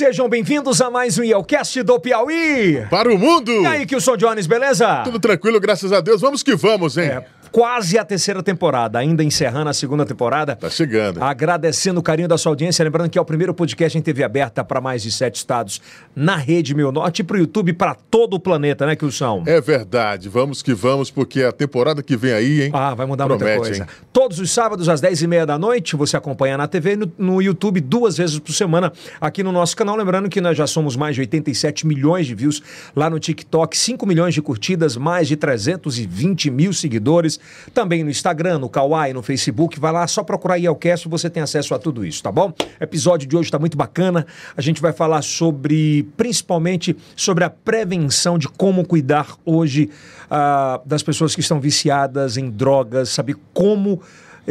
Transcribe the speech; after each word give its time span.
Sejam 0.00 0.30
bem-vindos 0.30 0.80
a 0.80 0.90
mais 0.90 1.18
um 1.18 1.22
Yelcast 1.22 1.82
do 1.82 2.00
Piauí. 2.00 2.86
Para 2.88 3.12
o 3.12 3.18
mundo! 3.18 3.52
E 3.52 3.66
aí, 3.66 3.84
Kilson 3.84 4.16
Jones, 4.16 4.46
beleza? 4.46 5.02
Tudo 5.04 5.20
tranquilo, 5.20 5.60
graças 5.60 5.92
a 5.92 6.00
Deus. 6.00 6.22
Vamos 6.22 6.42
que 6.42 6.56
vamos, 6.56 6.96
hein? 6.96 7.04
É, 7.04 7.24
quase 7.50 7.98
a 7.98 8.04
terceira 8.04 8.42
temporada, 8.42 8.98
ainda 8.98 9.22
encerrando 9.22 9.70
a 9.70 9.72
segunda 9.72 10.04
temporada. 10.06 10.56
Tá 10.56 10.70
chegando. 10.70 11.22
Agradecendo 11.22 12.00
o 12.00 12.02
carinho 12.02 12.28
da 12.28 12.38
sua 12.38 12.52
audiência, 12.52 12.84
lembrando 12.84 13.10
que 13.10 13.18
é 13.18 13.20
o 13.20 13.24
primeiro 13.24 13.52
podcast 13.52 13.96
em 13.96 14.02
TV 14.02 14.22
aberta 14.22 14.64
para 14.64 14.80
mais 14.80 15.02
de 15.02 15.10
sete 15.10 15.36
estados 15.36 15.80
na 16.14 16.36
Rede 16.36 16.74
Meu 16.74 16.92
Norte 16.92 17.20
e 17.20 17.24
para 17.24 17.36
o 17.36 17.40
YouTube 17.40 17.72
para 17.72 17.94
todo 17.94 18.34
o 18.34 18.40
planeta, 18.40 18.86
né, 18.86 18.94
Kilson? 18.96 19.44
É 19.46 19.60
verdade, 19.60 20.28
vamos 20.28 20.62
que 20.62 20.72
vamos, 20.74 21.10
porque 21.10 21.42
a 21.42 21.52
temporada 21.52 22.02
que 22.02 22.16
vem 22.16 22.32
aí, 22.32 22.62
hein? 22.62 22.70
Ah, 22.72 22.94
vai 22.94 23.06
mudar 23.06 23.26
Promete, 23.26 23.44
muita 23.44 23.68
coisa. 23.68 23.82
hein? 23.84 23.88
Todos 24.12 24.38
os 24.38 24.50
sábados, 24.50 24.88
às 24.88 25.00
10 25.00 25.22
e 25.22 25.26
meia 25.26 25.46
da 25.46 25.58
noite, 25.58 25.96
você 25.96 26.16
acompanha 26.16 26.56
na 26.56 26.66
TV 26.68 26.92
e 26.92 26.96
no, 26.96 27.12
no 27.18 27.42
YouTube 27.42 27.80
duas 27.80 28.16
vezes 28.16 28.38
por 28.38 28.52
semana 28.52 28.92
aqui 29.20 29.42
no 29.42 29.52
nosso 29.52 29.76
canal. 29.76 29.96
Lembrando 29.96 30.28
que 30.28 30.40
nós 30.40 30.56
já 30.56 30.66
somos 30.66 30.96
mais 30.96 31.14
de 31.14 31.22
87 31.22 31.86
milhões 31.86 32.26
de 32.26 32.34
views 32.34 32.62
lá 32.94 33.08
no 33.10 33.18
TikTok, 33.18 33.76
5 33.76 34.06
milhões 34.06 34.34
de 34.34 34.42
curtidas, 34.42 34.96
mais 34.96 35.26
de 35.26 35.36
320 35.36 36.50
mil 36.50 36.72
seguidores. 36.72 37.39
Também 37.72 38.02
no 38.02 38.10
Instagram, 38.10 38.58
no 38.58 38.68
Kawaii, 38.68 39.12
no 39.12 39.22
Facebook. 39.22 39.78
Vai 39.78 39.92
lá, 39.92 40.06
só 40.06 40.22
procurar 40.22 40.56
Yelcast 40.56 41.06
e 41.06 41.10
você 41.10 41.30
tem 41.30 41.42
acesso 41.42 41.74
a 41.74 41.78
tudo 41.78 42.04
isso, 42.04 42.22
tá 42.22 42.32
bom? 42.32 42.52
O 42.80 42.84
episódio 42.84 43.28
de 43.28 43.36
hoje 43.36 43.48
está 43.48 43.58
muito 43.58 43.76
bacana. 43.76 44.26
A 44.56 44.60
gente 44.60 44.80
vai 44.80 44.92
falar 44.92 45.22
sobre, 45.22 46.04
principalmente, 46.16 46.96
sobre 47.16 47.44
a 47.44 47.50
prevenção 47.50 48.38
de 48.38 48.48
como 48.48 48.86
cuidar 48.86 49.36
hoje 49.44 49.90
ah, 50.30 50.80
das 50.84 51.02
pessoas 51.02 51.34
que 51.34 51.40
estão 51.40 51.60
viciadas 51.60 52.36
em 52.36 52.50
drogas, 52.50 53.10
saber 53.10 53.36
como 53.52 54.00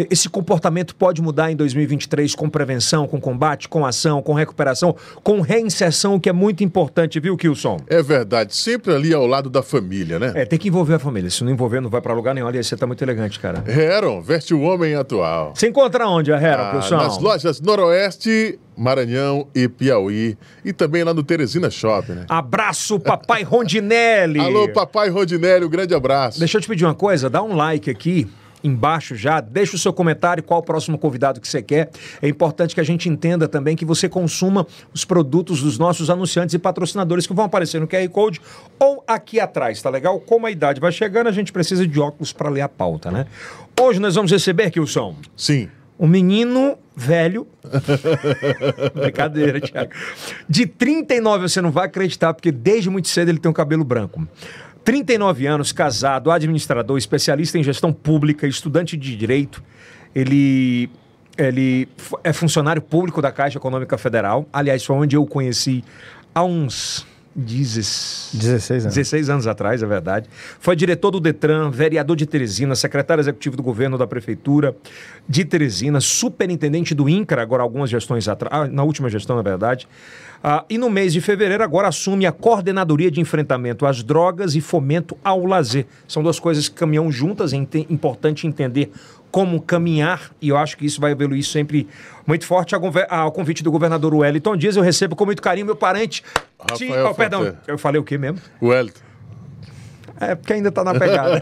esse 0.10 0.30
comportamento 0.30 0.96
pode 0.96 1.22
mudar 1.22 1.52
em 1.52 1.56
2023 1.56 2.36
com 2.36 2.50
prevenção, 2.50 3.08
com 3.08 3.20
combate, 3.20 3.68
com 3.68 3.86
ação, 3.86 4.22
com 4.22 4.34
recuperação, 4.34 4.96
com 5.24 5.42
reinserção, 5.42 6.16
o 6.16 6.20
que 6.20 6.30
é 6.30 6.34
muito 6.34 6.64
importante, 6.64 7.20
viu, 7.20 7.36
Kilson? 7.36 7.78
É 7.88 8.02
verdade, 8.02 8.56
sempre 8.56 8.94
ali 8.94 9.14
ao 9.14 9.26
lado 9.26 9.50
da 9.50 9.62
família, 9.64 10.20
né? 10.20 10.32
É, 10.36 10.46
tem 10.46 10.58
que 10.60 10.68
envolver 10.68 10.94
a 10.96 11.00
família. 11.00 11.30
Se 11.30 11.44
não 11.44 11.52
envolver, 11.52 11.80
não 11.82 11.90
vai 11.90 12.02
pra 12.02 12.14
lugar 12.14 12.34
nenhum. 12.34 12.48
Olha, 12.48 12.62
você 12.62 12.76
tá 12.78 12.86
muito 12.88 13.04
elegante, 13.04 13.40
cara. 13.40 13.64
Heron, 13.68 14.22
veste 14.22 14.54
o 14.54 14.62
homem 14.62 14.96
atual. 14.96 15.54
Você 15.56 15.68
encontra 15.68 16.08
onde, 16.08 16.32
a 16.32 16.38
Hera, 16.38 16.70
Ah, 16.70 16.72
Kilson? 16.72 16.98
nas 16.98 17.18
lojas 17.20 17.60
Noroeste, 17.62 18.60
Maranhão 18.78 19.48
e 19.54 19.68
Piauí. 19.68 20.38
E 20.64 20.72
também 20.72 21.04
lá 21.04 21.14
no 21.14 21.24
Teresina 21.24 21.70
Shopping, 21.70 22.14
né? 22.14 22.26
Abraço, 22.30 23.00
papai 23.00 23.44
Rondinelli. 23.44 24.40
Alô, 24.42 24.70
papai 24.70 25.10
Rodinelli, 25.10 25.66
um 25.66 25.70
grande 25.70 25.94
abraço. 25.94 26.40
Deixa 26.40 26.58
eu 26.58 26.62
te 26.62 26.68
pedir 26.68 26.86
uma 26.86 26.96
coisa, 26.96 27.30
dá 27.30 27.42
um 27.44 27.56
like 27.56 27.90
aqui 27.90 28.28
embaixo 28.64 29.16
já, 29.16 29.40
deixa 29.40 29.76
o 29.76 29.80
seu 29.80 29.94
comentário 29.94 30.44
qual 30.44 30.60
o 30.60 30.64
próximo 30.64 30.98
convidado 30.98 31.40
que 31.40 31.48
você 31.48 31.62
quer. 31.62 31.90
É 32.22 32.28
importante 32.28 32.76
que 32.76 32.82
a 32.82 32.84
gente 32.84 33.10
entenda 33.10 33.48
também 33.48 33.76
que 33.76 33.86
você 33.86 34.10
consuma 34.10 34.66
os 34.94 35.06
produtos 35.06 35.62
dos 35.62 35.78
nossos 35.78 36.10
anunciantes 36.10 36.54
e 36.54 36.60
patrocinadores 36.60 37.26
que 37.26 37.34
vão 37.34 37.46
aparecer 37.46 37.80
no 37.80 37.88
QR 37.88 38.08
Code 38.10 38.42
ou 38.80 39.04
aqui 39.08 39.40
atrás, 39.40 39.82
tá 39.82 39.90
legal? 39.90 40.20
Como 40.20 40.46
a 40.46 40.52
idade 40.52 40.80
vai 40.80 40.92
chegando, 40.92 41.28
a 41.28 41.32
gente 41.32 41.52
precisa 41.52 41.88
de 41.88 42.00
óculos 42.00 42.34
para 42.34 42.50
ler 42.50 42.62
a 42.62 42.70
pauta, 42.70 43.12
né? 43.12 43.26
Hoje 43.80 44.00
nós 44.00 44.16
vamos 44.16 44.32
receber, 44.32 44.70
Kilson, 44.72 45.16
Sim. 45.38 45.70
um 45.98 46.08
menino 46.08 46.78
velho. 46.96 47.48
Brincadeira, 48.94 49.62
Thiago. 49.62 49.92
De 50.50 50.66
39, 50.66 51.48
você 51.48 51.62
não 51.62 51.72
vai 51.72 51.86
acreditar, 51.86 52.34
porque 52.34 52.52
desde 52.52 52.90
muito 52.90 53.08
cedo 53.08 53.30
ele 53.30 53.40
tem 53.40 53.50
um 53.50 53.54
cabelo 53.54 53.86
branco. 53.86 54.28
39 54.84 55.46
anos, 55.46 55.72
casado, 55.72 56.32
administrador, 56.32 56.98
especialista 56.98 57.58
em 57.58 57.64
gestão 57.64 57.94
pública, 57.94 58.48
estudante 58.48 58.98
de 58.98 59.16
direito. 59.16 59.64
Ele, 60.16 60.90
ele 61.38 61.88
é 62.24 62.34
funcionário 62.34 62.82
público 62.82 63.22
da 63.22 63.32
Caixa 63.32 63.58
Econômica 63.58 63.98
Federal. 63.98 64.48
Aliás, 64.52 64.84
foi 64.84 64.96
onde 64.96 65.16
eu 65.16 65.24
o 65.24 65.28
conheci 65.28 65.84
há 66.34 66.44
uns 66.44 67.06
16 67.36 68.32
16 68.34 68.86
anos. 68.86 68.96
16 68.96 69.30
anos 69.30 69.48
atrás, 69.48 69.84
é 69.84 69.86
verdade. 69.86 70.30
Foi 70.60 70.76
diretor 70.76 71.12
do 71.12 71.20
Detran, 71.20 71.70
vereador 71.70 72.16
de 72.16 72.26
Teresina, 72.26 72.76
secretário 72.76 73.22
executivo 73.22 73.56
do 73.56 73.64
governo 73.64 73.98
da 73.98 74.08
prefeitura 74.08 74.76
de 75.28 75.46
Teresina, 75.46 76.02
superintendente 76.02 76.94
do 76.96 77.08
INCRA, 77.08 77.42
agora 77.42 77.64
algumas 77.64 77.90
gestões 77.90 78.28
atrás, 78.28 78.72
na 78.72 78.84
última 78.84 79.10
gestão, 79.10 79.36
na 79.36 79.42
verdade. 79.42 79.88
Ah, 80.42 80.64
e 80.70 80.78
no 80.78 80.90
mês 80.90 81.12
de 81.12 81.20
fevereiro, 81.20 81.64
agora 81.64 81.90
assume 81.90 82.26
a 82.26 82.32
coordenadoria 82.32 83.12
de 83.12 83.20
enfrentamento 83.20 83.86
às 83.86 84.02
drogas 84.02 84.56
e 84.56 84.62
fomento 84.62 85.18
ao 85.24 85.46
lazer. 85.46 85.86
São 86.08 86.24
duas 86.24 86.40
coisas 86.40 86.70
que 86.70 86.76
caminham 86.76 87.12
juntas, 87.12 87.52
é 87.52 87.58
importante 87.90 88.48
entender 88.48 88.90
como 89.32 89.62
caminhar, 89.62 90.32
e 90.42 90.50
eu 90.50 90.58
acho 90.58 90.78
que 90.78 90.86
isso 90.86 91.00
vai 91.00 91.12
evoluir 91.12 91.44
sempre 91.44 91.88
muito 92.26 92.46
forte. 92.46 92.76
A 92.76 92.78
gover- 92.78 93.08
Ao 93.10 93.32
convite 93.32 93.64
do 93.64 93.72
governador 93.72 94.14
Wellington 94.14 94.58
Dias, 94.58 94.76
eu 94.76 94.84
recebo 94.84 95.16
com 95.16 95.26
muito 95.26 95.42
carinho 95.42 95.66
meu 95.66 95.76
parente. 95.76 96.24
Rafael 96.60 97.08
oh, 97.08 97.14
perdão, 97.14 97.56
eu 97.68 97.78
falei 97.78 98.00
o 98.00 98.04
quê 98.04 98.18
mesmo? 98.18 98.40
Wellington. 98.62 99.10
É, 100.20 100.36
porque 100.36 100.52
ainda 100.52 100.68
está 100.68 100.84
na 100.84 100.94
pegada. 100.94 101.40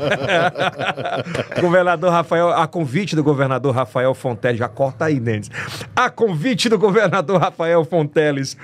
governador 1.59 2.11
Rafael, 2.11 2.49
a 2.49 2.67
convite 2.67 3.15
do 3.15 3.23
governador 3.23 3.73
Rafael 3.73 4.13
Fonteles, 4.13 4.59
já 4.59 4.69
corta 4.69 5.05
aí, 5.05 5.19
Denis. 5.19 5.49
A 5.95 6.11
convite 6.11 6.69
do 6.69 6.77
governador 6.77 7.41
Rafael 7.41 7.83
Fonteles. 7.83 8.55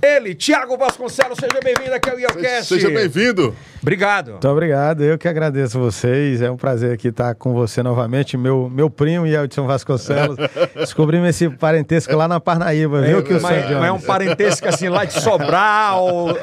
Ele, 0.00 0.34
Tiago 0.34 0.78
Vasconcelos, 0.78 1.38
seja 1.38 1.60
bem-vindo 1.62 1.92
aqui 1.92 2.08
ao 2.08 2.18
IELCast. 2.18 2.66
Seja 2.66 2.88
bem-vindo. 2.88 3.54
Obrigado. 3.88 4.32
Muito 4.32 4.48
obrigado, 4.48 5.02
eu 5.02 5.16
que 5.16 5.26
agradeço 5.26 5.78
vocês. 5.78 6.42
É 6.42 6.50
um 6.50 6.58
prazer 6.58 6.92
aqui 6.92 7.08
estar 7.08 7.34
com 7.34 7.54
você 7.54 7.82
novamente, 7.82 8.36
meu, 8.36 8.68
meu 8.68 8.90
primo 8.90 9.26
Yeltsin 9.26 9.62
Vasconcelos. 9.62 10.36
Descobrimos 10.76 11.30
esse 11.30 11.48
parentesco 11.48 12.14
lá 12.14 12.28
na 12.28 12.38
Parnaíba, 12.38 13.00
viu, 13.00 13.22
que 13.22 13.32
o 13.32 13.40
mas, 13.40 13.64
mas 13.70 13.84
é 13.84 13.90
um 13.90 13.98
parentesco 13.98 14.68
assim 14.68 14.90
lá 14.90 15.06
de 15.06 15.18
Sobral, 15.22 16.36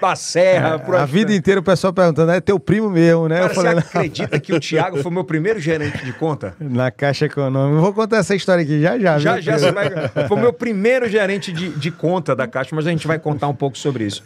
da 0.00 0.14
Serra. 0.14 0.78
por 0.78 0.94
A 0.94 1.04
vida 1.04 1.34
inteira 1.34 1.58
o 1.58 1.62
pessoal 1.64 1.92
perguntando, 1.92 2.30
é 2.30 2.40
teu 2.40 2.60
primo 2.60 2.88
mesmo, 2.88 3.28
né? 3.28 3.40
Cara, 3.40 3.50
eu 3.50 3.54
falei, 3.54 3.74
você 3.74 3.80
acredita 3.80 4.38
que 4.38 4.52
o 4.52 4.60
Tiago 4.60 5.02
foi 5.02 5.10
meu 5.10 5.24
primeiro 5.24 5.58
gerente 5.58 6.04
de 6.04 6.12
conta? 6.12 6.54
na 6.60 6.92
Caixa 6.92 7.26
Econômica. 7.26 7.80
Vou 7.80 7.92
contar 7.92 8.18
essa 8.18 8.36
história 8.36 8.62
aqui 8.62 8.80
já 8.80 8.96
já. 8.96 9.18
Já, 9.18 9.40
já 9.40 9.58
você 9.58 9.72
vai. 9.72 9.90
Foi 10.28 10.36
o 10.36 10.40
meu 10.40 10.52
primeiro 10.52 11.08
gerente 11.08 11.50
de, 11.50 11.70
de 11.70 11.90
conta 11.90 12.36
da 12.36 12.46
Caixa, 12.46 12.76
mas 12.76 12.86
a 12.86 12.90
gente 12.90 13.08
vai 13.08 13.18
contar 13.18 13.48
um 13.48 13.54
pouco 13.54 13.76
sobre 13.76 14.04
isso. 14.04 14.22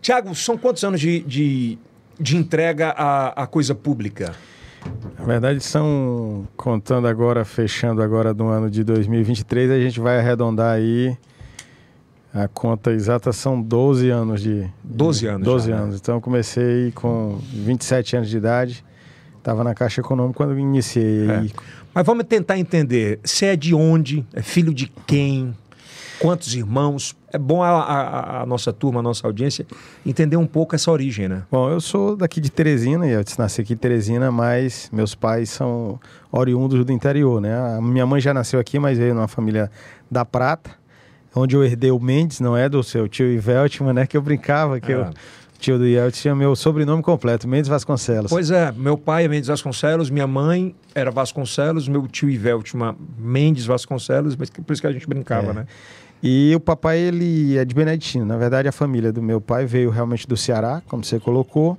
Tiago, 0.00 0.34
são 0.34 0.56
quantos 0.58 0.82
anos 0.82 1.00
de, 1.00 1.20
de, 1.20 1.78
de 2.18 2.36
entrega 2.36 2.90
à, 2.90 3.42
à 3.42 3.46
coisa 3.46 3.74
pública? 3.74 4.32
Na 5.18 5.24
verdade, 5.24 5.60
são, 5.60 6.46
contando 6.56 7.06
agora, 7.06 7.44
fechando 7.44 8.02
agora 8.02 8.34
do 8.34 8.46
ano 8.46 8.68
de 8.68 8.82
2023, 8.82 9.70
a 9.70 9.78
gente 9.78 10.00
vai 10.00 10.18
arredondar 10.18 10.74
aí, 10.74 11.16
a 12.34 12.48
conta 12.48 12.90
exata 12.92 13.32
são 13.32 13.60
12 13.60 14.10
anos 14.10 14.42
de... 14.42 14.66
12 14.82 15.26
anos 15.26 15.44
12 15.44 15.68
já, 15.68 15.76
né? 15.76 15.82
anos. 15.82 15.96
Então, 16.00 16.16
eu 16.16 16.20
comecei 16.20 16.90
com 16.92 17.38
27 17.52 18.16
anos 18.16 18.28
de 18.28 18.36
idade, 18.36 18.84
estava 19.38 19.62
na 19.62 19.74
Caixa 19.74 20.00
Econômica 20.00 20.36
quando 20.36 20.58
iniciei. 20.58 21.30
É. 21.30 21.46
Mas 21.94 22.06
vamos 22.06 22.24
tentar 22.24 22.58
entender. 22.58 23.20
Você 23.22 23.46
é 23.46 23.56
de 23.56 23.74
onde? 23.74 24.26
É 24.32 24.42
filho 24.42 24.72
de 24.72 24.90
quem? 25.06 25.54
Quantos 26.22 26.54
irmãos? 26.54 27.16
É 27.32 27.36
bom 27.38 27.62
a, 27.62 27.68
a- 27.68 28.42
a 28.42 28.46
nossa 28.46 28.72
turma, 28.72 29.00
a 29.00 29.02
nossa 29.02 29.26
audiência, 29.26 29.66
entender 30.06 30.36
um 30.36 30.46
pouco 30.46 30.74
essa 30.74 30.90
origem, 30.90 31.28
né? 31.28 31.42
Bom, 31.50 31.68
eu 31.70 31.80
sou 31.80 32.16
daqui 32.16 32.40
de 32.40 32.50
Teresina, 32.50 33.06
eu 33.08 33.24
nasci 33.38 33.60
aqui 33.60 33.72
em 33.72 33.76
Teresina, 33.76 34.30
mas 34.30 34.88
meus 34.92 35.14
pais 35.14 35.50
são 35.50 35.98
oriundos 36.30 36.84
do 36.84 36.92
interior, 36.92 37.40
né? 37.40 37.76
A 37.76 37.80
minha 37.80 38.06
mãe 38.06 38.20
já 38.20 38.32
nasceu 38.32 38.60
aqui, 38.60 38.78
mas 38.78 38.96
veio 38.98 39.14
numa 39.14 39.28
família 39.28 39.70
da 40.10 40.24
Prata, 40.24 40.70
onde 41.34 41.56
eu 41.56 41.64
herdei 41.64 41.90
o 41.90 41.98
Mendes, 41.98 42.38
não 42.40 42.56
é 42.56 42.68
do 42.68 42.82
seu 42.82 43.08
tio 43.08 43.26
Iveltman, 43.26 43.92
né? 43.92 44.06
Que 44.06 44.16
eu 44.16 44.22
brincava, 44.22 44.78
que 44.78 44.92
Ah. 44.92 44.96
eu, 44.96 45.10
tio 45.58 45.78
do 45.78 45.86
Yeltsin 45.86 46.22
tinha 46.22 46.34
meu 46.34 46.56
sobrenome 46.56 47.02
completo, 47.04 47.46
Mendes 47.46 47.68
Vasconcelos. 47.68 48.30
Pois 48.30 48.50
é, 48.50 48.72
meu 48.72 48.98
pai 48.98 49.24
é 49.24 49.28
Mendes 49.28 49.46
Vasconcelos, 49.48 50.10
minha 50.10 50.26
mãe 50.26 50.74
era 50.92 51.08
Vasconcelos, 51.10 51.86
meu 51.86 52.06
tio 52.08 52.28
Iveltman 52.28 52.96
Mendes 53.16 53.64
Vasconcelos, 53.64 54.34
mas 54.34 54.50
por 54.50 54.72
isso 54.72 54.82
que 54.82 54.88
a 54.88 54.92
gente 54.92 55.06
brincava, 55.08 55.52
É. 55.52 55.54
né? 55.54 55.66
E 56.22 56.52
o 56.54 56.60
papai, 56.60 56.98
ele 56.98 57.58
é 57.58 57.64
de 57.64 57.74
Beneditino. 57.74 58.24
Na 58.24 58.36
verdade, 58.36 58.68
a 58.68 58.72
família 58.72 59.12
do 59.12 59.20
meu 59.20 59.40
pai 59.40 59.66
veio 59.66 59.90
realmente 59.90 60.26
do 60.26 60.36
Ceará, 60.36 60.80
como 60.86 61.02
você 61.04 61.18
colocou. 61.18 61.76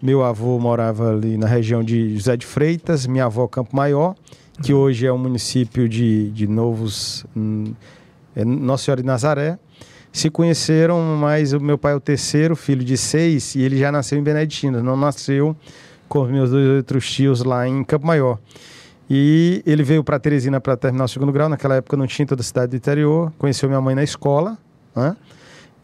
Meu 0.00 0.24
avô 0.24 0.58
morava 0.58 1.10
ali 1.10 1.36
na 1.36 1.46
região 1.46 1.82
de 1.82 2.14
José 2.16 2.36
de 2.36 2.46
Freitas, 2.46 3.06
minha 3.06 3.26
avó 3.26 3.46
Campo 3.46 3.76
Maior, 3.76 4.14
que 4.62 4.72
hoje 4.72 5.06
é 5.06 5.12
um 5.12 5.18
município 5.18 5.88
de, 5.88 6.30
de 6.30 6.46
Novos... 6.46 7.26
hum, 7.36 7.74
é 8.34 8.44
Nossa 8.44 8.84
Senhora 8.84 9.02
de 9.02 9.06
Nazaré. 9.06 9.58
Se 10.12 10.30
conheceram, 10.30 11.16
mas 11.16 11.52
o 11.52 11.60
meu 11.60 11.76
pai 11.76 11.92
é 11.92 11.96
o 11.96 12.00
terceiro 12.00 12.54
filho 12.54 12.84
de 12.84 12.96
seis 12.96 13.54
e 13.54 13.62
ele 13.62 13.76
já 13.76 13.90
nasceu 13.90 14.18
em 14.18 14.22
Beneditino. 14.22 14.82
Não 14.82 14.96
nasceu 14.96 15.56
com 16.08 16.22
os 16.22 16.30
meus 16.30 16.50
dois 16.50 16.68
outros 16.68 17.10
tios 17.10 17.42
lá 17.42 17.66
em 17.66 17.82
Campo 17.84 18.06
Maior. 18.06 18.38
E 19.08 19.62
ele 19.66 19.82
veio 19.82 20.02
para 20.02 20.18
Teresina 20.18 20.60
para 20.60 20.76
terminar 20.76 21.04
o 21.04 21.08
segundo 21.08 21.30
grau. 21.32 21.48
Naquela 21.48 21.76
época 21.76 21.96
não 21.96 22.06
tinha 22.06 22.26
toda 22.26 22.40
a 22.40 22.44
cidade 22.44 22.70
do 22.70 22.76
interior. 22.76 23.32
Conheceu 23.38 23.68
minha 23.68 23.80
mãe 23.80 23.94
na 23.94 24.02
escola, 24.02 24.56
né? 24.96 25.14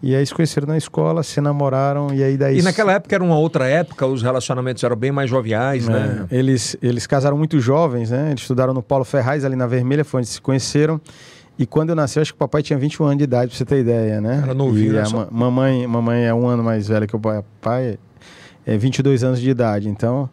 E 0.02 0.14
aí 0.16 0.24
se 0.24 0.32
conheceram 0.34 0.66
na 0.66 0.78
escola, 0.78 1.22
se 1.22 1.42
namoraram 1.42 2.08
e 2.14 2.24
aí 2.24 2.34
daí... 2.38 2.58
E 2.58 2.62
naquela 2.62 2.94
época 2.94 3.14
era 3.14 3.22
uma 3.22 3.36
outra 3.36 3.66
época, 3.68 4.06
os 4.06 4.22
relacionamentos 4.22 4.82
eram 4.82 4.96
bem 4.96 5.12
mais 5.12 5.28
joviais, 5.28 5.86
né? 5.86 6.26
É, 6.30 6.36
eles, 6.38 6.74
eles 6.80 7.06
casaram 7.06 7.36
muito 7.36 7.60
jovens, 7.60 8.10
né? 8.10 8.28
Eles 8.30 8.40
estudaram 8.40 8.72
no 8.72 8.82
Paulo 8.82 9.04
Ferraz, 9.04 9.44
ali 9.44 9.54
na 9.56 9.66
Vermelha, 9.66 10.02
foi 10.02 10.20
onde 10.20 10.28
se 10.28 10.40
conheceram. 10.40 10.98
E 11.58 11.66
quando 11.66 11.90
eu 11.90 11.94
nasci, 11.96 12.18
eu 12.18 12.22
acho 12.22 12.32
que 12.32 12.36
o 12.36 12.38
papai 12.38 12.62
tinha 12.62 12.78
21 12.78 13.04
anos 13.04 13.18
de 13.18 13.24
idade, 13.24 13.48
pra 13.50 13.58
você 13.58 13.64
ter 13.66 13.80
ideia, 13.80 14.22
né? 14.22 14.40
Era 14.42 14.54
novinho, 14.54 14.94
né? 14.94 15.04
Só- 15.04 15.18
ma- 15.18 15.28
mamãe, 15.30 15.86
mamãe 15.86 16.24
é 16.24 16.32
um 16.32 16.48
ano 16.48 16.64
mais 16.64 16.88
velha 16.88 17.06
que 17.06 17.14
o 17.14 17.20
papai, 17.20 17.98
é 18.64 18.78
22 18.78 19.22
anos 19.22 19.38
de 19.38 19.50
idade. 19.50 19.90
Então, 19.90 20.30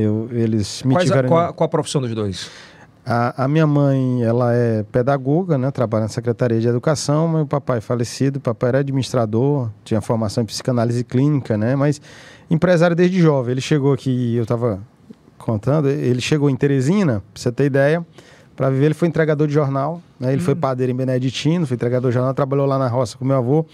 eu, 0.00 0.28
eles 0.32 0.82
me 0.84 0.94
Quais 0.94 1.10
a- 1.10 1.14
tiveram... 1.14 1.28
qual, 1.28 1.52
qual 1.54 1.66
a 1.66 1.68
profissão 1.68 2.00
dos 2.00 2.14
dois? 2.14 2.50
A, 3.04 3.44
a 3.44 3.48
minha 3.48 3.66
mãe, 3.66 4.22
ela 4.22 4.52
é 4.54 4.82
pedagoga, 4.82 5.56
né? 5.56 5.70
Trabalha 5.70 6.02
na 6.02 6.08
Secretaria 6.08 6.60
de 6.60 6.68
Educação, 6.68 7.42
o 7.42 7.46
papai 7.46 7.78
é 7.78 7.80
falecido, 7.80 8.38
papai 8.38 8.68
era 8.68 8.78
administrador, 8.80 9.70
tinha 9.82 10.00
formação 10.02 10.42
em 10.42 10.46
psicanálise 10.46 11.02
clínica, 11.04 11.56
né? 11.56 11.74
Mas 11.74 12.00
empresário 12.50 12.94
desde 12.94 13.18
jovem. 13.20 13.52
Ele 13.52 13.60
chegou 13.62 13.94
aqui, 13.94 14.36
eu 14.36 14.42
estava 14.42 14.78
contando, 15.38 15.88
ele 15.88 16.20
chegou 16.20 16.50
em 16.50 16.56
Teresina, 16.56 17.22
pra 17.32 17.42
você 17.42 17.50
ter 17.50 17.64
ideia, 17.64 18.04
para 18.54 18.68
viver, 18.68 18.86
ele 18.86 18.94
foi 18.94 19.08
entregador 19.08 19.46
de 19.46 19.54
jornal, 19.54 20.02
né? 20.20 20.32
Ele 20.32 20.42
foi 20.42 20.54
padeiro 20.54 20.92
em 20.92 20.96
Beneditino, 20.96 21.66
foi 21.66 21.76
entregador 21.76 22.10
de 22.10 22.14
jornal, 22.14 22.34
trabalhou 22.34 22.66
lá 22.66 22.76
na 22.78 22.88
roça 22.88 23.16
com 23.16 23.24
meu 23.24 23.36
avô. 23.36 23.64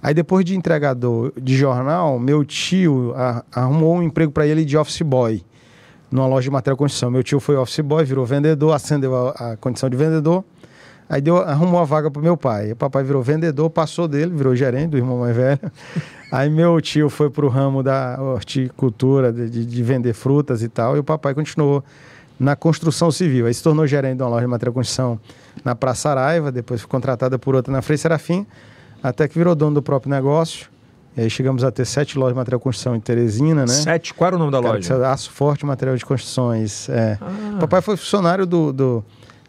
Aí 0.00 0.14
depois 0.14 0.44
de 0.46 0.56
entregador 0.56 1.32
de 1.36 1.56
jornal, 1.56 2.18
meu 2.18 2.42
tio 2.44 3.12
a- 3.16 3.44
arrumou 3.52 3.96
um 3.96 4.02
emprego 4.02 4.30
para 4.32 4.46
ele 4.46 4.64
de 4.64 4.78
office 4.78 5.02
boy 5.02 5.42
numa 6.10 6.26
loja 6.26 6.44
de 6.44 6.50
material 6.50 6.76
de 6.76 6.78
construção. 6.78 7.10
Meu 7.10 7.22
tio 7.22 7.40
foi 7.40 7.56
office 7.56 7.80
boy, 7.80 8.04
virou 8.04 8.24
vendedor, 8.26 8.72
acendeu 8.72 9.14
a, 9.14 9.52
a 9.52 9.56
condição 9.56 9.88
de 9.90 9.96
vendedor. 9.96 10.44
Aí 11.10 11.20
deu, 11.22 11.38
arrumou 11.38 11.80
a 11.80 11.84
vaga 11.84 12.10
pro 12.10 12.22
meu 12.22 12.36
pai. 12.36 12.72
O 12.72 12.76
papai 12.76 13.02
virou 13.02 13.22
vendedor, 13.22 13.70
passou 13.70 14.06
dele, 14.06 14.30
virou 14.34 14.54
gerente 14.54 14.90
do 14.90 14.96
irmão 14.98 15.18
mais 15.20 15.34
velho. 15.34 15.58
Aí 16.30 16.50
meu 16.50 16.78
tio 16.82 17.08
foi 17.08 17.30
pro 17.30 17.48
ramo 17.48 17.82
da 17.82 18.18
horticultura, 18.20 19.32
de, 19.32 19.48
de- 19.48 19.64
de 19.64 19.82
vender 19.82 20.12
frutas 20.12 20.62
e 20.62 20.68
tal, 20.68 20.96
e 20.96 20.98
o 20.98 21.04
papai 21.04 21.32
continuou 21.34 21.82
na 22.38 22.54
construção 22.54 23.10
civil. 23.10 23.46
Aí 23.46 23.54
se 23.54 23.62
tornou 23.62 23.86
gerente 23.86 24.18
de 24.18 24.22
uma 24.22 24.28
loja 24.28 24.42
de 24.42 24.46
material 24.50 24.72
de 24.72 24.74
construção 24.74 25.18
na 25.64 25.74
Praça 25.74 26.10
Araiva, 26.10 26.52
depois 26.52 26.82
foi 26.82 26.90
contratada 26.90 27.38
por 27.38 27.54
outra 27.54 27.72
na 27.72 27.80
Frei 27.80 27.96
Serafim, 27.96 28.46
até 29.02 29.26
que 29.26 29.38
virou 29.38 29.54
dono 29.54 29.76
do 29.76 29.82
próprio 29.82 30.10
negócio. 30.10 30.68
E 31.16 31.22
aí 31.22 31.30
chegamos 31.30 31.64
a 31.64 31.70
ter 31.70 31.84
sete 31.84 32.16
lojas 32.18 32.34
de 32.34 32.38
material 32.38 32.58
de 32.58 32.62
construção 32.62 32.94
em 32.94 33.00
Teresina, 33.00 33.62
né? 33.62 33.66
Sete. 33.72 34.14
Qual 34.14 34.28
era 34.28 34.36
o 34.36 34.38
nome 34.38 34.52
da 34.52 34.60
Cara, 34.62 34.74
loja? 34.74 34.94
é 34.94 35.06
Aço 35.06 35.30
Forte 35.32 35.66
Material 35.66 35.96
de 35.96 36.04
Construções. 36.06 36.88
É. 36.88 37.18
Ah. 37.20 37.56
Papai 37.60 37.80
foi 37.82 37.96
funcionário 37.96 38.46
do, 38.46 38.72
do- 38.72 39.04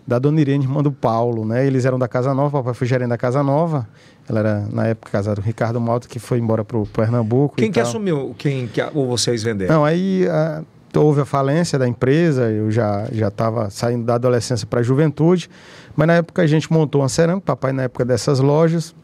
da 0.07 0.17
Dona 0.17 0.41
Irene, 0.41 0.63
irmã 0.65 0.81
do 0.81 0.91
Paulo, 0.91 1.45
né? 1.45 1.67
Eles 1.67 1.85
eram 1.85 1.99
da 1.99 2.07
Casa 2.07 2.33
Nova, 2.33 2.57
papai 2.59 2.73
foi 2.73 2.87
gerente 2.87 3.09
da 3.09 3.17
Casa 3.17 3.43
Nova. 3.43 3.87
Ela 4.27 4.39
era, 4.39 4.67
na 4.71 4.87
época, 4.87 5.11
casada 5.11 5.35
com 5.35 5.41
o 5.41 5.45
Ricardo 5.45 5.79
Malta, 5.79 6.07
que 6.07 6.17
foi 6.17 6.39
embora 6.39 6.65
pro 6.65 6.85
Pernambuco. 6.87 7.55
Quem 7.57 7.71
que 7.71 7.79
tal. 7.79 7.87
assumiu? 7.87 8.33
Quem 8.37 8.67
que, 8.67 8.81
ou 8.95 9.07
vocês 9.07 9.43
venderam? 9.43 9.75
Não, 9.75 9.85
aí 9.85 10.27
ah, 10.29 10.63
houve 10.95 11.21
a 11.21 11.25
falência 11.25 11.77
da 11.77 11.87
empresa, 11.87 12.49
eu 12.49 12.71
já 12.71 13.07
já 13.11 13.27
estava 13.27 13.69
saindo 13.69 14.03
da 14.05 14.15
adolescência 14.15 14.65
para 14.65 14.79
a 14.79 14.83
juventude, 14.83 15.47
mas 15.95 16.07
na 16.07 16.13
época 16.15 16.41
a 16.41 16.47
gente 16.47 16.71
montou 16.73 17.01
uma 17.01 17.09
cerâmica, 17.09 17.45
papai 17.45 17.71
na 17.71 17.83
época 17.83 18.03
dessas 18.03 18.39
lojas, 18.39 18.95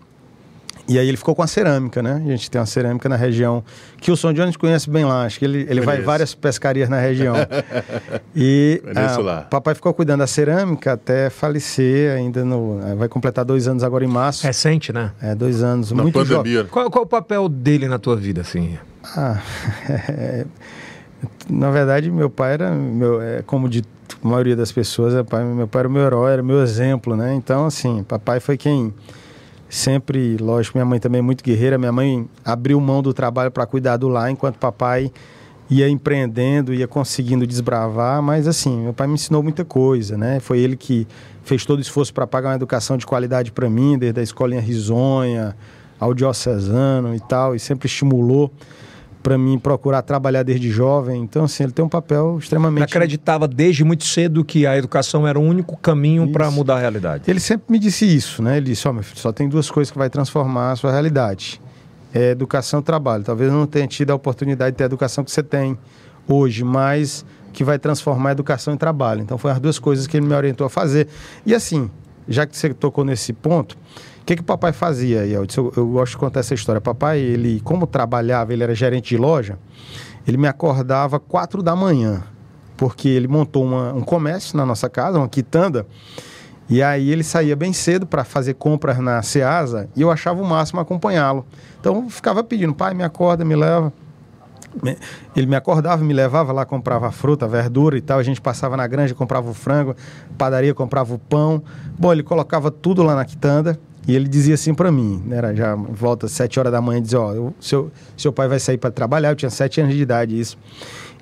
e 0.87 0.99
aí 0.99 1.07
ele 1.07 1.17
ficou 1.17 1.33
com 1.33 1.41
a 1.41 1.47
cerâmica, 1.47 2.01
né? 2.03 2.21
A 2.23 2.29
gente 2.29 2.49
tem 2.49 2.59
uma 2.59 2.65
cerâmica 2.67 3.09
na 3.09 3.15
região 3.15 3.63
que 3.97 4.11
o 4.11 4.15
Som 4.15 4.33
Jones 4.33 4.55
conhece 4.55 4.89
bem 4.89 5.03
lá, 5.03 5.25
acho 5.25 5.39
que 5.39 5.45
ele, 5.45 5.65
ele 5.67 5.81
vai 5.81 6.01
várias 6.01 6.35
pescarias 6.35 6.87
na 6.87 6.99
região. 6.99 7.35
e 8.35 8.81
ah, 8.95 9.17
lá. 9.17 9.41
papai 9.41 9.73
ficou 9.73 9.93
cuidando 9.93 10.19
da 10.19 10.27
cerâmica 10.27 10.93
até 10.93 11.29
falecer, 11.29 12.15
ainda 12.15 12.45
no. 12.45 12.79
ah, 12.83 12.95
Vai 12.95 13.07
completar 13.07 13.43
dois 13.43 13.67
anos 13.67 13.83
agora 13.83 14.05
em 14.05 14.07
março. 14.07 14.45
Recente, 14.45 14.93
né? 14.93 15.11
É, 15.21 15.33
dois 15.33 15.63
anos, 15.63 15.91
Na 15.91 16.03
muito 16.03 16.23
jovem. 16.23 16.37
pandemia. 16.37 16.63
Qual, 16.65 16.89
qual 16.91 17.03
o 17.03 17.07
papel 17.07 17.49
dele 17.49 17.87
na 17.87 17.97
tua 17.97 18.15
vida, 18.15 18.41
assim? 18.41 18.77
Ah, 19.15 19.41
na 21.49 21.71
verdade, 21.71 22.11
meu 22.11 22.29
pai 22.29 22.53
era, 22.53 22.71
meu, 22.71 23.21
é, 23.21 23.41
como 23.41 23.67
de 23.67 23.83
a 24.23 24.27
maioria 24.27 24.55
das 24.55 24.71
pessoas, 24.71 25.13
é 25.13 25.23
pai, 25.23 25.43
meu 25.43 25.67
pai 25.67 25.81
era 25.81 25.87
o 25.87 25.91
meu 25.91 26.03
herói, 26.03 26.33
era 26.33 26.41
o 26.41 26.45
meu 26.45 26.61
exemplo, 26.61 27.15
né? 27.15 27.33
Então, 27.33 27.65
assim, 27.65 28.03
papai 28.03 28.39
foi 28.39 28.57
quem 28.57 28.93
sempre, 29.69 30.37
lógico, 30.37 30.77
minha 30.77 30.85
mãe 30.85 30.99
também 30.99 31.19
é 31.19 31.21
muito 31.21 31.43
guerreira. 31.43 31.77
Minha 31.77 31.91
mãe 31.91 32.27
abriu 32.43 32.79
mão 32.79 33.01
do 33.01 33.13
trabalho 33.13 33.51
para 33.51 33.65
cuidar 33.65 33.97
do 33.97 34.07
lar, 34.07 34.29
enquanto 34.31 34.57
papai 34.57 35.11
ia 35.69 35.89
empreendendo, 35.89 36.73
ia 36.73 36.87
conseguindo 36.87 37.45
desbravar. 37.45 38.21
Mas, 38.21 38.47
assim, 38.47 38.83
meu 38.83 38.93
pai 38.93 39.07
me 39.07 39.15
ensinou 39.15 39.41
muita 39.41 39.65
coisa, 39.65 40.17
né? 40.17 40.39
Foi 40.39 40.59
ele 40.59 40.75
que 40.75 41.07
fez 41.43 41.65
todo 41.65 41.79
o 41.79 41.81
esforço 41.81 42.13
para 42.13 42.25
pagar 42.25 42.49
uma 42.49 42.55
educação 42.55 42.97
de 42.97 43.05
qualidade 43.05 43.51
para 43.51 43.69
mim, 43.69 43.97
desde 43.97 44.19
a 44.19 44.23
escolinha 44.23 44.61
risonha 44.61 45.55
ao 45.99 46.13
diocesano 46.13 47.15
e 47.15 47.19
tal, 47.19 47.55
e 47.55 47.59
sempre 47.59 47.87
estimulou 47.87 48.51
para 49.25 49.39
mim 49.39 49.57
procurar 49.57 50.03
trabalhar 50.03 50.43
desde 50.43 50.69
jovem. 50.69 51.19
Então, 51.19 51.45
assim, 51.45 51.63
ele 51.63 51.71
tem 51.71 51.83
um 51.83 51.89
papel 51.89 52.33
Ele 52.33 52.43
extremamente 52.43 52.83
acreditava 52.83 53.47
desde 53.47 53.83
muito 53.83 54.03
cedo 54.03 54.45
que 54.45 54.67
a 54.67 54.77
educação 54.77 55.27
era 55.27 55.39
o 55.39 55.41
único 55.41 55.75
caminho 55.77 56.31
para 56.31 56.51
mudar 56.51 56.75
a 56.75 56.79
realidade. 56.79 57.23
Ele 57.27 57.39
sempre 57.39 57.65
me 57.71 57.79
disse 57.79 58.05
isso, 58.05 58.43
né? 58.43 58.57
Ele 58.57 58.67
disse, 58.67 58.87
ó, 58.87 58.93
meu 58.93 59.01
filho, 59.01 59.19
só 59.19 59.31
tem 59.31 59.49
duas 59.49 59.67
coisas 59.71 59.89
que 59.89 59.97
vai 59.97 60.11
transformar 60.11 60.73
a 60.73 60.75
sua 60.75 60.91
realidade. 60.91 61.59
É 62.13 62.29
educação 62.29 62.81
e 62.81 62.83
trabalho. 62.83 63.23
Talvez 63.23 63.51
eu 63.51 63.57
não 63.57 63.65
tenha 63.65 63.87
tido 63.87 64.11
a 64.11 64.15
oportunidade 64.15 64.73
de 64.73 64.77
ter 64.77 64.83
a 64.83 64.85
educação 64.85 65.23
que 65.23 65.31
você 65.31 65.41
tem 65.41 65.75
hoje, 66.27 66.63
mas 66.63 67.25
que 67.51 67.63
vai 67.63 67.79
transformar 67.79 68.29
a 68.29 68.31
educação 68.33 68.75
em 68.75 68.77
trabalho. 68.77 69.21
Então, 69.21 69.39
foram 69.39 69.55
as 69.55 69.59
duas 69.59 69.79
coisas 69.79 70.05
que 70.05 70.17
ele 70.17 70.27
me 70.27 70.35
orientou 70.35 70.67
a 70.67 70.69
fazer. 70.69 71.07
E 71.43 71.55
assim, 71.55 71.89
já 72.29 72.45
que 72.45 72.55
você 72.55 72.71
tocou 72.75 73.03
nesse 73.03 73.33
ponto, 73.33 73.75
que, 74.25 74.35
que 74.35 74.41
o 74.41 74.45
papai 74.45 74.73
fazia? 74.73 75.25
Eu, 75.25 75.45
eu 75.77 75.87
gosto 75.87 76.13
de 76.13 76.17
contar 76.17 76.39
essa 76.39 76.53
história. 76.53 76.81
Papai, 76.81 77.19
ele, 77.19 77.61
como 77.61 77.85
trabalhava, 77.85 78.53
ele 78.53 78.63
era 78.63 78.73
gerente 78.73 79.09
de 79.09 79.17
loja, 79.17 79.57
ele 80.27 80.37
me 80.37 80.47
acordava 80.47 81.19
quatro 81.19 81.61
da 81.61 81.75
manhã, 81.75 82.23
porque 82.75 83.07
ele 83.07 83.27
montou 83.27 83.63
uma- 83.63 83.93
um 83.93 84.01
comércio 84.01 84.57
na 84.57 84.65
nossa 84.65 84.89
casa, 84.89 85.17
uma 85.19 85.29
quitanda, 85.29 85.85
e 86.67 86.81
aí 86.81 87.11
ele 87.11 87.23
saía 87.23 87.55
bem 87.55 87.71
cedo 87.71 88.07
para 88.07 88.23
fazer 88.23 88.55
compras 88.55 88.97
na 88.97 89.21
Ceasa 89.21 89.87
e 89.95 90.01
eu 90.01 90.09
achava 90.09 90.41
o 90.41 90.45
máximo 90.45 90.79
acompanhá-lo. 90.79 91.45
Então 91.79 91.95
eu 92.03 92.09
ficava 92.09 92.43
pedindo, 92.43 92.73
pai, 92.73 92.95
me 92.95 93.03
acorda, 93.03 93.45
me 93.45 93.55
leva. 93.55 93.93
Ele 95.35 95.45
me 95.45 95.55
acordava, 95.55 96.03
me 96.03 96.13
levava 96.13 96.51
lá, 96.51 96.65
comprava 96.65 97.09
fruta, 97.11 97.47
verdura 97.47 97.97
e 97.97 98.01
tal. 98.01 98.19
A 98.19 98.23
gente 98.23 98.41
passava 98.41 98.75
na 98.75 98.85
granja, 98.87 99.13
comprava 99.13 99.49
o 99.49 99.53
frango, 99.53 99.95
padaria, 100.37 100.73
comprava 100.73 101.13
o 101.13 101.19
pão. 101.19 101.63
Bom, 101.97 102.11
ele 102.11 102.23
colocava 102.23 102.69
tudo 102.69 103.01
lá 103.03 103.15
na 103.15 103.23
quitanda 103.23 103.79
e 104.07 104.15
ele 104.15 104.27
dizia 104.27 104.55
assim 104.55 104.73
para 104.73 104.91
mim, 104.91 105.21
né, 105.25 105.37
era 105.37 105.55
já 105.55 105.75
volta 105.75 106.27
sete 106.27 106.59
horas 106.59 106.71
da 106.71 106.81
manhã, 106.81 107.01
dizia, 107.01 107.19
ó, 107.19 107.33
eu- 107.33 107.53
seu, 107.59 107.91
seu 108.17 108.31
pai 108.31 108.47
vai 108.47 108.59
sair 108.59 108.77
para 108.77 108.91
trabalhar, 108.91 109.29
eu 109.31 109.35
tinha 109.35 109.49
sete 109.49 109.81
anos 109.81 109.93
de 109.95 110.01
idade 110.01 110.39
isso. 110.39 110.57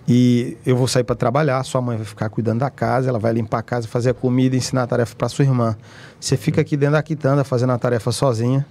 E 0.05 0.57
eu 0.65 0.75
vou 0.75 0.85
sair 0.87 1.03
para 1.05 1.15
trabalhar, 1.15 1.63
sua 1.63 1.81
mãe 1.81 1.95
vai 1.95 2.05
ficar 2.05 2.27
cuidando 2.29 2.59
da 2.59 2.69
casa, 2.69 3.07
ela 3.07 3.17
vai 3.19 3.31
limpar 3.31 3.59
a 3.59 3.63
casa, 3.63 3.87
fazer 3.87 4.09
a 4.09 4.13
comida, 4.13 4.53
ensinar 4.53 4.83
a 4.83 4.87
tarefa 4.87 5.15
para 5.15 5.29
sua 5.29 5.45
irmã. 5.45 5.77
Você 6.19 6.35
fica 6.35 6.59
aqui 6.59 6.75
dentro 6.75 6.93
da 6.95 7.01
quitanda 7.03 7.41
fazendo 7.45 7.71
a 7.71 7.77
tarefa 7.77 8.11
sozinha, 8.11 8.65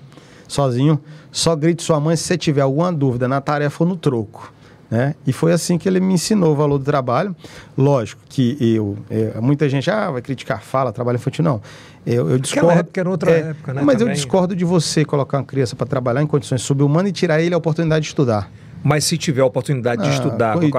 sozinho. 0.46 1.00
Só 1.30 1.56
grite 1.56 1.82
sua 1.82 1.98
mãe 1.98 2.16
se 2.16 2.24
você 2.24 2.36
tiver 2.36 2.60
alguma 2.60 2.92
dúvida 2.92 3.26
na 3.26 3.40
tarefa 3.40 3.82
ou 3.82 3.88
no 3.88 3.96
troco. 3.96 4.52
Né? 4.92 5.14
E 5.26 5.32
foi 5.32 5.52
assim 5.54 5.78
que 5.78 5.88
ele 5.88 6.00
me 6.00 6.12
ensinou 6.12 6.52
o 6.52 6.54
valor 6.54 6.76
do 6.76 6.84
trabalho. 6.84 7.34
Lógico 7.78 8.20
que 8.28 8.58
eu, 8.60 8.98
é, 9.08 9.40
muita 9.40 9.66
gente 9.66 9.90
ah, 9.90 10.10
vai 10.10 10.20
criticar 10.20 10.62
fala, 10.62 10.92
trabalho 10.92 11.16
infantil. 11.16 11.42
Não, 11.42 11.62
eu, 12.04 12.28
eu 12.28 12.38
discordo. 12.38 12.78
época 12.78 13.00
era 13.00 13.08
outra 13.08 13.30
época, 13.30 13.72
né, 13.72 13.80
Mas 13.82 13.94
eu 13.94 14.00
também. 14.00 14.14
discordo 14.14 14.54
de 14.54 14.66
você 14.66 15.02
colocar 15.02 15.38
uma 15.38 15.44
criança 15.44 15.74
para 15.74 15.86
trabalhar 15.86 16.22
em 16.22 16.26
condições 16.26 16.60
subhumanas 16.60 17.08
e 17.08 17.12
tirar 17.14 17.40
ele 17.40 17.54
a 17.54 17.56
oportunidade 17.56 18.02
de 18.02 18.08
estudar. 18.08 18.50
Mas 18.82 19.04
se 19.04 19.16
tiver 19.16 19.42
a 19.42 19.46
oportunidade 19.46 20.02
de 20.02 20.08
Ah, 20.08 20.12
estudar 20.12 20.56
foi- 20.58 20.70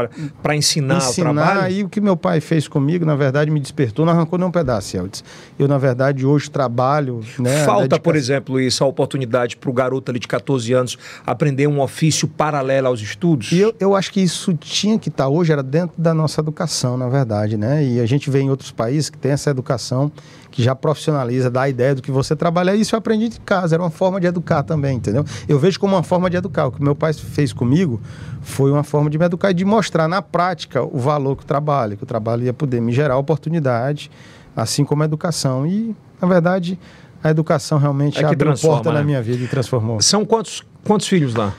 para 0.42 0.56
ensinar, 0.56 0.98
ensinar, 0.98 1.32
o 1.32 1.34
trabalho, 1.34 1.74
e 1.74 1.84
o 1.84 1.90
que 1.90 2.02
meu 2.02 2.18
pai 2.18 2.40
fez 2.42 2.68
comigo, 2.68 3.06
na 3.06 3.16
verdade, 3.16 3.50
me 3.50 3.60
despertou, 3.60 4.06
não 4.06 4.14
arrancou 4.14 4.38
nem 4.38 4.48
um 4.48 4.52
pedaço, 4.52 4.98
Eldes. 4.98 5.24
Eu, 5.58 5.68
na 5.68 5.78
verdade, 5.78 6.26
hoje 6.26 6.50
trabalho. 6.50 7.22
Né, 7.40 7.64
falta, 7.66 7.82
dedicação- 7.84 8.04
por 8.04 8.16
exemplo, 8.16 8.60
isso, 8.60 8.84
a 8.84 8.88
oportunidade 8.88 9.56
para 9.58 9.70
o 9.70 9.74
garoto 9.74 10.12
ali 10.12 10.20
de 10.20 10.28
14 10.28 10.74
anos 10.74 10.98
aprender 11.26 11.68
um 11.68 11.80
ofício 11.80 12.28
paralelo 12.28 12.88
aos 12.88 13.02
estudos? 13.02 13.52
E 13.52 13.60
eu, 13.60 13.74
eu 13.80 13.96
acho 13.96 14.12
que 14.12 14.22
isso 14.22 14.54
tinha 14.54 15.00
que 15.00 15.10
estar 15.10 15.28
hoje, 15.30 15.52
era 15.52 15.64
dentro 15.64 15.96
da 16.02 16.14
nossa 16.14 16.42
educação, 16.42 16.98
na 16.98 17.08
verdade, 17.08 17.58
né? 17.58 17.84
E 17.84 18.00
a 18.00 18.06
gente 18.06 18.30
vê 18.30 18.42
em 18.42 18.50
outros 18.50 18.72
países 18.72 19.10
que 19.10 19.18
tem 19.18 19.32
essa 19.32 19.50
educação 19.50 20.12
que 20.54 20.62
já 20.62 20.76
profissionaliza, 20.76 21.50
dá 21.50 21.64
a 21.64 21.70
ideia 21.70 21.96
do 21.96 22.02
que 22.02 22.12
você 22.12 22.36
trabalha. 22.36 22.76
E 22.76 22.82
Isso 22.82 22.94
eu 22.94 23.00
aprendi 23.00 23.28
de 23.28 23.40
casa, 23.40 23.76
era 23.76 23.82
uma 23.82 23.90
forma 23.90 24.22
de 24.22 24.28
educar 24.28 24.62
também, 24.62 24.98
entendeu? 24.98 25.26
Eu 25.50 25.58
vejo 25.58 25.80
como 25.80 25.96
uma 25.96 26.04
forma 26.04 26.30
de 26.30 26.38
educar. 26.38 26.68
O 26.68 26.72
que 26.72 26.82
meu 26.82 26.96
pai 26.96 27.12
fez 27.12 27.52
comigo 27.52 28.00
foi 28.40 28.72
uma 28.72 28.84
forma 28.84 29.10
de 29.10 29.18
me 29.18 29.26
educar 29.26 29.50
e 29.50 29.56
de 29.56 29.66
mostrar 29.66 30.08
na 30.08 30.22
prática 30.22 30.84
o 30.84 31.00
valor 31.00 31.36
que 31.38 31.44
o 31.44 31.46
trabalho, 31.48 31.98
que 31.98 32.04
o 32.04 32.06
trabalho 32.06 32.44
ia 32.44 32.54
poder 32.54 32.80
me 32.82 32.92
gerar 32.92 33.18
oportunidade, 33.18 34.12
assim 34.56 34.86
como 34.86 35.02
a 35.02 35.06
educação. 35.06 35.66
E, 35.66 35.96
na 36.22 36.28
verdade, 36.28 36.78
a 37.24 37.32
educação 37.32 37.80
realmente 37.80 38.24
É 38.24 38.28
abriu 38.28 38.54
porta 38.54 38.92
né? 38.92 39.00
na 39.00 39.04
minha 39.04 39.24
vida 39.24 39.44
e 39.44 39.48
transformou. 39.48 40.00
São 40.02 40.24
quantos, 40.24 40.62
quantos 40.84 41.08
filhos 41.08 41.34
lá? 41.34 41.52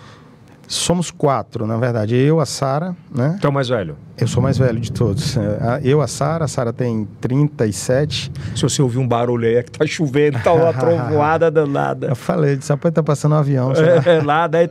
Somos 0.67 1.11
quatro, 1.11 1.67
na 1.67 1.77
verdade. 1.77 2.17
Eu, 2.17 2.41
a 2.41 2.47
Sara, 2.47 2.97
né? 3.15 3.37
Tu 3.41 3.47
é 3.47 3.51
o 3.51 3.53
mais 3.53 3.69
velho? 3.69 3.97
Eu 4.19 4.27
sou 4.27 4.43
mais 4.43 4.57
velho 4.57 4.81
de 4.81 4.91
todos. 4.93 5.37
É, 5.37 5.81
Eu, 5.83 6.01
a 6.01 6.07
Sara, 6.07 6.45
a 6.45 6.49
Sara 6.49 6.73
tem 6.73 7.07
37. 7.21 8.33
Se 8.57 8.63
você 8.63 8.81
ouvir 8.81 8.99
um 8.99 9.07
barulho 9.07 9.47
aí, 9.47 9.57
é 9.57 9.63
que 9.63 9.71
tá 9.73 9.87
chovendo, 9.87 10.39
tá 10.43 10.53
uma 10.53 10.73
trovoada 10.75 11.51
danada. 11.51 12.07
Eu 12.09 12.17
falei, 12.17 12.57
disse, 12.57 12.71
rapaz, 12.73 12.95
tá 12.95 13.03
passando 13.03 13.33
um 13.35 13.39
avião. 13.39 13.69
lá. 13.73 13.75
É, 14.13 14.23
lá 14.23 14.47
daí 14.47 14.69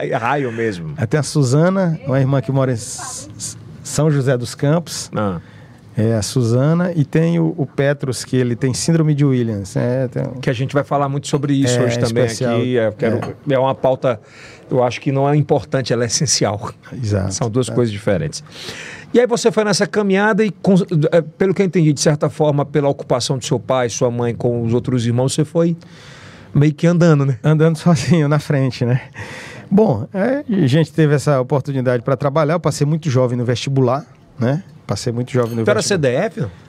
é 0.00 0.08
é 0.10 0.16
raio 0.16 0.52
mesmo. 0.52 0.94
Tem 1.08 1.18
a 1.18 1.22
Suzana, 1.22 1.98
uma 2.06 2.20
irmã 2.20 2.40
que 2.40 2.52
mora 2.52 2.72
em 2.72 2.76
São 2.76 4.10
José 4.10 4.36
dos 4.36 4.54
Campos. 4.54 5.10
Ah. 5.14 5.38
É 5.98 6.12
a 6.14 6.20
Suzana 6.20 6.92
e 6.94 7.06
tem 7.06 7.38
o, 7.38 7.54
o 7.56 7.64
Petros, 7.66 8.22
que 8.22 8.36
ele 8.36 8.54
tem 8.54 8.74
síndrome 8.74 9.14
de 9.14 9.24
Williams. 9.24 9.74
É, 9.76 10.06
tem... 10.08 10.24
Que 10.42 10.50
a 10.50 10.52
gente 10.52 10.74
vai 10.74 10.84
falar 10.84 11.08
muito 11.08 11.26
sobre 11.26 11.54
isso 11.54 11.78
É, 11.80 11.84
hoje 11.84 11.98
também 11.98 12.24
especial. 12.26 12.56
aqui. 12.58 12.76
É, 12.78 12.90
quero- 12.92 13.34
é 13.48 13.58
uma 13.58 13.74
pauta, 13.74 14.20
eu 14.70 14.82
acho 14.82 15.00
que 15.00 15.12
não 15.12 15.28
é 15.28 15.36
importante, 15.36 15.92
ela 15.92 16.04
é 16.04 16.06
essencial. 16.06 16.72
Exato. 16.92 17.34
São 17.34 17.50
duas 17.50 17.68
coisas 17.68 17.92
diferentes. 17.92 18.42
E 19.14 19.20
aí 19.20 19.26
você 19.26 19.50
foi 19.52 19.64
nessa 19.64 19.86
caminhada 19.86 20.44
e, 20.44 20.52
eh, 21.12 21.22
pelo 21.38 21.54
que 21.54 21.62
eu 21.62 21.66
entendi, 21.66 21.92
de 21.92 22.00
certa 22.00 22.28
forma, 22.28 22.64
pela 22.64 22.88
ocupação 22.88 23.38
do 23.38 23.44
seu 23.44 23.58
pai, 23.58 23.88
sua 23.88 24.10
mãe 24.10 24.34
com 24.34 24.62
os 24.62 24.74
outros 24.74 25.06
irmãos, 25.06 25.34
você 25.34 25.44
foi 25.44 25.76
meio 26.54 26.74
que 26.74 26.86
andando, 26.86 27.24
né? 27.24 27.38
andando 27.42 27.76
sozinho 27.78 28.28
na 28.28 28.38
frente, 28.38 28.84
né? 28.84 29.00
Bom, 29.70 30.06
é, 30.12 30.44
a 30.48 30.66
gente 30.66 30.92
teve 30.92 31.14
essa 31.14 31.40
oportunidade 31.40 32.02
para 32.02 32.16
trabalhar. 32.16 32.54
Eu 32.54 32.60
passei 32.60 32.86
muito 32.86 33.10
jovem 33.10 33.36
no 33.36 33.44
vestibular, 33.44 34.06
né? 34.38 34.62
Passei 34.86 35.12
muito 35.12 35.32
jovem 35.32 35.56
no 35.56 35.64
Tu 35.64 35.70
era 35.70 35.80
vestibular. 35.80 36.30
CDF? 36.30 36.40
não? 36.40 36.65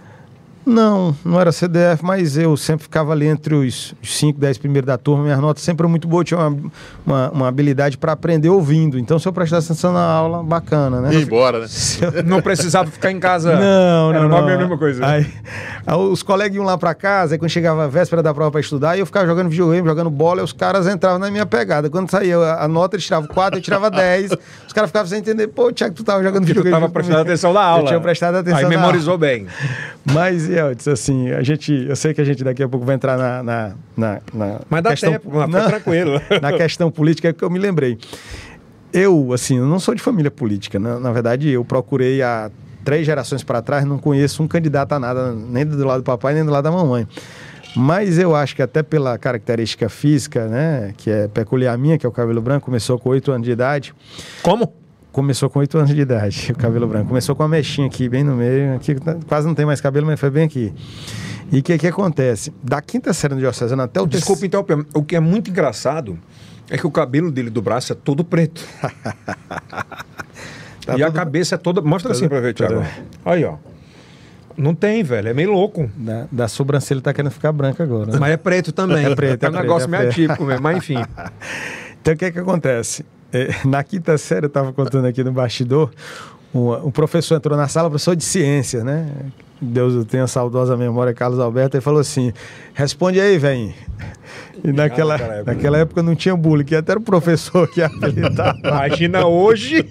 Não, 0.68 1.16
não 1.24 1.40
era 1.40 1.52
CDF, 1.52 2.04
mas 2.04 2.38
eu 2.38 2.56
sempre 2.56 2.84
ficava 2.84 3.12
ali 3.14 3.26
entre 3.26 3.56
os 3.56 3.96
5, 4.04 4.40
10 4.40 4.58
primeiros 4.60 4.86
da 4.86 4.98
turma. 4.98 5.24
Minhas 5.24 5.40
notas 5.40 5.64
sempre 5.64 5.84
eram 5.84 5.90
muito 5.90 6.08
boas, 6.08 6.26
tinha 6.26 6.40
uma, 6.40 6.72
uma, 7.06 7.30
uma 7.32 7.48
habilidade 7.48 7.98
para 7.98 8.12
aprender 8.12 8.50
ouvindo. 8.50 9.00
Então, 9.00 9.18
se 9.18 9.28
eu 9.28 9.34
prestasse 9.34 9.72
atenção 9.72 9.94
na 9.94 10.04
aula, 10.04 10.44
bacana, 10.44 11.02
né? 11.02 11.14
E 11.16 11.24
embora, 11.24 11.62
né? 11.62 11.68
Não 12.26 12.42
precisava 12.42 12.92
ficar 12.92 13.12
em 13.12 13.20
casa. 13.20 13.56
Não, 13.56 14.14
Era 14.14 14.28
não, 14.28 14.38
a 14.38 14.42
não. 14.42 14.46
mesma 14.58 14.78
coisa. 14.78 15.06
Aí, 15.06 15.26
aí 15.86 15.98
os 15.98 16.22
colegas 16.22 16.56
iam 16.56 16.66
lá 16.66 16.78
pra 16.78 16.94
casa, 16.94 17.34
aí 17.36 17.40
quando 17.40 17.50
chegava 17.50 17.86
a 17.86 17.88
véspera 17.88 18.22
da 18.22 18.34
prova 18.34 18.52
pra 18.52 18.60
estudar, 18.62 19.00
eu 19.00 19.06
ficava 19.06 19.26
jogando 19.26 19.50
videogame, 19.50 19.88
jogando 19.88 20.10
bola, 20.10 20.42
e 20.42 20.44
os 20.44 20.54
caras 20.54 20.86
entravam 20.88 21.18
na 21.18 21.32
minha 21.32 21.46
pegada. 21.46 21.90
Quando 21.90 22.12
saía 22.12 22.38
a 22.38 22.68
a 22.68 22.70
nota, 22.70 22.96
eles 22.96 23.06
tiravam 23.06 23.28
4, 23.28 23.58
eu 23.58 23.64
tirava 23.64 23.90
10. 23.90 24.32
Os 24.68 24.74
caras 24.74 24.90
ficavam 24.90 25.08
sem 25.08 25.20
entender, 25.20 25.48
pô, 25.48 25.72
Tiago, 25.72 25.96
tu 25.96 26.04
tava 26.04 26.22
jogando 26.22 26.44
Porque 26.46 26.54
tu 26.54 26.64
videogame. 26.64 26.76
estava 26.76 26.86
junto 26.88 26.94
prestando 26.94 27.22
atenção 27.22 27.54
na 27.54 27.62
aula. 27.62 27.84
Eu 27.84 27.88
tinha 27.88 28.00
prestado 28.02 28.36
atenção 28.36 28.58
Aí 28.58 28.64
na 28.64 28.70
memorizou 28.70 29.18
bem. 29.18 29.48
Mas, 30.06 30.50
Elton, 30.58 30.92
assim, 30.92 31.32
a 31.32 31.44
gente, 31.44 31.72
eu 31.88 31.96
sei 31.96 32.14
que 32.14 32.22
a 32.22 32.24
gente 32.24 32.44
daqui 32.44 32.64
a 32.64 32.68
pouco 32.70 32.86
vai 32.86 32.96
entrar 32.96 33.18
na. 33.18 33.44
na, 33.44 33.76
na, 33.96 34.22
na 34.34 34.60
Mas 34.70 34.84
dá 34.84 34.90
questão, 34.92 35.12
tempo, 35.14 35.48
Não, 35.48 35.68
tranquilo. 35.68 36.22
na 36.42 36.54
questão 36.54 36.92
política 36.92 37.30
é 37.30 37.34
que 37.34 37.44
eu 37.44 37.50
me 37.50 37.60
lembrei. 37.60 37.98
Eu, 38.92 39.34
assim, 39.34 39.58
eu 39.58 39.66
não 39.66 39.80
sou 39.80 39.94
de 39.94 40.02
família 40.02 40.32
política. 40.32 40.80
né? 40.80 40.98
Na 41.00 41.12
verdade, 41.12 41.50
eu 41.50 41.64
procurei 41.64 42.22
há 42.22 42.50
três 42.84 43.06
gerações 43.06 43.44
para 43.44 43.62
trás, 43.62 43.84
não 43.86 43.98
conheço 43.98 44.42
um 44.42 44.48
candidato 44.48 44.94
a 44.94 45.00
nada, 45.00 45.34
nem 45.34 45.66
do 45.66 45.86
lado 45.86 46.02
do 46.02 46.06
papai, 46.06 46.34
nem 46.34 46.46
do 46.46 46.52
lado 46.52 46.64
da 46.64 46.72
mamãe. 46.72 47.08
Mas 47.76 48.18
eu 48.18 48.36
acho 48.36 48.56
que 48.56 48.62
até 48.62 48.82
pela 48.82 49.18
característica 49.18 49.88
física, 49.90 50.48
né, 50.48 50.94
que 50.98 51.12
é 51.12 51.28
peculiar 51.28 51.78
minha, 51.78 51.98
que 51.98 52.06
é 52.06 52.10
o 52.10 52.12
cabelo 52.12 52.42
branco, 52.42 52.66
começou 52.66 52.98
com 52.98 53.10
oito 53.10 53.32
anos 53.32 53.46
de 53.46 53.52
idade. 53.52 53.94
Como? 54.42 54.74
Começou 55.18 55.50
com 55.50 55.58
8 55.58 55.80
anos 55.80 55.90
de 55.96 56.00
idade, 56.00 56.52
o 56.54 56.56
cabelo 56.56 56.86
branco. 56.88 57.08
Começou 57.08 57.36
com 57.36 57.42
uma 57.42 57.50
mechinha 57.50 57.88
aqui, 57.88 58.08
bem 58.08 58.24
no 58.24 58.36
meio. 58.36 58.76
Aqui 58.76 58.94
tá- 58.94 59.18
quase 59.28 59.48
não 59.48 59.56
tem 59.56 59.66
mais 59.66 59.82
cabelo, 59.82 60.06
mas 60.06 60.20
foi 60.20 60.30
bem 60.30 60.44
aqui. 60.44 60.72
E 61.52 61.58
o 61.58 61.64
que, 61.64 61.76
que 61.76 61.88
acontece? 61.88 62.54
Da 62.64 62.80
quinta 62.84 63.12
série 63.14 63.34
do 63.34 63.40
Diocesano 63.40 63.82
até 63.82 64.00
o 64.00 64.06
Desculpa 64.06 64.46
interromper. 64.46 64.86
O 64.94 65.02
que 65.02 65.16
é 65.16 65.20
muito 65.20 65.50
engraçado 65.50 66.20
é 66.70 66.78
que 66.78 66.86
o 66.86 66.92
cabelo 66.92 67.32
dele 67.32 67.50
do 67.50 67.64
braço 67.64 67.92
é 67.94 67.96
todo 67.96 68.24
preto. 68.24 68.64
Tá 70.86 70.98
e 70.98 71.04
a 71.04 71.12
cabeça 71.12 71.56
é 71.56 71.58
toda. 71.58 71.82
Mostra 71.82 72.14
assim 72.14 72.30
pra 72.30 72.40
ver, 72.40 72.54
Thiago. 72.54 72.76
tudo- 72.76 72.88
Aí, 73.26 73.44
ó. 73.44 73.56
Não 74.56 74.74
tem, 74.74 75.04
velho. 75.04 75.28
É 75.28 75.34
meio 75.34 75.52
louco. 75.52 75.90
Da, 75.98 76.28
da 76.32 76.48
sobrancelha 76.48 77.02
tá 77.02 77.12
querendo 77.14 77.32
ficar 77.32 77.52
branca 77.52 77.84
agora. 77.84 78.18
Mas 78.18 78.32
é 78.32 78.38
preto 78.38 78.72
também. 78.72 79.04
É 79.12 79.14
preto, 79.16 79.44
é 79.44 79.48
é 79.48 79.50
um 79.50 79.52
preto, 79.52 79.64
negócio 79.64 79.86
é 79.86 79.98
meio 79.98 80.10
atípico 80.10 80.46
mesmo. 80.46 80.62
Mas 80.64 80.78
enfim. 80.78 80.96
Então 82.02 82.14
o 82.14 82.18
que, 82.18 82.32
que 82.32 82.40
acontece? 82.40 83.04
É, 83.32 83.50
na 83.66 83.84
quinta 83.84 84.18
série, 84.18 84.46
eu 84.46 84.48
estava 84.48 84.72
contando 84.74 85.06
aqui 85.06 85.24
no 85.24 85.32
bastidor, 85.32 85.92
um, 86.54 86.72
um 86.88 86.92
professor 86.92 87.36
entrou 87.36 87.58
na 87.58 87.68
sala, 87.68 87.90
professor 87.90 88.16
de 88.16 88.24
ciências, 88.24 88.84
né? 88.84 89.08
Deus 89.60 89.96
o 89.96 90.06
tenha 90.06 90.28
saudosa 90.28 90.78
memória, 90.78 91.14
Carlos 91.14 91.40
Alberto, 91.40 91.76
e 91.78 91.82
falou 91.82 92.00
assim: 92.00 92.32
responde 92.74 93.20
aí, 93.20 93.38
velho. 93.38 93.74
E 94.64 94.72
naquela, 94.72 95.14
naquela 95.14 95.36
época. 95.36 95.54
naquela 95.54 95.78
época 95.78 96.04
não 96.04 96.16
tinha 96.16 96.36
bullying, 96.36 96.66
que 96.66 96.76
até 96.76 96.94
era 96.94 97.00
o 97.00 97.04
professor 97.04 97.68
que 97.68 97.80
habilitava. 97.84 98.58
Imagina 98.64 99.26
hoje. 99.28 99.88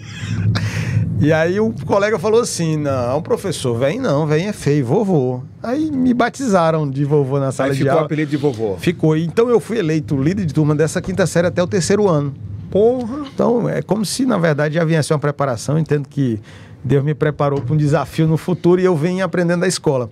E 1.21 1.33
aí 1.33 1.61
um 1.61 1.71
colega 1.73 2.19
falou 2.19 2.41
assim: 2.41 2.77
não, 2.77 3.23
professor, 3.23 3.79
vem 3.79 4.01
não, 4.01 4.27
vem 4.27 4.49
é 4.49 4.53
feio, 4.53 4.85
vovô. 4.85 5.41
Aí 5.63 5.91
me 5.91 6.13
batizaram 6.13 6.89
de 6.91 7.05
vovô 7.05 7.39
na 7.39 7.53
sala 7.53 7.71
Aí 7.71 7.77
de 7.77 7.79
ficou 7.79 7.93
o 7.93 7.97
aula. 7.97 8.07
apelido 8.07 8.31
de 8.31 8.37
vovô. 8.37 8.77
Ficou. 8.77 9.17
Então 9.17 9.49
eu 9.49 9.61
fui 9.61 9.79
eleito 9.79 10.21
líder 10.21 10.45
de 10.45 10.53
turma 10.53 10.75
dessa 10.75 11.01
quinta 11.01 11.27
série 11.27 11.47
até 11.47 11.63
o 11.63 11.67
terceiro 11.67 12.09
ano. 12.09 12.35
Porra. 12.71 13.27
Então 13.33 13.69
é 13.69 13.83
como 13.83 14.05
se 14.05 14.27
na 14.27 14.39
verdade 14.39 14.75
já 14.75 14.85
viesse 14.85 15.13
uma 15.13 15.19
preparação. 15.19 15.79
Entendo 15.79 16.09
que 16.09 16.41
Deus 16.83 17.05
me 17.05 17.15
preparou 17.15 17.61
para 17.61 17.75
um 17.75 17.77
desafio 17.77 18.27
no 18.27 18.37
futuro 18.37 18.81
e 18.81 18.85
eu 18.85 18.97
venho 18.97 19.25
aprendendo 19.25 19.61
da 19.61 19.69
escola. 19.69 20.11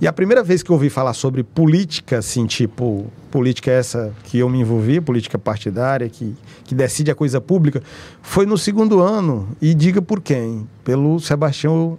E 0.00 0.06
a 0.06 0.12
primeira 0.12 0.44
vez 0.44 0.62
que 0.62 0.70
eu 0.70 0.74
ouvi 0.74 0.88
falar 0.88 1.12
sobre 1.12 1.42
política, 1.42 2.18
assim, 2.18 2.46
tipo, 2.46 3.06
política 3.32 3.72
essa 3.72 4.12
que 4.24 4.38
eu 4.38 4.48
me 4.48 4.60
envolvi, 4.60 5.00
política 5.00 5.36
partidária, 5.36 6.08
que, 6.08 6.36
que 6.64 6.72
decide 6.72 7.10
a 7.10 7.16
coisa 7.16 7.40
pública, 7.40 7.82
foi 8.22 8.46
no 8.46 8.56
segundo 8.56 9.00
ano. 9.00 9.48
E 9.60 9.74
diga 9.74 10.00
por 10.00 10.20
quem? 10.20 10.68
Pelo 10.84 11.18
Sebastião 11.18 11.98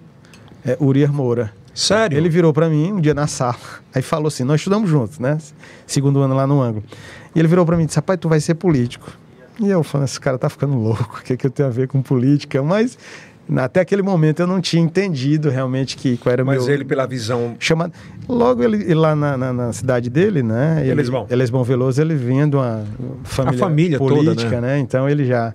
é, 0.66 0.78
Urias 0.80 1.10
Moura. 1.10 1.52
Sério? 1.74 2.18
Ele 2.18 2.30
virou 2.30 2.54
para 2.54 2.70
mim 2.70 2.94
um 2.94 3.02
dia 3.02 3.14
na 3.14 3.28
sala, 3.28 3.58
aí 3.94 4.02
falou 4.02 4.28
assim: 4.28 4.44
Nós 4.44 4.62
estudamos 4.62 4.90
juntos, 4.90 5.20
né? 5.20 5.38
Segundo 5.86 6.22
ano 6.22 6.36
lá 6.36 6.48
no 6.48 6.62
ângulo. 6.62 6.84
E 7.36 7.40
ele 7.40 7.48
virou 7.48 7.66
para 7.66 7.76
mim 7.76 7.84
e 7.84 7.86
disse: 7.86 7.98
Rapaz, 7.98 8.18
tu 8.20 8.30
vai 8.30 8.40
ser 8.40 8.56
político. 8.56 9.12
E 9.62 9.70
eu 9.70 9.84
falando: 9.84 10.08
Esse 10.08 10.20
cara 10.20 10.38
tá 10.38 10.50
ficando 10.50 10.76
louco, 10.78 11.18
o 11.22 11.24
que, 11.24 11.36
que 11.38 11.48
eu 11.48 11.52
tenho 11.52 11.68
a 11.70 11.72
ver 11.72 11.88
com 11.88 12.02
política? 12.02 12.62
Mas 12.64 12.98
até 13.58 13.80
aquele 13.82 14.02
momento 14.02 14.42
eu 14.42 14.48
não 14.48 14.62
tinha 14.62 14.82
entendido 14.82 15.50
realmente 15.50 15.98
que, 15.98 16.18
qual 16.18 16.32
era 16.32 16.44
o 16.44 16.46
Mas 16.46 16.66
meu. 16.66 16.74
ele, 16.74 16.86
pela 16.86 17.08
visão. 17.08 17.56
Chamado... 17.60 17.94
Logo 18.28 18.64
ele, 18.64 18.94
lá 18.94 19.16
na, 19.16 19.36
na- 19.36 19.54
na 19.54 19.74
cidade 19.74 20.08
dele, 20.10 20.44
né? 20.44 20.82
Ele, 20.82 20.92
Elesbão. 20.92 21.26
Elesbão 21.30 21.64
Veloso, 21.64 22.00
ele 22.00 22.14
vinha 22.14 22.48
de 22.48 22.56
uma 22.56 22.84
família, 23.24 23.60
família 23.60 23.98
toda, 23.98 24.14
política, 24.14 24.62
né? 24.62 24.76
né? 24.76 24.80
Então 24.80 25.10
ele 25.10 25.26
já, 25.26 25.52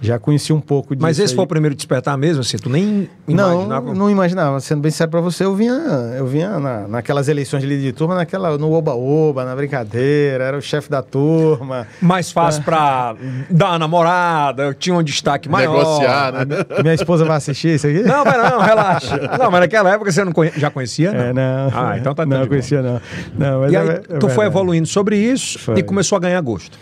já 0.00 0.18
conhecia 0.18 0.54
um 0.54 0.60
pouco 0.60 0.94
disso. 0.94 1.02
Mas 1.02 1.18
esse 1.18 1.32
aí. 1.32 1.36
foi 1.36 1.44
o 1.44 1.48
primeiro 1.48 1.74
despertar 1.74 2.16
mesmo, 2.16 2.40
assim? 2.42 2.56
Tu 2.56 2.68
nem 2.70 3.08
Não, 3.26 3.52
imaginava? 3.54 3.94
não 3.94 4.10
imaginava. 4.10 4.60
Sendo 4.60 4.80
bem 4.80 4.90
sério 4.90 5.10
pra 5.10 5.20
você, 5.20 5.44
eu 5.44 5.54
vinha, 5.54 5.72
eu 6.16 6.26
vinha 6.26 6.58
na, 6.58 6.86
naquelas 6.88 7.28
eleições 7.28 7.60
de 7.62 7.66
líder 7.68 7.82
de 7.82 7.92
turma, 7.92 8.14
naquela, 8.14 8.56
no 8.56 8.72
oba-oba, 8.72 9.44
na 9.44 9.54
brincadeira, 9.56 10.44
era 10.44 10.56
o 10.56 10.62
chefe 10.62 10.88
da 10.90 11.02
turma. 11.02 11.86
Mais 12.00 12.30
fácil 12.30 12.62
pra 12.62 13.14
dar 13.50 13.70
uma 13.70 13.78
namorada, 13.78 14.74
tinha 14.78 14.94
um 14.94 15.02
destaque 15.02 15.48
maior. 15.48 15.78
Negociar, 15.78 16.32
né? 16.32 16.46
Minha 16.82 16.94
esposa 16.94 17.24
vai 17.24 17.36
assistir 17.36 17.74
isso 17.74 17.86
aqui? 17.86 18.02
Não, 18.02 18.24
mas 18.24 18.36
não, 18.50 18.60
relaxa. 18.60 19.16
Não, 19.38 19.50
mas 19.50 19.60
naquela 19.60 19.90
época 19.92 20.12
você 20.12 20.24
não 20.24 20.32
conhe- 20.32 20.52
já 20.56 20.70
conhecia, 20.70 21.12
não? 21.12 21.20
É, 21.20 21.32
não. 21.32 21.70
Ah, 21.74 21.98
então 21.98 22.14
tá 22.14 22.24
Não, 22.24 22.46
conhecia 22.46 22.82
não. 22.82 23.00
não 23.36 23.60
mas 23.60 23.72
E 23.72 23.76
é 23.76 23.80
aí, 23.80 23.86
ver- 23.86 23.94
é 23.94 23.98
tu 24.00 24.20
foi 24.20 24.28
verdade. 24.28 24.46
evoluindo 24.46 24.86
sobre 24.86 25.16
isso 25.16 25.58
Foi. 25.58 25.78
e 25.78 25.82
começou 25.82 26.16
a 26.16 26.20
ganhar 26.20 26.40
gosto. 26.40 26.78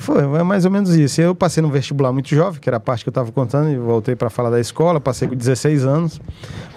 Foi, 0.00 0.18
é 0.18 0.42
mais 0.42 0.64
ou 0.64 0.70
menos 0.70 0.96
isso. 0.96 1.20
Eu 1.20 1.34
passei 1.34 1.62
no 1.62 1.68
vestibular 1.68 2.10
muito 2.10 2.28
jovem, 2.30 2.58
que 2.58 2.66
era 2.66 2.78
a 2.78 2.80
parte 2.80 3.04
que 3.04 3.10
eu 3.10 3.12
estava 3.12 3.30
contando, 3.30 3.68
e 3.68 3.76
voltei 3.76 4.16
para 4.16 4.30
falar 4.30 4.48
da 4.48 4.58
escola. 4.58 4.98
Passei 4.98 5.28
com 5.28 5.34
16 5.34 5.84
anos. 5.84 6.18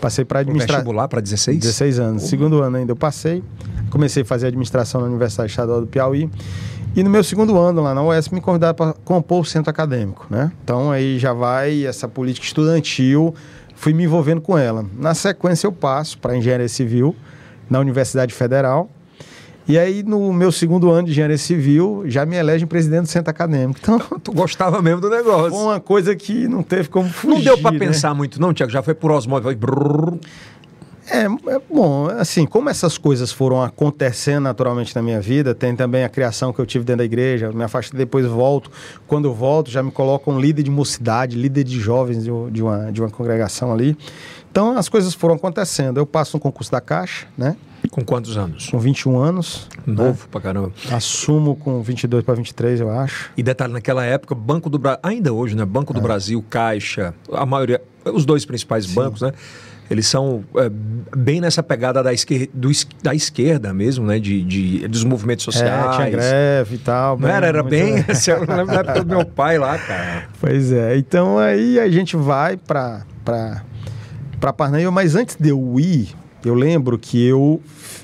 Passei 0.01 0.25
para 0.25 0.41
administrar. 0.41 0.79
vestibular 0.79 1.07
para 1.07 1.21
16? 1.21 1.57
16 1.57 1.99
anos. 1.99 2.23
Segundo 2.23 2.61
ano 2.61 2.75
ainda 2.75 2.91
eu 2.91 2.97
passei. 2.97 3.41
Comecei 3.89 4.23
a 4.23 4.25
fazer 4.25 4.47
administração 4.47 4.99
na 4.99 5.07
Universidade 5.07 5.49
Estadual 5.49 5.79
do 5.79 5.87
Piauí. 5.87 6.29
E 6.93 7.01
no 7.01 7.09
meu 7.09 7.23
segundo 7.23 7.57
ano 7.57 7.81
lá 7.81 7.93
na 7.93 8.03
UES 8.03 8.27
me 8.27 8.41
convidaram 8.41 8.75
para 8.75 8.93
compor 9.05 9.39
o 9.41 9.45
centro 9.45 9.69
acadêmico, 9.69 10.27
né? 10.29 10.51
Então 10.61 10.91
aí 10.91 11.17
já 11.17 11.31
vai 11.31 11.85
essa 11.85 12.09
política 12.09 12.45
estudantil, 12.45 13.33
fui 13.73 13.93
me 13.93 14.03
envolvendo 14.03 14.41
com 14.41 14.57
ela. 14.57 14.85
Na 14.99 15.13
sequência 15.13 15.65
eu 15.65 15.71
passo 15.71 16.17
para 16.17 16.35
engenharia 16.35 16.67
civil 16.67 17.15
na 17.69 17.79
Universidade 17.79 18.33
Federal. 18.33 18.89
E 19.67 19.77
aí 19.79 20.03
no 20.03 20.33
meu 20.33 20.51
segundo 20.51 20.89
ano 20.91 21.05
de 21.05 21.11
engenharia 21.11 21.37
civil 21.37 22.03
já 22.05 22.25
me 22.25 22.35
elegem 22.35 22.67
presidente 22.67 23.03
do 23.03 23.07
centro 23.09 23.29
acadêmico. 23.31 23.79
Então 23.81 23.99
Tu 24.21 24.31
gostava 24.33 24.81
mesmo 24.81 24.99
do 25.01 25.09
negócio. 25.09 25.51
foi 25.51 25.59
uma 25.63 25.79
coisa 25.79 26.15
que 26.15 26.47
não 26.47 26.61
teve 26.63 26.89
como 26.89 27.09
fugir. 27.09 27.35
não 27.37 27.41
deu 27.43 27.57
para 27.57 27.71
né? 27.71 27.79
pensar 27.79 28.13
muito, 28.13 28.41
não, 28.41 28.53
Tiago? 28.53 28.71
Já 28.71 28.83
foi 28.83 28.93
por 28.93 29.11
osmose. 29.11 29.43
Foi. 29.43 29.57
É, 31.05 31.25
é 31.25 31.61
bom, 31.69 32.07
assim, 32.17 32.45
como 32.45 32.69
essas 32.69 32.97
coisas 32.97 33.29
foram 33.29 33.61
acontecendo 33.61 34.43
naturalmente 34.43 34.95
na 34.95 35.01
minha 35.01 35.19
vida, 35.19 35.53
tem 35.53 35.75
também 35.75 36.05
a 36.05 36.09
criação 36.09 36.53
que 36.53 36.59
eu 36.59 36.65
tive 36.65 36.85
dentro 36.85 36.99
da 36.99 37.03
igreja, 37.05 37.51
me 37.51 37.61
afastei, 37.63 37.97
depois 37.97 38.25
volto. 38.25 38.71
Quando 39.05 39.25
eu 39.27 39.33
volto, 39.33 39.69
já 39.69 39.83
me 39.83 39.91
colocam 39.91 40.35
um 40.35 40.39
líder 40.39 40.63
de 40.63 40.71
mocidade, 40.71 41.37
líder 41.37 41.65
de 41.65 41.77
jovens 41.77 42.23
de, 42.23 42.31
um- 42.31 42.49
de 42.49 42.63
uma, 42.63 42.89
de 42.91 43.01
uma 43.01 43.09
congregação 43.09 43.73
ali. 43.73 43.97
Então 44.49 44.77
as 44.77 44.87
coisas 44.87 45.13
foram 45.13 45.35
acontecendo. 45.35 45.97
Eu 45.99 46.05
passo 46.05 46.37
no 46.37 46.39
concurso 46.41 46.71
da 46.71 46.79
Caixa, 46.79 47.27
né? 47.37 47.57
Com 47.93 48.03
quantos 48.03 48.35
anos? 48.37 48.69
Com 48.71 48.79
21 48.79 49.19
anos. 49.19 49.69
Novo 49.85 50.27
pra 50.27 50.41
caramba. 50.41 50.71
Assumo 50.91 51.55
com 51.55 51.79
22 51.83 52.23
para 52.23 52.33
23, 52.33 52.79
eu 52.81 52.89
acho. 52.89 53.29
E 53.37 53.43
detalhe, 53.43 53.71
naquela 53.71 54.03
época, 54.03 54.33
Banco 54.33 54.67
do 54.67 54.79
Brasil, 54.79 54.99
ainda 55.03 55.31
hoje, 55.31 55.55
né? 55.55 55.63
Banco 55.63 55.93
do 55.93 56.01
Brasil, 56.01 56.43
Caixa, 56.49 57.13
a 57.31 57.45
maioria, 57.45 57.79
os 58.03 58.25
dois 58.25 58.45
principais 58.45 58.87
bancos, 58.87 59.21
né? 59.21 59.31
Eles 59.91 60.07
são 60.07 60.43
é, 60.55 60.71
bem 61.15 61.39
nessa 61.39 61.61
pegada 61.61 62.01
da 62.01 62.11
esquerda, 62.11 62.47
do 62.51 62.71
da 63.03 63.13
esquerda 63.13 63.71
mesmo, 63.73 64.07
né? 64.07 64.17
De, 64.17 64.41
de- 64.41 64.87
dos 64.87 65.03
movimentos 65.03 65.45
sociais. 65.45 65.71
É, 65.93 65.95
tinha 65.97 66.09
greve 66.09 66.75
e 66.75 66.77
tal. 66.79 67.19
Não 67.19 67.29
era? 67.29 67.45
Era 67.45 67.61
bem. 67.61 67.97
Eu 68.27 68.39
lembro 68.39 68.65
da 68.73 68.79
época 68.79 69.03
do 69.03 69.05
meu 69.15 69.23
pai 69.23 69.59
lá, 69.59 69.77
cara. 69.77 70.29
Pois 70.41 70.71
é, 70.71 70.97
então 70.97 71.37
aí 71.37 71.79
a 71.79 71.87
gente 71.91 72.15
vai 72.17 72.57
para 72.57 73.03
para 73.23 73.61
para 74.39 74.51
Parnaíba, 74.51 74.89
mas 74.89 75.15
antes 75.15 75.35
de 75.39 75.49
eu 75.49 75.79
ir 75.79 76.09
Eu 76.43 76.53
lembro 76.55 76.97
que 76.97 77.23
eu 77.23 77.61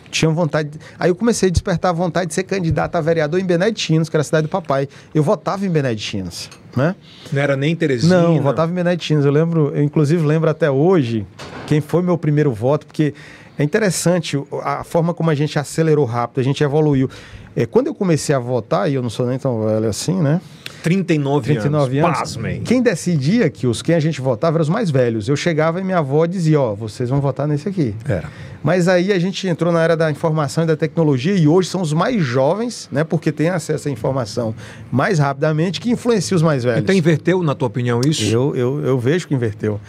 tinha 0.10 0.30
vontade. 0.32 0.72
Aí 1.00 1.10
eu 1.10 1.16
comecei 1.16 1.50
a 1.50 1.52
despertar 1.52 1.90
a 1.90 1.94
vontade 1.94 2.28
de 2.28 2.34
ser 2.34 2.44
candidato 2.44 2.96
a 2.96 3.02
vereador 3.02 3.40
em 3.40 3.46
Beneditinos, 3.46 4.10
que 4.10 4.16
era 4.16 4.22
a 4.22 4.24
cidade 4.24 4.48
do 4.48 4.50
papai. 4.50 4.88
Eu 5.14 5.24
votava 5.24 5.66
em 5.66 5.70
Beneditinos, 5.70 6.50
né? 6.76 6.96
Não 7.32 7.42
era 7.42 7.56
nem 7.56 7.76
Teresina? 7.76 8.22
Não, 8.22 8.36
eu 8.36 8.42
votava 8.42 8.72
em 8.72 8.76
Beneditinos. 8.76 9.26
Eu 9.26 9.32
lembro, 9.32 9.72
eu 9.76 9.84
inclusive 9.84 10.26
lembro 10.26 10.50
até 10.50 10.70
hoje 10.70 11.26
quem 11.68 11.82
foi 11.82 12.02
meu 12.02 12.18
primeiro 12.18 12.52
voto, 12.52 12.86
porque 12.86 13.14
é 13.58 13.64
interessante 13.64 14.42
a 14.64 14.84
forma 14.84 15.14
como 15.14 15.30
a 15.30 15.36
gente 15.36 15.60
acelerou 15.60 16.06
rápido, 16.06 16.40
a 16.40 16.44
gente 16.44 16.64
evoluiu. 16.64 17.10
É, 17.56 17.66
quando 17.66 17.88
eu 17.88 17.96
comecei 17.96 18.34
a 18.34 18.40
votar, 18.40 18.90
e 18.90 18.94
eu 18.94 19.02
não 19.02 19.10
sou 19.10 19.26
nem 19.26 19.38
tão 19.38 19.66
velho 19.66 19.90
assim, 19.90 20.16
né? 20.16 20.40
39, 20.82 21.56
39 21.56 22.00
anos. 22.00 22.20
Pasmem. 22.20 22.62
Quem 22.62 22.82
decidia 22.82 23.50
que 23.50 23.68
os 23.68 23.82
quem 23.82 23.96
a 23.96 24.00
gente 24.00 24.22
votava 24.22 24.58
eram 24.58 24.64
os 24.64 24.70
mais 24.70 24.90
velhos. 24.90 25.28
Eu 25.28 25.36
chegava 25.36 25.82
e 25.82 25.84
minha 25.84 25.98
avó 25.98 26.26
dizia, 26.26 26.60
ó, 26.60 26.74
vocês 26.74 27.10
vão 27.10 27.20
votar 27.20 27.48
nesse 27.48 27.68
aqui. 27.68 27.94
Era. 28.08 28.30
Mas 28.64 28.88
aí 28.88 29.12
a 29.12 29.20
gente 29.20 29.48
entrou 29.48 29.72
na 29.72 29.82
era 29.82 29.96
da 29.96 30.12
informação 30.12 30.64
e 30.64 30.68
da 30.68 30.76
tecnologia 30.76 31.34
e 31.34 31.48
hoje 31.48 31.70
são 31.70 31.82
os 31.82 31.94
mais 31.94 32.22
jovens, 32.24 32.90
né? 32.92 33.04
Porque 33.04 33.32
têm 33.32 33.50
acesso 33.50 33.88
à 33.88 33.92
informação 33.92 34.54
mais 34.92 35.20
rapidamente 35.20 35.80
que 35.80 35.90
influencia 35.90 36.36
os 36.36 36.44
mais 36.44 36.64
velhos. 36.64 36.82
Então 36.82 36.94
inverteu, 36.94 37.42
na 37.42 37.56
tua 37.56 37.68
opinião, 37.68 38.02
isso? 38.06 38.24
Eu, 38.24 38.56
eu, 38.56 38.86
eu 38.86 39.00
vejo 39.00 39.28
que 39.28 39.34
inverteu. 39.34 39.80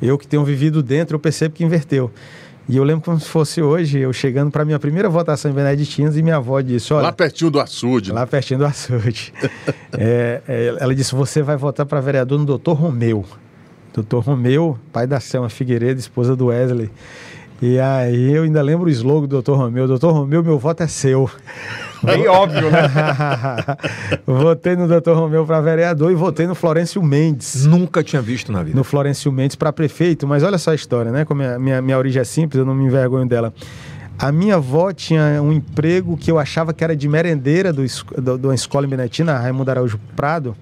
Eu 0.00 0.16
que 0.16 0.26
tenho 0.26 0.44
vivido 0.44 0.82
dentro, 0.82 1.16
eu 1.16 1.20
percebo 1.20 1.54
que 1.54 1.64
inverteu. 1.64 2.10
E 2.68 2.76
eu 2.76 2.84
lembro 2.84 3.04
como 3.04 3.18
se 3.18 3.28
fosse 3.28 3.60
hoje, 3.60 3.98
eu 3.98 4.12
chegando 4.12 4.50
para 4.50 4.64
minha 4.64 4.78
primeira 4.78 5.08
votação 5.08 5.50
em 5.50 5.54
Beneditinos 5.54 6.16
e 6.16 6.22
minha 6.22 6.36
avó 6.36 6.60
disse: 6.60 6.92
Olha. 6.92 7.02
Lá 7.02 7.12
pertinho 7.12 7.50
do 7.50 7.58
açude. 7.58 8.12
Lá 8.12 8.24
pertinho 8.26 8.60
do 8.60 8.64
açude. 8.64 9.32
é, 9.98 10.40
é, 10.46 10.76
ela 10.78 10.94
disse: 10.94 11.12
Você 11.14 11.42
vai 11.42 11.56
votar 11.56 11.84
para 11.84 12.00
vereador 12.00 12.38
no 12.38 12.44
doutor 12.44 12.74
Romeu. 12.74 13.24
Doutor 13.92 14.22
Romeu, 14.22 14.78
pai 14.92 15.04
da 15.04 15.18
Selma 15.18 15.48
Figueiredo, 15.48 15.98
esposa 15.98 16.36
do 16.36 16.46
Wesley. 16.46 16.90
E 17.62 17.78
aí 17.78 18.32
eu 18.32 18.44
ainda 18.44 18.62
lembro 18.62 18.86
o 18.86 18.90
slogan 18.90 19.28
do 19.28 19.42
Dr. 19.42 19.52
Romeu. 19.52 19.86
Doutor 19.86 20.12
Romeu, 20.12 20.42
meu 20.42 20.58
voto 20.58 20.82
é 20.82 20.86
seu. 20.86 21.30
Bem 22.02 22.26
óbvio, 22.26 22.70
né? 22.70 22.88
votei 24.26 24.74
no 24.74 24.88
Dr. 24.88 25.12
Romeu 25.12 25.44
para 25.44 25.60
vereador 25.60 26.10
e 26.10 26.14
votei 26.14 26.46
no 26.46 26.54
Florencio 26.54 27.02
Mendes. 27.02 27.66
Nunca 27.66 28.02
tinha 28.02 28.22
visto 28.22 28.50
na 28.50 28.62
vida. 28.62 28.74
No 28.74 28.82
Florencio 28.82 29.30
Mendes 29.30 29.56
para 29.56 29.70
prefeito. 29.70 30.26
Mas 30.26 30.42
olha 30.42 30.56
só 30.56 30.70
a 30.70 30.74
história, 30.74 31.12
né? 31.12 31.26
Como 31.26 31.42
a 31.42 31.58
minha, 31.58 31.82
minha 31.82 31.98
origem 31.98 32.22
é 32.22 32.24
simples, 32.24 32.58
eu 32.58 32.64
não 32.64 32.74
me 32.74 32.86
envergonho 32.86 33.28
dela. 33.28 33.52
A 34.18 34.30
minha 34.30 34.56
avó 34.56 34.92
tinha 34.92 35.40
um 35.42 35.50
emprego 35.50 36.14
que 36.14 36.30
eu 36.30 36.38
achava 36.38 36.74
que 36.74 36.84
era 36.84 36.94
de 36.94 37.08
merendeira 37.08 37.72
do, 37.72 37.82
do, 38.18 38.38
de 38.38 38.46
uma 38.46 38.54
escola 38.54 38.84
em 38.84 38.88
Benetina, 38.88 39.38
Raimundo 39.38 39.70
Araújo 39.70 39.98
Prado, 40.14 40.54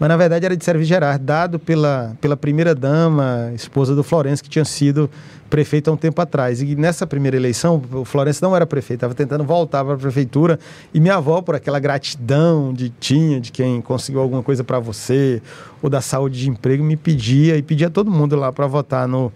mas 0.00 0.08
na 0.08 0.16
verdade 0.16 0.46
era 0.46 0.56
de 0.56 0.64
serviço 0.64 0.88
geral, 0.88 1.18
dado 1.18 1.58
pela, 1.58 2.16
pela 2.22 2.38
primeira-dama, 2.38 3.52
esposa 3.54 3.94
do 3.94 4.02
Florencio, 4.02 4.42
que 4.42 4.48
tinha 4.48 4.64
sido 4.64 5.10
prefeito 5.52 5.90
há 5.90 5.92
um 5.92 5.98
tempo 5.98 6.18
atrás. 6.22 6.62
E 6.62 6.74
nessa 6.74 7.06
primeira 7.06 7.36
eleição, 7.36 7.82
o 7.92 8.06
Florencio 8.06 8.42
não 8.42 8.56
era 8.56 8.64
prefeito, 8.64 9.00
estava 9.00 9.14
tentando 9.14 9.44
voltar 9.44 9.84
para 9.84 9.92
a 9.92 9.98
prefeitura. 9.98 10.58
E 10.94 10.98
minha 10.98 11.16
avó, 11.16 11.42
por 11.42 11.54
aquela 11.54 11.78
gratidão 11.78 12.72
de 12.72 12.88
tinha, 12.88 13.38
de 13.38 13.52
quem 13.52 13.82
conseguiu 13.82 14.22
alguma 14.22 14.42
coisa 14.42 14.64
para 14.64 14.78
você, 14.78 15.42
ou 15.82 15.90
da 15.90 16.00
saúde 16.00 16.40
de 16.40 16.48
emprego, 16.48 16.82
me 16.82 16.96
pedia 16.96 17.54
e 17.58 17.62
pedia 17.62 17.90
todo 17.90 18.10
mundo 18.10 18.34
lá 18.34 18.50
para 18.50 18.66
votar 18.66 19.06
no, 19.06 19.30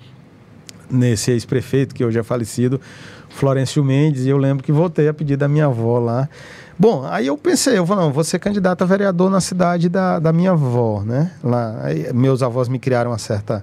nesse 0.90 1.32
ex-prefeito, 1.32 1.94
que 1.94 2.02
hoje 2.02 2.18
é 2.18 2.22
falecido, 2.22 2.80
Florencio 3.28 3.84
Mendes, 3.84 4.24
e 4.24 4.30
eu 4.30 4.38
lembro 4.38 4.64
que 4.64 4.72
votei 4.72 5.08
a 5.08 5.12
pedido 5.12 5.40
da 5.40 5.48
minha 5.48 5.66
avó 5.66 5.98
lá. 5.98 6.30
Bom, 6.78 7.06
aí 7.06 7.26
eu 7.26 7.36
pensei, 7.36 7.76
eu 7.76 7.84
falei, 7.84 8.06
não, 8.06 8.12
vou 8.12 8.24
ser 8.24 8.38
candidato 8.38 8.80
a 8.80 8.86
vereador 8.86 9.30
na 9.30 9.42
cidade 9.42 9.90
da, 9.90 10.18
da 10.18 10.32
minha 10.32 10.52
avó, 10.52 11.02
né? 11.04 11.32
Lá, 11.44 11.78
aí, 11.82 12.10
meus 12.14 12.42
avós 12.42 12.70
me 12.70 12.78
criaram 12.78 13.10
uma 13.10 13.18
certa, 13.18 13.62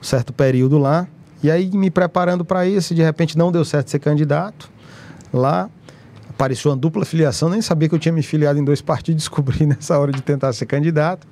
um 0.00 0.04
certo 0.04 0.32
período 0.32 0.78
lá. 0.78 1.06
E 1.42 1.50
aí, 1.50 1.70
me 1.70 1.90
preparando 1.90 2.44
para 2.44 2.66
isso, 2.66 2.94
de 2.94 3.02
repente 3.02 3.36
não 3.36 3.50
deu 3.50 3.64
certo 3.64 3.90
ser 3.90 3.98
candidato. 3.98 4.70
Lá 5.32 5.70
apareceu 6.40 6.70
uma 6.70 6.76
dupla 6.76 7.04
filiação, 7.04 7.50
nem 7.50 7.60
sabia 7.60 7.88
que 7.88 7.94
eu 7.94 7.98
tinha 7.98 8.12
me 8.12 8.22
filiado 8.22 8.58
em 8.58 8.64
dois 8.64 8.80
partidos, 8.82 9.22
descobri 9.22 9.66
nessa 9.66 9.98
hora 9.98 10.10
de 10.10 10.22
tentar 10.22 10.52
ser 10.52 10.66
candidato. 10.66 11.26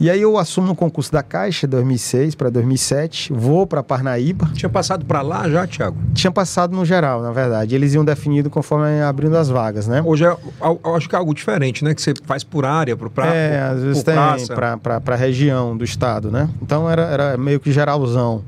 E 0.00 0.08
aí 0.08 0.22
eu 0.22 0.38
assumo 0.38 0.68
no 0.68 0.76
concurso 0.76 1.10
da 1.10 1.24
Caixa 1.24 1.66
2006 1.66 2.36
para 2.36 2.48
2007, 2.50 3.32
vou 3.32 3.66
para 3.66 3.82
Parnaíba. 3.82 4.48
Tinha 4.54 4.68
passado 4.68 5.04
para 5.04 5.22
lá 5.22 5.50
já, 5.50 5.66
Tiago? 5.66 5.96
Tinha 6.14 6.30
passado 6.30 6.74
no 6.74 6.84
geral, 6.84 7.20
na 7.20 7.32
verdade. 7.32 7.74
Eles 7.74 7.94
iam 7.94 8.04
definido 8.04 8.48
conforme 8.48 9.02
abrindo 9.02 9.36
as 9.36 9.48
vagas, 9.48 9.88
né? 9.88 10.00
Hoje 10.06 10.24
é, 10.24 10.36
eu 10.60 10.94
acho 10.94 11.08
que 11.08 11.16
é 11.16 11.18
algo 11.18 11.34
diferente, 11.34 11.84
né? 11.84 11.94
Que 11.94 12.00
você 12.00 12.14
faz 12.24 12.44
por 12.44 12.64
área, 12.64 12.96
por 12.96 13.10
praça. 13.10 13.34
É, 13.34 13.60
às 13.60 13.82
vezes 13.82 14.04
tem 14.04 14.14
para 14.54 15.02
a 15.04 15.16
região 15.16 15.76
do 15.76 15.82
estado, 15.82 16.30
né? 16.30 16.48
Então 16.62 16.88
era, 16.88 17.02
era 17.02 17.36
meio 17.36 17.58
que 17.58 17.72
geralzão. 17.72 18.44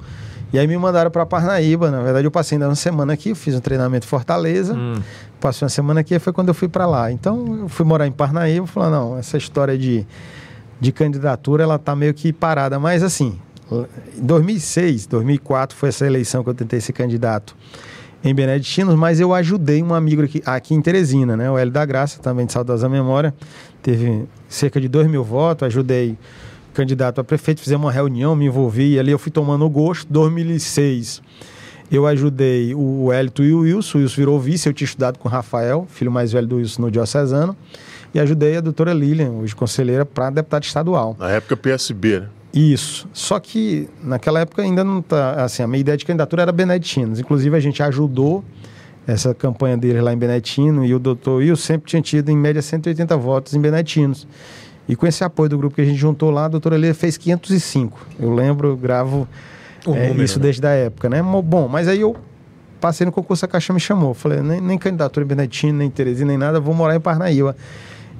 E 0.53 0.59
aí 0.59 0.67
me 0.67 0.77
mandaram 0.77 1.11
para 1.11 1.25
Parnaíba. 1.25 1.91
Na 1.91 2.03
verdade, 2.03 2.27
eu 2.27 2.31
passei 2.31 2.57
ainda 2.57 2.69
uma 2.69 2.75
semana 2.75 3.13
aqui, 3.13 3.35
fiz 3.35 3.55
um 3.55 3.61
treinamento 3.61 4.07
em 4.07 4.09
Fortaleza. 4.09 4.75
Hum. 4.75 5.01
Passei 5.41 5.65
uma 5.65 5.71
semana 5.71 6.01
aqui 6.01 6.15
e 6.15 6.19
foi 6.19 6.33
quando 6.33 6.49
eu 6.49 6.55
fui 6.55 6.69
para 6.69 6.87
lá. 6.87 7.11
Então, 7.11 7.61
eu 7.63 7.69
fui 7.69 7.87
morar 7.87 8.07
em 8.07 8.13
Parnaíba 8.13 8.67
e 8.67 8.69
falei, 8.69 8.91
não, 8.91 9.17
essa 9.17 9.37
história 9.37 9.79
de, 9.79 10.07
de 10.81 10.93
candidatura, 10.93 11.63
ela 11.63 11.79
tá 11.79 11.95
meio 11.95 12.13
que 12.13 12.33
parada. 12.33 12.79
Mas, 12.79 13.03
assim, 13.03 13.39
em 13.71 14.27
2006, 14.27 15.07
2004 15.07 15.77
foi 15.77 15.89
essa 15.89 16.05
eleição 16.05 16.43
que 16.43 16.51
eu 16.51 16.55
tentei 16.55 16.81
ser 16.81 16.93
candidato 16.93 17.57
em 18.23 18.35
Beneditinos, 18.35 18.95
mas 18.97 19.19
eu 19.19 19.33
ajudei 19.33 19.83
um 19.83 19.95
amigo 19.95 20.23
aqui, 20.23 20.43
aqui 20.45 20.75
em 20.75 20.83
Teresina, 20.83 21.37
né? 21.37 21.51
O 21.51 21.57
Hélio 21.57 21.73
da 21.73 21.85
Graça, 21.87 22.21
também 22.21 22.45
de 22.45 22.53
saudosa 22.53 22.89
memória. 22.89 23.33
Teve 23.83 24.27
cerca 24.49 24.81
de 24.81 24.89
2 24.89 25.07
mil 25.07 25.25
votos, 25.25 25.67
ajudei 25.67 26.19
candidato 26.73 27.21
a 27.21 27.25
prefeito, 27.25 27.61
fizemos 27.61 27.87
uma 27.87 27.93
reunião, 27.93 28.35
me 28.35 28.47
envolvi, 28.47 28.95
e 28.95 28.99
ali 28.99 29.11
eu 29.11 29.19
fui 29.19 29.31
tomando 29.31 29.69
gosto. 29.69 30.07
2006, 30.11 31.23
eu 31.91 32.07
ajudei 32.07 32.75
o 32.75 33.13
Hélito 33.13 33.43
e 33.43 33.53
o 33.53 33.61
Wilson, 33.61 33.99
o 33.99 34.01
Wilson 34.03 34.17
virou 34.17 34.41
vice, 34.41 34.69
eu 34.69 34.73
tinha 34.73 34.87
estudado 34.87 35.19
com 35.19 35.29
o 35.29 35.31
Rafael, 35.31 35.87
filho 35.89 36.11
mais 36.11 36.33
velho 36.33 36.47
do 36.47 36.57
Wilson 36.57 36.83
no 36.83 36.91
Diocesano, 36.91 37.57
e 38.15 38.21
ajudei 38.21 38.57
a 38.57 38.61
doutora 38.61 38.93
Lilian, 38.93 39.31
hoje 39.31 39.55
conselheira, 39.55 40.05
para 40.05 40.31
deputado 40.31 40.65
estadual. 40.65 41.17
Na 41.19 41.31
época 41.31 41.57
PSB, 41.57 42.21
né? 42.21 42.29
Isso. 42.53 43.09
Só 43.13 43.39
que 43.39 43.89
naquela 44.03 44.41
época 44.41 44.63
ainda 44.63 44.83
não 44.83 45.01
tá. 45.01 45.45
Assim, 45.45 45.63
a 45.63 45.69
minha 45.69 45.81
ideia 45.81 45.97
de 45.97 46.05
candidatura 46.05 46.43
era 46.43 46.53
Beneditinos. 46.53 47.21
Inclusive, 47.21 47.57
a 47.57 47.61
gente 47.61 47.81
ajudou 47.81 48.45
essa 49.07 49.35
campanha 49.35 49.77
dele 49.77 50.01
lá 50.01 50.13
em 50.13 50.17
Benetino 50.17 50.85
e 50.85 50.95
o 50.95 50.99
doutor 50.99 51.39
Wilson 51.39 51.63
sempre 51.63 51.89
tinha 51.89 52.03
tido 52.03 52.29
em 52.29 52.37
média 52.37 52.61
180 52.61 53.17
votos 53.17 53.55
em 53.55 53.61
Benetinos. 53.61 54.27
E 54.91 54.97
com 54.97 55.07
esse 55.07 55.23
apoio 55.23 55.49
do 55.49 55.57
grupo 55.57 55.77
que 55.77 55.81
a 55.81 55.85
gente 55.85 55.99
juntou 55.99 56.31
lá, 56.31 56.47
a 56.47 56.49
doutora 56.49 56.77
Lê 56.77 56.93
fez 56.93 57.17
505. 57.17 58.07
Eu 58.19 58.35
lembro, 58.35 58.69
eu 58.69 58.77
gravo 58.77 59.29
é, 59.87 60.09
número, 60.09 60.25
isso 60.25 60.39
né? 60.39 60.43
desde 60.43 60.67
a 60.67 60.71
época, 60.71 61.09
né? 61.09 61.23
Bom, 61.23 61.69
mas 61.69 61.87
aí 61.87 62.01
eu 62.01 62.17
passei 62.81 63.05
no 63.05 63.13
concurso, 63.13 63.45
a 63.45 63.49
Caixa 63.49 63.73
me 63.73 63.79
chamou. 63.79 64.15
Falei, 64.15 64.41
nem, 64.41 64.61
nem 64.61 64.77
candidatura 64.77 65.25
em 65.25 65.29
Beneditino, 65.29 65.79
nem 65.79 65.89
Teresina, 65.89 66.29
nem 66.29 66.39
nada, 66.39 66.59
vou 66.59 66.75
morar 66.75 66.97
em 66.97 67.01
Parnaíba. 67.01 67.57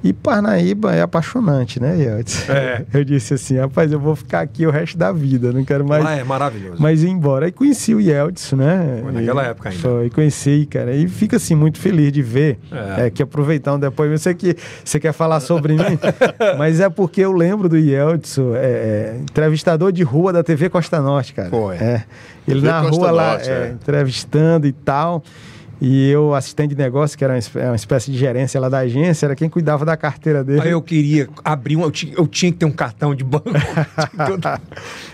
E 0.03 0.11
Parnaíba 0.11 0.95
é 0.95 1.01
apaixonante, 1.01 1.79
né, 1.79 1.95
Yeltsin? 1.95 2.51
É. 2.51 2.85
Eu 2.93 3.03
disse 3.03 3.35
assim, 3.35 3.57
rapaz, 3.57 3.91
eu 3.91 3.99
vou 3.99 4.15
ficar 4.15 4.41
aqui 4.41 4.65
o 4.65 4.71
resto 4.71 4.97
da 4.97 5.11
vida, 5.11 5.51
não 5.51 5.63
quero 5.63 5.85
mais. 5.87 6.03
Ah, 6.05 6.15
é 6.15 6.23
maravilhoso. 6.23 6.77
Mas 6.79 7.03
ir 7.03 7.09
embora. 7.09 7.45
Aí 7.45 7.51
conheci 7.51 7.93
o 7.93 8.01
Yeltsin, 8.01 8.55
né? 8.55 8.99
Foi 9.03 9.11
naquela 9.11 9.43
e, 9.43 9.47
época 9.47 9.69
ainda. 9.69 9.81
Foi, 9.81 10.09
conheci, 10.09 10.67
cara. 10.69 10.95
E 10.95 11.07
fica 11.07 11.37
assim, 11.37 11.55
muito 11.55 11.77
feliz 11.77 12.11
de 12.11 12.21
ver. 12.21 12.59
É. 12.71 13.07
é 13.07 13.09
que 13.09 13.21
aproveitar 13.21 13.73
um 13.73 13.79
depoimento. 13.79 14.21
Você 14.21 14.33
que 14.33 14.55
você 14.83 14.99
quer 14.99 15.13
falar 15.13 15.39
sobre 15.39 15.73
mim, 15.73 15.99
mas 16.57 16.79
é 16.79 16.89
porque 16.89 17.21
eu 17.21 17.31
lembro 17.31 17.69
do 17.69 17.77
Yeltsin, 17.77 18.53
é, 18.55 18.57
é, 18.57 19.17
entrevistador 19.21 19.91
de 19.91 20.03
rua 20.03 20.33
da 20.33 20.43
TV 20.43 20.69
Costa 20.69 20.99
Norte, 20.99 21.33
cara. 21.33 21.49
Foi. 21.49 21.75
É. 21.75 22.03
Ele 22.47 22.61
TV 22.61 22.67
na 22.67 22.81
Costa 22.81 22.97
rua 22.97 23.11
Norte, 23.11 23.49
lá, 23.49 23.55
é, 23.55 23.67
é. 23.67 23.71
entrevistando 23.71 24.65
e 24.65 24.71
tal. 24.71 25.23
E 25.81 26.11
eu, 26.11 26.35
assistente 26.35 26.75
de 26.75 26.77
negócio, 26.77 27.17
que 27.17 27.23
era 27.23 27.39
uma 27.55 27.75
espécie 27.75 28.11
de 28.11 28.17
gerência 28.17 28.61
lá 28.61 28.69
da 28.69 28.77
agência, 28.77 29.25
era 29.25 29.35
quem 29.35 29.49
cuidava 29.49 29.83
da 29.83 29.97
carteira 29.97 30.43
dele. 30.43 30.61
Aí 30.61 30.69
eu 30.69 30.81
queria 30.81 31.27
abrir 31.43 31.75
um. 31.75 31.81
Eu 31.81 31.89
tinha, 31.89 32.13
eu 32.15 32.27
tinha 32.27 32.51
que 32.51 32.59
ter 32.59 32.65
um 32.65 32.71
cartão 32.71 33.15
de 33.15 33.23
banco. 33.23 33.49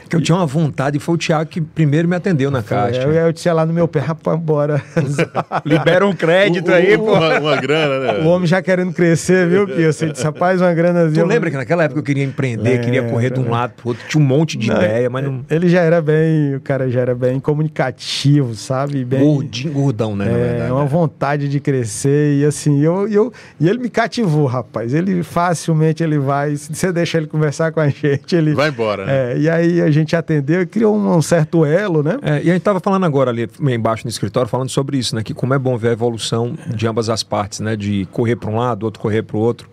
que 0.07 0.15
eu 0.15 0.21
tinha 0.21 0.35
uma 0.35 0.45
vontade, 0.45 0.97
e 0.97 0.99
foi 0.99 1.15
o 1.15 1.17
Thiago 1.17 1.49
que 1.49 1.59
primeiro 1.61 2.07
me 2.07 2.15
atendeu 2.15 2.49
na 2.49 2.63
caixa. 2.63 3.01
Eu, 3.01 3.11
eu 3.11 3.33
tinha 3.33 3.53
lá 3.53 3.65
no 3.65 3.73
meu 3.73 3.87
pé, 3.87 3.99
rapaz, 3.99 4.39
bora. 4.39 4.81
Libera 5.65 6.07
um 6.07 6.13
crédito 6.13 6.69
o, 6.69 6.73
aí, 6.73 6.95
o, 6.95 6.99
pô. 6.99 7.13
Uma, 7.13 7.39
uma, 7.39 7.55
grana, 7.57 7.99
né? 7.99 8.19
O 8.23 8.27
homem 8.27 8.47
já 8.47 8.61
querendo 8.61 8.93
crescer, 8.93 9.47
viu, 9.47 9.67
que 9.67 9.81
eu 9.81 9.91
disse, 9.91 10.23
rapaz, 10.23 10.61
uma 10.61 10.73
grana. 10.73 11.09
Tu 11.11 11.25
lembra 11.25 11.49
que 11.51 11.57
naquela 11.57 11.83
época 11.83 11.99
eu 11.99 12.03
queria 12.03 12.23
empreender, 12.23 12.75
é, 12.75 12.77
queria 12.77 13.03
correr 13.03 13.31
de 13.31 13.39
um 13.39 13.49
lado 13.49 13.73
pro 13.75 13.89
outro, 13.89 14.03
tinha 14.07 14.23
um 14.23 14.25
monte 14.25 14.57
de 14.57 14.69
não, 14.69 14.77
ideia, 14.77 15.09
mas 15.09 15.23
não. 15.23 15.45
Ele 15.49 15.67
já 15.69 15.81
era 15.81 16.01
bem, 16.01 16.55
o 16.55 16.61
cara 16.61 16.89
já 16.89 17.01
era 17.01 17.15
bem 17.15 17.39
comunicativo, 17.39 18.55
sabe? 18.55 19.03
Bem, 19.03 19.19
Gordinho, 19.19 19.73
gordão, 19.73 20.15
né? 20.15 20.25
É, 20.27 20.56
verdade, 20.57 20.71
uma 20.73 20.83
né? 20.83 20.89
vontade 20.89 21.49
de 21.49 21.59
crescer, 21.59 22.39
e 22.39 22.45
assim, 22.45 22.79
eu, 22.81 23.07
eu, 23.07 23.33
e 23.59 23.67
ele 23.67 23.79
me 23.79 23.89
cativou, 23.89 24.45
rapaz. 24.45 24.93
Ele 24.93 25.23
facilmente 25.23 26.03
ele 26.03 26.19
vai, 26.19 26.55
se 26.55 26.73
você 26.73 26.91
deixa 26.91 27.17
ele 27.17 27.27
conversar 27.27 27.71
com 27.71 27.79
a 27.79 27.87
gente, 27.89 28.35
ele. 28.35 28.53
Vai 28.53 28.69
embora, 28.69 29.05
né? 29.05 29.33
É, 29.33 29.37
e 29.37 29.49
aí 29.49 29.81
a 29.81 29.89
gente 29.89 30.15
atendeu 30.15 30.67
criou 30.67 30.95
um, 30.95 31.21
certo 31.21 31.65
elo, 31.65 32.03
né? 32.03 32.17
É, 32.21 32.35
e 32.35 32.49
a 32.49 32.53
gente 32.53 32.57
estava 32.57 32.79
falando 32.79 33.05
agora 33.05 33.31
ali 33.31 33.49
embaixo 33.59 34.05
no 34.05 34.09
escritório, 34.09 34.49
falando 34.49 34.69
sobre 34.69 34.97
isso, 34.97 35.15
né? 35.15 35.23
Que 35.23 35.33
como 35.33 35.53
é 35.53 35.59
bom 35.59 35.77
ver 35.77 35.89
a 35.89 35.91
evolução 35.93 36.55
de 36.73 36.87
ambas 36.87 37.09
as 37.09 37.23
partes, 37.23 37.59
né? 37.59 37.75
De 37.75 38.07
correr 38.11 38.35
para 38.35 38.49
um 38.49 38.57
lado, 38.57 38.83
outro 38.83 39.01
correr 39.01 39.23
para 39.23 39.37
o 39.37 39.39
outro. 39.39 39.69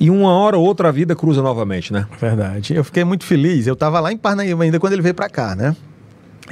E 0.00 0.10
uma 0.10 0.32
hora 0.32 0.56
ou 0.56 0.64
outra 0.64 0.88
a 0.88 0.92
vida 0.92 1.16
cruza 1.16 1.42
novamente, 1.42 1.92
né? 1.92 2.06
Verdade. 2.20 2.74
Eu 2.74 2.84
fiquei 2.84 3.02
muito 3.02 3.24
feliz. 3.24 3.66
Eu 3.66 3.74
estava 3.74 3.98
lá 3.98 4.12
em 4.12 4.16
Parnaíba 4.16 4.62
ainda 4.62 4.78
quando 4.78 4.92
ele 4.92 5.02
veio 5.02 5.14
para 5.14 5.28
cá, 5.28 5.56
né? 5.56 5.74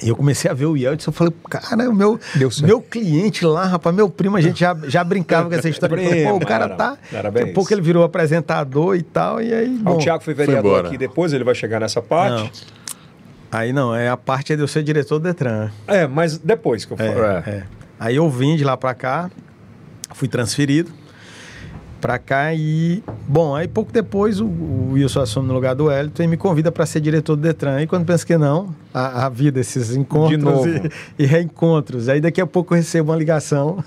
E 0.02 0.08
eu 0.08 0.16
comecei 0.16 0.50
a 0.50 0.54
ver 0.54 0.66
o 0.66 0.76
Yeltsin, 0.76 1.08
eu 1.08 1.12
falei, 1.12 1.32
cara, 1.48 1.88
o 1.88 1.94
meu, 1.94 2.20
meu 2.62 2.82
cliente 2.82 3.44
lá, 3.46 3.64
rapaz, 3.64 3.94
meu 3.96 4.10
primo, 4.10 4.36
a 4.36 4.40
gente 4.40 4.60
já, 4.60 4.76
já 4.84 5.02
brincava 5.02 5.48
com 5.48 5.54
essa 5.54 5.68
história. 5.68 5.94
Eu 5.96 6.04
falei, 6.08 6.24
Pô, 6.24 6.36
o 6.36 6.40
cara 6.40 6.68
tá. 6.70 6.98
Daqui 7.10 7.50
a 7.50 7.52
pouco 7.54 7.72
ele 7.72 7.80
virou 7.80 8.04
apresentador 8.04 8.94
e 8.96 9.02
tal, 9.02 9.40
e 9.40 9.54
aí. 9.54 9.68
Bom, 9.68 9.94
o 9.94 9.98
Thiago 9.98 10.22
foi 10.22 10.34
vereador 10.34 10.70
embora. 10.70 10.88
aqui 10.88 10.98
depois, 10.98 11.32
ele 11.32 11.44
vai 11.44 11.54
chegar 11.54 11.80
nessa 11.80 12.02
parte. 12.02 12.42
Não. 12.42 12.76
Aí 13.58 13.72
não, 13.72 13.94
é 13.94 14.08
a 14.08 14.16
parte 14.16 14.52
é 14.52 14.56
de 14.56 14.62
eu 14.62 14.68
ser 14.68 14.82
diretor 14.82 15.18
do 15.18 15.22
Detran. 15.22 15.70
É, 15.86 16.06
mas 16.06 16.36
depois 16.36 16.84
que 16.84 16.92
eu 16.92 16.96
É, 17.00 17.12
falo. 17.12 17.24
É. 17.24 17.42
é. 17.46 17.62
Aí 17.98 18.16
eu 18.16 18.28
vim 18.28 18.54
de 18.56 18.64
lá 18.64 18.76
pra 18.76 18.92
cá, 18.92 19.30
fui 20.12 20.28
transferido 20.28 20.90
pra 22.00 22.18
cá 22.18 22.54
e. 22.54 23.02
Bom, 23.26 23.54
aí 23.54 23.66
pouco 23.66 23.92
depois 23.92 24.40
o, 24.40 24.46
o 24.46 24.90
Wilson 24.92 25.20
assume 25.20 25.48
no 25.48 25.54
lugar 25.54 25.74
do 25.74 25.86
Wellington 25.86 26.22
e 26.22 26.26
me 26.26 26.36
convida 26.36 26.70
pra 26.70 26.86
ser 26.86 27.00
diretor 27.00 27.36
do 27.36 27.42
Detran. 27.42 27.82
E 27.82 27.86
quando 27.86 28.04
penso 28.04 28.26
que 28.26 28.36
não, 28.36 28.74
a, 28.92 29.26
a 29.26 29.28
vida, 29.28 29.60
esses 29.60 29.94
encontros 29.94 30.66
e, 30.66 30.90
e 31.24 31.26
reencontros. 31.26 32.08
Aí 32.08 32.20
daqui 32.20 32.40
a 32.40 32.46
pouco 32.46 32.74
eu 32.74 32.76
recebo 32.76 33.10
uma 33.10 33.18
ligação 33.18 33.82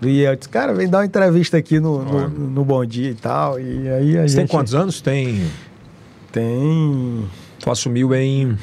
do 0.00 0.08
Yeltsin, 0.08 0.50
cara, 0.50 0.74
vem 0.74 0.88
dar 0.88 0.98
uma 0.98 1.06
entrevista 1.06 1.56
aqui 1.56 1.80
no, 1.80 2.04
no, 2.04 2.28
no 2.28 2.64
Bom 2.64 2.84
Dia 2.84 3.10
e 3.10 3.14
tal. 3.14 3.58
E 3.58 3.88
aí 3.88 4.18
a 4.18 4.22
Você 4.22 4.28
gente. 4.28 4.36
tem 4.36 4.46
quantos 4.46 4.74
anos? 4.74 5.00
Tem. 5.00 5.46
Tem. 6.32 7.24
Tu 7.60 7.70
assumiu 7.70 8.14
em. 8.14 8.56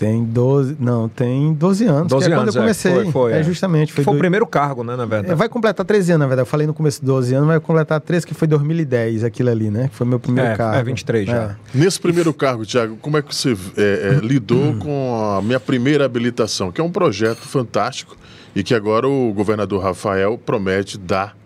Tem 0.00 0.24
12. 0.24 0.76
Não, 0.80 1.10
tem 1.10 1.52
12 1.52 1.84
anos. 1.84 2.08
12 2.08 2.26
que 2.26 2.32
é 2.32 2.34
anos, 2.34 2.54
quando 2.54 2.56
eu 2.56 2.58
é. 2.58 2.64
comecei. 2.64 2.92
Foi, 2.94 3.12
foi, 3.12 3.32
é, 3.34 3.40
é. 3.40 3.42
justamente. 3.42 3.92
Foi, 3.92 4.02
Foi, 4.02 4.14
o 4.14 4.16
do- 4.16 4.18
primeiro 4.18 4.46
cargo, 4.46 4.82
né, 4.82 4.96
na 4.96 5.02
É, 5.02 5.06
verdade. 5.06 5.34
vai 5.34 5.46
completar 5.46 5.84
13 5.84 6.12
anos, 6.12 6.20
na 6.20 6.26
verdade. 6.26 6.46
Eu 6.46 6.50
falei 6.50 6.66
no 6.66 6.72
começo 6.72 7.00
de 7.00 7.06
12 7.06 7.34
anos, 7.34 7.46
vai 7.46 7.60
completar 7.60 8.00
13, 8.00 8.26
que 8.26 8.32
foi 8.32 8.48
2010, 8.48 9.24
aquilo 9.24 9.50
ali, 9.50 9.68
né? 9.70 9.88
Que 9.88 9.94
foi 9.96 10.06
meu 10.06 10.18
primeiro 10.18 10.48
É, 10.52 10.56
cargo. 10.56 10.78
é 10.78 10.82
23 10.82 11.26
já. 11.28 11.54
Nesse 11.74 12.00
primeiro 12.00 12.32
cargo, 12.32 12.64
Tiago, 12.64 12.96
como 12.96 13.18
é 13.18 13.22
que 13.22 13.34
você 13.34 13.54
é, 13.76 14.16
é, 14.22 14.26
lidou 14.26 14.72
com 14.76 15.34
a 15.36 15.42
minha 15.42 15.60
primeira 15.60 16.06
habilitação, 16.06 16.72
que 16.72 16.80
é 16.80 16.84
um 16.84 16.90
projeto 16.90 17.40
fantástico 17.42 18.16
e 18.56 18.62
que 18.62 18.74
agora 18.74 19.06
o 19.06 19.34
governador 19.34 19.82
Rafael 19.82 20.38
promete 20.38 20.96
dar, 20.96 21.36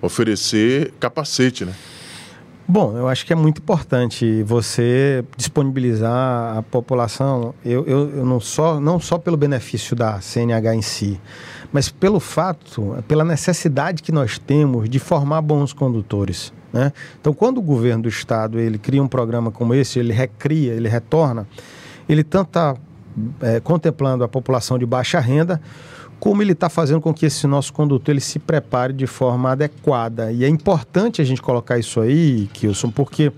oferecer 0.00 0.92
capacete, 1.00 1.64
né? 1.64 1.72
Bom, 2.66 2.96
eu 2.96 3.06
acho 3.08 3.26
que 3.26 3.32
é 3.32 3.36
muito 3.36 3.60
importante 3.60 4.42
você 4.42 5.22
disponibilizar 5.36 6.56
a 6.56 6.62
população, 6.62 7.54
eu, 7.62 7.84
eu, 7.86 8.10
eu 8.16 8.24
não, 8.24 8.40
só, 8.40 8.80
não 8.80 8.98
só 8.98 9.18
pelo 9.18 9.36
benefício 9.36 9.94
da 9.94 10.18
CNH 10.18 10.74
em 10.74 10.80
si, 10.80 11.20
mas 11.70 11.90
pelo 11.90 12.18
fato, 12.18 13.04
pela 13.06 13.22
necessidade 13.22 14.02
que 14.02 14.10
nós 14.10 14.38
temos 14.38 14.88
de 14.88 14.98
formar 14.98 15.42
bons 15.42 15.74
condutores. 15.74 16.54
Né? 16.72 16.90
Então, 17.20 17.34
quando 17.34 17.58
o 17.58 17.62
governo 17.62 18.04
do 18.04 18.08
estado 18.08 18.58
ele 18.58 18.78
cria 18.78 19.02
um 19.02 19.08
programa 19.08 19.50
como 19.50 19.74
esse, 19.74 19.98
ele 19.98 20.14
recria, 20.14 20.72
ele 20.72 20.88
retorna, 20.88 21.46
ele 22.08 22.24
tanto 22.24 22.48
está 22.48 22.76
contemplando 23.62 24.24
a 24.24 24.28
população 24.28 24.78
de 24.78 24.86
baixa 24.86 25.20
renda, 25.20 25.60
como 26.18 26.42
ele 26.42 26.52
está 26.52 26.68
fazendo 26.68 27.00
com 27.00 27.12
que 27.12 27.26
esse 27.26 27.46
nosso 27.46 27.72
condutor 27.72 28.12
ele 28.12 28.20
se 28.20 28.38
prepare 28.38 28.92
de 28.92 29.06
forma 29.06 29.52
adequada. 29.52 30.32
E 30.32 30.44
é 30.44 30.48
importante 30.48 31.20
a 31.20 31.24
gente 31.24 31.42
colocar 31.42 31.78
isso 31.78 32.00
aí, 32.00 32.48
Kilson, 32.52 32.90
porque 32.90 33.32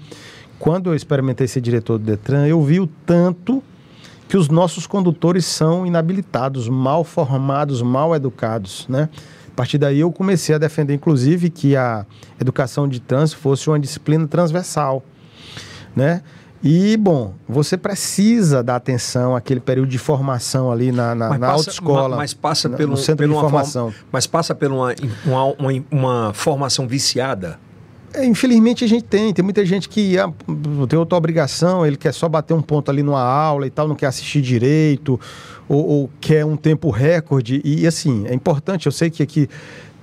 quando 0.58 0.90
eu 0.90 0.94
experimentei 0.94 1.46
ser 1.46 1.60
diretor 1.60 1.98
do 1.98 2.04
Detran, 2.04 2.46
eu 2.46 2.62
vi 2.62 2.80
o 2.80 2.86
tanto 2.86 3.62
que 4.28 4.36
os 4.36 4.48
nossos 4.48 4.86
condutores 4.86 5.44
são 5.44 5.86
inabilitados, 5.86 6.68
mal 6.68 7.04
formados, 7.04 7.82
mal 7.82 8.14
educados, 8.14 8.86
né? 8.88 9.08
A 9.48 9.56
partir 9.56 9.78
daí 9.78 10.00
eu 10.00 10.12
comecei 10.12 10.54
a 10.54 10.58
defender, 10.58 10.94
inclusive, 10.94 11.48
que 11.48 11.76
a 11.76 12.04
educação 12.40 12.88
de 12.88 13.00
trânsito 13.00 13.40
fosse 13.40 13.68
uma 13.68 13.78
disciplina 13.78 14.26
transversal, 14.26 15.02
né? 15.94 16.22
E, 16.66 16.96
bom, 16.96 17.34
você 17.48 17.76
precisa 17.76 18.62
dar 18.62 18.76
atenção 18.76 19.36
àquele 19.36 19.60
período 19.60 19.88
de 19.88 19.98
formação 19.98 20.70
ali 20.70 20.90
na, 20.92 21.14
na, 21.14 21.38
na 21.38 21.48
autoescola. 21.48 22.10
ma- 22.10 22.16
Mas 22.16 22.34
passa 22.34 22.68
pelo, 22.68 22.90
no 22.92 22.96
centro 22.96 23.18
pelo 23.18 23.34
de 23.34 23.40
formação. 23.40 23.90
forma- 23.92 24.06
mas 24.10 24.26
passa 24.26 24.54
por 24.54 24.70
uma, 24.70 24.94
uma, 25.24 25.44
uma, 25.44 25.84
uma 25.90 26.32
formação 26.34 26.86
viciada. 26.88 27.58
É, 28.14 28.24
infelizmente 28.24 28.82
a 28.84 28.88
gente 28.88 29.04
tem, 29.04 29.32
tem 29.34 29.44
muita 29.44 29.64
gente 29.66 29.88
que 29.88 30.18
ah, 30.18 30.30
tem 30.88 30.98
outra 30.98 31.18
obrigação, 31.18 31.84
ele 31.84 31.96
quer 31.96 32.12
só 32.14 32.28
bater 32.28 32.54
um 32.54 32.62
ponto 32.62 32.90
ali 32.90 33.02
numa 33.02 33.20
aula 33.20 33.66
e 33.66 33.70
tal, 33.70 33.86
não 33.86 33.94
quer 33.94 34.06
assistir 34.06 34.40
direito, 34.40 35.20
ou, 35.68 35.86
ou 35.86 36.10
quer 36.20 36.44
um 36.44 36.56
tempo 36.56 36.88
recorde. 36.90 37.60
E 37.62 37.86
assim, 37.86 38.24
é 38.26 38.32
importante, 38.32 38.86
eu 38.86 38.92
sei 38.92 39.10
que 39.10 39.22
aqui 39.22 39.48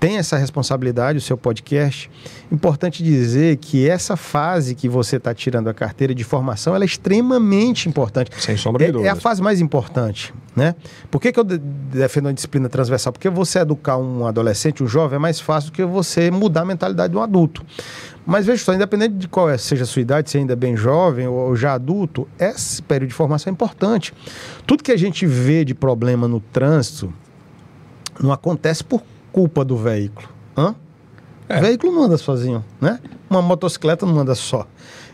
tem 0.04 0.18
essa 0.18 0.36
responsabilidade, 0.36 1.18
o 1.18 1.22
seu 1.22 1.38
podcast. 1.38 2.12
Importante 2.52 3.02
dizer 3.02 3.56
que 3.56 3.88
essa 3.88 4.18
fase 4.18 4.76
que 4.76 4.89
você 4.89 5.16
está 5.16 5.34
tirando 5.34 5.70
a 5.70 5.74
carteira 5.74 6.13
de 6.13 6.26
formação, 6.26 6.76
ela 6.76 6.84
é 6.84 6.86
extremamente 6.86 7.88
importante. 7.88 8.30
Sem 8.38 8.58
sombra 8.58 8.92
de 8.92 8.98
É, 9.00 9.04
é 9.06 9.10
a 9.10 9.16
fase 9.16 9.42
mais 9.42 9.62
importante, 9.62 10.34
né? 10.54 10.76
Por 11.10 11.22
que, 11.22 11.32
que 11.32 11.39
eu 11.39 11.44
de- 11.46 11.58
defendo 11.58 12.26
uma 12.26 12.34
disciplina 12.34 12.68
transversal? 12.68 13.13
Porque 13.13 13.30
você 13.30 13.60
educar 13.60 13.96
um 13.98 14.28
adolescente, 14.28 14.84
um 14.84 14.88
jovem, 14.88 15.16
é 15.16 15.20
mais 15.20 15.39
fácil 15.39 15.72
do 15.72 15.74
que 15.76 15.86
você 15.86 16.30
mudar 16.30 16.63
a 16.63 16.66
mentalidade 16.66 17.12
de 17.13 17.18
um 17.18 17.22
adulto. 17.22 17.63
Mas 18.26 18.46
veja 18.46 18.62
só, 18.62 18.74
independente 18.74 19.16
de 19.16 19.30
qual 19.30 19.50
é- 19.50 19.58
seja 19.58 19.84
a 19.84 19.88
sua 19.88 20.02
idade, 20.02 20.30
se 20.30 20.38
ainda 20.38 20.52
é 20.52 20.56
bem 20.58 20.76
jovem 20.76 21.28
ou, 21.30 21.34
ou 21.48 21.56
já 21.56 21.76
adulto, 21.76 22.28
esse 22.38 22.82
período 22.82 23.12
de 23.12 23.16
formação 23.16 23.50
é 23.50 23.54
importante. 23.54 24.13
Tudo 24.68 24.84
que 24.84 24.92
a 24.92 24.98
gente 24.98 25.26
vê 25.26 25.63
de 25.63 25.74
problema 25.74 26.28
no 26.28 26.42
trânsito 26.42 27.13
não 28.22 28.34
acontece 28.34 28.84
por 28.84 29.02
culpa 29.34 29.65
do 29.65 29.76
veículo. 29.76 30.30
Hã? 30.56 30.74
É. 31.50 31.58
O 31.58 31.62
veículo 31.62 31.91
não 31.91 32.04
anda 32.04 32.17
sozinho, 32.17 32.63
né? 32.80 33.00
Uma 33.30 33.41
motocicleta 33.41 34.06
não 34.06 34.17
anda 34.19 34.36
só. 34.36 34.65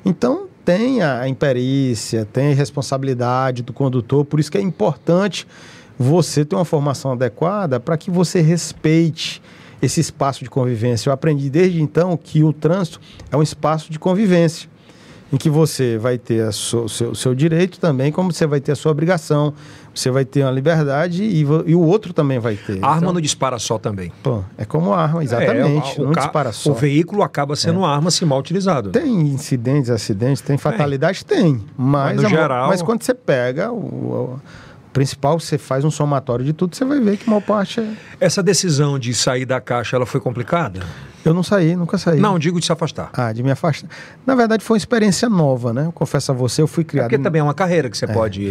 Então 0.05 0.47
tem 0.63 1.01
a 1.01 1.27
imperícia, 1.27 2.25
tem 2.25 2.51
a 2.51 2.55
responsabilidade 2.55 3.63
do 3.63 3.73
condutor, 3.73 4.23
por 4.25 4.39
isso 4.39 4.51
que 4.51 4.57
é 4.57 4.61
importante 4.61 5.47
você 5.97 6.45
ter 6.45 6.55
uma 6.55 6.65
formação 6.65 7.13
adequada 7.13 7.79
para 7.79 7.97
que 7.97 8.11
você 8.11 8.39
respeite 8.39 9.41
esse 9.81 9.99
espaço 9.99 10.43
de 10.43 10.49
convivência. 10.49 11.09
Eu 11.09 11.13
aprendi 11.13 11.49
desde 11.49 11.81
então 11.81 12.15
que 12.15 12.43
o 12.43 12.53
trânsito 12.53 13.01
é 13.31 13.37
um 13.37 13.41
espaço 13.41 13.91
de 13.91 13.97
convivência, 13.97 14.69
em 15.31 15.37
que 15.37 15.49
você 15.49 15.97
vai 15.97 16.17
ter 16.17 16.41
a 16.43 16.51
so- 16.51 16.85
o 16.85 16.89
seu, 16.89 17.13
seu 17.13 17.35
direito 17.35 17.79
também, 17.79 18.11
como 18.11 18.31
você 18.33 18.47
vai 18.47 18.59
ter 18.59 18.71
a 18.71 18.75
sua 18.75 18.91
obrigação, 18.91 19.53
você 19.93 20.09
vai 20.09 20.25
ter 20.25 20.43
uma 20.43 20.51
liberdade 20.51 21.23
e, 21.23 21.41
e 21.41 21.75
o 21.75 21.81
outro 21.81 22.13
também 22.13 22.39
vai 22.39 22.55
ter. 22.55 22.79
A 22.83 22.87
arma 22.87 22.97
Então, 23.01 23.13
não 23.13 23.21
dispara 23.21 23.59
só 23.59 23.77
também. 23.77 24.11
pô, 24.23 24.43
é 24.57 24.65
como 24.65 24.93
arma, 24.93 25.23
exatamente, 25.23 25.99
É, 25.99 26.01
o, 26.01 26.05
não 26.05 26.11
dispara 26.13 26.51
só. 26.51 26.69
É. 26.69 26.73
O 26.73 26.75
veículo 26.75 27.21
acaba 27.21 27.55
sendo 27.55 27.79
uma 27.79 27.93
arma 27.93 28.09
se 28.11 28.25
mal 28.25 28.39
utilizado. 28.39 28.89
Tem 28.91 29.09
incidentes, 29.21 29.89
acidentes, 29.89 30.41
tem 30.41 30.57
fatalidade? 30.57 31.23
Tem. 31.25 31.63
Mas, 31.77 32.13
Mas 32.15 32.21
no 32.21 32.27
a 32.27 32.29
geral- 32.29 32.67
mas 32.69 32.81
quando 32.81 33.03
você 33.03 33.13
pega 33.13 33.71
o, 33.71 33.75
o 34.35 34.39
principal, 34.91 35.39
você 35.39 35.57
faz 35.57 35.85
um 35.85 35.91
somatório 35.91 36.43
de 36.43 36.53
tudo, 36.53 36.75
você 36.75 36.83
vai 36.85 36.99
ver 36.99 37.17
que 37.17 37.25
a 37.27 37.29
maior 37.29 37.41
parte 37.41 37.79
é... 37.79 37.93
Essa 38.19 38.41
decisão 38.41 38.97
de 38.97 39.13
sair 39.13 39.45
da 39.45 39.61
caixa, 39.61 39.95
ela 39.95 40.05
foi 40.05 40.19
complicada? 40.19 40.79
Eu 41.25 41.33
não 41.33 41.43
saí, 41.43 41.75
nunca 41.75 41.97
saí. 41.97 42.19
Não, 42.19 42.39
digo 42.39 42.59
de 42.59 42.65
se 42.65 42.71
afastar. 42.71 43.09
Ah, 43.13 43.33
de 43.33 43.43
me 43.43 43.51
afastar. 43.51 43.89
Na 44.25 44.35
verdade, 44.35 44.63
foi 44.63 44.75
uma 44.75 44.77
experiência 44.79 45.27
nova, 45.29 45.73
né? 45.73 45.85
Eu 45.85 45.91
confesso 45.91 46.31
a 46.31 46.35
você, 46.35 46.61
eu 46.61 46.67
fui 46.67 46.81
É 46.83 46.85
criado... 46.85 47.09
porque 47.09 47.21
também 47.21 47.39
é 47.41 47.43
uma 47.43 47.53
carreira 47.53 47.89
que 47.89 47.97
você 47.97 48.07
pode. 48.07 48.41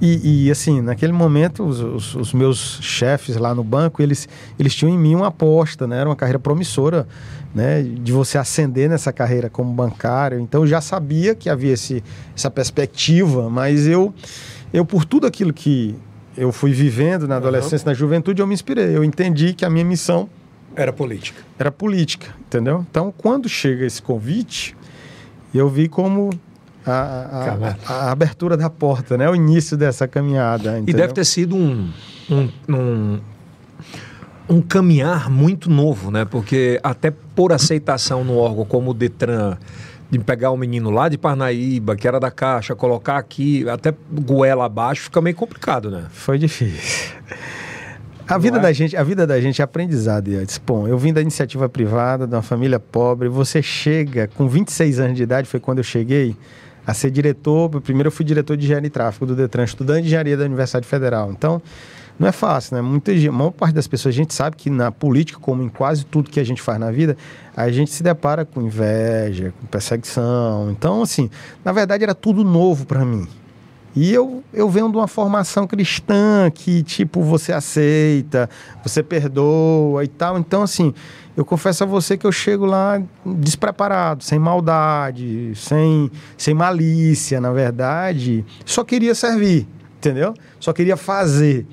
E, 0.00 0.46
e, 0.46 0.50
assim, 0.50 0.80
naquele 0.80 1.12
momento, 1.12 1.64
os, 1.64 1.80
os- 1.80 2.14
os 2.16 2.32
meus 2.32 2.78
chefes 2.82 3.36
lá 3.36 3.54
no 3.54 3.62
banco, 3.62 4.02
eles, 4.02 4.28
eles 4.58 4.74
tinham 4.74 4.92
em 4.92 4.98
mim 4.98 5.14
uma 5.14 5.28
aposta, 5.28 5.86
né? 5.86 5.98
Era 6.00 6.08
uma 6.08 6.16
carreira 6.16 6.38
promissora, 6.38 7.06
né? 7.54 7.82
De 7.82 8.10
você 8.12 8.36
ascender 8.36 8.88
nessa 8.90 9.12
carreira 9.12 9.48
como 9.48 9.72
bancário. 9.72 10.40
Então, 10.40 10.62
eu 10.62 10.66
já 10.66 10.80
sabia 10.80 11.34
que 11.34 11.48
havia 11.48 11.72
esse, 11.74 12.02
essa 12.36 12.50
perspectiva, 12.50 13.48
mas 13.48 13.86
eu, 13.86 14.12
eu, 14.72 14.84
por 14.84 15.04
tudo 15.04 15.26
aquilo 15.26 15.52
que 15.52 15.94
eu 16.36 16.52
fui 16.52 16.72
vivendo 16.72 17.26
na 17.28 17.36
adolescência, 17.36 17.86
na 17.86 17.94
juventude, 17.94 18.40
eu 18.42 18.46
me 18.46 18.54
inspirei. 18.54 18.96
Eu 18.96 19.02
entendi 19.04 19.52
que 19.52 19.64
a 19.64 19.70
minha 19.70 19.84
missão 19.84 20.28
Era 20.80 20.92
política. 20.92 21.42
era 21.58 21.70
política, 21.72 22.28
entendeu? 22.40 22.86
Então, 22.90 23.12
quando 23.16 23.48
chega 23.48 23.84
esse 23.84 24.00
convite, 24.00 24.76
eu 25.54 25.68
vi 25.68 25.88
como 25.88 26.30
a, 26.86 26.92
a- 26.92 27.76
a- 27.88 27.92
a 28.06 28.10
abertura 28.12 28.56
da 28.56 28.70
porta, 28.70 29.18
né? 29.18 29.28
O 29.28 29.34
início 29.34 29.76
dessa 29.76 30.06
caminhada. 30.06 30.78
E 30.78 30.82
entendeu? 30.82 31.00
deve 31.02 31.12
ter 31.14 31.24
sido 31.24 31.56
um, 31.56 31.90
um, 32.30 32.48
um, 32.68 33.20
um 34.48 34.60
caminhar 34.62 35.28
muito 35.28 35.68
novo, 35.68 36.10
né? 36.10 36.24
Porque 36.24 36.78
até 36.82 37.10
por 37.10 37.52
aceitação 37.52 38.24
no 38.24 38.36
órgão 38.36 38.64
como 38.64 38.92
o 38.92 38.94
Detran, 38.94 39.58
de 40.10 40.18
pegar 40.18 40.50
o 40.52 40.56
menino 40.56 40.88
lá 40.90 41.08
de 41.10 41.18
Parnaíba, 41.18 41.94
que 41.94 42.08
era 42.08 42.18
da 42.18 42.30
Caixa, 42.30 42.74
colocar 42.74 43.18
aqui, 43.18 43.68
até 43.68 43.92
goela 44.10 44.64
abaixo, 44.64 45.02
fica 45.02 45.20
meio 45.20 45.36
complicado, 45.36 45.90
né? 45.90 46.04
Foi 46.10 46.38
difícil. 46.38 47.12
A 48.28 48.36
vida, 48.36 48.58
é? 48.58 48.60
da 48.60 48.72
gente, 48.72 48.94
a 48.94 49.02
vida 49.02 49.26
da 49.26 49.40
gente 49.40 49.62
é 49.62 49.64
aprendizado, 49.64 50.28
Edson. 50.28 50.60
Bom, 50.66 50.86
eu 50.86 50.98
vim 50.98 51.14
da 51.14 51.22
iniciativa 51.22 51.66
privada, 51.66 52.26
de 52.26 52.34
uma 52.34 52.42
família 52.42 52.78
pobre. 52.78 53.26
Você 53.26 53.62
chega, 53.62 54.28
com 54.28 54.46
26 54.46 55.00
anos 55.00 55.16
de 55.16 55.22
idade, 55.22 55.48
foi 55.48 55.58
quando 55.58 55.78
eu 55.78 55.84
cheguei, 55.84 56.36
a 56.86 56.92
ser 56.92 57.10
diretor. 57.10 57.70
Primeiro 57.80 58.08
eu 58.08 58.12
fui 58.12 58.26
diretor 58.26 58.54
de 58.54 58.64
engenharia 58.64 58.86
e 58.86 58.90
tráfego 58.90 59.24
do 59.24 59.34
Detran, 59.34 59.64
estudante 59.64 60.02
de 60.02 60.08
engenharia 60.08 60.36
da 60.36 60.44
Universidade 60.44 60.86
Federal. 60.86 61.32
Então, 61.32 61.62
não 62.18 62.28
é 62.28 62.32
fácil, 62.32 62.76
né? 62.76 62.82
Muita, 62.82 63.12
a 63.12 63.32
maior 63.32 63.50
parte 63.50 63.74
das 63.74 63.86
pessoas, 63.86 64.14
a 64.14 64.16
gente 64.16 64.34
sabe 64.34 64.56
que 64.56 64.68
na 64.68 64.92
política, 64.92 65.38
como 65.40 65.62
em 65.62 65.68
quase 65.70 66.04
tudo 66.04 66.28
que 66.28 66.38
a 66.38 66.44
gente 66.44 66.60
faz 66.60 66.78
na 66.78 66.90
vida, 66.90 67.16
a 67.56 67.70
gente 67.70 67.90
se 67.90 68.02
depara 68.02 68.44
com 68.44 68.60
inveja, 68.60 69.54
com 69.58 69.66
perseguição. 69.68 70.70
Então, 70.70 71.00
assim, 71.00 71.30
na 71.64 71.72
verdade 71.72 72.04
era 72.04 72.14
tudo 72.14 72.44
novo 72.44 72.84
para 72.84 73.04
mim. 73.06 73.26
E 74.00 74.14
eu, 74.14 74.44
eu 74.54 74.70
venho 74.70 74.88
de 74.88 74.96
uma 74.96 75.08
formação 75.08 75.66
cristã 75.66 76.48
que, 76.54 76.84
tipo, 76.84 77.20
você 77.20 77.52
aceita, 77.52 78.48
você 78.80 79.02
perdoa 79.02 80.04
e 80.04 80.06
tal. 80.06 80.38
Então, 80.38 80.62
assim, 80.62 80.94
eu 81.36 81.44
confesso 81.44 81.82
a 81.82 81.86
você 81.86 82.16
que 82.16 82.24
eu 82.24 82.30
chego 82.30 82.64
lá 82.64 83.02
despreparado, 83.26 84.22
sem 84.22 84.38
maldade, 84.38 85.52
sem, 85.56 86.12
sem 86.36 86.54
malícia, 86.54 87.40
na 87.40 87.50
verdade. 87.50 88.44
Só 88.64 88.84
queria 88.84 89.16
servir, 89.16 89.66
entendeu? 89.96 90.32
Só 90.60 90.72
queria 90.72 90.96
fazer. 90.96 91.66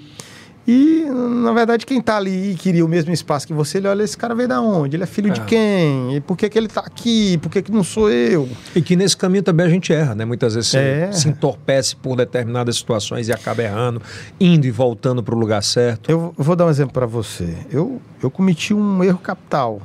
E, 0.68 1.06
na 1.06 1.54
verdade, 1.54 1.86
quem 1.86 2.00
está 2.00 2.18
ali 2.18 2.52
e 2.52 2.56
queria 2.56 2.84
o 2.84 2.88
mesmo 2.88 3.14
espaço 3.14 3.46
que 3.46 3.54
você, 3.54 3.78
ele 3.78 3.88
olha, 3.88 4.02
esse 4.04 4.18
cara 4.18 4.34
veio 4.34 4.50
da 4.50 4.60
onde? 4.60 4.96
Ele 4.96 5.04
é 5.04 5.08
filho 5.08 5.30
é. 5.30 5.34
de 5.34 5.42
quem? 5.42 6.16
E 6.16 6.22
por 6.22 6.36
que, 6.36 6.50
que 6.50 6.58
ele 6.58 6.66
está 6.66 6.82
aqui? 6.82 7.38
Por 7.38 7.52
que, 7.52 7.62
que 7.62 7.72
não 7.72 7.84
sou 7.84 8.10
eu? 8.10 8.50
E 8.76 8.82
que 8.82 8.96
nesse 8.96 9.16
caminho 9.16 9.44
também 9.44 9.66
a 9.66 9.70
gente 9.70 9.94
erra, 9.94 10.16
né? 10.16 10.26
Muitas 10.26 10.56
vezes 10.56 10.74
é. 10.74 11.12
se 11.12 11.30
entorpece 11.30 11.96
por 11.96 12.16
determinadas 12.16 12.78
situações 12.78 13.28
e 13.28 13.34
acaba 13.34 13.62
errando, 13.62 14.02
indo 14.40 14.66
e 14.66 14.72
voltando 14.72 15.22
para 15.22 15.36
o 15.36 15.38
lugar 15.38 15.62
certo. 15.62 16.10
Eu 16.10 16.34
vou 16.36 16.56
dar 16.56 16.66
um 16.66 16.70
exemplo 16.70 16.94
para 16.94 17.06
você. 17.06 17.56
Eu, 17.70 18.02
eu 18.24 18.32
cometi 18.32 18.74
um 18.74 19.04
erro 19.04 19.20
capital 19.20 19.82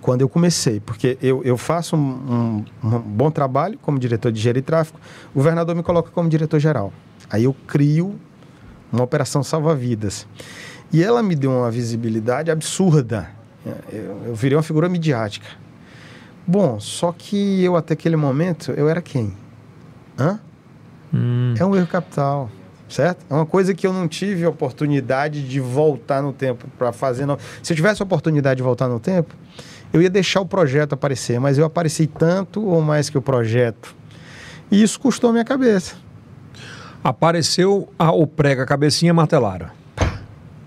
quando 0.00 0.20
eu 0.20 0.28
comecei, 0.28 0.80
porque 0.80 1.16
eu, 1.22 1.42
eu 1.44 1.56
faço 1.56 1.96
um, 1.96 2.00
um, 2.00 2.64
um 2.82 2.98
bom 3.00 3.30
trabalho 3.30 3.78
como 3.80 3.98
diretor 3.98 4.30
de 4.30 4.38
engenharia 4.38 4.60
e 4.60 4.62
tráfego, 4.62 4.98
o 5.34 5.38
governador 5.38 5.74
me 5.74 5.82
coloca 5.82 6.10
como 6.10 6.28
diretor-geral. 6.28 6.92
Aí 7.30 7.44
eu 7.44 7.56
crio 7.66 8.20
uma 8.94 9.04
operação 9.04 9.42
salva-vidas. 9.42 10.26
E 10.92 11.02
ela 11.02 11.22
me 11.22 11.34
deu 11.34 11.50
uma 11.50 11.70
visibilidade 11.70 12.50
absurda. 12.50 13.28
Eu, 13.90 14.22
eu 14.26 14.34
virei 14.34 14.56
uma 14.56 14.62
figura 14.62 14.88
midiática. 14.88 15.46
Bom, 16.46 16.78
só 16.78 17.10
que 17.10 17.62
eu 17.64 17.74
até 17.74 17.94
aquele 17.94 18.16
momento, 18.16 18.70
eu 18.72 18.88
era 18.88 19.00
quem? 19.00 19.34
Hã? 20.18 20.38
Hum. 21.12 21.54
É 21.58 21.64
um 21.64 21.74
erro 21.74 21.86
capital, 21.86 22.50
certo? 22.88 23.24
É 23.30 23.34
uma 23.34 23.46
coisa 23.46 23.72
que 23.72 23.86
eu 23.86 23.92
não 23.92 24.06
tive 24.06 24.46
oportunidade 24.46 25.48
de 25.48 25.58
voltar 25.58 26.22
no 26.22 26.32
tempo 26.32 26.66
para 26.78 26.92
fazer. 26.92 27.24
Não. 27.24 27.38
Se 27.62 27.72
eu 27.72 27.76
tivesse 27.76 28.02
a 28.02 28.04
oportunidade 28.04 28.58
de 28.58 28.62
voltar 28.62 28.88
no 28.88 29.00
tempo, 29.00 29.34
eu 29.92 30.02
ia 30.02 30.10
deixar 30.10 30.40
o 30.40 30.46
projeto 30.46 30.92
aparecer, 30.92 31.40
mas 31.40 31.56
eu 31.56 31.64
apareci 31.64 32.06
tanto 32.06 32.64
ou 32.64 32.82
mais 32.82 33.08
que 33.08 33.16
o 33.16 33.22
projeto. 33.22 33.94
E 34.70 34.82
isso 34.82 35.00
custou 35.00 35.30
a 35.30 35.32
minha 35.32 35.44
cabeça. 35.44 36.03
Apareceu 37.04 37.86
a, 37.98 38.10
o 38.10 38.26
prego, 38.26 38.62
a 38.62 38.66
cabecinha 38.66 39.12
martelaram. 39.12 39.66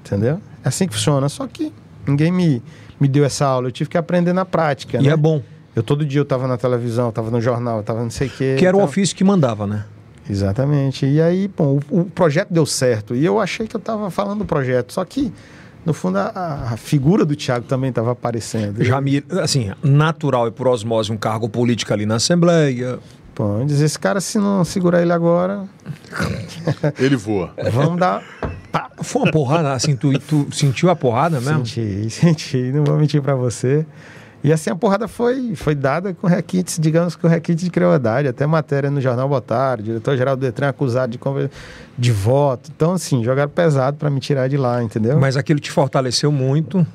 Entendeu? 0.06 0.40
É 0.64 0.68
assim 0.68 0.88
que 0.88 0.94
funciona. 0.94 1.28
Só 1.28 1.48
que 1.48 1.74
ninguém 2.08 2.32
me, 2.32 2.62
me 3.00 3.08
deu 3.08 3.26
essa 3.26 3.48
aula. 3.48 3.68
Eu 3.68 3.72
tive 3.72 3.90
que 3.90 3.98
aprender 3.98 4.34
na 4.34 4.46
prática. 4.46 5.00
E 5.00 5.08
né? 5.08 5.14
é 5.14 5.18
bom. 5.18 5.42
Eu 5.76 5.82
todo 5.82 6.06
dia 6.06 6.20
eu 6.20 6.24
estava 6.24 6.48
na 6.48 6.58
televisão, 6.58 7.10
estava 7.10 7.30
no 7.30 7.42
jornal, 7.42 7.82
estava 7.82 8.02
não 8.02 8.10
sei 8.10 8.28
o 8.28 8.32
quê. 8.32 8.56
Que 8.58 8.66
era 8.66 8.78
o 8.78 8.84
ofício 8.84 9.16
que 9.16 9.24
mandava, 9.24 9.68
né? 9.68 9.86
Exatamente. 10.30 11.06
E 11.06 11.22
aí, 11.22 11.48
bom, 11.48 11.80
o, 11.90 12.02
o 12.02 12.06
projeto 12.06 12.50
deu 12.52 12.66
certo. 12.66 13.16
E 13.16 13.26
eu 13.26 13.40
achei 13.40 13.68
que 13.68 13.76
eu 13.76 13.80
estava 13.80 14.10
falando 14.12 14.40
do 14.40 14.46
projeto. 14.46 14.94
Só 14.94 15.04
que, 15.06 15.32
no 15.86 15.94
fundo, 15.94 16.18
a, 16.18 16.70
a 16.72 16.78
figura 16.78 17.26
do 17.26 17.36
Tiago 17.36 17.66
também 17.66 17.90
estava 17.90 18.12
aparecendo. 18.12 18.84
Já 18.84 19.00
me, 19.00 19.24
assim, 19.42 19.72
natural 19.84 20.48
e 20.48 20.52
por 20.52 20.68
osmose 20.68 21.12
um 21.12 21.18
cargo 21.18 21.48
político 21.48 21.94
ali 21.94 22.06
na 22.06 22.16
Assembleia, 22.16 23.00
Pô, 23.38 23.64
dizer, 23.64 23.86
esse 23.86 24.00
cara, 24.00 24.20
se 24.20 24.40
não 24.40 24.66
segurar 24.66 25.00
ele 25.00 25.14
agora. 25.14 25.66
ele 26.98 27.16
voa. 27.16 27.54
Vamos 27.72 28.00
dar. 28.00 28.24
Pá. 28.72 28.90
Foi 29.04 29.22
uma 29.22 29.32
porrada, 29.32 29.74
assim, 29.74 29.96
tu, 29.96 30.18
tu 30.18 30.48
sentiu 30.52 30.90
a 30.90 30.96
porrada 30.96 31.40
mesmo? 31.40 31.64
Senti, 31.64 32.10
senti, 32.10 32.58
não 32.72 32.84
vou 32.84 32.98
mentir 32.98 33.22
para 33.22 33.36
você. 33.36 33.86
E 34.44 34.52
assim 34.52 34.72
a 34.72 34.76
porrada 34.76 35.08
foi, 35.08 35.54
foi 35.56 35.76
dada 35.76 36.16
com 36.16 36.26
requintes, 36.26 36.80
digamos 36.80 37.16
com 37.16 37.28
requintes 37.28 37.64
de 37.64 37.70
crueldade, 37.70 38.28
até 38.28 38.48
matéria 38.48 38.90
no 38.90 39.00
jornal 39.00 39.30
botaram, 39.30 39.84
diretor-geral 39.84 40.36
do 40.36 40.40
Detran 40.40 40.70
acusado 40.70 41.16
de, 41.16 41.20
de 41.96 42.12
voto. 42.12 42.72
Então, 42.76 42.94
assim, 42.94 43.24
jogaram 43.24 43.52
pesado 43.52 43.98
para 43.98 44.10
me 44.10 44.20
tirar 44.20 44.48
de 44.48 44.58
lá, 44.58 44.82
entendeu? 44.82 45.20
Mas 45.20 45.38
aquilo 45.38 45.60
te 45.60 45.70
fortaleceu 45.70 46.32
muito. 46.32 46.86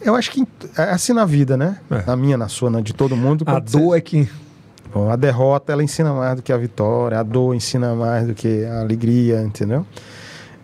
Eu 0.00 0.14
acho 0.14 0.30
que 0.30 0.46
é 0.78 0.84
assim 0.84 1.12
na 1.12 1.26
vida, 1.26 1.54
né? 1.54 1.80
É. 1.90 2.02
Na 2.06 2.16
minha, 2.16 2.38
na 2.38 2.48
sua, 2.48 2.70
na 2.70 2.80
de 2.80 2.94
todo 2.94 3.14
mundo. 3.14 3.44
A 3.46 3.58
dor 3.58 3.90
você... 3.90 3.98
é 3.98 4.00
que 4.00 4.28
Bom, 4.92 5.10
a 5.10 5.16
derrota 5.16 5.72
ela 5.72 5.82
ensina 5.82 6.12
mais 6.12 6.36
do 6.36 6.42
que 6.42 6.52
a 6.52 6.56
vitória, 6.56 7.18
a 7.18 7.22
dor 7.22 7.54
ensina 7.54 7.94
mais 7.94 8.26
do 8.26 8.34
que 8.34 8.64
a 8.64 8.80
alegria, 8.80 9.42
entendeu? 9.42 9.84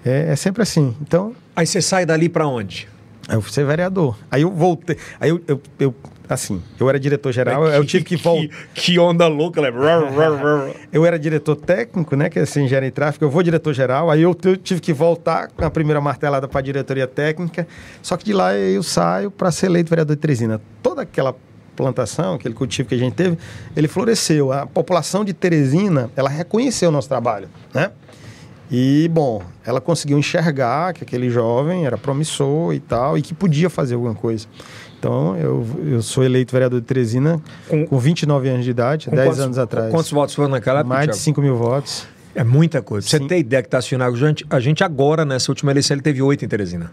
É, 0.04 0.32
é 0.32 0.36
sempre 0.36 0.62
assim. 0.62 0.94
Então. 1.00 1.34
Aí 1.54 1.66
você 1.66 1.80
sai 1.80 2.04
dali 2.06 2.28
para 2.28 2.46
onde? 2.46 2.88
Eu 3.28 3.40
fui 3.40 3.52
ser 3.52 3.64
vereador. 3.64 4.16
Aí 4.30 4.42
eu 4.42 4.50
voltei. 4.50 4.96
Aí 5.18 5.30
eu, 5.30 5.40
eu, 5.48 5.60
eu 5.78 5.94
assim, 6.28 6.62
eu 6.78 6.88
era 6.88 6.98
diretor 6.98 7.32
geral, 7.32 7.68
é, 7.68 7.76
eu 7.76 7.84
tive 7.84 8.04
que 8.04 8.16
voltar. 8.16 8.48
Que, 8.74 8.92
que, 8.92 8.98
onda 8.98 9.26
louca, 9.26 9.60
né? 9.60 9.68
eu 10.92 11.04
era 11.04 11.18
diretor 11.18 11.56
técnico, 11.56 12.16
né? 12.16 12.28
Que 12.28 12.38
é 12.38 12.42
assim, 12.42 12.64
engenharia 12.64 12.88
em 12.88 12.92
tráfego, 12.92 13.24
eu 13.24 13.30
vou 13.30 13.42
diretor 13.42 13.72
geral, 13.72 14.10
aí 14.10 14.22
eu, 14.22 14.36
eu 14.44 14.56
tive 14.56 14.80
que 14.80 14.92
voltar 14.92 15.48
com 15.48 15.64
a 15.64 15.70
primeira 15.70 16.00
martelada 16.00 16.48
para 16.48 16.58
a 16.58 16.62
diretoria 16.62 17.06
técnica. 17.06 17.66
Só 18.02 18.16
que 18.16 18.24
de 18.24 18.32
lá 18.32 18.54
eu 18.54 18.82
saio 18.82 19.30
para 19.30 19.50
ser 19.50 19.66
eleito 19.66 19.90
vereador 19.90 20.16
de 20.16 20.20
Teresina. 20.20 20.60
Toda 20.82 21.02
aquela 21.02 21.34
plantação, 21.74 22.34
aquele 22.34 22.54
cultivo 22.54 22.88
que 22.88 22.94
a 22.94 22.98
gente 22.98 23.14
teve, 23.14 23.38
ele 23.76 23.88
floresceu. 23.88 24.52
A 24.52 24.66
população 24.66 25.24
de 25.24 25.32
Teresina, 25.32 26.10
ela 26.16 26.28
reconheceu 26.28 26.88
o 26.88 26.92
nosso 26.92 27.08
trabalho, 27.08 27.48
né? 27.72 27.90
E, 28.70 29.08
bom, 29.12 29.42
ela 29.64 29.80
conseguiu 29.80 30.18
enxergar 30.18 30.94
que 30.94 31.04
aquele 31.04 31.28
jovem 31.28 31.86
era 31.86 31.98
promissor 31.98 32.72
e 32.74 32.80
tal, 32.80 33.16
e 33.18 33.22
que 33.22 33.34
podia 33.34 33.68
fazer 33.68 33.94
alguma 33.94 34.14
coisa. 34.14 34.46
Então, 34.98 35.36
eu, 35.36 35.66
eu 35.86 36.02
sou 36.02 36.24
eleito 36.24 36.50
vereador 36.50 36.80
de 36.80 36.86
Teresina 36.86 37.40
com, 37.68 37.86
com 37.86 37.98
29 37.98 38.48
anos 38.48 38.64
de 38.64 38.70
idade, 38.70 39.10
10 39.10 39.22
quantos, 39.22 39.40
anos 39.40 39.58
atrás. 39.58 39.90
Quantos 39.90 40.10
votos 40.10 40.34
foram 40.34 40.48
naquela 40.48 40.80
época? 40.80 40.94
Mais 40.94 41.10
de 41.10 41.16
5 41.16 41.40
mil 41.42 41.56
votos. 41.56 42.06
É 42.34 42.42
muita 42.42 42.80
coisa. 42.80 43.06
Pra 43.08 43.18
você 43.18 43.28
ter 43.28 43.38
ideia 43.38 43.62
que 43.62 43.68
está 43.68 43.78
assistindo 43.78 44.02
a 44.02 44.10
gente, 44.10 44.46
a 44.48 44.58
gente 44.58 44.82
agora, 44.82 45.24
nessa 45.24 45.52
última 45.52 45.70
eleição, 45.70 45.94
ele 45.94 46.02
teve 46.02 46.22
oito 46.22 46.44
em 46.44 46.48
Teresina. 46.48 46.90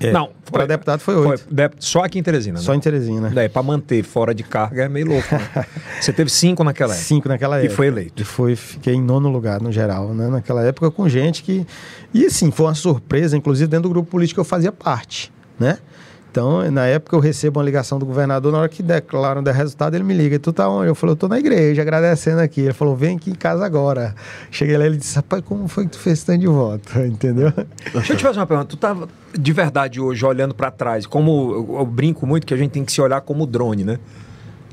É. 0.00 0.12
Não, 0.12 0.30
para 0.50 0.66
deputado 0.66 1.00
foi 1.00 1.14
oito. 1.14 1.46
Só 1.78 2.02
aqui 2.02 2.18
em 2.18 2.22
Teresina. 2.22 2.58
Só 2.58 2.72
né? 2.72 2.78
em 2.78 2.80
Teresina. 2.80 3.28
Daí, 3.28 3.50
para 3.50 3.62
manter 3.62 4.02
fora 4.02 4.34
de 4.34 4.42
carga 4.42 4.84
é 4.84 4.88
meio 4.88 5.06
louco. 5.06 5.28
Né? 5.30 5.66
Você 6.00 6.10
teve 6.10 6.30
cinco 6.30 6.64
naquela 6.64 6.94
época. 6.94 7.06
Cinco 7.06 7.28
naquela 7.28 7.58
época. 7.58 7.72
E 7.72 7.76
foi 7.76 7.86
eleito. 7.88 8.22
E 8.22 8.24
foi, 8.24 8.56
fiquei 8.56 8.94
em 8.94 9.02
nono 9.02 9.28
lugar 9.28 9.60
no 9.60 9.70
geral, 9.70 10.14
né? 10.14 10.28
Naquela 10.28 10.64
época 10.64 10.90
com 10.90 11.06
gente 11.06 11.42
que. 11.42 11.66
E 12.14 12.24
assim, 12.24 12.50
foi 12.50 12.66
uma 12.66 12.74
surpresa, 12.74 13.36
inclusive 13.36 13.68
dentro 13.68 13.88
do 13.88 13.92
grupo 13.92 14.10
político 14.10 14.36
que 14.36 14.40
eu 14.40 14.44
fazia 14.44 14.72
parte, 14.72 15.30
né? 15.58 15.78
Então, 16.30 16.70
na 16.70 16.86
época 16.86 17.16
eu 17.16 17.20
recebo 17.20 17.58
uma 17.58 17.64
ligação 17.64 17.98
do 17.98 18.06
governador, 18.06 18.52
na 18.52 18.58
hora 18.58 18.68
que 18.68 18.84
declaram 18.84 19.42
o 19.42 19.44
resultado, 19.50 19.94
ele 19.94 20.04
me 20.04 20.14
liga, 20.14 20.38
tu 20.38 20.52
tá 20.52 20.68
onde? 20.68 20.86
Eu 20.88 20.94
falei, 20.94 21.12
eu 21.12 21.16
tô 21.16 21.26
na 21.26 21.38
igreja, 21.38 21.82
agradecendo 21.82 22.40
aqui. 22.40 22.60
Ele 22.60 22.72
falou, 22.72 22.94
vem 22.94 23.16
aqui 23.16 23.30
em 23.30 23.34
casa 23.34 23.66
agora. 23.66 24.14
Cheguei 24.48 24.78
lá, 24.78 24.86
ele 24.86 24.96
disse, 24.96 25.16
rapaz, 25.16 25.42
como 25.44 25.66
foi 25.66 25.86
que 25.86 25.90
tu 25.90 25.98
fez 25.98 26.22
tanto 26.22 26.38
de 26.38 26.46
voto? 26.46 26.98
Entendeu? 27.02 27.52
Deixa 27.92 28.12
eu 28.12 28.16
te 28.16 28.22
fazer 28.22 28.38
uma 28.38 28.46
pergunta. 28.46 28.68
Tu 28.68 28.76
tava 28.76 29.08
de 29.36 29.52
verdade 29.52 30.00
hoje 30.00 30.24
olhando 30.24 30.54
para 30.54 30.70
trás, 30.70 31.04
como 31.04 31.66
eu, 31.68 31.78
eu, 31.80 31.86
brinco 31.86 32.24
muito 32.26 32.46
que 32.46 32.54
a 32.54 32.56
gente 32.56 32.70
tem 32.70 32.84
que 32.84 32.92
se 32.92 33.00
olhar 33.00 33.20
como 33.22 33.44
drone, 33.44 33.82
né? 33.82 33.98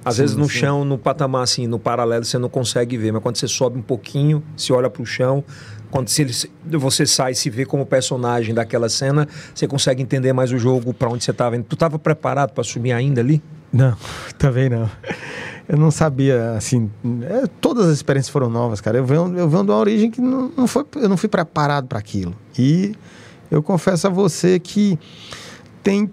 Às 0.05 0.15
sim, 0.15 0.21
vezes 0.21 0.35
no 0.35 0.47
sim. 0.47 0.59
chão, 0.59 0.85
no 0.85 0.97
patamar 0.97 1.43
assim, 1.43 1.65
no 1.65 1.79
paralelo, 1.79 2.23
você 2.23 2.37
não 2.37 2.49
consegue 2.49 2.97
ver, 2.97 3.11
mas 3.11 3.21
quando 3.21 3.35
você 3.35 3.47
sobe 3.47 3.79
um 3.79 3.81
pouquinho, 3.81 4.43
se 4.55 4.71
olha 4.71 4.89
para 4.89 5.01
o 5.01 5.05
chão, 5.05 5.43
quando 5.97 6.79
você 6.79 7.07
sai 7.07 7.31
e 7.31 7.35
se 7.35 7.49
vê 7.49 7.65
como 7.65 7.83
personagem 7.83 8.53
daquela 8.53 8.87
cena, 8.87 9.27
você 9.53 9.67
consegue 9.67 10.03
entender 10.03 10.31
mais 10.31 10.51
o 10.51 10.57
jogo, 10.59 10.93
para 10.93 11.09
onde 11.09 11.23
você 11.23 11.31
estava 11.31 11.55
indo. 11.57 11.63
Tu 11.63 11.73
estava 11.73 11.97
preparado 11.97 12.51
para 12.51 12.63
subir 12.63 12.91
ainda 12.91 13.19
ali? 13.19 13.41
Não, 13.73 13.97
também 14.37 14.69
não. 14.69 14.87
Eu 15.67 15.77
não 15.77 15.89
sabia, 15.89 16.51
assim, 16.51 16.89
é, 17.23 17.47
todas 17.59 17.87
as 17.87 17.95
experiências 17.95 18.31
foram 18.31 18.49
novas, 18.49 18.79
cara. 18.79 18.97
Eu 18.99 19.05
venho, 19.05 19.35
eu 19.37 19.49
venho 19.49 19.63
de 19.63 19.71
uma 19.71 19.79
origem 19.79 20.11
que 20.11 20.21
não, 20.21 20.51
não 20.55 20.67
foi, 20.67 20.85
eu 20.97 21.09
não 21.09 21.17
fui 21.17 21.27
preparado 21.27 21.87
para 21.87 21.97
aquilo. 21.97 22.35
E 22.57 22.93
eu 23.49 23.63
confesso 23.63 24.05
a 24.05 24.09
você 24.09 24.59
que 24.59 24.99
tem 25.81 26.11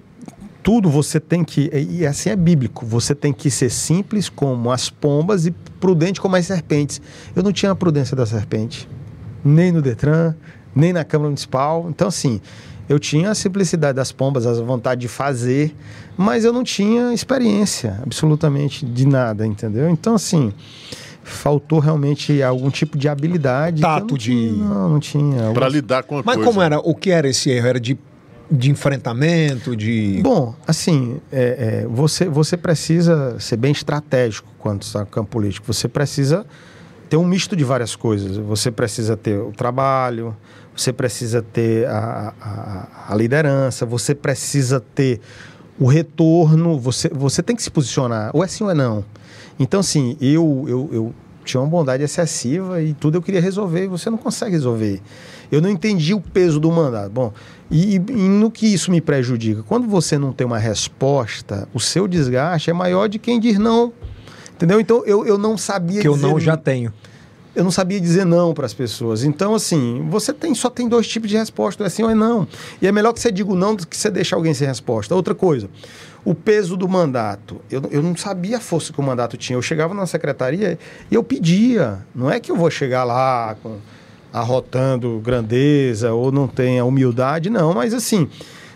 tudo 0.63 0.89
você 0.89 1.21
tem 1.21 1.45
que, 1.45 1.71
e 1.75 2.07
assim 2.07 2.31
é 2.31 2.37
bíblico, 2.37 2.87
você 2.87 3.15
tem 3.15 3.35
que 3.35 3.51
ser 3.51 3.69
simples 3.69 4.31
como 4.31 4.73
as 4.73 4.89
pombas 4.89 5.45
e 5.45 5.51
prudente 5.79 6.23
como 6.23 6.37
as 6.37 6.47
serpentes. 6.47 7.03
Eu 7.37 7.43
não 7.43 7.53
tinha 7.53 7.71
a 7.71 7.77
prudência 7.77 8.17
da 8.17 8.25
serpente 8.25 8.89
nem 9.45 9.71
no 9.71 9.83
Detran, 9.83 10.35
nem 10.75 10.93
na 10.93 11.05
Câmara 11.05 11.29
Municipal. 11.29 11.87
Então, 11.89 12.09
assim, 12.09 12.41
eu 12.89 12.99
tinha 12.99 13.31
a 13.31 13.35
simplicidade 13.35 13.97
das 13.97 14.13
pombas, 14.13 14.47
a 14.47 14.53
vontade 14.63 15.01
de 15.03 15.09
fazer, 15.09 15.75
mas 16.17 16.45
eu 16.45 16.53
não 16.53 16.65
tinha 16.65 17.13
experiência 17.13 18.01
absolutamente 18.03 18.85
de 18.85 19.07
nada, 19.07 19.47
entendeu? 19.47 19.89
Então, 19.89 20.15
assim, 20.15 20.53
faltou 21.23 21.79
realmente 21.79 22.43
algum 22.43 22.71
tipo 22.71 22.99
de 22.99 23.09
habilidade. 23.09 23.81
Tato 23.81 24.19
de. 24.19 24.53
não, 24.53 24.91
não 24.91 25.01
tinha. 25.01 25.53
Para 25.53 25.69
lidar 25.69 26.03
com 26.03 26.19
a 26.19 26.23
Mas 26.25 26.37
coisa. 26.37 26.51
como 26.51 26.63
era? 26.63 26.79
O 26.79 26.95
que 26.95 27.11
era 27.11 27.29
esse 27.29 27.51
erro? 27.51 27.67
Era 27.67 27.81
de 27.81 27.99
de 28.51 28.71
enfrentamento, 28.71 29.75
de... 29.75 30.21
Bom, 30.23 30.55
assim, 30.67 31.19
é, 31.33 31.83
é, 31.83 31.87
você, 31.89 32.29
você 32.29 32.57
precisa 32.59 33.39
ser 33.41 33.57
bem 33.57 33.73
estratégico 33.73 34.47
quando 34.59 34.83
está 34.83 35.01
no 35.01 35.07
campo 35.07 35.31
político. 35.31 35.67
Você 35.73 35.89
precisa 35.89 36.45
ter 37.15 37.19
um 37.19 37.25
misto 37.25 37.55
de 37.55 37.63
várias 37.63 37.95
coisas. 37.95 38.37
Você 38.39 38.73
precisa 38.73 39.17
ter 39.17 39.39
o 39.39 39.53
trabalho, 39.53 40.37
você 40.77 40.93
precisa 40.93 41.41
ter 41.41 41.87
a, 41.87 42.35
a, 42.41 43.13
a 43.13 43.15
liderança, 43.15 43.87
você 43.87 44.17
precisa 44.17 44.81
ter 44.81 45.21
o 45.79 45.87
retorno, 45.87 46.77
você, 46.77 47.09
você 47.09 47.41
tem 47.41 47.55
que 47.55 47.63
se 47.63 47.71
posicionar, 47.71 48.33
ou 48.35 48.43
é 48.43 48.49
sim 48.49 48.65
ou 48.65 48.71
é 48.71 48.75
não. 48.75 49.05
Então, 49.61 49.79
assim, 49.79 50.17
eu, 50.21 50.65
eu, 50.67 50.91
eu, 50.93 51.15
tinha 51.45 51.61
uma 51.61 51.69
bondade 51.69 52.03
excessiva 52.03 52.83
e 52.83 52.93
tudo 52.95 53.17
eu 53.17 53.23
queria 53.23 53.41
resolver 53.41 53.85
e 53.85 53.87
você 53.87 54.11
não 54.11 54.19
consegue 54.19 54.57
resolver. 54.57 55.01
Eu 55.53 55.61
não 55.61 55.71
entendi 55.71 56.15
o 56.15 56.21
peso 56.21 56.59
do 56.59 56.73
mandato. 56.73 57.13
Bom, 57.13 57.33
e, 57.71 57.95
e, 57.95 58.01
no 58.01 58.51
que 58.51 58.67
isso 58.67 58.91
me 58.91 59.01
prejudica? 59.01 59.63
Quando 59.63 59.87
você 59.87 60.19
não 60.19 60.33
tem 60.33 60.45
uma 60.45 60.59
resposta, 60.59 61.69
o 61.73 61.79
seu 61.79 62.09
desgaste 62.09 62.71
é 62.71 62.73
maior 62.73 63.09
de 63.09 63.21
quem 63.21 63.39
diz 63.39 63.57
não. 63.57 63.93
Entendeu? 64.65 64.81
Então 64.81 65.03
eu, 65.05 65.27
eu 65.27 65.37
não 65.37 65.59
sabia 65.59 66.01
que 66.01 66.09
eu 66.09 66.17
não 66.17 66.41
já 66.41 66.57
tenho. 66.57 66.91
Eu 67.55 67.63
não 67.63 67.71
sabia 67.71 68.01
dizer 68.01 68.25
não 68.25 68.55
para 68.55 68.67
as 68.67 68.73
pessoas. 68.73 69.23
Então, 69.23 69.55
assim, 69.55 70.05
você 70.11 70.33
tem, 70.33 70.55
só 70.57 70.69
tem 70.69 70.89
dois 70.89 71.07
tipos 71.07 71.31
de 71.31 71.37
resposta, 71.37 71.85
é 71.85 71.89
sim 71.89 72.03
ou 72.03 72.11
é 72.11 72.15
não. 72.15 72.49
E 72.83 72.87
é 72.87 72.91
melhor 72.91 73.13
que 73.13 73.21
você 73.21 73.31
diga 73.31 73.55
não 73.55 73.77
do 73.77 73.87
que 73.87 73.97
você 73.97 74.11
deixe 74.11 74.35
alguém 74.35 74.53
sem 74.55 74.67
resposta. 74.67 75.15
Outra 75.15 75.35
coisa, 75.35 75.69
o 76.25 76.35
peso 76.35 76.77
do 76.77 76.89
mandato. 76.89 77.61
Eu, 77.71 77.83
eu 77.93 78.03
não 78.03 78.17
sabia 78.17 78.57
a 78.57 78.61
força 78.61 78.93
que 78.93 78.99
o 78.99 79.03
mandato 79.03 79.37
tinha. 79.37 79.57
Eu 79.57 79.63
chegava 79.63 79.95
na 79.95 80.07
secretaria 80.07 80.79
e 81.11 81.15
eu 81.15 81.23
pedia. 81.23 82.05
Não 82.13 82.29
é 82.29 82.41
que 82.41 82.51
eu 82.51 82.57
vou 82.57 82.71
chegar 82.71 83.05
lá 83.05 83.55
com 83.63 83.77
arrotando 84.33 85.21
grandeza 85.21 86.13
ou 86.13 86.33
não 86.33 86.49
tenha 86.49 86.85
humildade, 86.85 87.49
não, 87.49 87.73
mas 87.73 87.95
assim, 87.95 88.29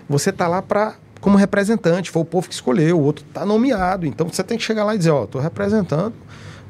você 0.08 0.30
tá 0.30 0.46
lá 0.46 0.62
para 0.62 0.94
como 1.20 1.36
representante, 1.36 2.10
foi 2.10 2.22
o 2.22 2.24
povo 2.24 2.48
que 2.48 2.54
escolheu, 2.54 2.98
o 2.98 3.02
outro 3.02 3.24
está 3.26 3.44
nomeado, 3.44 4.06
então 4.06 4.28
você 4.28 4.42
tem 4.42 4.56
que 4.56 4.64
chegar 4.64 4.84
lá 4.84 4.94
e 4.94 4.98
dizer, 4.98 5.10
ó, 5.10 5.24
estou 5.24 5.40
representando 5.40 6.14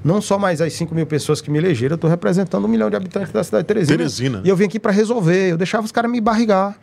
não 0.05 0.21
só 0.21 0.39
mais 0.39 0.61
as 0.61 0.73
5 0.75 0.95
mil 0.95 1.07
pessoas 1.07 1.41
que 1.41 1.51
me 1.51 1.59
elegeram, 1.59 1.95
eu 1.95 1.97
estou 1.97 2.09
representando 2.09 2.65
um 2.65 2.69
milhão 2.69 2.89
de 2.89 2.97
habitantes 2.97 3.33
da 3.33 3.43
cidade 3.43 3.65
de 3.65 3.69
Teresina. 3.69 3.99
Teresina. 3.99 4.43
E 4.45 4.49
eu 4.49 4.57
vim 4.57 4.65
aqui 4.65 4.79
para 4.79 4.93
resolver, 4.93 5.51
eu 5.51 5.57
deixava 5.57 5.85
os 5.85 5.93
caras 5.93 6.11
me 6.11 6.21
barrigar, 6.21 6.79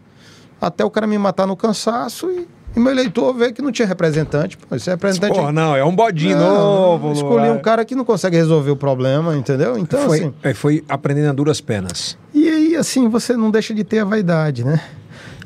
até 0.60 0.84
o 0.84 0.90
cara 0.90 1.08
me 1.08 1.18
matar 1.18 1.48
no 1.48 1.56
cansaço 1.56 2.30
e 2.30 2.48
e 2.76 2.80
meu 2.80 2.92
eleitor 2.92 3.34
vê 3.34 3.54
que 3.54 3.62
não 3.62 3.72
tinha 3.72 3.88
representante. 3.88 4.58
Pô, 4.58 4.76
esse 4.76 4.90
representante. 4.90 5.34
Porra, 5.34 5.52
não, 5.52 5.76
é 5.76 5.86
um 5.86 5.96
bodinho 5.96 6.38
novo. 6.38 7.14
Escolhi 7.14 7.50
um 7.50 7.60
cara 7.60 7.86
que 7.86 7.96
não 7.96 8.04
consegue 8.04 8.36
resolver 8.36 8.72
o 8.72 8.76
problema, 8.76 9.36
entendeu? 9.36 9.78
Então, 9.78 10.06
foi, 10.06 10.20
assim. 10.20 10.34
É, 10.44 10.54
foi 10.54 10.84
aprendendo 10.90 11.30
a 11.30 11.34
duras 11.34 11.62
penas. 11.62 12.18
E 12.34 12.50
aí, 12.50 12.76
assim, 12.76 13.08
você 13.08 13.38
não 13.38 13.50
deixa 13.50 13.74
de 13.74 13.86
ter 13.86 14.00
a 14.00 14.06
vaidade, 14.06 14.66
né? 14.66 14.82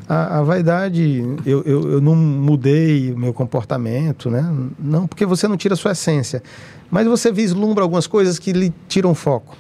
A, 0.10 0.39
a 0.39 0.41
vaidade, 0.41 1.24
eu, 1.45 1.62
eu, 1.63 1.91
eu, 1.91 2.02
não 2.02 2.15
mudei 2.15 3.13
o 3.13 3.17
meu 3.17 3.32
comportamento, 3.32 4.32
né? 4.32 4.43
Não, 4.80 5.06
porque 5.06 5.24
você 5.24 5.48
não 5.48 5.56
tira 5.56 5.76
a 5.76 5.78
sua 5.78 5.91
essência. 5.91 6.41
Mas 6.89 7.06
você 7.06 7.32
vislumbra 7.32 7.84
algumas 7.84 8.08
coisas 8.08 8.39
que 8.39 8.52
lhe 8.52 8.74
tiram 8.88 9.13
foco. 9.13 9.56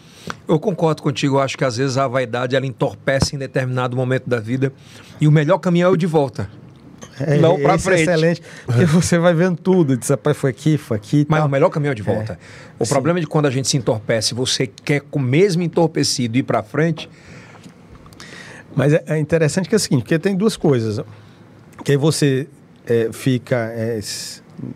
Eu 0.47 0.59
concordo 0.59 1.03
contigo, 1.03 1.35
eu 1.35 1.39
acho 1.39 1.55
que 1.55 1.63
às 1.63 1.77
vezes 1.77 1.97
a 1.97 2.07
vaidade 2.07 2.55
ela 2.55 2.65
entorpece 2.65 3.35
em 3.35 3.39
determinado 3.39 3.95
momento 3.95 4.27
da 4.27 4.39
vida 4.39 4.73
e 5.21 5.27
o 5.27 5.31
melhor 5.31 5.59
caminho 5.59 5.85
é 5.85 5.89
o 5.89 5.95
de 5.95 6.07
volta. 6.07 6.49
É, 7.19 7.37
não 7.37 7.59
para 7.59 7.73
é 7.73 7.77
frente. 7.77 7.99
É 7.99 8.03
excelente, 8.03 8.41
porque 8.65 8.85
você 8.89 9.19
vai 9.19 9.33
vendo 9.33 9.57
tudo. 9.57 9.95
Diz, 9.95 10.09
rapaz, 10.09 10.35
foi 10.35 10.49
aqui, 10.49 10.77
foi 10.77 10.97
aqui. 10.97 11.27
Mas 11.29 11.39
tal. 11.39 11.47
o 11.47 11.51
melhor 11.51 11.69
caminho 11.69 11.91
é 11.91 11.95
de 11.95 12.01
volta. 12.01 12.33
É. 12.33 12.37
O 12.79 12.85
Sim. 12.85 12.93
problema 12.93 13.19
é 13.19 13.21
de 13.21 13.27
quando 13.27 13.45
a 13.45 13.51
gente 13.51 13.67
se 13.67 13.77
entorpece, 13.77 14.33
você 14.33 14.67
quer 14.67 15.01
com 15.01 15.19
o 15.19 15.21
mesmo 15.21 15.61
entorpecido 15.61 16.37
ir 16.37 16.43
para 16.43 16.63
frente. 16.63 17.09
Mas 18.79 18.93
é, 18.93 19.03
é, 19.07 19.19
interessante 19.19 19.67
que 19.67 19.75
é 19.75 19.77
o 19.77 19.79
seguinte, 19.79 20.03
porque 20.03 20.17
tem 20.17 20.37
duas 20.37 20.55
coisas. 20.55 21.03
Que 21.83 21.91
aí 21.91 21.97
você 21.97 22.47
é, 22.87 23.09
fica 23.11 23.57
é, 23.57 23.99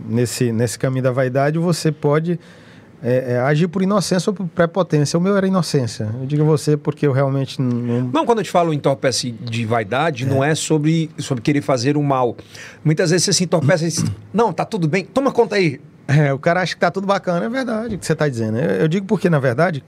nesse, 0.06 0.52
nesse 0.52 0.78
caminho 0.78 1.04
da 1.04 1.12
vaidade, 1.12 1.58
você 1.58 1.90
pode 1.90 2.38
é, 3.02 3.36
é, 3.36 3.40
agir 3.40 3.70
por 3.70 3.82
inocência 3.82 4.30
ou 4.30 4.34
por 4.34 4.46
prepotência. 4.46 5.18
O 5.18 5.22
meu 5.22 5.38
era 5.38 5.48
inocência. 5.48 6.10
Eu 6.20 6.26
digo 6.26 6.44
a 6.44 6.46
você 6.46 6.76
porque 6.76 7.08
eu 7.08 7.14
realmente 7.14 7.62
não. 7.62 8.10
Não, 8.14 8.26
quando 8.26 8.40
eu 8.40 8.44
te 8.44 8.52
falo 8.52 8.74
entorpece 8.74 9.32
de 9.32 9.66
vaidade, 9.66 10.26
é. 10.26 10.28
não 10.28 10.44
é 10.44 10.54
sobre, 10.54 11.10
sobre 11.18 11.42
querer 11.42 11.62
fazer 11.62 11.96
o 11.96 12.04
mal. 12.04 12.36
Muitas 12.84 13.10
vezes 13.10 13.24
você 13.24 13.32
se 13.32 13.46
entorpece 13.46 13.86
e 13.86 13.88
diz: 13.88 14.04
Não, 14.34 14.52
tá 14.52 14.66
tudo 14.66 14.86
bem, 14.86 15.06
toma 15.06 15.32
conta 15.32 15.56
aí. 15.56 15.80
É, 16.08 16.34
o 16.34 16.40
cara 16.40 16.62
acha 16.62 16.74
que 16.74 16.80
tá 16.82 16.92
tudo 16.92 17.08
bacana, 17.08 17.46
é 17.46 17.50
verdade 17.50 17.96
o 17.96 18.00
que 18.00 18.06
você 18.06 18.14
está 18.14 18.28
dizendo. 18.28 18.58
Eu, 18.58 18.82
eu, 18.82 18.88
digo 18.88 19.06
porque, 19.06 19.30
na 19.30 19.40
verdade, 19.40 19.84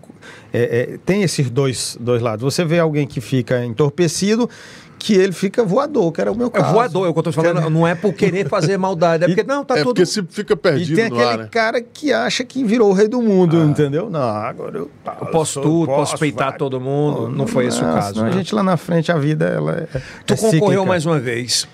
é, 0.53 0.93
é, 0.93 0.97
tem 1.05 1.23
esses 1.23 1.49
dois, 1.49 1.97
dois 1.99 2.21
lados. 2.21 2.41
Você 2.41 2.63
vê 2.63 2.79
alguém 2.79 3.05
que 3.05 3.19
fica 3.19 3.63
entorpecido 3.65 4.49
que 4.97 5.13
ele 5.13 5.33
fica 5.33 5.63
voador, 5.63 6.11
que 6.11 6.21
era 6.21 6.31
o 6.31 6.35
meu 6.35 6.49
caso. 6.49 6.69
É 6.69 6.73
voador, 6.73 7.05
é 7.05 7.09
o 7.09 7.13
que 7.13 7.19
eu 7.19 7.23
tô 7.23 7.31
falando, 7.31 7.69
não 7.69 7.85
é 7.85 7.93
por 7.93 8.13
querer 8.13 8.47
fazer 8.49 8.77
maldade, 8.77 9.25
é 9.25 9.27
porque 9.29 9.43
não, 9.43 9.63
tá 9.63 9.75
é 9.75 9.83
tudo... 9.83 9.89
É 9.89 9.93
porque 9.93 10.05
se 10.05 10.23
fica 10.29 10.55
perdido 10.55 10.93
E 10.93 10.95
tem 10.95 11.05
aquele 11.05 11.23
ar, 11.23 11.37
né? 11.37 11.47
cara 11.51 11.81
que 11.81 12.11
acha 12.11 12.43
que 12.43 12.63
virou 12.63 12.89
o 12.89 12.93
rei 12.93 13.07
do 13.07 13.21
mundo, 13.21 13.57
ah. 13.57 13.65
entendeu? 13.65 14.09
Não, 14.09 14.19
agora 14.19 14.77
eu... 14.77 14.91
Tá, 15.03 15.17
eu 15.19 15.27
posso 15.27 15.59
eu 15.59 15.63
tudo, 15.63 15.87
posso, 15.87 16.11
posso 16.11 16.17
peitar 16.17 16.49
vai. 16.49 16.57
todo 16.57 16.79
mundo, 16.79 17.23
não, 17.23 17.31
não 17.31 17.47
foi 17.47 17.67
esse 17.67 17.79
o 17.79 17.83
caso. 17.83 18.23
Né? 18.23 18.29
A 18.29 18.31
gente 18.31 18.55
lá 18.55 18.63
na 18.63 18.77
frente, 18.77 19.11
a 19.11 19.17
vida, 19.17 19.45
ela 19.45 19.73
é 19.73 20.01
Tu 20.25 20.33
é 20.33 20.37
concorreu 20.37 20.59
cíclica. 20.59 20.85
mais 20.85 21.05
uma 21.05 21.19
vez. 21.19 21.67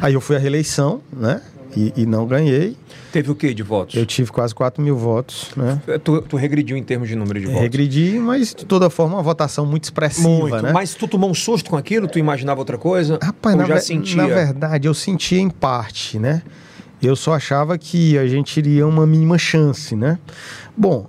Aí 0.00 0.14
eu 0.14 0.20
fui 0.20 0.34
à 0.34 0.38
reeleição, 0.38 1.00
né? 1.12 1.42
E, 1.76 1.92
e, 1.96 2.06
não 2.06 2.26
ganhei. 2.26 2.76
Teve 3.12 3.30
o 3.30 3.34
que 3.34 3.52
de 3.52 3.62
votos? 3.62 3.96
Eu 3.96 4.06
tive 4.06 4.30
quase 4.30 4.54
4 4.54 4.82
mil 4.82 4.96
votos, 4.96 5.50
né? 5.56 5.80
É, 5.86 5.98
tu, 5.98 6.22
tu, 6.22 6.36
regrediu 6.36 6.76
em 6.76 6.82
termos 6.82 7.08
de 7.08 7.16
número 7.16 7.40
de 7.40 7.46
votos? 7.46 7.62
Regredi, 7.62 8.18
mas 8.18 8.54
de 8.54 8.64
toda 8.64 8.88
forma 8.88 9.16
uma 9.16 9.22
votação 9.22 9.66
muito 9.66 9.84
expressiva, 9.84 10.28
muito. 10.28 10.62
né? 10.62 10.72
Mas 10.72 10.94
tu 10.94 11.08
tomou 11.08 11.30
um 11.30 11.34
susto 11.34 11.70
com 11.70 11.76
aquilo? 11.76 12.06
Tu 12.06 12.18
imaginava 12.18 12.60
outra 12.60 12.78
coisa? 12.78 13.18
Rapaz, 13.20 13.56
na, 13.56 13.64
já 13.64 13.80
sentia? 13.80 14.16
na 14.16 14.26
verdade 14.26 14.86
eu 14.86 14.94
sentia 14.94 15.40
em 15.40 15.50
parte, 15.50 16.18
né? 16.18 16.42
Eu 17.02 17.16
só 17.16 17.34
achava 17.34 17.76
que 17.76 18.16
a 18.16 18.26
gente 18.26 18.56
iria 18.56 18.86
uma 18.86 19.06
mínima 19.06 19.36
chance, 19.36 19.94
né? 19.94 20.18
Bom, 20.76 21.06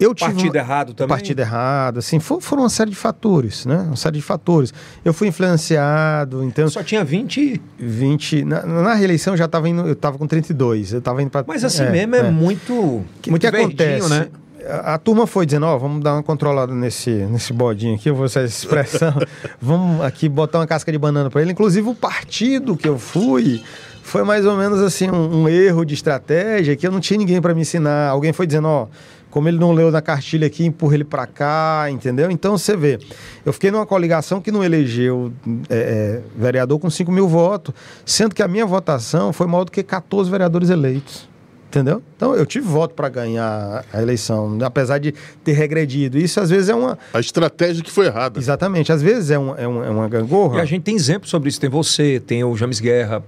eu 0.00 0.14
tive 0.14 0.32
partido 0.32 0.54
uma... 0.54 0.58
errado 0.58 0.94
também? 0.94 1.08
Partido 1.08 1.40
errado, 1.40 1.98
assim, 1.98 2.20
for, 2.20 2.40
foram 2.40 2.62
uma 2.62 2.68
série 2.68 2.90
de 2.90 2.96
fatores, 2.96 3.66
né? 3.66 3.78
Uma 3.78 3.96
série 3.96 4.16
de 4.16 4.22
fatores. 4.22 4.72
Eu 5.04 5.12
fui 5.12 5.28
influenciado, 5.28 6.44
então... 6.44 6.68
Só 6.68 6.82
tinha 6.82 7.04
20? 7.04 7.60
20... 7.78 8.44
Na, 8.44 8.64
na 8.64 8.94
reeleição 8.94 9.34
eu 9.34 9.38
já 9.38 9.46
estava 9.46 9.68
indo, 9.68 9.86
eu 9.86 9.92
estava 9.92 10.18
com 10.18 10.26
32, 10.26 10.92
eu 10.92 10.98
estava 10.98 11.22
indo 11.22 11.30
para... 11.30 11.44
Mas 11.46 11.64
assim 11.64 11.82
é, 11.82 11.90
mesmo 11.90 12.14
é, 12.14 12.18
é 12.20 12.30
muito... 12.30 13.04
Que, 13.20 13.30
muito 13.30 13.40
que 13.40 13.46
acontece, 13.46 14.08
né? 14.08 14.28
A, 14.66 14.94
a 14.94 14.98
turma 14.98 15.26
foi 15.26 15.46
dizendo, 15.46 15.66
ó, 15.66 15.74
oh, 15.74 15.78
vamos 15.78 16.02
dar 16.02 16.14
uma 16.14 16.22
controlada 16.22 16.74
nesse, 16.74 17.10
nesse 17.10 17.52
bodinho 17.52 17.94
aqui, 17.94 18.10
eu 18.10 18.14
vou 18.14 18.24
usar 18.24 18.42
essa 18.42 18.64
expressão, 18.64 19.14
vamos 19.60 20.04
aqui 20.04 20.28
botar 20.28 20.58
uma 20.58 20.66
casca 20.66 20.92
de 20.92 20.98
banana 20.98 21.30
para 21.30 21.42
ele. 21.42 21.52
Inclusive 21.52 21.88
o 21.88 21.94
partido 21.94 22.76
que 22.76 22.88
eu 22.88 22.98
fui 22.98 23.62
foi 24.02 24.24
mais 24.24 24.46
ou 24.46 24.56
menos 24.56 24.80
assim 24.80 25.10
um, 25.10 25.42
um 25.42 25.48
erro 25.48 25.84
de 25.84 25.94
estratégia 25.94 26.74
que 26.74 26.86
eu 26.86 26.90
não 26.90 26.98
tinha 26.98 27.18
ninguém 27.18 27.40
para 27.40 27.54
me 27.54 27.60
ensinar. 27.60 28.08
Alguém 28.08 28.32
foi 28.32 28.46
dizendo, 28.46 28.66
ó, 28.68 28.84
oh, 28.84 28.88
como 29.30 29.48
ele 29.48 29.58
não 29.58 29.72
leu 29.72 29.90
na 29.90 30.00
cartilha 30.00 30.46
aqui, 30.46 30.64
empurra 30.64 30.94
ele 30.94 31.04
para 31.04 31.26
cá, 31.26 31.86
entendeu? 31.90 32.30
Então 32.30 32.56
você 32.56 32.76
vê, 32.76 32.98
eu 33.44 33.52
fiquei 33.52 33.70
numa 33.70 33.86
coligação 33.86 34.40
que 34.40 34.50
não 34.50 34.64
elegeu 34.64 35.32
é, 35.68 35.76
é, 35.76 36.22
vereador 36.36 36.78
com 36.78 36.88
5 36.88 37.10
mil 37.12 37.28
votos, 37.28 37.74
sendo 38.04 38.34
que 38.34 38.42
a 38.42 38.48
minha 38.48 38.66
votação 38.66 39.32
foi 39.32 39.46
maior 39.46 39.64
do 39.64 39.72
que 39.72 39.82
14 39.82 40.30
vereadores 40.30 40.70
eleitos. 40.70 41.28
Entendeu? 41.68 42.02
Então 42.16 42.34
eu 42.34 42.46
tive 42.46 42.66
voto 42.66 42.94
para 42.94 43.10
ganhar 43.10 43.84
a 43.92 44.00
eleição, 44.00 44.56
apesar 44.64 44.96
de 44.96 45.12
ter 45.44 45.52
regredido. 45.52 46.16
Isso 46.16 46.40
às 46.40 46.48
vezes 46.48 46.70
é 46.70 46.74
uma. 46.74 46.98
A 47.12 47.20
estratégia 47.20 47.84
que 47.84 47.90
foi 47.90 48.06
errada. 48.06 48.40
Exatamente. 48.40 48.90
Às 48.90 49.02
vezes 49.02 49.30
é, 49.30 49.38
uma, 49.38 49.54
é, 49.54 49.66
uma, 49.66 49.84
é 49.84 49.90
uma 49.90 50.08
gangorra. 50.08 50.56
E 50.56 50.60
a 50.62 50.64
gente 50.64 50.84
tem 50.84 50.96
exemplos 50.96 51.30
sobre 51.30 51.50
isso. 51.50 51.60
Tem 51.60 51.68
você, 51.68 52.22
tem 52.26 52.42
o 52.42 52.56
James 52.56 52.80
Guerra, 52.80 53.22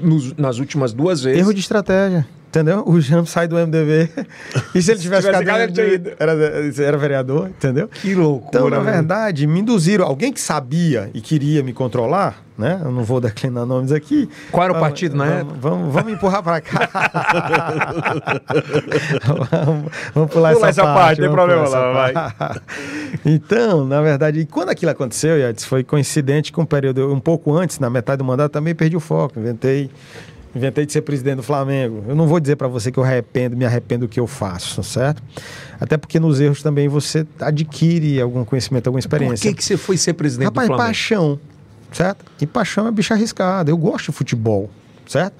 nos, 0.00 0.32
nas 0.34 0.58
últimas 0.58 0.92
duas 0.92 1.22
vezes. 1.22 1.38
Erro 1.38 1.54
de 1.54 1.60
estratégia. 1.60 2.26
Entendeu? 2.54 2.84
O 2.86 3.00
Jamp 3.00 3.26
sai 3.26 3.48
do 3.48 3.56
MDB. 3.56 4.08
E 4.72 4.80
se 4.82 4.92
ele 4.92 5.00
tivesse, 5.00 5.26
ficado 5.26 5.44
MDB, 5.44 6.14
era, 6.18 6.32
era 6.32 6.96
vereador, 6.96 7.48
entendeu? 7.48 7.88
Que 7.88 8.14
loucura. 8.14 8.48
Então, 8.48 8.70
na 8.70 8.78
verdade, 8.80 9.46
me 9.46 9.60
induziram. 9.60 10.04
Alguém 10.04 10.32
que 10.32 10.40
sabia 10.40 11.10
e 11.14 11.20
queria 11.20 11.62
me 11.62 11.72
controlar, 11.72 12.42
né? 12.58 12.80
Eu 12.84 12.90
não 12.90 13.04
vou 13.04 13.20
declinar 13.20 13.64
nomes 13.64 13.92
aqui. 13.92 14.28
Qual 14.50 14.64
era 14.64 14.72
o 14.72 14.80
partido 14.80 15.16
na 15.16 15.26
época? 15.26 15.56
Vamos, 15.60 15.92
vamos 15.92 16.12
empurrar 16.12 16.42
para 16.42 16.60
cá. 16.60 16.90
vamos, 19.50 19.92
vamos, 20.12 20.32
pular 20.32 20.52
essa, 20.52 20.68
essa 20.68 20.82
parte. 20.82 20.98
parte 20.98 21.20
tem 21.20 21.30
problema 21.30 21.68
lá, 21.68 21.92
vai. 21.92 22.14
Então, 23.24 23.84
na 23.84 24.02
verdade, 24.02 24.44
quando 24.50 24.70
aquilo 24.70 24.90
aconteceu, 24.90 25.38
Yates, 25.38 25.64
foi 25.64 25.84
coincidente 25.84 26.50
com 26.52 26.62
um 26.62 26.66
período 26.66 27.12
um 27.12 27.20
pouco 27.20 27.56
antes, 27.56 27.78
na 27.78 27.88
metade 27.88 28.18
do 28.18 28.24
mandato, 28.24 28.50
também 28.52 28.74
perdi 28.74 28.96
o 28.96 29.00
foco. 29.00 29.38
Inventei 29.38 29.88
inventei 30.54 30.86
de 30.86 30.92
ser 30.92 31.02
presidente 31.02 31.36
do 31.36 31.42
Flamengo. 31.42 32.04
Eu 32.08 32.14
não 32.14 32.26
vou 32.26 32.38
dizer 32.38 32.56
para 32.56 32.68
você 32.68 32.92
que 32.92 32.98
eu 32.98 33.04
arrependo, 33.04 33.56
me 33.56 33.64
arrependo 33.64 34.06
do 34.06 34.08
que 34.08 34.20
eu 34.20 34.26
faço, 34.26 34.82
certo? 34.82 35.22
Até 35.80 35.96
porque 35.96 36.20
nos 36.20 36.40
erros 36.40 36.62
também 36.62 36.88
você 36.88 37.26
adquire 37.40 38.20
algum 38.20 38.44
conhecimento, 38.44 38.86
alguma 38.86 39.00
experiência. 39.00 39.50
Por 39.50 39.54
que, 39.54 39.54
que 39.54 39.64
você 39.64 39.76
foi 39.76 39.96
ser 39.96 40.14
presidente 40.14 40.46
Rapaz, 40.46 40.66
do 40.66 40.68
Flamengo? 40.68 40.86
paixão, 40.86 41.40
certo? 41.92 42.24
E 42.40 42.46
paixão 42.46 42.86
é 42.86 42.90
bicho 42.90 43.12
arriscado. 43.12 43.70
Eu 43.70 43.76
gosto 43.76 44.06
de 44.06 44.12
futebol, 44.12 44.70
certo? 45.06 45.34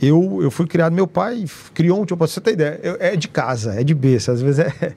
Eu, 0.00 0.38
eu 0.40 0.50
fui 0.50 0.66
criado, 0.66 0.94
meu 0.94 1.06
pai 1.06 1.44
criou 1.74 2.00
um 2.00 2.06
tipo, 2.06 2.26
você 2.26 2.40
ter 2.40 2.52
ideia, 2.52 2.80
eu, 2.82 2.96
é 2.98 3.14
de 3.16 3.28
casa, 3.28 3.78
é 3.78 3.84
de 3.84 3.94
berço, 3.94 4.30
às 4.30 4.40
vezes 4.40 4.60
é, 4.60 4.94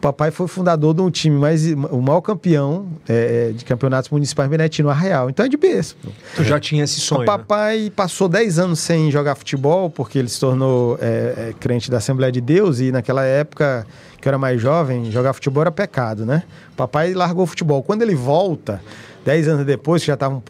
papai 0.00 0.30
foi 0.30 0.46
fundador 0.46 0.94
de 0.94 1.00
um 1.00 1.10
time, 1.10 1.36
mas 1.36 1.66
o 1.90 2.00
maior 2.00 2.20
campeão 2.20 2.88
é, 3.08 3.48
é 3.50 3.52
de 3.52 3.64
campeonatos 3.64 4.10
municipais 4.10 4.48
Benetino 4.48 4.88
Arraial. 4.88 5.28
Então 5.28 5.44
é 5.44 5.48
de 5.48 5.56
berço. 5.56 5.96
Tu 6.36 6.44
já 6.44 6.58
tinha 6.60 6.84
esse 6.84 7.00
sonho. 7.00 7.22
O 7.22 7.24
papai 7.24 7.84
né? 7.84 7.92
passou 7.94 8.28
10 8.28 8.58
anos 8.58 8.78
sem 8.78 9.10
jogar 9.10 9.34
futebol, 9.34 9.90
porque 9.90 10.18
ele 10.18 10.28
se 10.28 10.38
tornou 10.38 10.98
é, 11.00 11.06
é, 11.48 11.54
crente 11.58 11.90
da 11.90 11.98
Assembleia 11.98 12.32
de 12.32 12.40
Deus, 12.40 12.80
e 12.80 12.92
naquela 12.92 13.24
época, 13.24 13.86
que 14.20 14.28
eu 14.28 14.30
era 14.30 14.38
mais 14.38 14.60
jovem, 14.60 15.10
jogar 15.10 15.32
futebol 15.32 15.62
era 15.62 15.72
pecado, 15.72 16.24
né? 16.24 16.44
Papai 16.76 17.12
largou 17.14 17.44
o 17.44 17.46
futebol. 17.46 17.82
Quando 17.82 18.02
ele 18.02 18.14
volta, 18.14 18.80
10 19.24 19.48
anos 19.48 19.66
depois, 19.66 20.02
que 20.02 20.06
já 20.06 20.14
estavam 20.14 20.42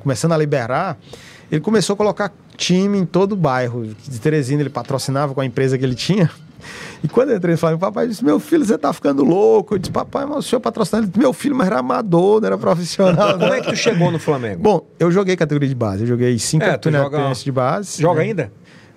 começando 0.00 0.32
a 0.32 0.36
liberar, 0.36 0.98
ele 1.52 1.60
começou 1.60 1.94
a 1.94 1.96
colocar 1.96 2.32
time 2.56 2.98
em 2.98 3.04
todo 3.06 3.32
o 3.32 3.36
bairro. 3.36 3.86
De 4.08 4.18
Teresina 4.20 4.62
ele 4.62 4.70
patrocinava 4.70 5.34
com 5.34 5.40
a 5.40 5.44
empresa 5.46 5.76
que 5.78 5.84
ele 5.84 5.94
tinha 5.94 6.28
E 7.04 7.08
quando 7.08 7.30
eu 7.30 7.36
entrei 7.36 7.52
no 7.54 7.58
Flamengo, 7.58 7.78
o 7.78 7.80
papai 7.88 8.06
disse: 8.08 8.24
Meu 8.24 8.38
filho, 8.40 8.64
você 8.64 8.78
tá 8.78 8.92
ficando 8.92 9.24
louco. 9.24 9.74
Eu 9.74 9.78
disse: 9.78 9.90
Papai, 9.90 10.24
mas 10.24 10.38
o 10.38 10.42
senhor 10.42 10.60
patrocinado. 10.60 11.04
Ele 11.06 11.10
disse, 11.12 11.18
Meu 11.20 11.32
filho, 11.32 11.54
mas 11.56 11.66
era 11.66 11.78
amador, 11.80 12.40
não 12.40 12.46
era 12.46 12.56
profissional. 12.58 13.32
Como 13.38 13.52
é 13.52 13.60
que 13.60 13.68
tu 13.70 13.76
chegou 13.76 14.10
no 14.10 14.18
Flamengo? 14.18 14.62
Bom, 14.62 14.86
eu 14.98 15.10
joguei 15.10 15.36
categoria 15.36 15.68
de 15.68 15.74
base. 15.74 16.02
Eu 16.04 16.06
joguei 16.06 16.38
cinco 16.38 16.64
É, 16.64 16.72
campeonatos 16.72 17.12
joga- 17.12 17.34
de 17.44 17.52
base. 17.52 18.00
Joga 18.02 18.20
né? 18.20 18.26
ainda? 18.26 18.52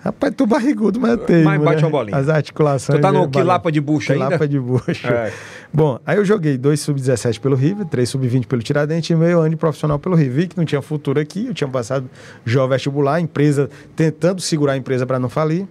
Rapaz, 0.05 0.33
tu 0.37 0.45
barrigudo, 0.45 0.99
mas 0.99 1.11
eu 1.13 1.17
tenho. 1.17 1.45
Mas 1.45 1.59
bate 1.59 1.81
né? 1.81 1.87
uma 1.87 1.89
bolinha. 1.89 2.15
As 2.15 2.29
articulações. 2.29 2.99
Tu 2.99 3.01
tá 3.01 3.11
no 3.11 3.23
né, 3.23 3.29
quilapa 3.31 3.71
de 3.71 3.81
bucho 3.81 4.13
ainda? 4.13 4.25
Quilapa 4.25 4.47
de 4.47 4.59
bucho. 4.59 5.07
É. 5.07 5.33
Bom, 5.73 5.99
aí 6.05 6.17
eu 6.17 6.23
joguei 6.23 6.59
dois 6.59 6.79
sub-17 6.81 7.39
pelo 7.39 7.55
River, 7.55 7.87
três 7.87 8.07
sub-20 8.09 8.45
pelo 8.45 8.61
Tiradentes 8.61 9.09
e 9.09 9.15
meio 9.15 9.39
ano 9.39 9.49
de 9.49 9.55
profissional 9.55 9.97
pelo 9.97 10.15
River. 10.15 10.35
Vi 10.35 10.47
que 10.47 10.57
não 10.57 10.63
tinha 10.63 10.79
futuro 10.79 11.19
aqui, 11.19 11.47
eu 11.47 11.55
tinha 11.55 11.67
passado 11.67 12.07
jovem 12.45 12.75
vestibular, 12.75 13.19
empresa 13.19 13.67
tentando 13.95 14.41
segurar 14.41 14.73
a 14.73 14.77
empresa 14.77 15.07
para 15.07 15.17
não 15.17 15.27
falir. 15.27 15.67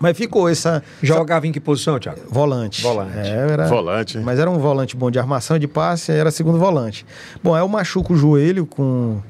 Mas 0.00 0.16
ficou 0.16 0.48
essa 0.48 0.82
Jogava 1.00 1.46
em 1.46 1.52
que 1.52 1.60
posição, 1.60 1.98
Thiago? 2.00 2.22
volante. 2.28 2.82
Volante. 2.82 3.16
É, 3.18 3.28
era- 3.52 3.66
Volante? 3.68 4.18
Mas 4.18 4.40
era 4.40 4.50
um 4.50 4.58
volante 4.58 4.96
bom 4.96 5.10
de 5.12 5.18
armação, 5.20 5.60
de 5.60 5.68
passe, 5.68 6.10
era 6.10 6.32
segundo 6.32 6.58
volante. 6.58 7.06
Bom, 7.42 7.54
aí 7.54 7.62
eu 7.62 7.68
machuco 7.68 8.14
o 8.14 8.16
joelho 8.16 8.66
com 8.66 9.20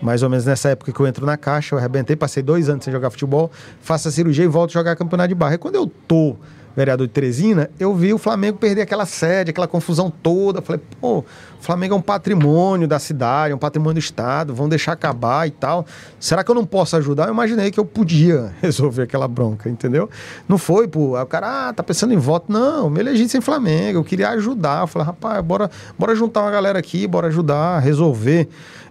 mais 0.00 0.22
ou 0.22 0.30
menos 0.30 0.44
nessa 0.44 0.70
época 0.70 0.92
que 0.92 1.00
eu 1.00 1.06
entro 1.06 1.26
na 1.26 1.36
caixa, 1.36 1.74
eu 1.74 1.78
arrebentei, 1.78 2.16
passei 2.16 2.42
dois 2.42 2.68
anos 2.68 2.84
sem 2.84 2.92
jogar 2.92 3.10
futebol, 3.10 3.50
faço 3.80 4.08
a 4.08 4.10
cirurgia 4.10 4.44
e 4.44 4.48
volto 4.48 4.70
a 4.70 4.74
jogar 4.74 4.96
campeonato 4.96 5.28
de 5.28 5.34
barra. 5.34 5.54
E 5.54 5.58
quando 5.58 5.74
eu 5.74 5.86
tô 6.06 6.36
vereador 6.74 7.06
de 7.06 7.12
Teresina, 7.12 7.68
eu 7.78 7.94
vi 7.94 8.12
o 8.12 8.18
Flamengo 8.18 8.58
perder 8.58 8.82
aquela 8.82 9.04
sede, 9.04 9.50
aquela 9.50 9.66
confusão 9.66 10.10
toda. 10.10 10.62
Falei, 10.62 10.80
pô, 11.00 11.18
o 11.18 11.24
Flamengo 11.60 11.94
é 11.94 11.96
um 11.96 12.02
patrimônio 12.02 12.86
da 12.86 12.98
cidade, 12.98 13.52
é 13.52 13.54
um 13.54 13.58
patrimônio 13.58 13.94
do 13.94 13.98
Estado, 13.98 14.54
vão 14.54 14.68
deixar 14.68 14.92
acabar 14.92 15.46
e 15.46 15.50
tal. 15.50 15.84
Será 16.18 16.44
que 16.44 16.50
eu 16.50 16.54
não 16.54 16.64
posso 16.64 16.96
ajudar? 16.96 17.26
Eu 17.26 17.34
imaginei 17.34 17.70
que 17.70 17.78
eu 17.80 17.84
podia 17.84 18.52
resolver 18.62 19.02
aquela 19.02 19.26
bronca, 19.26 19.68
entendeu? 19.68 20.08
Não 20.48 20.58
foi, 20.58 20.86
pô, 20.86 21.16
aí 21.16 21.22
o 21.22 21.26
cara, 21.26 21.68
ah, 21.68 21.72
tá 21.72 21.82
pensando 21.82 22.14
em 22.14 22.18
voto. 22.18 22.50
Não, 22.52 22.88
me 22.88 23.00
elegi 23.00 23.28
sem 23.28 23.40
Flamengo, 23.40 23.98
eu 23.98 24.04
queria 24.04 24.30
ajudar. 24.30 24.82
Eu 24.82 24.86
falei, 24.86 25.06
rapaz, 25.06 25.44
bora, 25.44 25.70
bora 25.98 26.14
juntar 26.14 26.42
uma 26.42 26.50
galera 26.50 26.78
aqui, 26.78 27.06
bora 27.06 27.28
ajudar, 27.28 27.80
resolver. 27.80 28.48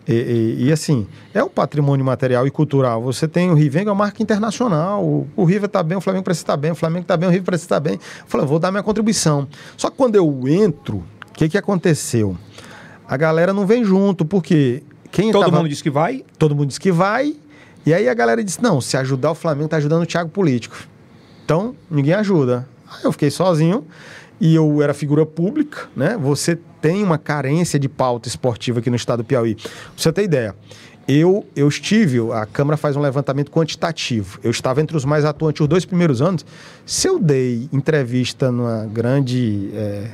E, 0.10 0.14
e- 0.14 0.66
e, 0.68 0.72
assim, 0.72 1.06
é 1.34 1.44
um 1.44 1.50
patrimônio 1.50 2.04
material 2.04 2.48
e 2.48 2.50
cultural. 2.52 3.00
Você 3.04 3.28
tem 3.28 3.52
o 3.52 3.54
Rivengo, 3.54 3.90
é 3.90 3.92
uma 3.94 4.06
marca 4.06 4.24
internacional. 4.24 5.06
O, 5.06 5.28
o 5.36 5.44
River 5.46 5.66
está 5.68 5.84
bem, 5.84 5.98
o 5.98 6.02
Flamengo 6.02 6.24
precisa 6.26 6.44
estar 6.44 6.58
bem, 6.58 6.72
o 6.72 6.76
Flamengo 6.76 7.04
está 7.04 7.16
bem, 7.16 7.30
o 7.30 7.32
River 7.32 7.46
precisa 7.46 7.66
estar 7.68 7.80
bem. 7.80 7.94
Eu 7.94 8.00
falei, 8.26 8.48
vou 8.48 8.58
dar 8.58 8.72
minha 8.72 8.82
contribuição. 8.82 9.48
Só 9.78 9.90
que 9.92 9.96
quando 9.98 10.16
eu 10.16 10.44
entro, 10.48 10.98
o 11.30 11.34
que, 11.34 11.48
que 11.48 11.58
aconteceu? 11.58 12.36
A 13.08 13.16
galera 13.18 13.54
não 13.54 13.68
vem 13.68 13.84
junto, 13.84 14.26
porque 14.26 14.82
quem 15.12 15.32
Todo 15.32 15.46
tava- 15.46 15.58
mundo 15.58 15.70
disse 15.70 15.84
que 15.84 15.90
vai? 15.92 16.26
todo 16.40 16.56
mundo 16.56 16.68
disse 16.70 16.80
que 16.80 16.92
vai. 16.92 17.36
E 17.86 17.94
aí 17.94 18.10
a 18.10 18.14
galera 18.14 18.44
disse: 18.44 18.62
não, 18.64 18.82
se 18.82 18.98
ajudar 18.98 19.32
o 19.32 19.36
Flamengo, 19.36 19.70
tá 19.70 19.78
ajudando 19.78 20.02
o 20.04 20.06
Thiago 20.08 20.30
Político. 20.30 20.76
Então, 21.46 21.76
ninguém 21.90 22.14
ajuda. 22.14 22.68
Aí 22.92 23.02
eu 23.04 23.12
fiquei 23.12 23.30
sozinho 23.32 23.86
e 24.40 24.56
eu 24.56 24.82
era 24.82 24.94
figura 24.94 25.26
pública, 25.26 25.90
né? 25.96 26.18
Você 26.22 26.58
tem 26.82 27.04
uma 27.04 27.18
carência 27.18 27.78
de 27.80 27.90
pauta 27.90 28.28
esportiva 28.28 28.80
aqui 28.80 28.90
no 28.90 28.96
estado 28.96 29.20
do 29.20 29.26
Piauí. 29.26 29.56
Pra 29.56 29.70
você 29.98 30.12
ter 30.12 30.24
ideia. 30.24 30.56
Eu, 31.08 31.44
eu 31.56 31.68
estive, 31.68 32.20
a 32.32 32.46
Câmara 32.46 32.78
faz 32.78 32.96
um 32.96 33.02
levantamento 33.02 33.50
quantitativo. 33.50 34.40
Eu 34.44 34.52
estava 34.52 34.80
entre 34.80 34.96
os 34.96 35.04
mais 35.06 35.26
atuantes 35.26 35.60
os 35.62 35.68
dois 35.68 35.84
primeiros 35.84 36.22
anos. 36.22 36.46
Se 36.86 37.08
eu 37.08 37.18
dei 37.20 37.68
entrevista 37.74 38.52
numa 38.52 38.86
grande. 38.86 39.72
é, 39.74 40.08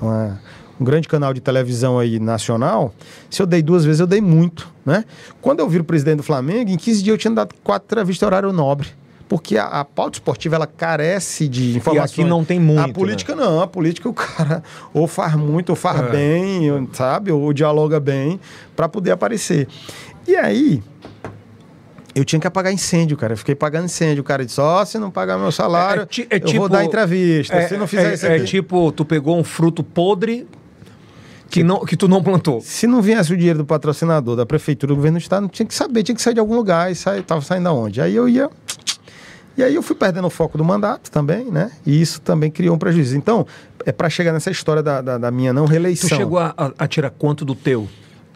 uma- 0.00 0.40
um 0.80 0.84
grande 0.84 1.08
canal 1.08 1.34
de 1.34 1.40
televisão 1.40 1.98
aí 1.98 2.20
nacional, 2.20 2.94
se 3.28 3.42
eu 3.42 3.46
dei 3.46 3.60
duas 3.62 3.84
vezes, 3.84 3.98
eu 3.98 4.06
dei 4.06 4.20
muito, 4.20 4.68
né? 4.86 5.04
Quando 5.40 5.58
eu 5.58 5.68
viro 5.68 5.82
presidente 5.82 6.18
do 6.18 6.22
Flamengo, 6.22 6.70
em 6.70 6.76
15 6.76 7.02
dias 7.02 7.14
eu 7.14 7.18
tinha 7.18 7.34
dado 7.34 7.52
quatro 7.64 7.84
entrevistas 7.86 8.24
horário 8.24 8.52
nobre. 8.52 8.88
Porque 9.28 9.58
a, 9.58 9.66
a 9.66 9.84
pauta 9.84 10.16
esportiva, 10.16 10.56
ela 10.56 10.66
carece 10.66 11.46
de 11.48 11.76
informações. 11.76 12.12
aqui 12.12 12.24
não 12.24 12.44
tem 12.44 12.58
muito, 12.58 12.80
A 12.80 12.88
política 12.88 13.36
não. 13.36 13.60
A 13.60 13.66
política, 13.66 14.08
o 14.08 14.14
cara 14.14 14.62
ou 14.94 15.06
faz 15.06 15.34
muito, 15.34 15.70
ou 15.70 15.76
faz 15.76 16.00
É. 16.00 16.08
bem, 16.10 16.88
sabe? 16.94 17.30
Ou 17.30 17.52
dialoga 17.52 18.00
bem, 18.00 18.40
para 18.74 18.88
poder 18.88 19.10
aparecer. 19.10 19.68
E 20.26 20.34
aí, 20.34 20.82
eu 22.14 22.24
tinha 22.24 22.40
que 22.40 22.46
apagar 22.46 22.72
incêndio, 22.72 23.16
cara. 23.18 23.34
Eu 23.34 23.36
fiquei 23.36 23.54
pagando 23.54 23.84
incêndio. 23.84 24.22
O 24.22 24.24
cara 24.24 24.44
disse: 24.46 24.60
Ó, 24.60 24.82
se 24.84 24.98
não 24.98 25.10
pagar 25.10 25.38
meu 25.38 25.52
salário, 25.52 26.00
É- 26.00 26.04
é 26.04 26.06
ti- 26.06 26.26
é 26.30 26.36
eu 26.36 26.40
vou 26.40 26.48
tipo- 26.48 26.68
dar 26.70 26.84
entrevista. 26.84 27.68
se 27.68 27.76
não 27.76 27.86
fizer 27.86 28.10
é, 28.10 28.14
isso 28.14 28.26
é 28.26 28.36
aqui. 28.36 28.44
tipo, 28.46 28.90
tu 28.92 29.04
pegou 29.04 29.38
um 29.38 29.44
fruto 29.44 29.84
podre 29.84 30.46
que, 31.50 31.62
não, 31.62 31.80
que 31.84 31.96
tu 31.96 32.08
não 32.08 32.22
plantou. 32.22 32.60
Se 32.62 32.86
não 32.86 33.00
viesse 33.02 33.32
o 33.32 33.36
dinheiro 33.36 33.58
do 33.58 33.64
patrocinador, 33.66 34.36
da 34.36 34.44
prefeitura, 34.46 34.92
do 34.92 34.96
governo 34.96 35.18
do 35.18 35.22
estado, 35.22 35.42
não 35.42 35.48
tinha 35.48 35.66
que 35.66 35.74
saber, 35.74 36.02
tinha 36.02 36.14
que 36.16 36.22
sair 36.22 36.34
de 36.34 36.40
algum 36.40 36.54
lugar 36.56 36.90
e 36.90 36.94
sair, 36.94 37.22
tava 37.22 37.40
saindo 37.42 37.68
aonde. 37.68 38.00
Aí 38.00 38.14
eu 38.16 38.26
ia. 38.28 38.50
E 39.58 39.62
aí 39.64 39.74
eu 39.74 39.82
fui 39.82 39.96
perdendo 39.96 40.26
o 40.26 40.30
foco 40.30 40.56
do 40.56 40.64
mandato 40.64 41.10
também, 41.10 41.50
né? 41.50 41.72
E 41.84 42.00
isso 42.00 42.20
também 42.20 42.48
criou 42.50 42.76
um 42.76 42.78
prejuízo. 42.78 43.16
Então, 43.16 43.44
é 43.84 43.90
para 43.90 44.08
chegar 44.08 44.32
nessa 44.32 44.50
história 44.52 44.82
da, 44.82 45.00
da, 45.02 45.18
da 45.18 45.30
minha 45.32 45.52
não 45.52 45.64
Tu 45.66 45.70
reeleição. 45.70 46.16
chegou 46.16 46.38
a, 46.38 46.54
a- 46.56 46.72
a 46.78 46.86
tirar 46.86 47.10
quanto 47.10 47.44
do 47.44 47.56
teu? 47.56 47.88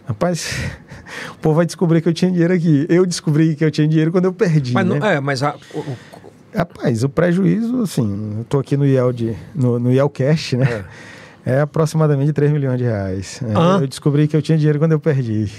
Rapaz, 0.05 0.53
o 1.31 1.39
povo 1.39 1.55
vai 1.55 1.65
descobrir 1.65 2.01
que 2.03 2.09
eu 2.09 2.13
tinha 2.13 2.29
dinheiro 2.31 2.53
aqui. 2.53 2.87
Eu 2.89 3.07
descobri 3.07 3.55
que 3.55 3.65
eu 3.65 3.71
tinha 3.71 3.87
dinheiro 3.87 4.11
quando 4.11 4.25
eu 4.25 4.33
perdi. 4.33 4.73
Mas 4.75 4.85
né? 4.85 4.99
não, 4.99 5.07
é, 5.07 5.21
mas 5.21 5.43
a- 5.45 5.55
o- 5.73 5.85
Rapaz, 6.55 7.03
o 7.05 7.09
prejuízo, 7.09 7.81
assim, 7.83 8.35
eu 8.41 8.45
tô 8.45 8.59
aqui 8.59 8.77
no 8.77 8.85
IEL, 8.85 9.11
de, 9.13 9.35
no, 9.55 9.79
no 9.79 9.91
IEL 9.91 10.11
Cash, 10.11 10.53
né? 10.55 10.85
É. 11.47 11.61
aproximadamente 11.61 12.33
3 12.33 12.53
milhões 12.53 12.79
de 12.79 12.85
reais. 12.85 13.41
É, 13.43 13.57
Hã? 13.57 13.79
Eu 13.81 13.87
descobri 13.87 14.29
que 14.29 14.37
eu 14.37 14.43
tinha 14.43 14.59
dinheiro 14.59 14.79
quando 14.79 14.93
eu 14.93 15.01
perdi. 15.01 15.51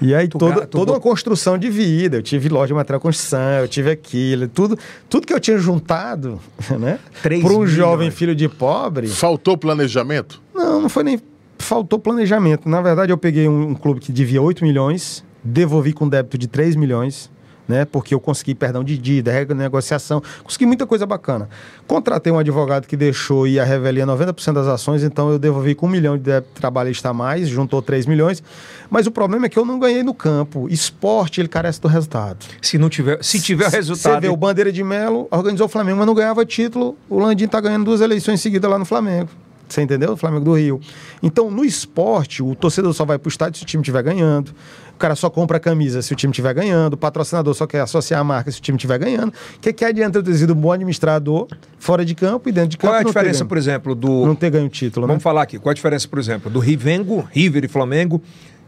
E 0.00 0.14
aí 0.14 0.28
Tu 0.28 0.38
toda, 0.38 0.66
tu 0.66 0.78
toda 0.78 0.92
uma 0.92 1.00
construção 1.00 1.56
de 1.56 1.70
vida. 1.70 2.18
Eu 2.18 2.22
tive 2.22 2.48
loja 2.48 2.68
de 2.68 2.74
material 2.74 2.98
de 2.98 3.02
construção, 3.02 3.60
eu 3.60 3.68
tive 3.68 3.90
aquilo, 3.90 4.48
tudo, 4.48 4.78
tudo 5.08 5.26
que 5.26 5.32
eu 5.32 5.40
tinha 5.40 5.58
juntado, 5.58 6.40
né? 6.78 6.98
Para 7.22 7.52
um 7.52 7.66
jovem 7.66 8.10
filho 8.10 8.34
de 8.34 8.48
pobre. 8.48 9.08
Faltou 9.08 9.56
planejamento? 9.56 10.42
Não, 10.54 10.82
não 10.82 10.88
foi 10.88 11.02
nem. 11.02 11.20
Faltou 11.58 11.98
planejamento. 11.98 12.68
Na 12.68 12.82
verdade, 12.82 13.12
eu 13.12 13.18
peguei 13.18 13.48
um, 13.48 13.70
um 13.70 13.74
clube 13.74 14.00
que 14.00 14.12
devia 14.12 14.42
8 14.42 14.62
milhões, 14.62 15.24
devolvi 15.42 15.92
com 15.92 16.08
débito 16.08 16.36
de 16.36 16.46
3 16.46 16.76
milhões, 16.76 17.30
né? 17.68 17.84
Porque 17.84 18.14
eu 18.14 18.20
consegui 18.20 18.54
perdão 18.54 18.82
de 18.82 18.96
dívida, 18.96 19.32
renegociação, 19.32 20.22
consegui 20.42 20.66
muita 20.66 20.86
coisa 20.86 21.06
bacana. 21.06 21.48
Contratei 21.86 22.32
um 22.32 22.38
advogado 22.38 22.86
que 22.86 22.96
deixou 22.96 23.46
ir 23.46 23.60
a 23.60 23.64
revelia 23.64 24.06
90% 24.06 24.52
das 24.52 24.66
ações, 24.66 25.02
então 25.02 25.30
eu 25.30 25.38
devolvi 25.38 25.74
com 25.74 25.86
um 25.86 25.90
milhão 25.90 26.16
de 26.18 26.40
trabalhista 26.54 27.10
a 27.10 27.14
mais, 27.14 27.48
juntou 27.48 27.80
3 27.82 28.06
milhões. 28.06 28.42
Mas 28.90 29.06
o 29.06 29.10
problema 29.10 29.46
é 29.46 29.48
que 29.48 29.58
eu 29.58 29.64
não 29.64 29.78
ganhei 29.78 30.02
no 30.02 30.14
campo. 30.14 30.68
Esporte, 30.68 31.40
ele 31.40 31.48
carece 31.48 31.80
do 31.80 31.88
resultado. 31.88 32.44
se 32.60 32.78
não 32.78 32.88
tiver, 32.88 33.22
se 33.22 33.40
tiver 33.40 33.70
Você 33.70 33.76
resultado, 33.76 34.20
vê 34.20 34.28
o 34.28 34.36
Bandeira 34.36 34.72
de 34.72 34.82
Melo, 34.82 35.26
organizou 35.30 35.66
o 35.66 35.68
Flamengo, 35.68 35.98
mas 35.98 36.06
não 36.06 36.14
ganhava 36.14 36.44
título. 36.44 36.96
O 37.08 37.18
Landim 37.18 37.46
tá 37.46 37.60
ganhando 37.60 37.84
duas 37.84 38.00
eleições 38.00 38.40
seguidas 38.40 38.70
lá 38.70 38.78
no 38.78 38.84
Flamengo. 38.84 39.28
Você 39.68 39.82
entendeu? 39.82 40.12
O 40.12 40.16
Flamengo 40.16 40.44
do 40.44 40.52
Rio. 40.52 40.80
Então, 41.22 41.50
no 41.50 41.64
esporte, 41.64 42.42
o 42.42 42.54
torcedor 42.54 42.92
só 42.92 43.04
vai 43.04 43.18
pro 43.18 43.28
estádio 43.28 43.58
se 43.58 43.64
o 43.64 43.66
time 43.66 43.82
estiver 43.82 44.02
ganhando. 44.02 44.52
O 44.96 44.98
cara 44.98 45.14
só 45.14 45.28
compra 45.28 45.58
a 45.58 45.60
camisa 45.60 46.00
se 46.00 46.10
o 46.14 46.16
time 46.16 46.30
estiver 46.30 46.54
ganhando. 46.54 46.94
O 46.94 46.96
patrocinador 46.96 47.52
só 47.52 47.66
quer 47.66 47.82
associar 47.82 48.18
a 48.18 48.24
marca 48.24 48.50
se 48.50 48.58
o 48.58 48.62
time 48.62 48.76
estiver 48.76 48.98
ganhando. 48.98 49.28
O 49.28 49.60
que, 49.60 49.70
que 49.70 49.84
adianta 49.84 50.18
eu 50.18 50.22
ter 50.22 50.34
sido 50.34 50.54
um 50.54 50.56
bom 50.56 50.72
administrador 50.72 51.46
fora 51.78 52.02
de 52.02 52.14
campo 52.14 52.48
e 52.48 52.52
dentro 52.52 52.70
de 52.70 52.78
campo 52.78 52.92
qual 52.92 52.96
é 52.96 53.02
a 53.02 53.04
diferença, 53.04 53.44
por 53.44 53.58
exemplo, 53.58 53.94
do 53.94 54.24
não 54.24 54.34
ter 54.34 54.50
ganho 54.50 54.64
o 54.64 54.70
título, 54.70 55.06
né? 55.06 55.10
Vamos 55.10 55.22
falar 55.22 55.42
aqui. 55.42 55.58
Qual 55.58 55.70
a 55.70 55.74
diferença, 55.74 56.08
por 56.08 56.18
exemplo, 56.18 56.50
do 56.50 56.58
Rivengo, 56.58 57.28
River 57.30 57.66
e 57.66 57.68
Flamengo 57.68 58.22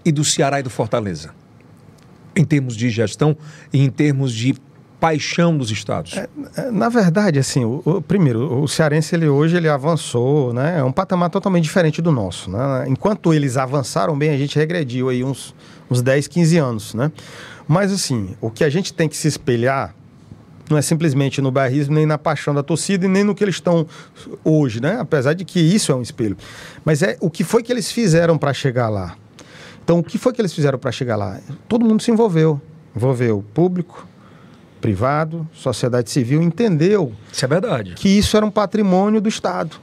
e 0.05 0.12
do 0.12 0.22
Ceará 0.22 0.61
e 0.61 0.62
do 0.62 0.68
Fortaleza? 0.68 1.31
Em 2.37 2.45
termos 2.45 2.76
de 2.76 2.91
gestão 2.91 3.35
e 3.72 3.83
em 3.83 3.89
termos 3.89 4.35
de 4.35 4.55
paixão 5.01 5.57
dos 5.57 5.70
estados. 5.70 6.14
É, 6.16 6.70
Na 6.70 6.88
verdade, 6.88 7.38
assim, 7.38 7.64
o, 7.64 7.82
o- 7.84 8.03
primeiro, 8.03 8.61
o 8.62 8.66
cearense 8.66 9.14
ele 9.14 9.28
hoje 9.28 9.57
ele 9.57 9.68
avançou, 9.68 10.53
né? 10.53 10.78
É 10.80 10.84
um 10.84 10.92
patamar 10.92 11.30
totalmente 11.30 11.64
diferente 11.64 12.03
do 12.03 12.11
nosso, 12.11 12.51
né? 12.51 12.84
Enquanto 12.88 13.32
eles 13.32 13.57
avançaram 13.57 14.16
bem, 14.18 14.30
a 14.30 14.36
gente 14.38 14.59
regrediu 14.59 15.09
aí 15.09 15.22
uns, 15.22 15.55
uns 15.90 16.03
10, 16.03 16.26
15 16.26 16.59
anos, 16.59 16.94
né? 16.94 17.12
Mas 17.66 17.92
assim, 17.92 18.34
o 18.40 18.51
que 18.51 18.64
a 18.64 18.70
gente 18.70 18.92
tem 18.92 19.09
que 19.09 19.16
se 19.16 19.28
espelhar 19.28 19.94
não 20.70 20.76
é 20.76 20.82
simplesmente 20.82 21.40
no 21.40 21.51
bairrismo, 21.51 21.94
nem 21.94 22.05
na 22.05 22.18
paixão 22.18 22.53
da 22.55 22.62
torcida 22.62 23.07
e 23.07 23.09
nem 23.09 23.24
no 23.24 23.34
que 23.34 23.42
eles 23.42 23.55
estão 23.55 23.86
hoje, 24.44 24.82
né? 24.82 24.99
Apesar 25.01 25.32
de 25.32 25.44
que 25.44 25.59
isso 25.61 25.90
é 25.92 25.94
um 25.94 26.03
espelho. 26.03 26.36
Mas 26.84 27.03
é 27.03 27.16
o 27.20 27.30
que 27.30 27.42
foi 27.44 27.62
que 27.62 27.72
eles 27.72 27.90
fizeram 27.90 28.36
para 28.36 28.53
chegar 28.53 28.88
lá. 28.90 29.16
Então, 29.82 29.99
o 30.01 30.03
que 30.03 30.18
foi 30.18 30.32
que 30.34 30.40
eles 30.42 30.53
fizeram 30.53 30.78
para 30.78 30.92
chegar 30.92 31.16
lá? 31.16 31.38
Todo 31.68 31.84
mundo 31.86 32.03
se 32.03 32.11
envolveu. 32.11 32.61
Envolveu 32.94 33.42
público, 33.55 34.07
privado, 34.81 35.47
sociedade 35.53 36.11
civil, 36.11 36.43
entendeu 36.43 37.12
Isso 37.33 37.45
é 37.45 37.49
verdade. 37.49 37.95
que 37.95 38.09
isso 38.09 38.37
era 38.37 38.45
um 38.45 38.51
patrimônio 38.51 39.20
do 39.20 39.29
Estado. 39.29 39.76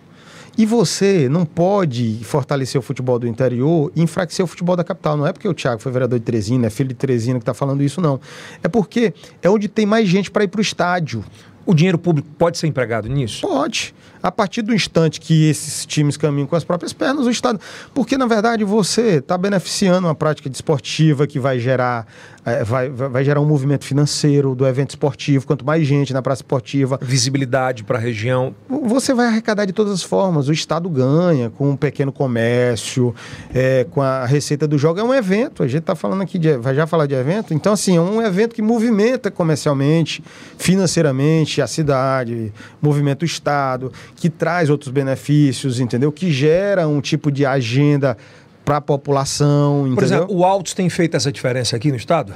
E 0.58 0.66
você 0.66 1.28
não 1.28 1.46
pode 1.46 2.22
fortalecer 2.24 2.80
o 2.80 2.82
futebol 2.82 3.20
do 3.20 3.28
interior 3.28 3.91
e 3.93 4.02
enfraquecer 4.02 4.43
o 4.43 4.48
futebol 4.48 4.76
da 4.78 4.86
capital. 4.86 5.18
Não 5.18 5.28
é 5.28 5.34
porque 5.34 5.48
o 5.50 5.54
Thiago 5.54 5.82
foi 5.82 5.91
vereador 5.91 6.18
de 6.18 6.24
Teresina, 6.24 6.68
é 6.68 6.70
filho 6.70 6.89
de 6.89 6.96
Teresina 6.96 7.38
que 7.39 7.43
está 7.43 7.54
falando 7.54 7.84
isso, 7.84 8.00
não. 8.00 8.22
É 8.64 8.70
porque 8.70 9.14
é 9.41 9.50
onde 9.50 9.68
tem 9.68 9.86
mais 9.86 10.08
gente 10.08 10.32
para 10.32 10.46
ir 10.46 10.48
para 10.48 10.60
o 10.60 10.62
estádio. 10.62 11.26
O 11.66 11.74
dinheiro 11.74 11.98
público 11.98 12.30
pode 12.38 12.58
ser 12.58 12.68
empregado 12.68 13.10
nisso? 13.10 13.46
Pode. 13.46 13.93
A 14.26 14.32
partir 14.32 14.63
do 14.63 14.73
instante 14.73 15.21
que 15.21 15.47
esses 15.47 15.86
times 15.86 16.17
caminham 16.17 16.47
com 16.47 16.55
as 16.55 16.63
próprias 16.63 16.91
pernas, 16.91 17.28
o 17.28 17.30
Estado. 17.30 17.59
Porque, 17.93 18.17
na 18.17 18.26
verdade, 18.26 18.63
você 18.63 19.17
está 19.17 19.38
beneficiando 19.38 20.07
uma 20.07 20.15
prática 20.15 20.49
desportiva 20.49 21.28
que 21.28 21.39
vai 21.39 21.59
gerar 21.59 22.07
é, 22.45 22.63
vai, 22.63 22.89
vai 22.89 23.23
gerar 23.23 23.41
um 23.41 23.45
movimento 23.45 23.84
financeiro 23.84 24.53
do 24.53 24.67
evento 24.67 24.91
esportivo, 24.91 25.47
quanto 25.47 25.65
mais 25.65 25.86
gente 25.88 26.13
na 26.13 26.21
praça 26.21 26.43
esportiva. 26.43 26.99
Visibilidade 27.01 27.84
para 27.84 27.97
a 27.97 27.99
região. 28.01 28.53
Você 28.69 29.15
vai 29.15 29.26
arrecadar 29.26 29.65
de 29.65 29.73
todas 29.73 29.91
as 29.91 30.03
formas. 30.03 30.47
O 30.47 30.53
Estado 30.53 30.88
ganha 30.88 31.49
com 31.49 31.71
um 31.71 31.76
pequeno 31.76 32.11
comércio, 32.11 33.15
é, 33.51 33.88
com 33.89 33.99
a 33.99 34.26
receita 34.26 34.67
do 34.67 34.78
jogo. 34.78 34.99
É 34.99 35.03
um 35.03 35.13
evento, 35.13 35.63
a 35.63 35.67
gente 35.67 35.80
está 35.80 35.95
falando 35.95 36.21
aqui, 36.21 36.38
de, 36.38 36.55
vai 36.57 36.76
já 36.76 36.86
falar 36.86 37.07
de 37.07 37.15
evento. 37.15 37.51
Então, 37.51 37.73
assim, 37.73 37.97
é 37.97 38.01
um 38.01 38.21
evento 38.21 38.53
que 38.53 38.61
movimenta 38.61 39.32
comercialmente, 39.32 40.23
financeiramente 40.55 41.63
a 41.63 41.67
cidade, 41.67 42.53
movimenta 42.80 43.23
o 43.23 43.26
Estado, 43.26 43.91
que 44.16 44.30
traz 44.30 44.70
outros 44.70 44.91
benefícios, 44.91 45.80
entendeu? 45.80 46.11
Que 46.11 46.32
gera 46.32 46.88
um 46.88 47.01
tipo 47.01 47.32
de 47.32 47.45
agenda 47.45 48.18
para 48.63 48.78
a 48.78 48.82
população, 48.82 49.82
entendeu? 49.82 49.95
Por 49.95 50.03
exemplo, 50.03 50.36
o 50.36 50.43
Altos 50.43 50.74
tem 50.74 50.89
feito 50.89 51.16
essa 51.16 51.32
diferença 51.32 51.76
aqui 51.76 51.91
no 51.91 51.97
estado? 51.97 52.34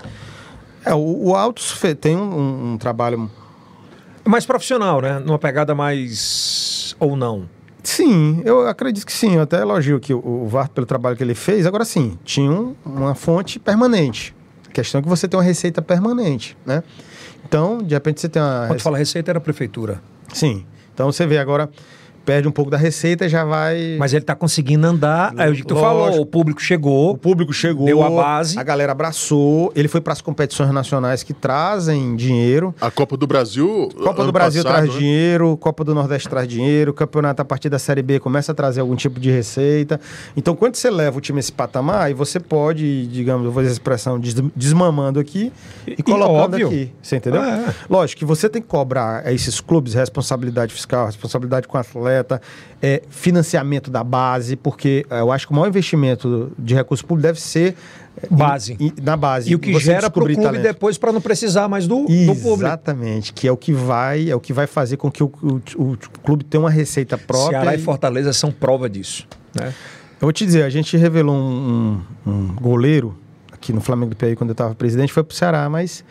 É, 0.85 0.93
o, 0.93 1.29
o 1.29 1.35
Altos 1.35 1.75
tem 1.99 2.15
um, 2.15 2.73
um, 2.73 2.77
trabalho 2.77 3.29
mais 4.25 4.45
profissional, 4.45 5.01
né? 5.01 5.19
Numa 5.19 5.39
pegada 5.39 5.73
mais 5.73 6.95
ou 6.99 7.15
não? 7.15 7.49
Sim, 7.81 8.41
eu 8.45 8.67
acredito 8.67 9.05
que 9.05 9.13
sim. 9.13 9.35
Eu 9.35 9.41
até 9.41 9.61
elogio 9.61 9.97
aqui 9.97 10.13
o, 10.13 10.19
o 10.19 10.47
VAR 10.47 10.69
pelo 10.69 10.85
trabalho 10.85 11.17
que 11.17 11.23
ele 11.23 11.33
fez. 11.33 11.65
Agora 11.65 11.85
sim, 11.85 12.17
tinha 12.23 12.51
um, 12.51 12.75
uma 12.85 13.15
fonte 13.15 13.57
permanente. 13.57 14.35
A 14.67 14.71
questão 14.71 14.99
é 14.99 15.01
que 15.01 15.09
você 15.09 15.27
tem 15.27 15.37
uma 15.37 15.43
receita 15.43 15.81
permanente, 15.81 16.55
né? 16.65 16.83
Então, 17.43 17.79
de 17.79 17.95
repente 17.95 18.21
você 18.21 18.29
tem 18.29 18.41
uma. 18.41 18.67
Quando 18.67 18.81
fala 18.81 18.97
receita, 18.97 19.31
era 19.31 19.39
a 19.39 19.41
prefeitura. 19.41 20.01
Sim. 20.33 20.65
Então 20.99 21.09
você 21.09 21.25
vê 21.25 21.37
agora 21.37 21.69
perde 22.25 22.47
um 22.47 22.51
pouco 22.51 22.69
da 22.69 22.77
receita 22.77 23.25
e 23.25 23.29
já 23.29 23.43
vai. 23.43 23.95
Mas 23.97 24.13
ele 24.13 24.21
está 24.23 24.35
conseguindo 24.35 24.85
andar. 24.85 25.33
É 25.37 25.49
o 25.49 25.53
que 25.53 25.63
tu 25.63 25.73
Lógico. 25.73 25.89
falou, 25.89 26.21
o 26.21 26.25
público 26.25 26.61
chegou. 26.61 27.11
O 27.11 27.17
público 27.17 27.53
chegou. 27.53 27.85
Deu 27.85 28.03
a 28.03 28.09
base. 28.09 28.59
A 28.59 28.63
galera 28.63 28.91
abraçou. 28.91 29.71
Ele 29.75 29.87
foi 29.87 30.01
para 30.01 30.13
as 30.13 30.21
competições 30.21 30.71
nacionais 30.71 31.23
que 31.23 31.33
trazem 31.33 32.15
dinheiro. 32.15 32.73
A 32.79 32.91
Copa 32.91 33.17
do 33.17 33.25
Brasil. 33.25 33.89
Copa 33.97 34.23
do 34.23 34.31
Brasil 34.31 34.63
passado, 34.63 34.81
traz 34.81 34.93
né? 34.93 34.99
dinheiro, 34.99 35.57
Copa 35.57 35.83
do 35.83 35.95
Nordeste 35.95 36.29
traz 36.29 36.47
dinheiro, 36.47 36.91
o 36.91 36.93
campeonato 36.93 37.41
a 37.41 37.45
partir 37.45 37.69
da 37.69 37.79
Série 37.79 38.01
B 38.01 38.19
começa 38.19 38.51
a 38.51 38.55
trazer 38.55 38.81
algum 38.81 38.95
tipo 38.95 39.19
de 39.19 39.31
receita. 39.31 39.99
Então, 40.35 40.55
quando 40.55 40.75
você 40.75 40.89
leva 40.89 41.17
o 41.17 41.21
time 41.21 41.39
a 41.39 41.41
esse 41.41 41.51
patamar, 41.51 42.03
aí 42.03 42.13
você 42.13 42.39
pode, 42.39 43.07
digamos, 43.07 43.45
eu 43.45 43.51
vou 43.51 43.61
fazer 43.61 43.69
a 43.69 43.73
expressão 43.73 44.19
desmamando 44.55 45.19
aqui 45.19 45.51
e, 45.87 45.93
e 45.93 46.03
colocando 46.03 46.53
óbvio. 46.53 46.67
aqui. 46.67 46.91
Você 47.01 47.15
entendeu? 47.15 47.41
É. 47.41 47.73
Lógico 47.89 48.19
que 48.19 48.25
você 48.25 48.49
tem 48.49 48.61
que 48.61 48.67
cobrar 48.67 49.23
a 49.25 49.31
esses 49.31 49.59
clubes 49.59 49.93
responsabilidade 49.93 50.73
fiscal, 50.73 51.05
responsabilidade 51.05 51.67
com 51.67 51.77
o 51.77 51.81
atleta 51.81 52.08
é, 52.81 53.01
financiamento 53.09 53.91
da 53.91 54.03
base, 54.03 54.55
porque 54.55 55.05
é, 55.09 55.19
eu 55.19 55.31
acho 55.31 55.47
que 55.47 55.53
o 55.53 55.55
maior 55.55 55.67
investimento 55.67 56.51
de 56.57 56.73
recursos 56.73 57.05
públicos 57.05 57.23
deve 57.23 57.41
ser 57.41 57.75
é, 58.21 58.27
base. 58.29 58.77
Em, 58.79 58.93
na 59.01 59.15
base. 59.15 59.51
E 59.51 59.55
o 59.55 59.59
que 59.59 59.77
gera 59.79 60.09
para 60.09 60.23
o 60.23 60.25
clube 60.25 60.41
talento. 60.41 60.63
depois 60.63 60.97
para 60.97 61.11
não 61.11 61.21
precisar 61.21 61.67
mais 61.67 61.87
do, 61.87 62.05
do, 62.05 62.35
público. 62.35 62.61
Exatamente, 62.61 63.33
que 63.33 63.47
é 63.47 63.51
o 63.51 63.57
que 63.57 63.73
vai, 63.73 64.29
é 64.29 64.35
o 64.35 64.39
que 64.39 64.53
vai 64.53 64.67
fazer 64.67 64.97
com 64.97 65.11
que 65.11 65.23
o, 65.23 65.31
o, 65.43 65.61
o 65.77 65.97
clube 66.23 66.43
tenha 66.43 66.61
uma 66.61 66.71
receita 66.71 67.17
própria. 67.17 67.59
Ceará 67.59 67.75
e, 67.75 67.79
e 67.79 67.81
Fortaleza 67.81 68.33
são 68.33 68.51
prova 68.51 68.89
disso. 68.89 69.27
Né? 69.53 69.67
Eu 69.67 70.25
vou 70.25 70.33
te 70.33 70.45
dizer, 70.45 70.63
a 70.63 70.69
gente 70.69 70.97
revelou 70.97 71.35
um, 71.35 72.01
um, 72.25 72.31
um 72.31 72.55
goleiro 72.55 73.17
aqui 73.51 73.73
no 73.73 73.81
Flamengo 73.81 74.11
do 74.11 74.15
Piauí 74.15 74.35
quando 74.35 74.49
eu 74.49 74.53
estava 74.53 74.73
presidente, 74.75 75.13
foi 75.13 75.23
para 75.23 75.33
o 75.33 75.35
Ceará, 75.35 75.69
mas 75.69 76.03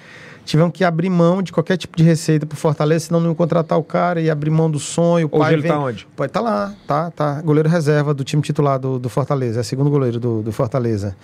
tivemos 0.48 0.72
que 0.72 0.82
abrir 0.82 1.10
mão 1.10 1.42
de 1.42 1.52
qualquer 1.52 1.76
tipo 1.76 1.96
de 1.96 2.02
receita 2.02 2.46
pro 2.46 2.56
Fortaleza, 2.56 3.06
senão 3.06 3.20
não 3.20 3.28
iam 3.28 3.34
contratar 3.34 3.78
o 3.78 3.84
cara 3.84 4.20
e 4.20 4.30
abrir 4.30 4.50
mão 4.50 4.70
do 4.70 4.78
sonho. 4.78 5.28
O 5.30 5.38
Hoje 5.40 5.52
ele 5.52 5.62
vem... 5.62 5.70
tá 5.70 5.78
onde? 5.78 6.06
Pode 6.16 6.32
tá 6.32 6.40
lá, 6.40 6.74
tá, 6.86 7.10
tá. 7.10 7.42
Goleiro 7.42 7.68
reserva 7.68 8.14
do 8.14 8.24
time 8.24 8.42
titular 8.42 8.78
do, 8.78 8.98
do 8.98 9.08
Fortaleza, 9.08 9.60
é 9.60 9.62
segundo 9.62 9.90
goleiro 9.90 10.18
do, 10.18 10.42
do 10.42 10.50
Fortaleza. 10.50 11.14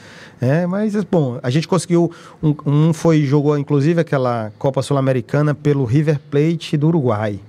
É, 0.40 0.66
mas, 0.66 0.94
bom, 1.04 1.38
a 1.42 1.50
gente 1.50 1.66
conseguiu. 1.66 2.12
Um, 2.42 2.54
um 2.66 2.92
foi, 2.92 3.22
jogou 3.22 3.56
inclusive 3.56 4.00
aquela 4.00 4.52
Copa 4.58 4.82
Sul-Americana 4.82 5.54
pelo 5.54 5.84
River 5.84 6.20
Plate 6.30 6.76
do 6.76 6.88
Uruguai 6.88 7.40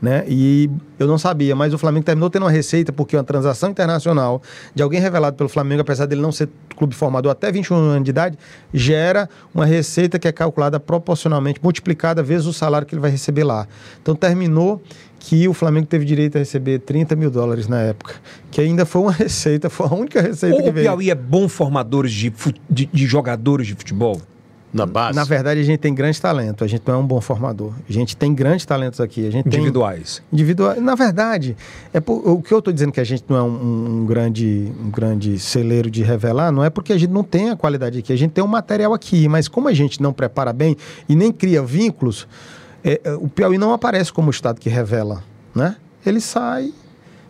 né? 0.00 0.24
E 0.28 0.70
eu 0.98 1.06
não 1.06 1.18
sabia, 1.18 1.54
mas 1.56 1.72
o 1.72 1.78
Flamengo 1.78 2.04
terminou 2.04 2.28
tendo 2.28 2.42
uma 2.42 2.50
receita 2.50 2.92
porque 2.92 3.16
uma 3.16 3.24
transação 3.24 3.70
internacional 3.70 4.42
de 4.74 4.82
alguém 4.82 5.00
revelado 5.00 5.36
pelo 5.36 5.48
Flamengo, 5.48 5.82
apesar 5.82 6.06
dele 6.06 6.20
não 6.20 6.32
ser 6.32 6.48
clube 6.76 6.94
formador 6.94 7.32
até 7.32 7.50
21 7.50 7.76
anos 7.76 8.04
de 8.04 8.10
idade, 8.10 8.38
gera 8.72 9.28
uma 9.54 9.64
receita 9.64 10.18
que 10.18 10.28
é 10.28 10.32
calculada 10.32 10.78
proporcionalmente, 10.78 11.60
multiplicada 11.62 12.22
vezes 12.22 12.46
o 12.46 12.52
salário 12.52 12.86
que 12.86 12.94
ele 12.94 13.00
vai 13.00 13.10
receber 13.10 13.44
lá. 13.44 13.66
Então 14.02 14.14
terminou 14.14 14.82
que 15.18 15.48
o 15.48 15.54
Flamengo 15.54 15.86
teve 15.86 16.04
direito 16.04 16.36
a 16.36 16.38
receber 16.38 16.78
30 16.80 17.16
mil 17.16 17.30
dólares 17.30 17.66
na 17.66 17.80
época, 17.80 18.14
que 18.50 18.60
ainda 18.60 18.84
foi 18.84 19.02
uma 19.02 19.12
receita, 19.12 19.68
foi 19.70 19.86
a 19.86 19.94
única 19.94 20.20
receita 20.20 20.56
o 20.56 20.62
que 20.62 20.70
veio. 20.70 20.86
O 20.86 20.96
Piauí 20.96 21.10
é 21.10 21.14
bom 21.14 21.48
formadores 21.48 22.12
de, 22.12 22.32
de, 22.70 22.86
de 22.86 23.06
jogadores 23.06 23.66
de 23.66 23.74
futebol? 23.74 24.20
Na 24.76 24.84
base? 24.84 25.16
Na 25.16 25.24
verdade, 25.24 25.60
a 25.60 25.62
gente 25.62 25.78
tem 25.78 25.94
grande 25.94 26.20
talento. 26.20 26.62
A 26.62 26.66
gente 26.66 26.82
não 26.86 26.94
é 26.94 26.98
um 26.98 27.06
bom 27.06 27.20
formador. 27.20 27.72
A 27.88 27.92
gente 27.92 28.16
tem 28.16 28.34
grandes 28.34 28.66
talentos 28.66 29.00
aqui. 29.00 29.26
A 29.26 29.30
gente 29.30 29.46
Individuais. 29.46 30.16
Tem 30.16 30.26
individuais. 30.34 30.82
Na 30.82 30.94
verdade, 30.94 31.56
é 31.94 32.00
por, 32.00 32.26
o 32.28 32.42
que 32.42 32.52
eu 32.52 32.58
estou 32.58 32.72
dizendo 32.72 32.92
que 32.92 33.00
a 33.00 33.04
gente 33.04 33.24
não 33.28 33.36
é 33.36 33.42
um, 33.42 34.02
um, 34.02 34.06
grande, 34.06 34.70
um 34.78 34.90
grande 34.90 35.38
celeiro 35.38 35.90
de 35.90 36.02
revelar, 36.02 36.52
não 36.52 36.62
é 36.62 36.68
porque 36.68 36.92
a 36.92 36.98
gente 36.98 37.10
não 37.10 37.24
tem 37.24 37.50
a 37.50 37.56
qualidade 37.56 37.98
aqui. 37.98 38.12
A 38.12 38.16
gente 38.16 38.32
tem 38.32 38.44
um 38.44 38.48
material 38.48 38.92
aqui, 38.92 39.28
mas 39.28 39.48
como 39.48 39.68
a 39.68 39.72
gente 39.72 40.02
não 40.02 40.12
prepara 40.12 40.52
bem 40.52 40.76
e 41.08 41.16
nem 41.16 41.32
cria 41.32 41.62
vínculos, 41.62 42.28
é, 42.84 43.00
é 43.02 43.12
o 43.14 43.28
Piauí 43.28 43.56
não 43.56 43.72
aparece 43.72 44.12
como 44.12 44.28
o 44.28 44.30
estado 44.30 44.60
que 44.60 44.68
revela, 44.68 45.22
né? 45.54 45.76
Ele 46.04 46.20
sai 46.20 46.72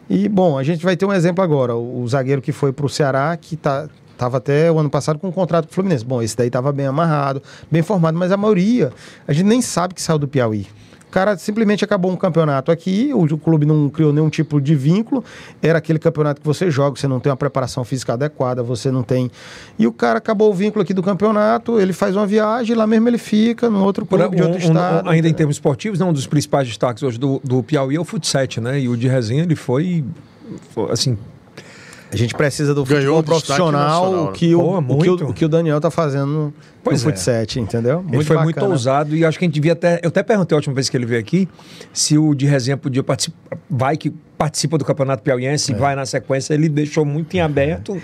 e, 0.08 0.28
bom, 0.28 0.56
a 0.56 0.62
gente 0.62 0.84
vai 0.84 0.96
ter 0.96 1.04
um 1.04 1.12
exemplo 1.12 1.42
agora. 1.42 1.74
O, 1.74 2.02
o 2.02 2.08
zagueiro 2.08 2.40
que 2.40 2.52
foi 2.52 2.72
para 2.72 2.86
o 2.86 2.88
Ceará, 2.88 3.36
que 3.36 3.54
está 3.54 3.88
Tava 4.16 4.38
até 4.38 4.70
o 4.70 4.78
ano 4.78 4.90
passado 4.90 5.18
com 5.18 5.28
um 5.28 5.32
contrato 5.32 5.66
com 5.66 5.72
o 5.72 5.74
Fluminense. 5.74 6.04
Bom, 6.04 6.22
esse 6.22 6.36
daí 6.36 6.46
estava 6.46 6.72
bem 6.72 6.86
amarrado, 6.86 7.42
bem 7.70 7.82
formado, 7.82 8.16
mas 8.18 8.32
a 8.32 8.36
maioria 8.36 8.92
a 9.26 9.32
gente 9.32 9.46
nem 9.46 9.60
sabe 9.60 9.94
que 9.94 10.02
saiu 10.02 10.18
do 10.18 10.28
Piauí. 10.28 10.66
O 11.08 11.10
cara 11.16 11.38
simplesmente 11.38 11.84
acabou 11.84 12.10
um 12.10 12.16
campeonato 12.16 12.70
aqui, 12.70 13.10
o, 13.14 13.22
o 13.22 13.38
clube 13.38 13.64
não 13.64 13.88
criou 13.88 14.12
nenhum 14.12 14.28
tipo 14.28 14.60
de 14.60 14.74
vínculo, 14.74 15.24
era 15.62 15.78
aquele 15.78 15.98
campeonato 15.98 16.40
que 16.40 16.46
você 16.46 16.70
joga, 16.70 16.98
você 16.98 17.06
não 17.06 17.20
tem 17.20 17.30
uma 17.30 17.36
preparação 17.36 17.84
física 17.84 18.14
adequada, 18.14 18.62
você 18.62 18.90
não 18.90 19.02
tem. 19.02 19.30
E 19.78 19.86
o 19.86 19.92
cara 19.92 20.18
acabou 20.18 20.50
o 20.50 20.54
vínculo 20.54 20.82
aqui 20.82 20.92
do 20.92 21.02
campeonato, 21.02 21.80
ele 21.80 21.92
faz 21.92 22.16
uma 22.16 22.26
viagem, 22.26 22.74
lá 22.74 22.86
mesmo 22.86 23.08
ele 23.08 23.18
fica, 23.18 23.70
num 23.70 23.82
outro 23.82 24.04
clube 24.04 24.26
um, 24.26 24.30
de 24.30 24.42
outro 24.42 24.58
um, 24.58 24.68
estado. 24.72 25.06
Um, 25.06 25.10
ainda 25.10 25.28
em 25.28 25.32
termos 25.32 25.56
esportivos, 25.56 26.00
né, 26.00 26.04
um 26.04 26.12
dos 26.12 26.26
principais 26.26 26.66
destaques 26.66 27.02
hoje 27.02 27.18
do, 27.18 27.40
do 27.42 27.62
Piauí 27.62 27.96
é 27.96 28.00
o 28.00 28.04
futsal, 28.04 28.42
né? 28.60 28.80
E 28.80 28.88
o 28.88 28.96
de 28.96 29.08
resenha 29.08 29.44
ele 29.44 29.56
foi, 29.56 30.04
foi 30.74 30.90
assim, 30.90 31.16
a 32.16 32.18
gente 32.18 32.34
precisa 32.34 32.74
do 32.74 32.82
Ganhou 32.82 33.16
futebol 33.16 33.22
profissional, 33.22 34.32
que 34.32 34.54
o, 34.54 34.58
Pô, 34.58 34.78
o, 34.78 34.98
que 34.98 35.10
o, 35.10 35.14
o, 35.28 35.34
que 35.34 35.44
o, 35.44 35.48
Daniel 35.48 35.78
tá 35.80 35.90
fazendo 35.90 36.52
pois 36.82 37.04
no 37.04 37.10
é. 37.10 37.12
futsal, 37.12 37.62
entendeu? 37.62 38.02
Muito 38.02 38.14
ele 38.14 38.24
foi 38.24 38.36
bacana. 38.36 38.44
muito 38.44 38.72
ousado 38.72 39.14
e 39.14 39.24
acho 39.24 39.38
que 39.38 39.44
a 39.44 39.46
gente 39.46 39.54
devia 39.54 39.72
até. 39.72 40.00
Eu 40.02 40.08
até 40.08 40.22
perguntei 40.22 40.54
a 40.54 40.58
última 40.58 40.74
vez 40.74 40.88
que 40.88 40.96
ele 40.96 41.04
veio 41.04 41.20
aqui 41.20 41.46
se 41.92 42.16
o 42.16 42.34
de 42.34 42.46
resenha 42.46 42.76
podia 42.76 43.02
participar. 43.02 43.58
Vai 43.68 43.98
que 43.98 44.10
participa 44.38 44.78
do 44.78 44.84
Campeonato 44.84 45.22
Piauiense, 45.22 45.72
é. 45.72 45.76
vai 45.76 45.94
na 45.94 46.06
sequência, 46.06 46.54
ele 46.54 46.70
deixou 46.70 47.04
muito 47.04 47.34
em 47.34 47.40
aberto. 47.40 48.00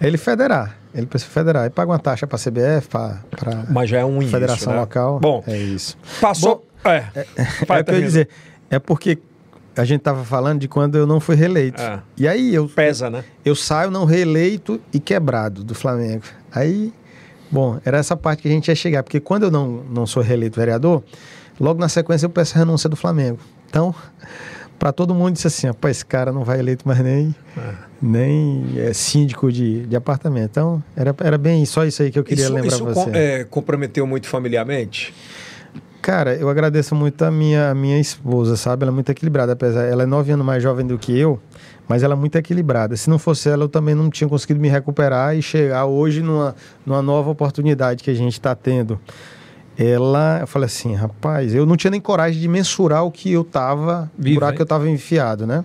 Ele 0.00 0.18
federar. 0.18 0.76
Ele 0.92 1.06
precisa 1.06 1.30
federar. 1.30 1.62
Ele 1.62 1.70
paga 1.70 1.90
uma 1.92 1.98
taxa 1.98 2.26
para 2.26 2.36
a 2.36 2.40
CBF, 2.40 2.88
para 2.88 3.64
Mas 3.70 3.88
já 3.88 4.00
é 4.00 4.04
um 4.04 4.20
Federação 4.22 4.72
né? 4.72 4.80
local. 4.80 5.20
Bom, 5.20 5.44
é 5.46 5.56
isso. 5.56 5.96
Passou. 6.20 6.66
Bom, 6.82 6.90
é. 6.90 7.04
É, 7.14 7.20
é, 7.20 7.42
é, 7.42 7.96
eu 7.96 8.00
dizer. 8.02 8.28
É 8.68 8.78
porque 8.78 9.18
a 9.76 9.84
gente 9.84 10.00
estava 10.00 10.24
falando 10.24 10.60
de 10.60 10.68
quando 10.68 10.96
eu 10.96 11.06
não 11.06 11.20
fui 11.20 11.34
reeleito. 11.34 11.80
É. 11.80 12.00
E 12.16 12.28
aí 12.28 12.54
eu. 12.54 12.68
Pesa, 12.68 13.08
né? 13.08 13.24
Eu 13.44 13.54
saio 13.54 13.90
não 13.90 14.04
reeleito 14.04 14.80
e 14.92 15.00
quebrado 15.00 15.64
do 15.64 15.74
Flamengo. 15.74 16.24
Aí, 16.52 16.92
bom, 17.50 17.80
era 17.84 17.98
essa 17.98 18.16
parte 18.16 18.42
que 18.42 18.48
a 18.48 18.50
gente 18.50 18.68
ia 18.68 18.74
chegar, 18.74 19.02
porque 19.02 19.20
quando 19.20 19.44
eu 19.44 19.50
não, 19.50 19.82
não 19.90 20.06
sou 20.06 20.22
reeleito 20.22 20.58
vereador, 20.58 21.02
logo 21.58 21.80
na 21.80 21.88
sequência 21.88 22.26
eu 22.26 22.30
peço 22.30 22.54
a 22.56 22.58
renúncia 22.58 22.88
do 22.88 22.96
Flamengo. 22.96 23.38
Então, 23.68 23.94
para 24.78 24.92
todo 24.92 25.14
mundo 25.14 25.32
disse 25.32 25.46
assim: 25.46 25.72
pô, 25.72 25.88
esse 25.88 26.04
cara 26.04 26.32
não 26.32 26.44
vai 26.44 26.58
eleito 26.58 26.86
mais 26.86 27.00
nem, 27.00 27.34
é. 27.56 27.74
nem 28.00 28.74
é, 28.76 28.92
síndico 28.92 29.50
de, 29.50 29.86
de 29.86 29.96
apartamento. 29.96 30.50
Então, 30.50 30.84
era, 30.94 31.14
era 31.20 31.38
bem 31.38 31.64
só 31.64 31.84
isso 31.84 32.02
aí 32.02 32.10
que 32.10 32.18
eu 32.18 32.24
queria 32.24 32.44
isso, 32.44 32.52
lembrar 32.52 32.74
isso 32.74 32.84
você. 32.84 33.04
Com, 33.04 33.10
é, 33.14 33.44
comprometeu 33.44 34.06
muito 34.06 34.26
familiarmente? 34.26 35.14
Cara, 36.02 36.34
eu 36.34 36.48
agradeço 36.48 36.96
muito 36.96 37.22
a 37.22 37.30
minha, 37.30 37.70
a 37.70 37.74
minha 37.76 37.96
esposa, 38.00 38.56
sabe? 38.56 38.82
Ela 38.82 38.90
é 38.90 38.94
muito 38.94 39.08
equilibrada, 39.08 39.52
apesar 39.52 39.84
ela 39.84 40.02
é 40.02 40.06
nove 40.06 40.32
anos 40.32 40.44
mais 40.44 40.60
jovem 40.60 40.84
do 40.84 40.98
que 40.98 41.16
eu, 41.16 41.40
mas 41.86 42.02
ela 42.02 42.14
é 42.14 42.16
muito 42.16 42.34
equilibrada. 42.34 42.96
Se 42.96 43.08
não 43.08 43.20
fosse 43.20 43.48
ela, 43.48 43.62
eu 43.62 43.68
também 43.68 43.94
não 43.94 44.10
tinha 44.10 44.28
conseguido 44.28 44.58
me 44.58 44.68
recuperar 44.68 45.36
e 45.36 45.40
chegar 45.40 45.86
hoje 45.86 46.20
numa, 46.20 46.56
numa 46.84 47.00
nova 47.00 47.30
oportunidade 47.30 48.02
que 48.02 48.10
a 48.10 48.14
gente 48.14 48.32
está 48.32 48.52
tendo. 48.52 48.98
Ela, 49.78 50.38
eu 50.40 50.46
falei 50.48 50.66
assim, 50.66 50.92
rapaz, 50.92 51.54
eu 51.54 51.64
não 51.64 51.76
tinha 51.76 51.92
nem 51.92 52.00
coragem 52.00 52.40
de 52.40 52.48
mensurar 52.48 53.04
o 53.04 53.10
que 53.12 53.30
eu 53.30 53.44
tava, 53.44 54.10
o 54.18 54.22
buraco 54.34 54.56
que 54.56 54.62
eu 54.62 54.66
tava 54.66 54.90
enfiado, 54.90 55.46
né? 55.46 55.64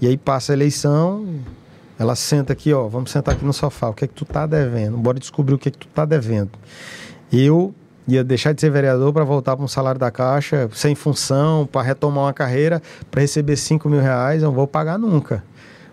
E 0.00 0.06
aí 0.06 0.16
passa 0.16 0.52
a 0.52 0.54
eleição, 0.54 1.26
ela 1.98 2.14
senta 2.14 2.52
aqui, 2.52 2.72
ó, 2.72 2.86
vamos 2.86 3.10
sentar 3.10 3.34
aqui 3.34 3.44
no 3.44 3.52
sofá, 3.52 3.88
o 3.88 3.92
que 3.92 4.04
é 4.04 4.08
que 4.08 4.14
tu 4.14 4.24
tá 4.24 4.46
devendo? 4.46 4.96
Bora 4.96 5.18
descobrir 5.18 5.54
o 5.54 5.58
que 5.58 5.68
é 5.68 5.72
que 5.72 5.78
tu 5.78 5.88
tá 5.88 6.04
devendo. 6.04 6.52
Eu 7.32 7.74
ia 8.06 8.22
deixar 8.22 8.52
de 8.52 8.60
ser 8.60 8.70
vereador 8.70 9.12
para 9.12 9.24
voltar 9.24 9.56
para 9.56 9.64
um 9.64 9.68
salário 9.68 9.98
da 9.98 10.10
Caixa, 10.10 10.68
sem 10.72 10.94
função, 10.94 11.66
para 11.66 11.82
retomar 11.82 12.24
uma 12.24 12.32
carreira, 12.32 12.82
para 13.10 13.20
receber 13.20 13.56
5 13.56 13.88
mil 13.88 14.00
reais, 14.00 14.42
eu 14.42 14.48
não 14.48 14.54
vou 14.54 14.66
pagar 14.66 14.98
nunca 14.98 15.42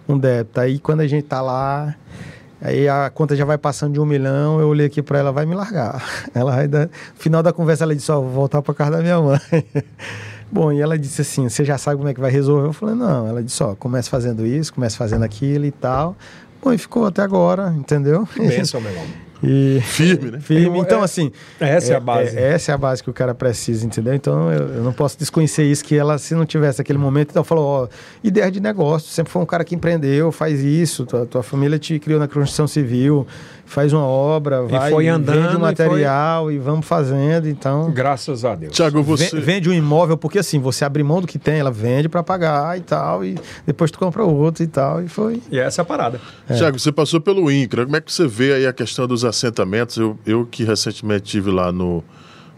um 0.08 0.18
débito. 0.18 0.60
Aí 0.60 0.80
quando 0.80 1.02
a 1.02 1.08
gente 1.08 1.24
tá 1.24 1.42
lá, 1.42 1.96
aí 2.62 2.88
a 2.88 3.10
conta 3.10 3.36
já 3.36 3.46
vai 3.46 3.58
passando 3.58 3.94
de 3.94 4.00
um 4.00 4.06
milhão, 4.06 4.60
eu 4.60 4.68
olhei 4.68 4.88
aqui 4.88 5.02
para 5.02 5.20
ela, 5.20 5.32
vai 5.32 5.46
me 5.46 5.56
largar. 5.56 6.04
Ela 6.34 6.56
vai 6.56 6.68
dar... 6.68 6.88
No 6.88 6.92
final 7.16 7.42
da 7.42 7.54
conversa 7.54 7.84
ela 7.84 7.96
disse, 7.96 8.12
ó, 8.12 8.20
vou 8.20 8.30
voltar 8.30 8.62
para 8.62 8.74
casa 8.74 8.92
da 8.92 9.02
minha 9.02 9.20
mãe. 9.22 9.40
Bom, 10.52 10.72
e 10.74 10.82
ela 10.82 11.00
disse 11.00 11.22
assim, 11.22 11.48
você 11.48 11.64
já 11.64 11.78
sabe 11.78 11.96
como 11.98 12.10
é 12.10 12.14
que 12.14 12.20
vai 12.20 12.30
resolver? 12.30 12.68
Eu 12.68 12.74
falei, 12.74 12.94
não. 12.94 13.26
Ela 13.26 13.42
disse, 13.42 13.64
ó, 13.64 13.74
começa 13.74 14.10
fazendo 14.10 14.46
isso, 14.46 14.74
começa 14.74 14.98
fazendo 14.98 15.24
aquilo 15.24 15.66
e 15.66 15.72
tal. 15.72 16.16
Bom, 16.62 16.74
e 16.74 16.78
ficou 16.78 17.06
até 17.06 17.22
agora, 17.22 17.74
entendeu? 17.78 18.28
Benção, 18.36 18.80
meu 18.82 18.92
irmão. 18.92 19.31
E, 19.44 19.80
Firme, 19.82 20.32
né? 20.32 20.40
Firme. 20.40 20.80
Então, 20.80 21.02
é- 21.02 21.04
assim. 21.04 21.32
essa 21.60 21.94
é 21.94 21.96
a 21.96 22.00
base. 22.00 22.38
essa 22.38 22.72
é 22.72 22.76
a 22.76 22.78
base 22.78 23.02
que 23.04 23.10
o 23.10 23.14
cara 23.14 23.34
precisa, 23.34 23.86
entendeu? 23.86 24.14
Então, 24.14 24.52
eu, 24.52 24.68
eu 24.76 24.84
não 24.84 24.94
posso 24.94 25.18
desconhecer 25.18 25.64
isso, 25.64 25.84
que 25.84 25.96
ela, 25.96 26.18
se 26.18 26.36
não 26.36 26.46
tivesse 26.46 26.80
aquele 26.82 27.00
momento, 27.00 27.32
então 27.32 27.44
falou: 27.44 27.66
ó, 27.66 27.88
ideia 28.24 28.52
de 28.52 28.60
negócio, 28.60 29.10
sempre 29.10 29.32
foi 29.32 29.42
um 29.42 29.46
cara 29.46 29.64
que 29.64 29.74
empreendeu, 29.74 30.32
faz 30.32 30.62
isso, 30.62 31.06
tua, 31.06 31.26
tua 31.26 31.44
família 31.44 31.80
te 31.80 31.98
criou 32.00 32.20
na 32.20 32.28
construção 32.28 32.68
civil, 32.68 33.26
faz 33.72 33.94
uma 33.94 34.04
obra, 34.04 34.64
vai, 34.64 34.92
foi 34.92 35.08
andando, 35.08 35.42
vende 35.42 35.54
e 35.54 35.58
um 35.58 35.62
material 35.62 36.52
e, 36.52 36.60
vamos 36.60 36.86
fazendo, 36.86 37.48
então. 37.48 37.90
Graças 37.92 38.44
a 38.44 38.54
Deus. 38.54 38.74
Tiago, 38.74 39.02
você. 39.02 39.40
Vende 39.40 39.70
um 39.70 39.74
imóvel, 39.74 40.18
porque 40.18 40.40
assim, 40.40 40.60
você 40.60 40.84
abre 40.84 41.02
mão 41.02 41.22
do 41.22 41.28
que 41.28 41.40
tem, 41.40 41.60
ela 41.60 41.72
vende 41.72 42.10
para 42.10 42.22
pagar 42.22 42.78
e 42.78 42.82
tal, 42.82 43.24
e 43.24 43.38
depois 43.66 43.90
tu 43.90 43.98
compra 43.98 44.24
outro 44.24 44.62
e 44.62 44.68
tal, 44.68 45.02
e 45.02 45.08
foi. 45.08 45.42
E 45.50 45.58
essa 45.58 45.82
é 45.82 45.84
a 45.84 45.86
parada. 45.86 46.20
Tiago, 46.54 46.78
você 46.78 46.92
passou 46.92 47.22
pelo 47.22 47.50
INCRA. 47.50 47.86
Como 47.86 47.96
é 47.96 48.02
que 48.02 48.12
você 48.12 48.28
vê 48.28 48.54
aí 48.54 48.68
a 48.68 48.74
questão 48.74 49.08
dos 49.08 49.24
assentamentos? 49.24 49.96
Eu, 49.96 50.20
eu 50.26 50.46
que 50.46 50.66
recentemente 50.66 51.24
estive 51.24 51.50
lá 51.50 51.72
no, 51.72 52.04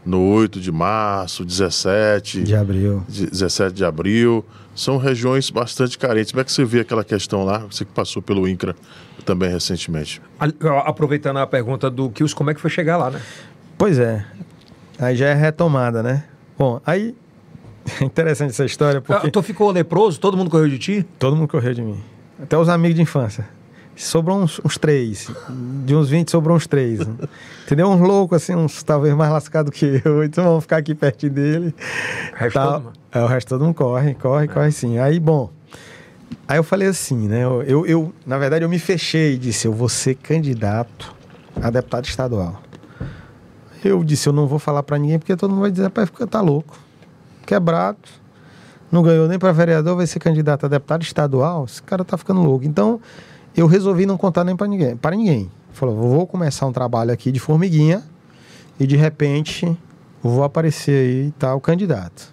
no 0.04 0.20
8 0.32 0.60
de 0.60 0.72
março, 0.72 1.46
17, 1.46 2.42
De 2.42 2.56
abril. 2.56 3.04
17 3.08 3.72
de 3.72 3.86
abril. 3.86 4.44
São 4.76 4.98
regiões 4.98 5.52
bastante 5.52 5.96
carentes. 5.96 6.32
Como 6.32 6.42
é 6.42 6.44
que 6.44 6.52
você 6.52 6.66
vê 6.66 6.80
aquela 6.80 7.04
questão 7.04 7.46
lá? 7.46 7.60
Você 7.70 7.86
que 7.86 7.92
passou 7.92 8.20
pelo 8.20 8.48
INCRA 8.48 8.76
também 9.26 9.50
recentemente. 9.50 10.22
Aproveitando 10.86 11.38
a 11.38 11.48
pergunta 11.48 11.90
do 11.90 12.10
Kills, 12.10 12.36
como 12.36 12.50
é 12.50 12.54
que 12.54 12.62
foi 12.62 12.70
chegar 12.70 12.98
lá, 12.98 13.10
né? 13.12 13.22
Pois 13.78 13.98
é. 14.00 14.26
Aí 15.00 15.16
já 15.16 15.28
é 15.28 15.34
retomada, 15.34 16.02
né? 16.04 16.24
Bom, 16.58 16.80
aí. 16.86 17.16
É 18.00 18.06
interessante 18.06 18.52
essa 18.52 18.64
história, 18.64 19.02
porque 19.02 19.28
Ah, 19.28 19.30
Tu 19.32 19.42
ficou 19.44 19.70
leproso? 19.70 20.18
Todo 20.18 20.38
mundo 20.38 20.50
correu 20.50 20.70
de 20.70 20.80
ti? 20.80 21.06
todo 21.20 21.36
mundo 21.36 21.50
correu 21.50 21.74
de 21.74 21.82
mim. 21.82 22.00
Até 22.42 22.58
os 22.58 22.70
amigos 22.70 22.96
de 22.96 23.02
infância. 23.02 23.46
Sobrou 23.94 24.40
uns, 24.40 24.60
uns 24.64 24.78
três. 24.78 25.30
De 25.86 25.94
uns 25.94 26.10
20 26.10 26.32
sobrou 26.32 26.56
uns 26.56 26.66
três. 26.66 27.02
Entendeu? 27.66 27.90
Uns 27.90 28.00
loucos, 28.00 28.38
assim, 28.42 28.56
uns 28.56 28.82
talvez 28.84 29.14
mais 29.14 29.30
lascados 29.32 29.78
que 29.78 30.02
eu. 30.06 30.24
Então 30.24 30.46
vamos 30.46 30.64
ficar 30.64 30.78
aqui 30.78 30.96
perto 30.96 31.30
dele. 31.30 31.76
O 32.32 32.36
resto 32.38 32.54
Tal. 32.54 32.72
todo 32.72 32.84
mundo. 32.86 32.94
É, 33.12 33.20
o 33.22 33.28
resto 33.28 33.50
todo 33.50 33.66
mundo 33.66 33.76
corre, 33.76 34.14
corre, 34.16 34.48
corre 34.48 34.72
sim. 34.72 34.98
Aí, 34.98 35.20
bom. 35.20 35.52
Aí 36.48 36.58
eu 36.58 36.64
falei 36.64 36.88
assim, 36.88 37.28
né? 37.28 37.44
Eu, 37.44 37.86
eu, 37.86 38.14
na 38.26 38.38
verdade, 38.38 38.64
eu 38.66 38.70
me 38.70 38.80
fechei 38.80 39.34
e 39.34 39.38
disse: 39.38 39.68
eu 39.68 39.74
vou 39.74 39.90
ser 39.90 40.16
candidato 40.16 41.14
a 41.62 41.70
deputado 41.70 42.06
estadual. 42.06 42.62
Eu 43.84 44.04
disse: 44.04 44.28
eu 44.28 44.34
não 44.34 44.48
vou 44.48 44.60
falar 44.60 44.84
pra 44.84 44.98
ninguém 44.98 45.20
porque 45.20 45.36
todo 45.36 45.52
mundo 45.52 45.62
vai 45.62 45.72
dizer: 45.72 45.90
pai, 45.90 46.06
fica 46.06 46.26
tá 46.26 46.42
louco. 46.42 46.78
Quebrado. 47.46 47.98
Não 48.92 49.02
ganhou 49.02 49.28
nem 49.28 49.40
pra 49.40 49.52
vereador, 49.52 49.96
vai 49.96 50.06
ser 50.06 50.20
candidato 50.20 50.66
a 50.66 50.70
deputado 50.70 51.02
estadual. 51.02 51.66
Esse 51.66 51.82
cara 51.82 52.06
tá 52.06 52.16
ficando 52.18 52.42
louco. 52.42 52.66
Então, 52.66 53.02
eu 53.56 53.66
resolvi 53.66 54.06
não 54.06 54.18
contar 54.18 54.44
nem 54.44 54.56
pra 54.56 54.68
ninguém. 54.68 54.96
Para 54.96 55.16
ninguém. 55.16 55.52
Falou: 55.72 55.96
vou 55.96 56.28
começar 56.28 56.66
um 56.66 56.72
trabalho 56.72 57.12
aqui 57.12 57.32
de 57.32 57.40
formiguinha 57.40 58.04
e 58.80 58.88
de 58.88 58.96
repente 58.96 59.78
vou 60.22 60.44
aparecer 60.44 60.92
aí 60.92 61.34
tal, 61.38 61.60
candidato. 61.60 62.33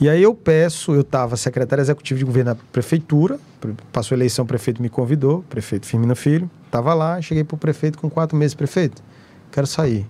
E 0.00 0.08
aí 0.08 0.22
eu 0.22 0.32
peço, 0.34 0.92
eu 0.94 1.00
estava 1.00 1.36
secretário 1.36 1.82
executivo 1.82 2.18
de 2.18 2.24
governo 2.24 2.54
da 2.54 2.60
prefeitura, 2.72 3.38
pre- 3.60 3.74
passou 3.92 4.14
a 4.14 4.18
eleição, 4.18 4.44
o 4.44 4.48
prefeito 4.48 4.80
me 4.80 4.88
convidou, 4.88 5.42
prefeito 5.50 5.86
Firmino 5.86 6.14
Filho, 6.14 6.48
estava 6.66 6.94
lá, 6.94 7.20
cheguei 7.20 7.42
para 7.42 7.56
o 7.56 7.58
prefeito 7.58 7.98
com 7.98 8.08
quatro 8.08 8.36
meses, 8.36 8.54
prefeito, 8.54 9.02
quero 9.50 9.66
sair. 9.66 10.06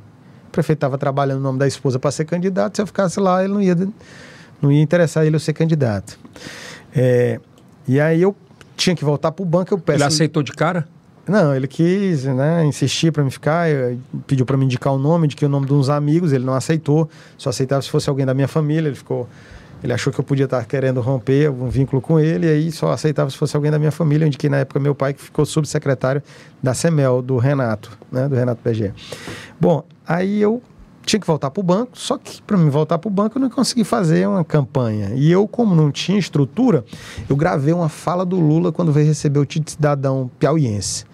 O 0.49 0.51
prefeito 0.51 0.76
estava 0.78 0.99
trabalhando 0.99 1.39
no 1.39 1.45
nome 1.45 1.59
da 1.59 1.66
esposa 1.66 1.99
para 1.99 2.11
ser 2.11 2.26
candidato, 2.26 2.76
se 2.76 2.82
eu 2.82 2.86
ficasse 2.86 3.18
lá, 3.18 3.43
ele 3.43 3.53
não 3.55 3.62
ia, 3.62 3.74
não 4.61 4.70
ia 4.70 4.82
interessar 4.82 5.24
ele 5.24 5.36
eu 5.36 5.41
ser 5.41 5.55
candidato. 5.55 6.18
É, 6.95 7.41
e 7.86 7.99
aí 7.99 8.20
eu 8.20 8.36
tinha 8.76 8.95
que 8.95 9.05
voltar 9.05 9.32
para 9.32 9.43
o 9.43 9.47
banco, 9.47 9.72
eu 9.72 9.78
peço... 9.78 9.97
Ele 9.99 10.05
aceitou 10.05 10.43
de 10.43 10.53
cara? 10.53 10.86
Não, 11.26 11.55
ele 11.55 11.66
quis, 11.66 12.24
né, 12.24 12.64
insistir 12.66 13.11
para 13.11 13.24
me 13.24 13.30
ficar, 13.30 13.70
eu- 13.70 13.99
pediu 14.26 14.45
para 14.45 14.57
me 14.59 14.66
indicar 14.66 14.93
o 14.93 14.99
nome, 14.99 15.26
indiquei 15.26 15.47
o 15.49 15.51
nome 15.51 15.66
de 15.66 15.72
uns 15.72 15.89
amigos, 15.89 16.32
ele 16.32 16.45
não 16.45 16.55
aceitou, 16.55 17.09
só 17.39 17.49
aceitava 17.51 17.80
se 17.80 17.89
fosse 17.91 18.09
alguém 18.11 18.26
da 18.26 18.34
minha 18.34 18.49
família, 18.49 18.89
ele 18.89 18.97
ficou, 18.97 19.28
ele 19.83 19.93
achou 19.93 20.12
que 20.12 20.18
eu 20.18 20.24
podia 20.24 20.45
estar 20.45 20.64
querendo 20.64 21.01
romper 21.01 21.51
um 21.51 21.68
vínculo 21.68 22.01
com 22.03 22.18
ele, 22.18 22.47
e 22.47 22.51
aí 22.51 22.72
só 22.72 22.93
aceitava 22.93 23.31
se 23.31 23.37
fosse 23.37 23.55
alguém 23.57 23.70
da 23.70 23.79
minha 23.79 23.93
família, 23.93 24.24
eu 24.24 24.29
indiquei 24.29 24.51
na 24.51 24.59
época 24.59 24.81
meu 24.81 24.95
pai, 24.95 25.14
que 25.14 25.22
ficou 25.22 25.45
subsecretário 25.47 26.22
da 26.62 26.74
CEMEL, 26.74 27.22
do 27.22 27.37
Renato, 27.37 27.97
né, 28.11 28.29
do 28.29 28.35
Renato 28.35 28.61
PG. 28.62 28.93
Bom, 29.61 29.85
aí 30.07 30.41
eu 30.41 30.62
tinha 31.09 31.18
que 31.18 31.26
voltar 31.26 31.51
para 31.51 31.61
o 31.61 31.64
banco, 31.64 31.93
só 31.95 32.18
que 32.18 32.43
para 32.43 32.57
mim 32.57 32.68
voltar 32.68 32.99
para 32.99 33.09
o 33.09 33.11
banco 33.11 33.39
eu 33.39 33.41
não 33.41 33.49
consegui 33.49 33.83
fazer 33.83 34.29
uma 34.29 34.45
campanha. 34.45 35.12
E 35.14 35.31
eu, 35.31 35.49
como 35.49 35.74
não 35.74 35.91
tinha 35.91 36.18
estrutura, 36.18 36.85
eu 37.29 37.35
gravei 37.35 37.72
uma 37.72 37.89
fala 37.89 38.26
do 38.26 38.39
Lula 38.39 38.70
quando 38.70 38.93
veio 38.93 39.07
receber 39.07 39.39
o 39.39 39.47
título 39.47 39.64
de 39.64 39.70
cidadão 39.72 40.31
piauiense. 40.39 41.07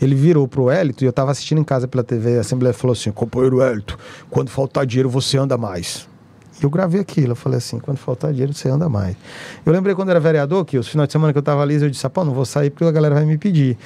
Ele 0.00 0.14
virou 0.14 0.46
pro 0.46 0.70
Hélito 0.70 1.02
e 1.02 1.06
eu 1.06 1.10
estava 1.10 1.30
assistindo 1.30 1.60
em 1.60 1.64
casa 1.64 1.88
pela 1.88 2.04
TV, 2.04 2.36
a 2.36 2.40
Assembleia 2.40 2.74
falou 2.74 2.92
assim: 2.92 3.10
companheiro 3.10 3.60
Hélito, 3.62 3.98
quando 4.30 4.50
faltar 4.50 4.86
dinheiro 4.86 5.08
você 5.08 5.38
anda 5.38 5.56
mais. 5.56 6.06
E 6.60 6.64
eu 6.64 6.70
gravei 6.70 7.00
aquilo, 7.00 7.32
eu 7.32 7.36
falei 7.36 7.58
assim: 7.58 7.78
quando 7.78 7.98
faltar 7.98 8.30
dinheiro 8.32 8.52
você 8.52 8.68
anda 8.68 8.88
mais. 8.88 9.16
Eu 9.64 9.72
lembrei 9.72 9.94
quando 9.94 10.10
era 10.10 10.20
vereador 10.20 10.64
que 10.64 10.78
os 10.78 10.88
finais 10.88 11.08
de 11.08 11.12
semana 11.12 11.32
que 11.32 11.38
eu 11.38 11.40
estava 11.40 11.62
ali, 11.62 11.80
eu 11.80 11.88
disse: 11.88 12.08
pô, 12.08 12.24
não 12.24 12.32
vou 12.32 12.44
sair 12.44 12.70
porque 12.70 12.84
a 12.84 12.92
galera 12.92 13.14
vai 13.14 13.24
me 13.24 13.38
pedir. 13.38 13.76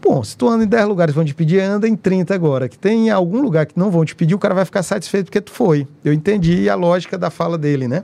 Bom, 0.00 0.22
se 0.24 0.36
tu 0.36 0.48
anda 0.48 0.64
em 0.64 0.66
10 0.66 0.86
lugares 0.88 1.14
vão 1.14 1.24
te 1.24 1.32
pedir, 1.32 1.60
anda 1.60 1.86
em 1.86 1.94
30 1.94 2.34
agora. 2.34 2.68
Que 2.68 2.76
tem 2.76 3.08
algum 3.08 3.40
lugar 3.40 3.66
que 3.66 3.78
não 3.78 3.88
vão 3.88 4.04
te 4.04 4.16
pedir, 4.16 4.34
o 4.34 4.38
cara 4.38 4.52
vai 4.52 4.64
ficar 4.64 4.82
satisfeito 4.82 5.26
porque 5.26 5.40
tu 5.40 5.52
foi. 5.52 5.86
Eu 6.04 6.12
entendi 6.12 6.68
a 6.68 6.74
lógica 6.74 7.16
da 7.16 7.30
fala 7.30 7.56
dele, 7.56 7.86
né? 7.86 8.02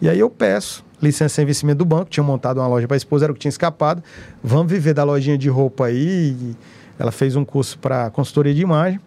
E 0.00 0.08
aí 0.08 0.18
eu 0.18 0.30
peço 0.30 0.84
licença 1.00 1.34
sem 1.34 1.44
vencimento 1.44 1.78
do 1.78 1.84
banco, 1.84 2.08
tinha 2.08 2.24
montado 2.24 2.58
uma 2.58 2.66
loja 2.66 2.88
para 2.88 2.96
esposa, 2.96 3.26
era 3.26 3.32
o 3.32 3.34
que 3.34 3.40
tinha 3.40 3.50
escapado. 3.50 4.02
Vamos 4.42 4.72
viver 4.72 4.94
da 4.94 5.04
lojinha 5.04 5.36
de 5.36 5.48
roupa 5.48 5.86
aí. 5.86 6.56
Ela 6.98 7.12
fez 7.12 7.36
um 7.36 7.44
curso 7.44 7.78
para 7.78 8.08
consultoria 8.10 8.54
de 8.54 8.62
imagem. 8.62 8.98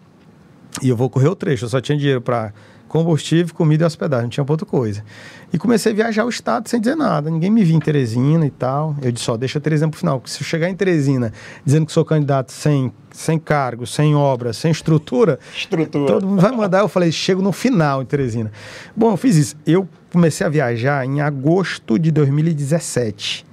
E 0.80 0.88
eu 0.88 0.96
vou 0.96 1.10
correr 1.10 1.28
o 1.28 1.34
trecho, 1.34 1.64
eu 1.64 1.68
só 1.68 1.80
tinha 1.80 1.98
dinheiro 1.98 2.20
para 2.20 2.52
combustível, 2.90 3.54
comida 3.54 3.84
e 3.84 3.86
hospedagem, 3.86 4.24
não 4.24 4.30
tinha 4.30 4.44
outra 4.46 4.66
coisa. 4.66 5.04
E 5.52 5.58
comecei 5.58 5.92
a 5.92 5.94
viajar 5.94 6.24
o 6.24 6.28
estado 6.28 6.68
sem 6.68 6.80
dizer 6.80 6.96
nada, 6.96 7.30
ninguém 7.30 7.48
me 7.48 7.62
via 7.62 7.76
em 7.76 7.80
Teresina 7.80 8.44
e 8.44 8.50
tal. 8.50 8.96
Eu 9.00 9.12
disse, 9.12 9.24
só 9.24 9.36
deixa 9.36 9.60
Teresina 9.60 9.88
pro 9.88 9.98
final, 9.98 10.18
porque 10.18 10.32
se 10.32 10.42
eu 10.42 10.44
chegar 10.46 10.68
em 10.68 10.74
Teresina 10.74 11.32
dizendo 11.64 11.86
que 11.86 11.92
sou 11.92 12.04
candidato 12.04 12.50
sem, 12.50 12.92
sem 13.12 13.38
cargo, 13.38 13.86
sem 13.86 14.16
obra, 14.16 14.52
sem 14.52 14.72
estrutura, 14.72 15.38
Estrutura. 15.56 16.14
todo 16.14 16.26
mundo 16.26 16.42
vai 16.42 16.50
mandar. 16.50 16.80
Eu 16.80 16.88
falei, 16.88 17.12
chego 17.12 17.40
no 17.40 17.52
final 17.52 18.02
em 18.02 18.06
Teresina. 18.06 18.50
Bom, 18.96 19.12
eu 19.12 19.16
fiz 19.16 19.36
isso. 19.36 19.56
Eu 19.64 19.88
comecei 20.12 20.44
a 20.44 20.50
viajar 20.50 21.06
em 21.06 21.20
agosto 21.20 21.96
de 21.96 22.10
2017. 22.10 23.46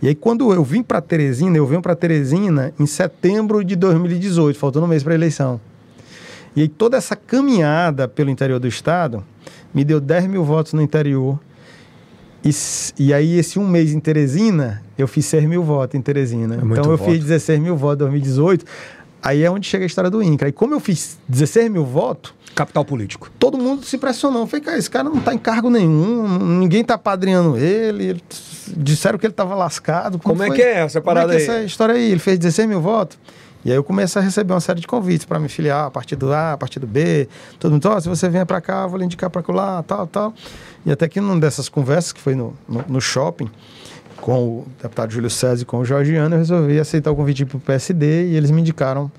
E 0.00 0.06
aí, 0.06 0.14
quando 0.14 0.52
eu 0.52 0.62
vim 0.62 0.84
para 0.84 1.00
Teresina, 1.00 1.56
eu 1.56 1.66
vim 1.66 1.80
para 1.80 1.96
Teresina 1.96 2.72
em 2.78 2.86
setembro 2.86 3.64
de 3.64 3.74
2018, 3.74 4.56
faltando 4.56 4.86
um 4.86 4.88
mês 4.88 5.02
para 5.02 5.14
a 5.14 5.16
eleição. 5.16 5.60
E 6.56 6.62
aí, 6.62 6.68
toda 6.68 6.96
essa 6.96 7.14
caminhada 7.14 8.08
pelo 8.08 8.30
interior 8.30 8.58
do 8.58 8.66
estado 8.68 9.24
me 9.74 9.84
deu 9.84 10.00
10 10.00 10.26
mil 10.26 10.44
votos 10.44 10.72
no 10.72 10.82
interior. 10.82 11.38
E, 12.44 12.50
e 12.98 13.12
aí, 13.14 13.38
esse 13.38 13.58
um 13.58 13.66
mês 13.66 13.92
em 13.92 14.00
Teresina, 14.00 14.82
eu 14.96 15.06
fiz 15.08 15.26
6 15.26 15.44
mil 15.44 15.62
votos 15.62 15.94
em 15.98 16.02
Teresina. 16.02 16.54
É 16.54 16.58
então, 16.58 16.90
eu 16.90 16.96
voto. 16.96 17.10
fiz 17.10 17.20
16 17.22 17.60
mil 17.60 17.76
votos 17.76 17.96
em 18.06 18.10
2018. 18.10 18.64
Aí 19.20 19.42
é 19.42 19.50
onde 19.50 19.66
chega 19.66 19.84
a 19.84 19.86
história 19.86 20.08
do 20.08 20.22
INCRA. 20.22 20.48
E 20.48 20.52
como 20.52 20.74
eu 20.74 20.80
fiz 20.80 21.18
16 21.28 21.70
mil 21.70 21.84
votos, 21.84 22.32
Capital 22.54 22.84
político. 22.84 23.30
todo 23.38 23.58
mundo 23.58 23.84
se 23.84 23.96
impressionou. 23.96 24.46
Falei, 24.46 24.64
cara, 24.64 24.78
esse 24.78 24.88
cara 24.90 25.08
não 25.08 25.20
tá 25.20 25.34
em 25.34 25.38
cargo 25.38 25.70
nenhum, 25.70 26.26
ninguém 26.60 26.82
tá 26.84 26.96
padrinhando 26.96 27.56
ele. 27.56 28.20
Disseram 28.76 29.18
que 29.18 29.26
ele 29.26 29.32
tava 29.32 29.54
lascado. 29.54 30.18
Como 30.18 30.42
é 30.42 30.46
foi? 30.48 30.56
que 30.56 30.62
é 30.62 30.78
essa 30.80 31.00
Como 31.00 31.14
parada 31.14 31.34
é 31.34 31.36
que 31.36 31.42
é 31.42 31.46
aí? 31.50 31.56
essa 31.56 31.64
história 31.66 31.94
aí? 31.94 32.10
Ele 32.10 32.18
fez 32.20 32.38
16 32.38 32.68
mil 32.68 32.80
votos. 32.80 33.18
E 33.64 33.70
aí 33.70 33.76
eu 33.76 33.82
comecei 33.82 34.20
a 34.20 34.24
receber 34.24 34.52
uma 34.52 34.60
série 34.60 34.80
de 34.80 34.86
convites 34.86 35.26
para 35.26 35.38
me 35.38 35.48
filiar 35.48 35.86
a 35.86 35.90
partido 35.90 36.32
A, 36.32 36.52
a 36.52 36.56
partido 36.56 36.86
B. 36.86 37.28
Todo 37.58 37.72
mundo, 37.72 37.88
ó, 37.88 38.00
se 38.00 38.08
você 38.08 38.28
vier 38.28 38.46
para 38.46 38.60
cá, 38.60 38.86
vou 38.86 38.98
lhe 38.98 39.04
indicar 39.04 39.28
para 39.30 39.42
lá, 39.52 39.82
tal, 39.82 40.06
tal. 40.06 40.34
E 40.86 40.92
até 40.92 41.08
que 41.08 41.20
numa 41.20 41.38
dessas 41.38 41.68
conversas, 41.68 42.12
que 42.12 42.20
foi 42.20 42.34
no, 42.34 42.54
no, 42.68 42.84
no 42.88 43.00
shopping, 43.00 43.50
com 44.20 44.48
o 44.48 44.66
deputado 44.80 45.12
Júlio 45.12 45.30
César 45.30 45.62
e 45.62 45.64
com 45.64 45.78
o 45.78 45.84
Jorgiano, 45.84 46.34
eu 46.34 46.38
resolvi 46.38 46.78
aceitar 46.78 47.10
o 47.10 47.16
convite 47.16 47.44
para 47.44 47.56
o 47.56 47.60
PSD 47.60 48.28
e 48.28 48.36
eles 48.36 48.50
me 48.50 48.60
indicaram 48.60 49.10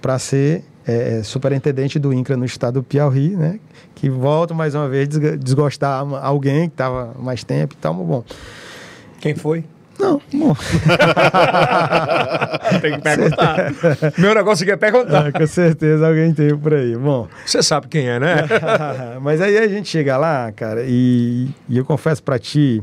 para 0.00 0.18
ser 0.18 0.64
é, 0.86 1.22
superintendente 1.22 1.98
do 1.98 2.12
INCRA 2.12 2.36
no 2.36 2.44
estado 2.44 2.74
do 2.74 2.82
Piauí, 2.82 3.36
né? 3.36 3.60
Que 3.94 4.08
volto 4.08 4.54
mais 4.54 4.74
uma 4.74 4.88
vez 4.88 5.08
desgostar 5.08 6.04
alguém 6.22 6.68
que 6.68 6.74
estava 6.74 7.14
mais 7.18 7.44
tempo 7.44 7.74
e 7.74 7.76
tal, 7.76 7.94
mas 7.94 8.06
bom. 8.06 8.24
Quem 9.20 9.34
foi? 9.34 9.64
Não, 10.00 10.20
bom. 10.32 10.56
tem 12.80 12.94
que 12.94 13.02
perguntar. 13.02 13.70
Meu 14.16 14.34
negócio 14.34 14.62
aqui 14.62 14.72
é 14.72 14.76
perguntar. 14.76 15.26
Ah, 15.26 15.32
com 15.32 15.46
certeza 15.46 16.08
alguém 16.08 16.32
tem 16.32 16.56
por 16.56 16.72
aí. 16.72 16.96
Bom. 16.96 17.28
Você 17.44 17.62
sabe 17.62 17.88
quem 17.88 18.08
é, 18.08 18.18
né? 18.18 18.36
Mas 19.20 19.42
aí 19.42 19.58
a 19.58 19.68
gente 19.68 19.90
chega 19.90 20.16
lá, 20.16 20.50
cara, 20.52 20.82
e, 20.86 21.48
e 21.68 21.76
eu 21.76 21.84
confesso 21.84 22.22
para 22.22 22.38
ti. 22.38 22.82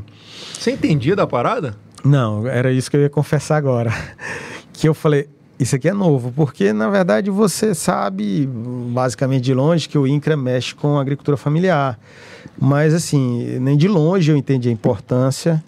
Você 0.52 0.70
entendia 0.70 1.16
da 1.16 1.26
parada? 1.26 1.74
Não, 2.04 2.46
era 2.46 2.70
isso 2.70 2.88
que 2.88 2.96
eu 2.96 3.00
ia 3.00 3.10
confessar 3.10 3.56
agora. 3.56 3.92
Que 4.72 4.88
eu 4.88 4.94
falei, 4.94 5.28
isso 5.58 5.74
aqui 5.74 5.88
é 5.88 5.92
novo, 5.92 6.30
porque 6.30 6.72
na 6.72 6.88
verdade 6.88 7.30
você 7.30 7.74
sabe, 7.74 8.46
basicamente 8.46 9.42
de 9.42 9.54
longe, 9.54 9.88
que 9.88 9.98
o 9.98 10.06
INCRA 10.06 10.36
mexe 10.36 10.72
com 10.72 10.96
a 10.96 11.00
agricultura 11.00 11.36
familiar. 11.36 11.98
Mas 12.60 12.94
assim, 12.94 13.58
nem 13.58 13.76
de 13.76 13.88
longe 13.88 14.30
eu 14.30 14.36
entendi 14.36 14.68
a 14.68 14.72
importância 14.72 15.60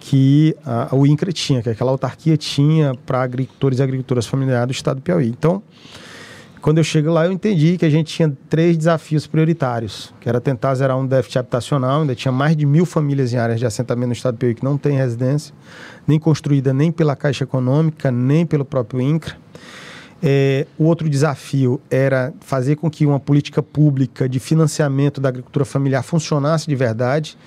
que 0.00 0.56
a, 0.64 0.94
o 0.94 1.06
INCRA 1.06 1.32
tinha, 1.32 1.62
que 1.62 1.70
aquela 1.70 1.90
autarquia 1.90 2.36
tinha 2.36 2.94
para 3.06 3.22
agricultores 3.22 3.78
e 3.78 3.82
agricultoras 3.82 4.26
familiares 4.26 4.68
do 4.68 4.72
estado 4.72 4.96
do 4.96 5.02
Piauí. 5.02 5.28
Então, 5.28 5.62
quando 6.60 6.78
eu 6.78 6.84
chego 6.84 7.10
lá, 7.10 7.24
eu 7.24 7.32
entendi 7.32 7.78
que 7.78 7.84
a 7.84 7.90
gente 7.90 8.12
tinha 8.12 8.36
três 8.48 8.76
desafios 8.76 9.26
prioritários, 9.26 10.12
que 10.20 10.28
era 10.28 10.40
tentar 10.40 10.74
zerar 10.74 10.98
um 10.98 11.06
déficit 11.06 11.38
habitacional, 11.38 12.00
ainda 12.00 12.14
tinha 12.14 12.32
mais 12.32 12.56
de 12.56 12.66
mil 12.66 12.84
famílias 12.84 13.32
em 13.32 13.36
áreas 13.36 13.60
de 13.60 13.66
assentamento 13.66 14.08
no 14.08 14.12
estado 14.12 14.34
do 14.34 14.38
Piauí 14.38 14.54
que 14.54 14.64
não 14.64 14.76
tem 14.76 14.96
residência, 14.96 15.54
nem 16.06 16.18
construída 16.18 16.72
nem 16.72 16.90
pela 16.90 17.14
Caixa 17.14 17.44
Econômica, 17.44 18.10
nem 18.10 18.44
pelo 18.44 18.64
próprio 18.64 19.00
INCRA. 19.00 19.36
É, 20.20 20.66
o 20.76 20.84
outro 20.84 21.08
desafio 21.08 21.80
era 21.88 22.34
fazer 22.40 22.74
com 22.74 22.90
que 22.90 23.06
uma 23.06 23.20
política 23.20 23.62
pública 23.62 24.28
de 24.28 24.40
financiamento 24.40 25.20
da 25.20 25.28
agricultura 25.28 25.64
familiar 25.64 26.02
funcionasse 26.02 26.66
de 26.66 26.74
verdade, 26.74 27.38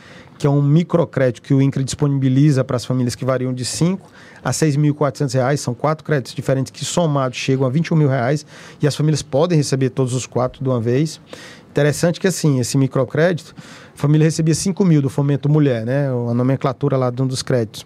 que 0.41 0.47
é 0.47 0.49
um 0.49 0.59
microcrédito 0.59 1.39
que 1.39 1.53
o 1.53 1.61
INCRA 1.61 1.83
disponibiliza 1.83 2.63
para 2.63 2.75
as 2.75 2.83
famílias 2.83 3.13
que 3.13 3.23
variam 3.23 3.53
de 3.53 3.63
5 3.63 4.09
a 4.43 4.49
R$ 4.49 4.55
6.400. 4.55 5.55
São 5.57 5.75
quatro 5.75 6.03
créditos 6.03 6.33
diferentes 6.33 6.71
que 6.71 6.83
somados 6.83 7.37
chegam 7.37 7.63
a 7.63 7.69
21 7.69 7.95
mil 7.95 8.09
reais 8.09 8.43
e 8.81 8.87
as 8.87 8.95
famílias 8.95 9.21
podem 9.21 9.55
receber 9.55 9.91
todos 9.91 10.15
os 10.15 10.25
quatro 10.25 10.63
de 10.63 10.67
uma 10.67 10.81
vez. 10.81 11.21
Interessante 11.69 12.19
que 12.19 12.25
assim, 12.25 12.59
esse 12.59 12.75
microcrédito, 12.75 13.53
a 13.93 13.95
família 13.95 14.25
recebia 14.25 14.55
5 14.55 14.83
mil 14.83 14.99
do 14.99 15.11
Fomento 15.11 15.47
Mulher, 15.47 15.85
né? 15.85 16.07
A 16.07 16.33
nomenclatura 16.33 16.97
lá 16.97 17.11
de 17.11 17.21
um 17.21 17.27
dos 17.27 17.43
créditos. 17.43 17.85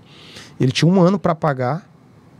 Ele 0.57 0.71
tinha 0.71 0.89
um 0.89 1.01
ano 1.01 1.19
para 1.19 1.35
pagar 1.35 1.85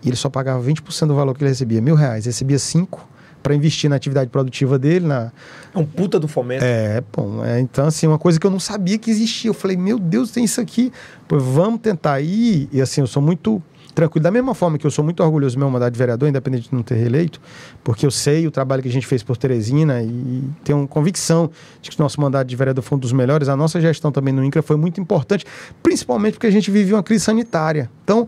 e 0.02 0.08
ele 0.08 0.16
só 0.16 0.30
pagava 0.30 0.64
20% 0.64 1.08
do 1.08 1.16
valor 1.16 1.36
que 1.36 1.44
ele 1.44 1.50
recebia, 1.50 1.82
mil 1.82 1.96
reais. 1.96 2.26
Recebia 2.26 2.58
5 2.58 3.06
para 3.46 3.54
investir 3.54 3.88
na 3.88 3.96
atividade 3.96 4.28
produtiva 4.32 4.80
dele. 4.80 5.06
Na... 5.06 5.32
É 5.72 5.78
um 5.78 5.86
puta 5.86 6.20
do 6.20 6.28
fomento. 6.28 6.66
É, 6.66 7.04
bom. 7.16 7.46
É, 7.46 7.60
então, 7.60 7.86
assim, 7.86 8.08
uma 8.08 8.18
coisa 8.18 8.40
que 8.40 8.48
eu 8.48 8.50
não 8.50 8.60
sabia 8.60 8.98
que 8.98 9.12
existia. 9.12 9.52
Eu 9.52 9.54
falei, 9.54 9.78
meu 9.78 10.00
Deus, 10.00 10.32
tem 10.32 10.44
isso 10.44 10.60
aqui. 10.60 10.92
Pois 11.28 11.44
vamos 11.44 11.80
tentar 11.80 12.20
ir. 12.22 12.68
E 12.72 12.82
assim, 12.82 13.02
eu 13.02 13.08
sou 13.08 13.22
muito 13.22 13.62
tranquilo. 13.94 14.24
Da 14.24 14.32
mesma 14.32 14.56
forma 14.56 14.80
que 14.80 14.86
eu 14.88 14.90
sou 14.90 15.06
muito 15.06 15.22
orgulhoso 15.22 15.56
do 15.56 15.60
meu 15.60 15.70
mandato 15.70 15.94
de 15.94 16.00
vereador, 16.00 16.28
independente 16.28 16.70
de 16.70 16.74
não 16.74 16.82
ter 16.82 16.96
reeleito, 16.96 17.40
porque 17.84 18.04
eu 18.04 18.10
sei 18.10 18.48
o 18.48 18.52
trabalho 18.52 18.82
que 18.82 18.90
a 18.90 18.92
gente 18.92 19.06
fez 19.06 19.22
por 19.22 19.38
Teresina 19.38 20.02
e 20.02 20.44
tenho 20.64 20.88
convicção 20.88 21.52
de 21.84 21.92
que 21.92 22.00
o 22.00 22.02
nosso 22.02 22.20
mandato 22.20 22.48
de 22.48 22.56
vereador 22.56 22.84
foi 22.84 22.96
um 22.98 23.00
dos 23.00 23.14
melhores. 23.14 23.48
A 23.48 23.56
nossa 23.56 23.80
gestão 23.80 24.12
também 24.12 24.34
no 24.34 24.44
INCRA 24.44 24.64
foi 24.64 24.76
muito 24.76 25.00
importante, 25.00 25.46
principalmente 25.84 26.34
porque 26.34 26.48
a 26.48 26.52
gente 26.52 26.72
vive 26.72 26.94
uma 26.94 27.04
crise 27.04 27.26
sanitária. 27.26 27.92
Então, 28.04 28.28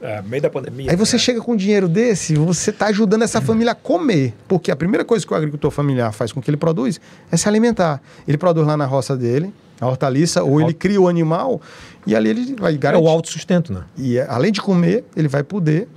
é, 0.00 0.22
meio 0.22 0.42
da 0.42 0.50
pandemia. 0.50 0.90
Aí 0.90 0.96
você 0.96 1.16
né? 1.16 1.20
chega 1.20 1.40
com 1.40 1.52
um 1.52 1.56
dinheiro 1.56 1.88
desse, 1.88 2.34
você 2.34 2.70
está 2.70 2.86
ajudando 2.86 3.22
essa 3.22 3.40
família 3.40 3.72
a 3.72 3.74
comer. 3.74 4.34
Porque 4.46 4.70
a 4.70 4.76
primeira 4.76 5.04
coisa 5.04 5.26
que 5.26 5.32
o 5.32 5.36
agricultor 5.36 5.70
familiar 5.70 6.12
faz 6.12 6.32
com 6.32 6.40
que 6.40 6.50
ele 6.50 6.56
produz 6.56 7.00
é 7.30 7.36
se 7.36 7.48
alimentar. 7.48 8.00
Ele 8.26 8.36
produz 8.36 8.66
lá 8.66 8.76
na 8.76 8.84
roça 8.84 9.16
dele, 9.16 9.52
a 9.80 9.86
hortaliça, 9.86 10.42
ou 10.42 10.60
ele 10.60 10.74
cria 10.74 11.00
o 11.00 11.08
animal 11.08 11.60
e 12.06 12.14
ali 12.14 12.30
ele 12.30 12.54
vai 12.58 12.76
garantir. 12.76 13.04
É 13.04 13.06
o 13.06 13.10
autossustento, 13.10 13.72
né? 13.72 13.84
E 13.96 14.18
é, 14.18 14.26
além 14.28 14.52
de 14.52 14.60
comer, 14.60 15.04
ele 15.16 15.28
vai 15.28 15.42
poder 15.42 15.88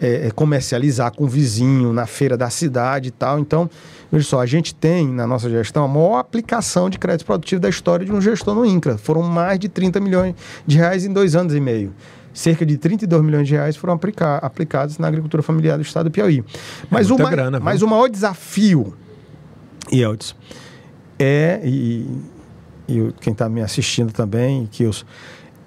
é, 0.00 0.28
é, 0.28 0.30
comercializar 0.30 1.12
com 1.12 1.24
o 1.24 1.28
vizinho 1.28 1.92
na 1.92 2.06
feira 2.06 2.36
da 2.36 2.48
cidade 2.50 3.08
e 3.08 3.10
tal. 3.10 3.40
Então, 3.40 3.68
veja 4.10 4.24
só, 4.24 4.40
a 4.40 4.46
gente 4.46 4.72
tem 4.72 5.08
na 5.08 5.26
nossa 5.26 5.50
gestão 5.50 5.84
a 5.84 5.88
maior 5.88 6.18
aplicação 6.18 6.88
de 6.88 6.98
crédito 6.98 7.26
produtivo 7.26 7.60
da 7.60 7.68
história 7.68 8.06
de 8.06 8.12
um 8.12 8.20
gestor 8.20 8.54
no 8.54 8.64
INCRA. 8.64 8.96
Foram 8.96 9.22
mais 9.22 9.58
de 9.58 9.68
30 9.68 9.98
milhões 9.98 10.34
de 10.64 10.76
reais 10.76 11.04
em 11.04 11.12
dois 11.12 11.34
anos 11.34 11.52
e 11.54 11.60
meio 11.60 11.92
cerca 12.38 12.64
de 12.64 12.78
32 12.78 13.20
milhões 13.20 13.48
de 13.48 13.54
reais 13.54 13.76
foram 13.76 13.94
aplicar, 13.94 14.36
aplicados 14.36 14.96
na 14.96 15.08
agricultura 15.08 15.42
familiar 15.42 15.76
do 15.76 15.82
estado 15.82 16.04
do 16.04 16.12
Piauí. 16.12 16.44
Mas, 16.88 17.10
é 17.10 17.12
o, 17.12 17.16
grana, 17.16 17.58
mas 17.58 17.82
o 17.82 17.88
maior 17.88 18.08
desafio, 18.08 18.96
Yeltsin, 19.92 20.34
é, 21.18 21.60
e, 21.64 22.06
e 22.88 23.12
quem 23.20 23.32
está 23.32 23.48
me 23.48 23.60
assistindo 23.60 24.12
também, 24.12 24.68
que 24.70 24.84
os, 24.84 25.04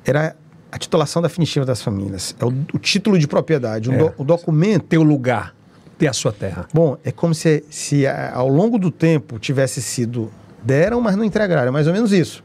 era 0.06 0.34
a 0.72 0.78
titulação 0.78 1.22
definitiva 1.22 1.66
das 1.66 1.82
famílias. 1.82 2.34
É 2.40 2.46
o, 2.46 2.54
o 2.74 2.80
título 2.80 3.20
de 3.20 3.28
propriedade, 3.28 3.90
o, 3.90 3.94
é. 3.94 3.98
do, 3.98 4.14
o 4.20 4.24
documento. 4.24 4.84
Ter 4.84 4.98
o 4.98 5.04
lugar, 5.04 5.54
ter 5.98 6.08
a 6.08 6.14
sua 6.14 6.32
terra. 6.32 6.70
Bom, 6.74 6.98
é 7.04 7.12
como 7.12 7.36
se, 7.36 7.66
se 7.70 8.08
ao 8.08 8.48
longo 8.48 8.80
do 8.80 8.90
tempo 8.90 9.38
tivesse 9.40 9.82
sido 9.82 10.32
deram, 10.64 11.02
mas 11.02 11.18
não 11.18 11.26
entregaram. 11.26 11.68
É 11.68 11.72
mais 11.72 11.86
ou 11.86 11.92
menos 11.92 12.14
isso. 12.14 12.42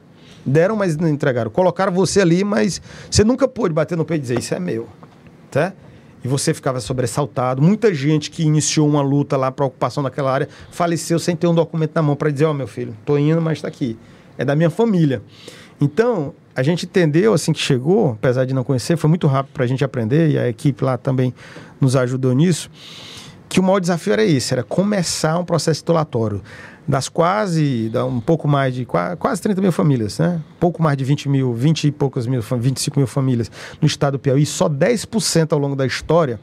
Deram, 0.46 0.76
mas 0.76 0.96
não 0.96 1.08
entregaram. 1.08 1.50
Colocaram 1.50 1.92
você 1.92 2.20
ali, 2.20 2.44
mas 2.44 2.80
você 3.10 3.24
nunca 3.24 3.48
pôde 3.48 3.74
bater 3.74 3.98
no 3.98 4.04
peito 4.04 4.20
e 4.20 4.22
dizer: 4.22 4.38
Isso 4.38 4.54
é 4.54 4.60
meu. 4.60 4.88
Tá? 5.50 5.72
E 6.24 6.28
você 6.28 6.54
ficava 6.54 6.80
sobressaltado. 6.80 7.60
Muita 7.60 7.92
gente 7.92 8.30
que 8.30 8.44
iniciou 8.44 8.88
uma 8.88 9.02
luta 9.02 9.36
lá 9.36 9.50
para 9.50 9.64
ocupação 9.64 10.02
daquela 10.02 10.32
área 10.32 10.48
faleceu 10.70 11.18
sem 11.18 11.34
ter 11.34 11.46
um 11.46 11.54
documento 11.54 11.92
na 11.94 12.02
mão 12.02 12.14
para 12.14 12.30
dizer: 12.30 12.44
Ó, 12.44 12.52
oh, 12.52 12.54
meu 12.54 12.68
filho, 12.68 12.96
tô 13.04 13.18
indo, 13.18 13.42
mas 13.42 13.58
está 13.58 13.68
aqui. 13.68 13.98
É 14.38 14.44
da 14.44 14.54
minha 14.54 14.70
família. 14.70 15.20
Então, 15.80 16.32
a 16.54 16.62
gente 16.62 16.86
entendeu 16.86 17.34
assim 17.34 17.52
que 17.52 17.60
chegou, 17.60 18.12
apesar 18.12 18.44
de 18.44 18.54
não 18.54 18.64
conhecer, 18.64 18.96
foi 18.96 19.10
muito 19.10 19.26
rápido 19.26 19.52
para 19.52 19.64
a 19.64 19.66
gente 19.66 19.84
aprender 19.84 20.30
e 20.30 20.38
a 20.38 20.48
equipe 20.48 20.82
lá 20.82 20.96
também 20.96 21.34
nos 21.80 21.96
ajudou 21.96 22.32
nisso. 22.34 22.70
Que 23.48 23.60
o 23.60 23.62
maior 23.62 23.78
desafio 23.78 24.14
era 24.14 24.24
esse, 24.24 24.54
era 24.54 24.62
começar 24.62 25.38
um 25.38 25.44
processo 25.44 25.80
titulatório 25.80 26.40
das 26.86 27.08
quase, 27.08 27.88
da 27.88 28.04
um 28.04 28.20
pouco 28.20 28.46
mais 28.46 28.74
de 28.74 28.86
quase 28.86 29.42
30 29.42 29.60
mil 29.60 29.72
famílias, 29.72 30.18
né? 30.18 30.40
Pouco 30.60 30.82
mais 30.82 30.96
de 30.96 31.04
20 31.04 31.28
mil, 31.28 31.52
20 31.52 31.88
e 31.88 31.90
poucas 31.92 32.26
mil, 32.26 32.40
25 32.40 32.98
mil 32.98 33.06
famílias 33.06 33.50
no 33.80 33.86
estado 33.86 34.12
do 34.12 34.18
Piauí, 34.18 34.46
só 34.46 34.68
10% 34.68 35.52
ao 35.52 35.58
longo 35.58 35.74
da 35.74 35.84
história 35.84 36.38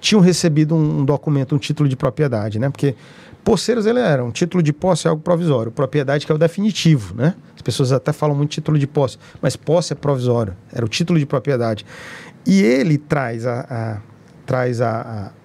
tinham 0.00 0.20
recebido 0.20 0.74
um, 0.74 1.00
um, 1.00 1.04
documento, 1.04 1.54
um 1.54 1.58
título 1.58 1.88
de 1.88 1.96
propriedade, 1.96 2.58
né? 2.58 2.68
Porque 2.68 2.94
poceiros 3.42 3.86
ele 3.86 4.00
era 4.00 4.22
um 4.24 4.30
título 4.30 4.62
de 4.62 4.72
posse 4.72 5.06
é 5.06 5.10
algo 5.10 5.22
provisório, 5.22 5.72
propriedade 5.72 6.26
que 6.26 6.32
é 6.32 6.34
o 6.34 6.38
definitivo, 6.38 7.14
né? 7.14 7.34
As 7.54 7.62
pessoas 7.62 7.92
até 7.92 8.12
falam 8.12 8.36
muito 8.36 8.50
título 8.50 8.78
de 8.78 8.86
posse, 8.86 9.16
mas 9.40 9.56
posse 9.56 9.92
é 9.92 9.96
provisório, 9.96 10.54
era 10.72 10.84
o 10.84 10.88
título 10.88 11.18
de 11.18 11.24
propriedade. 11.24 11.86
E 12.46 12.60
ele 12.62 12.98
traz 12.98 13.46
a, 13.46 13.60
a 13.70 14.14
traz 14.44 14.80
a, 14.80 15.00
a 15.00 15.44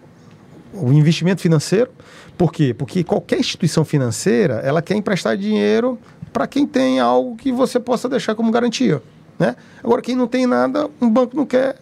o 0.74 0.92
investimento 0.92 1.42
financeiro, 1.42 1.90
por 2.40 2.54
quê? 2.54 2.74
Porque 2.74 3.04
qualquer 3.04 3.38
instituição 3.38 3.84
financeira, 3.84 4.62
ela 4.64 4.82
quer 4.82 4.96
emprestar 4.96 5.36
dinheiro 5.36 6.00
para 6.32 6.48
quem 6.48 6.66
tem 6.66 6.98
algo 6.98 7.36
que 7.36 7.52
você 7.52 7.82
possa 7.82 8.08
deixar 8.08 8.34
como 8.34 8.50
garantia. 8.50 9.04
Né? 9.38 9.58
Agora, 9.84 10.02
quem 10.02 10.16
não 10.16 10.26
tem 10.26 10.48
nada, 10.48 10.90
um 11.02 11.10
banco 11.10 11.36
não 11.36 11.46
quer. 11.46 11.76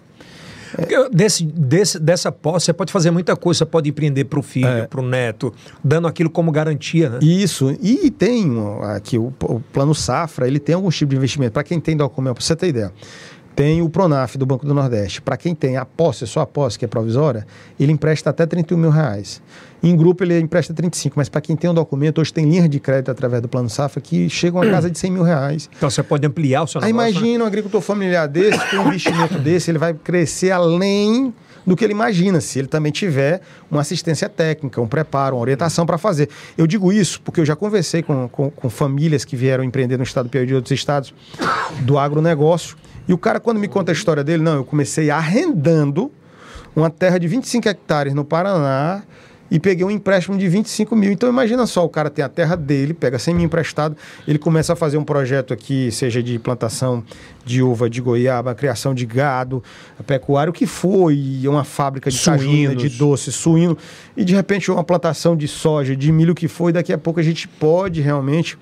É... 0.76 1.10
Desse, 1.12 1.45
desse, 1.45 1.99
dessa 1.99 2.32
posse, 2.32 2.66
você 2.66 2.74
pode 2.74 2.91
fazer 2.91 3.12
muita 3.12 3.36
coisa. 3.36 3.60
Você 3.60 3.66
pode 3.68 3.88
empreender 3.88 4.26
para 4.26 4.39
o 4.39 4.41
filho, 4.41 4.68
é. 4.68 4.88
para 4.88 4.99
o 4.99 5.03
neto, 5.03 5.53
dando 5.84 6.08
aquilo 6.08 6.30
como 6.30 6.51
garantia. 6.51 7.12
Né? 7.12 7.20
Isso. 7.22 7.78
E 7.80 8.10
tem 8.10 8.51
aqui 8.95 9.16
o, 9.20 9.32
o 9.43 9.60
plano 9.60 9.93
Safra, 9.93 10.47
ele 10.47 10.58
tem 10.58 10.74
algum 10.74 10.89
tipo 10.89 11.12
de 11.12 11.18
investimento. 11.18 11.51
Para 11.51 11.64
quem 11.64 11.80
tem 11.80 11.95
documento, 11.95 12.34
para 12.34 12.43
você 12.43 12.55
ter 12.55 12.70
ideia. 12.70 12.91
Tem 13.58 13.82
o 13.82 13.89
Pronaf 13.89 14.38
do 14.38 14.45
Banco 14.45 14.68
do 14.68 14.72
Nordeste. 14.72 15.20
Para 15.20 15.36
quem 15.36 15.55
tem 15.55 15.78
a 15.78 15.84
posse, 15.84 16.28
só 16.28 16.41
a 16.41 16.45
posse, 16.45 16.78
que 16.78 16.86
é 16.86 16.88
provisória, 16.88 17.43
ele 17.80 17.91
empresta 17.91 18.30
até 18.30 18.45
31 18.45 18.78
mil 18.78 18.91
reais. 18.91 19.41
Em 19.82 19.97
grupo 19.97 20.24
ele 20.24 20.39
empresta 20.39 20.76
35, 20.76 21.16
mas 21.18 21.28
para 21.28 21.41
quem 21.41 21.55
tem 21.55 21.68
um 21.68 21.74
documento, 21.74 22.22
hoje 22.22 22.32
tem 22.32 22.47
linhas 22.47 22.70
de 22.70 22.80
crédito 22.80 23.10
através 23.10 23.41
do 23.41 23.47
Plano 23.47 23.68
Safra 23.68 23.99
que 23.99 24.30
chegam 24.30 24.62
a 24.62 24.70
casa 24.70 24.91
de 24.91 24.99
100 24.99 25.12
mil 25.12 25.24
reais. 25.24 25.72
Então 25.76 25.89
você 25.89 26.03
pode 26.03 26.28
ampliar 26.28 26.62
o 26.62 26.68
seu 26.68 26.80
Aí 26.82 26.93
negócio, 26.93 27.10
imagina 27.10 27.39
né? 27.39 27.43
um 27.45 27.47
agricultor 27.47 27.82
familiar 27.82 28.28
desse, 28.28 28.60
com 28.70 28.78
um 28.78 28.88
investimento 28.89 29.39
desse, 29.39 29.72
ele 29.72 29.80
vai 29.80 29.91
crescer 29.91 30.51
além 30.51 31.34
do 31.66 31.76
que 31.76 31.84
ele 31.84 31.93
imagina, 31.93 32.39
se 32.39 32.60
ele 32.60 32.68
também 32.68 32.91
tiver 32.91 33.41
uma 33.72 33.82
assistência 33.82 34.30
técnica, 34.30 34.80
um 34.80 34.88
preparo, 34.88 35.36
uma 35.36 35.41
orientação 35.41 35.84
para 35.84 35.97
fazer. 35.97 36.30
Eu 36.55 36.68
digo 36.68 36.93
isso 36.93 37.20
porque 37.22 37.41
eu 37.41 37.45
já 37.45 37.55
conversei 37.55 38.03
com, 38.03 38.30
com, 38.30 38.51
com 38.51 38.70
famílias 38.70 39.26
que 39.26 39.36
vieram 39.36 39.64
empreender 39.64 39.97
no 39.97 40.03
estado 40.03 40.28
do 40.28 40.30
Piauí 40.30 40.45
e 40.45 40.47
de 40.47 40.53
outros 40.53 40.72
estados 40.72 41.12
do 41.82 41.97
agronegócio. 41.97 42.78
E 43.08 43.14
o 43.14 43.18
cara, 43.18 43.39
quando 43.39 43.60
me 43.60 43.68
conta 43.68 43.91
a 43.91 43.93
história 43.93 44.24
dele, 44.24 44.43
não, 44.43 44.55
eu 44.55 44.66
comecei 44.66 45.10
arrendando 45.10 46.12
uma 46.76 46.89
terra 46.89 47.18
de 47.18 47.28
25 47.28 47.68
hectares 47.68 48.14
no 48.14 48.24
Paraná 48.24 49.03
e 49.49 49.60
peguei 49.60 49.86
um 49.86 49.91
empréstimo 49.91 50.38
de 50.38 50.47
25 50.47 50.95
mil. 50.95 51.12
Então 51.12 51.30
imagina 51.30 51.66
só, 51.66 51.86
o 51.86 51.89
cara 51.89 52.10
tem 52.10 52.24
a 52.24 52.30
terra 52.30 52.55
dele, 52.55 52.93
pega 52.93 53.18
100 53.18 53.34
mil 53.34 53.45
emprestado, 53.45 53.95
ele 54.28 54.38
começa 54.38 54.74
a 54.74 54.76
fazer 54.76 54.97
um 54.97 55.03
projeto 55.03 55.53
aqui, 55.53 55.91
seja 55.91 56.22
de 56.22 56.38
plantação 56.38 57.03
de 57.45 57.64
uva, 57.64 57.89
de 57.89 58.01
goiaba, 58.01 58.53
criação 58.53 58.93
de 58.93 59.05
gado, 59.05 59.64
pecuário, 60.05 60.51
o 60.51 60.53
que 60.53 60.66
for, 60.66 61.12
e 61.12 61.47
uma 61.47 61.64
fábrica 61.64 62.12
de 62.12 62.20
cajuna, 62.20 62.76
de 62.76 62.89
doce, 62.89 63.32
suíno, 63.32 63.78
e 64.16 64.26
de 64.26 64.36
repente 64.36 64.70
uma 64.70 64.84
plantação 64.84 65.36
de 65.36 65.47
soja, 65.47 65.95
de 65.95 66.12
milho, 66.12 66.34
o 66.34 66.36
que 66.36 66.47
for, 66.47 66.70
e 66.70 66.74
daqui 66.74 66.91
a 66.91 66.97
pouco 66.97 67.20
a 67.20 67.24
gente 67.24 67.47
pode 67.47 68.01
realmente 68.01 68.58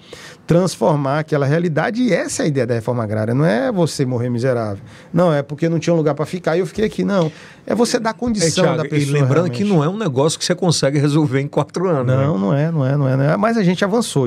transformar 0.45 1.19
aquela 1.19 1.45
realidade. 1.45 2.01
E 2.01 2.13
essa 2.13 2.43
é 2.43 2.45
a 2.45 2.47
ideia 2.47 2.67
da 2.67 2.73
reforma 2.73 3.03
agrária. 3.03 3.33
Não 3.33 3.45
é 3.45 3.71
você 3.71 4.05
morrer 4.05 4.29
miserável. 4.29 4.83
Não, 5.13 5.33
é 5.33 5.41
porque 5.41 5.67
não 5.67 5.79
tinha 5.79 5.93
um 5.93 5.97
lugar 5.97 6.15
para 6.15 6.25
ficar 6.25 6.55
e 6.55 6.59
eu 6.59 6.65
fiquei 6.65 6.85
aqui. 6.85 7.03
Não. 7.03 7.31
É 7.65 7.73
você 7.73 7.99
dar 7.99 8.13
condição 8.13 8.63
é, 8.63 8.67
Thiago, 8.67 8.83
da 8.83 8.89
pessoa. 8.89 9.17
E 9.17 9.21
lembrando 9.21 9.33
realmente. 9.45 9.57
que 9.57 9.63
não 9.63 9.83
é 9.83 9.89
um 9.89 9.97
negócio 9.97 10.37
que 10.37 10.45
você 10.45 10.55
consegue 10.55 10.99
resolver 10.99 11.41
em 11.41 11.47
quatro 11.47 11.89
anos. 11.89 12.07
Não, 12.07 12.17
né? 12.17 12.39
não, 12.39 12.53
é, 12.53 12.71
não 12.71 12.85
é, 12.85 12.97
não 12.97 13.07
é, 13.07 13.17
não 13.17 13.23
é. 13.23 13.37
Mas 13.37 13.57
a 13.57 13.63
gente 13.63 13.83
avançou. 13.83 14.25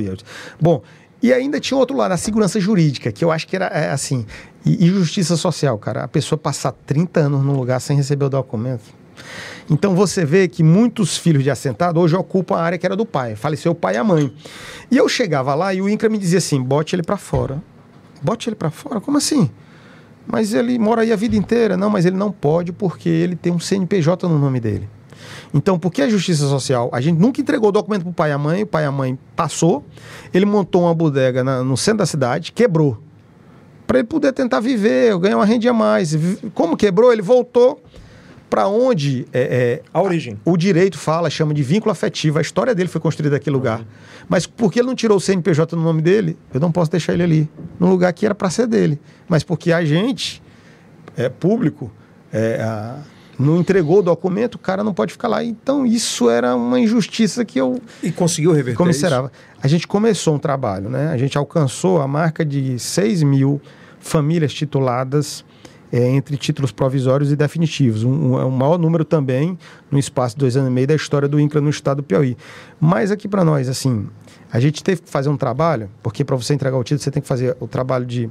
Bom, 0.60 0.82
e 1.22 1.32
ainda 1.32 1.58
tinha 1.58 1.76
outro 1.76 1.96
lado, 1.96 2.12
a 2.12 2.16
segurança 2.16 2.60
jurídica, 2.60 3.10
que 3.10 3.24
eu 3.24 3.30
acho 3.30 3.46
que 3.46 3.56
era 3.56 3.66
é, 3.66 3.90
assim. 3.90 4.24
E, 4.64 4.86
e 4.86 4.88
justiça 4.88 5.36
social, 5.36 5.78
cara. 5.78 6.04
A 6.04 6.08
pessoa 6.08 6.38
passar 6.38 6.72
30 6.72 7.20
anos 7.20 7.44
num 7.44 7.56
lugar 7.56 7.80
sem 7.80 7.96
receber 7.96 8.26
o 8.26 8.28
documento. 8.28 8.97
Então 9.70 9.94
você 9.94 10.24
vê 10.24 10.48
que 10.48 10.62
muitos 10.62 11.16
filhos 11.16 11.44
de 11.44 11.50
assentado 11.50 12.00
hoje 12.00 12.16
ocupam 12.16 12.56
a 12.56 12.62
área 12.62 12.78
que 12.78 12.86
era 12.86 12.96
do 12.96 13.04
pai. 13.04 13.36
Faleceu 13.36 13.72
o 13.72 13.74
pai 13.74 13.94
e 13.94 13.98
a 13.98 14.04
mãe. 14.04 14.32
E 14.90 14.96
eu 14.96 15.08
chegava 15.08 15.54
lá 15.54 15.74
e 15.74 15.82
o 15.82 15.88
INCRA 15.88 16.08
me 16.08 16.16
dizia 16.16 16.38
assim: 16.38 16.62
bote 16.62 16.94
ele 16.94 17.02
para 17.02 17.16
fora. 17.16 17.62
Bote 18.22 18.48
ele 18.48 18.56
para 18.56 18.70
fora? 18.70 19.00
Como 19.00 19.18
assim? 19.18 19.50
Mas 20.26 20.52
ele 20.52 20.78
mora 20.78 21.02
aí 21.02 21.12
a 21.12 21.16
vida 21.16 21.36
inteira. 21.36 21.76
Não, 21.76 21.90
mas 21.90 22.06
ele 22.06 22.16
não 22.16 22.32
pode 22.32 22.72
porque 22.72 23.08
ele 23.08 23.36
tem 23.36 23.52
um 23.52 23.60
CNPJ 23.60 24.26
no 24.26 24.38
nome 24.38 24.58
dele. 24.58 24.88
Então, 25.52 25.78
por 25.78 25.92
que 25.92 26.02
a 26.02 26.08
justiça 26.08 26.46
social? 26.46 26.88
A 26.92 27.00
gente 27.00 27.18
nunca 27.18 27.40
entregou 27.40 27.68
o 27.70 27.72
documento 27.72 28.02
para 28.02 28.10
o 28.10 28.14
pai 28.14 28.30
e 28.30 28.32
a 28.32 28.38
mãe, 28.38 28.62
o 28.62 28.66
pai 28.66 28.84
e 28.84 28.86
a 28.86 28.92
mãe 28.92 29.18
passou, 29.34 29.84
ele 30.32 30.44
montou 30.44 30.82
uma 30.82 30.94
bodega 30.94 31.42
na, 31.42 31.62
no 31.62 31.76
centro 31.76 31.98
da 31.98 32.06
cidade, 32.06 32.52
quebrou. 32.52 32.98
Para 33.86 33.98
ele 33.98 34.06
poder 34.06 34.32
tentar 34.32 34.60
viver, 34.60 35.18
ganhar 35.18 35.36
uma 35.36 35.46
renda 35.46 35.70
a 35.70 35.72
mais. 35.72 36.16
Como 36.54 36.76
quebrou, 36.76 37.12
ele 37.12 37.22
voltou 37.22 37.82
para 38.48 38.66
onde 38.68 39.26
é, 39.32 39.40
é, 39.40 39.82
a 39.92 40.02
origem. 40.02 40.38
o 40.44 40.56
direito 40.56 40.98
fala, 40.98 41.28
chama 41.28 41.52
de 41.52 41.62
vínculo 41.62 41.92
afetivo. 41.92 42.38
A 42.38 42.42
história 42.42 42.74
dele 42.74 42.88
foi 42.88 43.00
construída 43.00 43.36
naquele 43.36 43.54
lugar. 43.54 43.80
Uhum. 43.80 43.86
Mas 44.28 44.46
porque 44.46 44.80
ele 44.80 44.88
não 44.88 44.94
tirou 44.94 45.16
o 45.16 45.20
CNPJ 45.20 45.76
no 45.76 45.82
nome 45.82 46.02
dele, 46.02 46.36
eu 46.52 46.60
não 46.60 46.72
posso 46.72 46.90
deixar 46.90 47.14
ele 47.14 47.22
ali, 47.22 47.50
num 47.78 47.88
lugar 47.88 48.12
que 48.12 48.24
era 48.24 48.34
para 48.34 48.50
ser 48.50 48.66
dele. 48.66 48.98
Mas 49.28 49.42
porque 49.42 49.72
a 49.72 49.84
gente, 49.84 50.42
é, 51.16 51.28
público, 51.28 51.90
é, 52.32 52.60
a, 52.62 52.98
não 53.38 53.58
entregou 53.58 54.00
o 54.00 54.02
documento, 54.02 54.56
o 54.56 54.58
cara 54.58 54.82
não 54.82 54.92
pode 54.92 55.12
ficar 55.12 55.28
lá. 55.28 55.44
Então 55.44 55.86
isso 55.86 56.28
era 56.28 56.56
uma 56.56 56.80
injustiça 56.80 57.44
que 57.44 57.60
eu. 57.60 57.80
E 58.02 58.10
conseguiu 58.10 58.52
reverter 58.52 58.76
comisserava. 58.76 59.30
isso? 59.32 59.58
A 59.62 59.68
gente 59.68 59.86
começou 59.86 60.34
um 60.34 60.38
trabalho, 60.38 60.88
né? 60.88 61.10
A 61.12 61.16
gente 61.16 61.38
alcançou 61.38 62.00
a 62.00 62.08
marca 62.08 62.44
de 62.44 62.78
6 62.78 63.22
mil 63.22 63.60
famílias 64.00 64.52
tituladas 64.52 65.44
é, 65.92 66.08
entre 66.08 66.36
títulos 66.36 66.72
provisórios 66.72 67.32
e 67.32 67.36
definitivos. 67.36 68.04
Um, 68.04 68.32
um, 68.32 68.40
é 68.40 68.44
um 68.44 68.50
maior 68.50 68.78
número 68.78 69.04
também 69.04 69.58
no 69.90 69.98
espaço 69.98 70.34
de 70.34 70.40
dois 70.40 70.56
anos 70.56 70.70
e 70.70 70.72
meio 70.72 70.86
da 70.86 70.94
história 70.94 71.28
do 71.28 71.38
INCRA 71.40 71.60
no 71.60 71.70
estado 71.70 71.98
do 71.98 72.02
Piauí. 72.02 72.36
Mas 72.80 73.10
aqui 73.10 73.28
para 73.28 73.44
nós, 73.44 73.68
assim, 73.68 74.06
a 74.52 74.60
gente 74.60 74.82
teve 74.82 75.02
que 75.02 75.10
fazer 75.10 75.28
um 75.28 75.36
trabalho, 75.36 75.90
porque 76.02 76.24
para 76.24 76.36
você 76.36 76.54
entregar 76.54 76.76
o 76.76 76.84
título 76.84 77.02
você 77.02 77.10
tem 77.10 77.22
que 77.22 77.28
fazer 77.28 77.56
o 77.60 77.66
trabalho 77.66 78.06
de, 78.06 78.30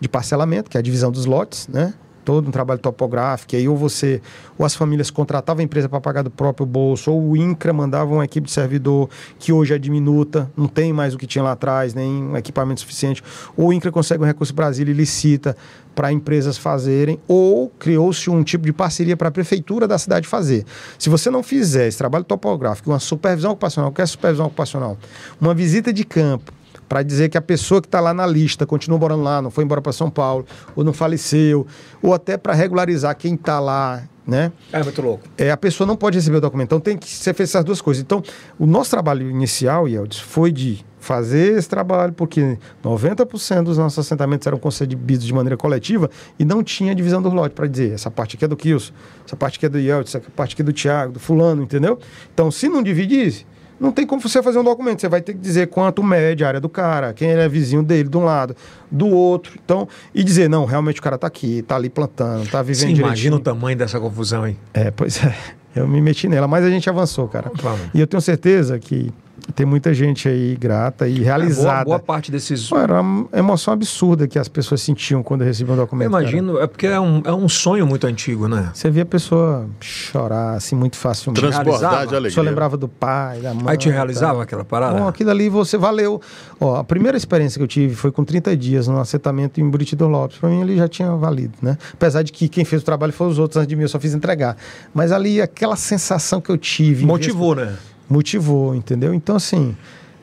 de 0.00 0.08
parcelamento, 0.08 0.70
que 0.70 0.76
é 0.76 0.80
a 0.80 0.82
divisão 0.82 1.10
dos 1.10 1.26
lotes, 1.26 1.68
né? 1.68 1.94
Todo 2.28 2.46
um 2.46 2.50
trabalho 2.50 2.78
topográfico, 2.78 3.56
aí 3.56 3.66
ou 3.66 3.74
você, 3.74 4.20
ou 4.58 4.66
as 4.66 4.74
famílias 4.74 5.10
contratavam 5.10 5.62
a 5.62 5.64
empresa 5.64 5.88
para 5.88 5.98
pagar 5.98 6.20
do 6.20 6.30
próprio 6.30 6.66
bolso, 6.66 7.10
ou 7.10 7.30
o 7.30 7.34
INCRA 7.38 7.72
mandava 7.72 8.12
uma 8.12 8.22
equipe 8.22 8.44
de 8.44 8.52
servidor 8.52 9.08
que 9.38 9.50
hoje 9.50 9.72
é 9.72 9.78
diminuta, 9.78 10.50
não 10.54 10.68
tem 10.68 10.92
mais 10.92 11.14
o 11.14 11.16
que 11.16 11.26
tinha 11.26 11.42
lá 11.42 11.52
atrás, 11.52 11.94
nem 11.94 12.24
um 12.24 12.36
equipamento 12.36 12.80
suficiente, 12.80 13.24
ou 13.56 13.68
o 13.68 13.72
INCRA 13.72 13.90
consegue 13.90 14.22
um 14.22 14.26
recurso 14.26 14.52
Brasília 14.52 14.92
e 14.92 14.94
licita 14.94 15.56
para 15.94 16.12
empresas 16.12 16.58
fazerem, 16.58 17.18
ou 17.26 17.70
criou-se 17.78 18.28
um 18.28 18.42
tipo 18.42 18.66
de 18.66 18.74
parceria 18.74 19.16
para 19.16 19.28
a 19.28 19.30
prefeitura 19.30 19.88
da 19.88 19.96
cidade 19.96 20.28
fazer. 20.28 20.66
Se 20.98 21.08
você 21.08 21.30
não 21.30 21.42
fizer 21.42 21.88
esse 21.88 21.96
trabalho 21.96 22.24
topográfico, 22.24 22.90
uma 22.90 23.00
supervisão 23.00 23.52
ocupacional, 23.52 23.90
que 23.90 24.02
é 24.02 24.06
supervisão 24.06 24.44
ocupacional? 24.44 24.98
Uma 25.40 25.54
visita 25.54 25.94
de 25.94 26.04
campo, 26.04 26.52
para 26.88 27.02
dizer 27.02 27.28
que 27.28 27.36
a 27.36 27.42
pessoa 27.42 27.80
que 27.80 27.86
está 27.86 28.00
lá 28.00 28.14
na 28.14 28.26
lista 28.26 28.66
continua 28.66 28.98
morando 28.98 29.22
lá, 29.22 29.42
não 29.42 29.50
foi 29.50 29.64
embora 29.64 29.82
para 29.82 29.92
São 29.92 30.10
Paulo, 30.10 30.46
ou 30.74 30.82
não 30.82 30.92
faleceu, 30.92 31.66
ou 32.02 32.14
até 32.14 32.36
para 32.36 32.54
regularizar 32.54 33.16
quem 33.16 33.34
está 33.34 33.60
lá, 33.60 34.02
né? 34.26 34.52
É 34.72 34.82
muito 34.82 35.00
louco. 35.00 35.24
É, 35.38 35.50
a 35.50 35.56
pessoa 35.56 35.86
não 35.86 35.96
pode 35.96 36.18
receber 36.18 36.36
o 36.36 36.40
documento. 36.40 36.68
Então 36.68 36.80
tem 36.80 36.98
que 36.98 37.08
ser 37.08 37.34
feito 37.34 37.48
essas 37.48 37.64
duas 37.64 37.80
coisas. 37.80 38.02
Então, 38.02 38.22
o 38.58 38.66
nosso 38.66 38.90
trabalho 38.90 39.30
inicial, 39.30 39.88
Yeldis, 39.88 40.18
foi 40.18 40.52
de 40.52 40.84
fazer 40.98 41.56
esse 41.56 41.68
trabalho, 41.68 42.12
porque 42.12 42.58
90% 42.84 43.62
dos 43.62 43.78
nossos 43.78 43.98
assentamentos 43.98 44.46
eram 44.46 44.58
concebidos 44.58 45.24
de 45.24 45.32
maneira 45.32 45.56
coletiva 45.56 46.10
e 46.38 46.44
não 46.44 46.62
tinha 46.62 46.94
divisão 46.94 47.22
do 47.22 47.30
lote 47.30 47.54
para 47.54 47.66
dizer 47.66 47.92
essa 47.92 48.10
parte 48.10 48.36
aqui 48.36 48.44
é 48.44 48.48
do 48.48 48.56
Kilson, 48.56 48.92
essa 49.24 49.36
parte 49.36 49.56
aqui 49.56 49.66
é 49.66 49.68
do 49.68 49.78
Yeldis, 49.78 50.14
essa 50.14 50.30
parte 50.30 50.54
aqui 50.54 50.62
é 50.62 50.64
do 50.64 50.72
Thiago, 50.72 51.12
do 51.12 51.20
fulano, 51.20 51.62
entendeu? 51.62 51.98
Então, 52.34 52.50
se 52.50 52.68
não 52.68 52.82
dividisse, 52.82 53.46
não 53.80 53.92
tem 53.92 54.06
como 54.06 54.20
você 54.20 54.42
fazer 54.42 54.58
um 54.58 54.64
documento. 54.64 55.00
Você 55.00 55.08
vai 55.08 55.20
ter 55.20 55.32
que 55.32 55.38
dizer 55.38 55.68
quanto 55.68 56.02
mede 56.02 56.44
a 56.44 56.48
área 56.48 56.60
do 56.60 56.68
cara, 56.68 57.12
quem 57.12 57.30
é 57.30 57.48
vizinho 57.48 57.82
dele 57.82 58.08
de 58.08 58.16
um 58.16 58.24
lado, 58.24 58.56
do 58.90 59.08
outro. 59.08 59.58
Então, 59.64 59.88
e 60.14 60.24
dizer, 60.24 60.48
não, 60.48 60.64
realmente 60.64 61.00
o 61.00 61.02
cara 61.02 61.16
está 61.16 61.26
aqui, 61.26 61.58
está 61.58 61.76
ali 61.76 61.88
plantando, 61.88 62.44
está 62.44 62.62
vivendo 62.62 62.96
Você 62.96 63.02
imagina 63.02 63.36
o 63.36 63.40
tamanho 63.40 63.76
dessa 63.76 64.00
confusão 64.00 64.42
aí. 64.44 64.56
É, 64.74 64.90
pois 64.90 65.22
é. 65.24 65.34
Eu 65.76 65.86
me 65.86 66.00
meti 66.00 66.28
nela, 66.28 66.48
mas 66.48 66.64
a 66.64 66.70
gente 66.70 66.88
avançou, 66.90 67.28
cara. 67.28 67.52
E 67.94 68.00
eu 68.00 68.06
tenho 68.06 68.20
certeza 68.20 68.80
que 68.80 69.12
tem 69.54 69.64
muita 69.66 69.94
gente 69.94 70.28
aí 70.28 70.56
grata 70.56 71.08
e 71.08 71.20
realizada. 71.20 71.68
É, 71.68 71.84
boa, 71.84 71.84
boa, 71.84 71.98
parte 71.98 72.30
desses. 72.30 72.70
Era 72.72 73.00
uma 73.00 73.28
emoção 73.32 73.72
absurda 73.72 74.28
que 74.28 74.38
as 74.38 74.48
pessoas 74.48 74.80
sentiam 74.80 75.22
quando 75.22 75.42
recebiam 75.42 75.74
um 75.74 75.78
documento. 75.78 76.06
Eu 76.06 76.18
imagino, 76.20 76.52
cara. 76.54 76.64
é 76.64 76.66
porque 76.66 76.86
é 76.86 77.00
um, 77.00 77.22
é 77.24 77.32
um 77.32 77.48
sonho 77.48 77.86
muito 77.86 78.06
antigo, 78.06 78.46
né? 78.48 78.70
Você 78.74 78.90
via 78.90 79.02
a 79.02 79.06
pessoa 79.06 79.68
chorar 79.80 80.54
assim 80.54 80.76
muito 80.76 80.96
facilmente. 80.96 81.40
Transbordar 81.40 82.06
de 82.06 82.14
alegria. 82.14 82.34
Só 82.34 82.42
lembrava 82.42 82.76
do 82.76 82.88
pai, 82.88 83.40
da 83.40 83.54
mãe. 83.54 83.64
Aí 83.68 83.76
te 83.76 83.88
realizava 83.88 84.42
aquela 84.42 84.64
parada? 84.64 84.98
Bom, 84.98 85.08
aquilo 85.08 85.30
ali 85.30 85.48
você 85.48 85.76
valeu. 85.76 86.20
Ó, 86.60 86.76
a 86.76 86.84
primeira 86.84 87.16
experiência 87.16 87.58
que 87.58 87.62
eu 87.62 87.68
tive 87.68 87.94
foi 87.94 88.10
com 88.12 88.24
30 88.24 88.56
dias 88.56 88.88
no 88.88 88.98
assentamento 88.98 89.60
em 89.60 89.68
Buriti 89.68 89.96
do 89.96 90.08
Lopes. 90.08 90.38
Para 90.38 90.48
mim 90.48 90.62
ali 90.62 90.76
já 90.76 90.88
tinha 90.88 91.10
valido, 91.16 91.54
né? 91.62 91.78
Apesar 91.92 92.22
de 92.22 92.32
que 92.32 92.48
quem 92.48 92.64
fez 92.64 92.82
o 92.82 92.84
trabalho 92.84 93.12
foi 93.12 93.26
os 93.28 93.38
outros 93.38 93.56
antes 93.56 93.68
de 93.68 93.76
mim, 93.76 93.82
eu 93.82 93.88
só 93.88 93.98
fiz 93.98 94.14
entregar. 94.14 94.56
Mas 94.92 95.12
ali 95.12 95.40
aquela 95.40 95.76
sensação 95.76 96.40
que 96.40 96.50
eu 96.50 96.58
tive. 96.58 97.04
Motivou, 97.04 97.54
né? 97.54 97.76
Motivou, 98.08 98.74
entendeu? 98.74 99.12
Então 99.14 99.36
assim. 99.36 99.76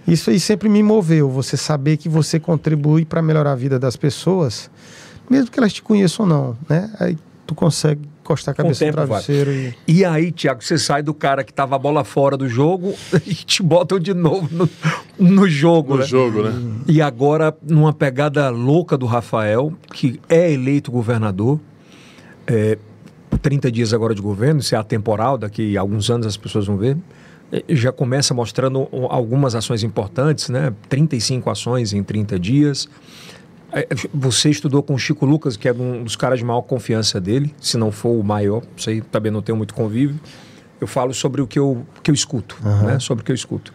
Isso 0.08 0.30
aí 0.30 0.40
sempre 0.40 0.70
me 0.70 0.84
moveu, 0.84 1.32
você 1.32 1.58
saber 1.58 1.98
que 1.98 2.08
você 2.08 2.40
contribui 2.40 3.06
para 3.06 3.24
melhorar 3.24 3.54
a 3.54 3.56
vida 3.56 3.80
das 3.80 3.96
pessoas, 3.96 4.70
mesmo 5.28 5.50
que 5.50 5.60
elas 5.60 5.74
te 5.74 5.82
conheçam 5.82 6.26
ou 6.26 6.30
não, 6.30 6.58
né? 6.70 6.92
Aí 7.00 7.18
tu 7.48 7.56
consegue 7.56 8.02
encostar 8.22 8.54
a 8.54 8.56
cabeça 8.56 8.86
no 8.86 8.92
travesseiro. 8.92 9.52
E... 9.52 9.76
e... 9.88 10.06
aí, 10.06 10.32
Tiago, 10.32 10.64
você 10.64 10.78
sai 10.78 11.02
do 11.02 11.14
cara 11.14 11.44
que 11.44 11.54
tava 11.54 11.76
a 11.76 11.80
bola 11.80 12.04
fora 12.04 12.38
do 12.38 12.48
jogo 12.48 12.94
e 13.26 13.34
te 13.34 13.64
botam 13.64 14.00
de 14.00 14.14
novo 14.14 14.48
no, 14.52 14.70
no 15.18 15.48
jogo. 15.48 15.94
No 15.94 16.00
né? 16.00 16.06
jogo, 16.06 16.44
né? 16.44 16.54
E 16.88 17.02
agora, 17.02 17.56
numa 17.64 17.94
pegada 17.94 18.50
louca 18.50 18.98
do 18.98 19.06
Rafael, 19.06 19.74
que 19.92 20.20
é 20.30 20.52
eleito 20.52 20.92
governador, 20.92 21.60
é, 22.46 22.78
30 23.42 23.72
dias 23.72 23.94
agora 23.94 24.14
de 24.14 24.22
governo, 24.22 24.60
isso 24.60 24.76
é 24.76 24.78
atemporal, 24.78 25.38
daqui 25.38 25.78
a 25.78 25.82
alguns 25.82 26.10
anos 26.10 26.28
as 26.28 26.38
pessoas 26.38 26.66
vão 26.66 26.78
ver. 26.78 26.98
É, 27.56 27.64
já 27.70 27.92
começa 27.92 28.34
mostrando 28.34 28.88
algumas 29.10 29.56
ações 29.56 29.84
importantes, 29.84 30.50
né? 30.50 30.74
35 30.90 31.50
ações 31.50 31.94
em 31.94 32.04
30 32.04 32.38
dias. 32.38 32.90
É, 33.72 33.88
você 34.14 34.50
estudou 34.50 34.84
com 34.84 34.94
o 34.94 35.00
Chico 35.00 35.26
Lucas, 35.26 35.56
que 35.56 35.70
é 35.70 35.74
um 35.74 36.04
dos 36.04 36.18
caras 36.18 36.40
de 36.40 36.46
maior 36.46 36.62
confiança 36.62 37.20
dele, 37.20 37.54
se 37.62 37.78
não 37.78 37.92
for 37.92 38.20
o 38.20 38.24
maior, 38.24 38.62
sei, 38.76 39.02
também 39.02 39.32
não 39.32 39.42
tenho 39.42 39.58
muito 39.58 39.74
convívio. 39.74 40.20
Eu 40.82 40.88
falo 40.88 41.14
sobre 41.14 41.42
o 41.42 41.48
que 41.48 41.58
eu, 41.58 41.86
que 42.04 42.12
eu 42.12 42.16
escuto, 42.16 42.58
uhum. 42.64 42.88
né? 42.88 43.00
Sobre 43.00 43.22
o 43.22 43.26
que 43.26 43.32
eu 43.32 43.36
escuto. 43.36 43.74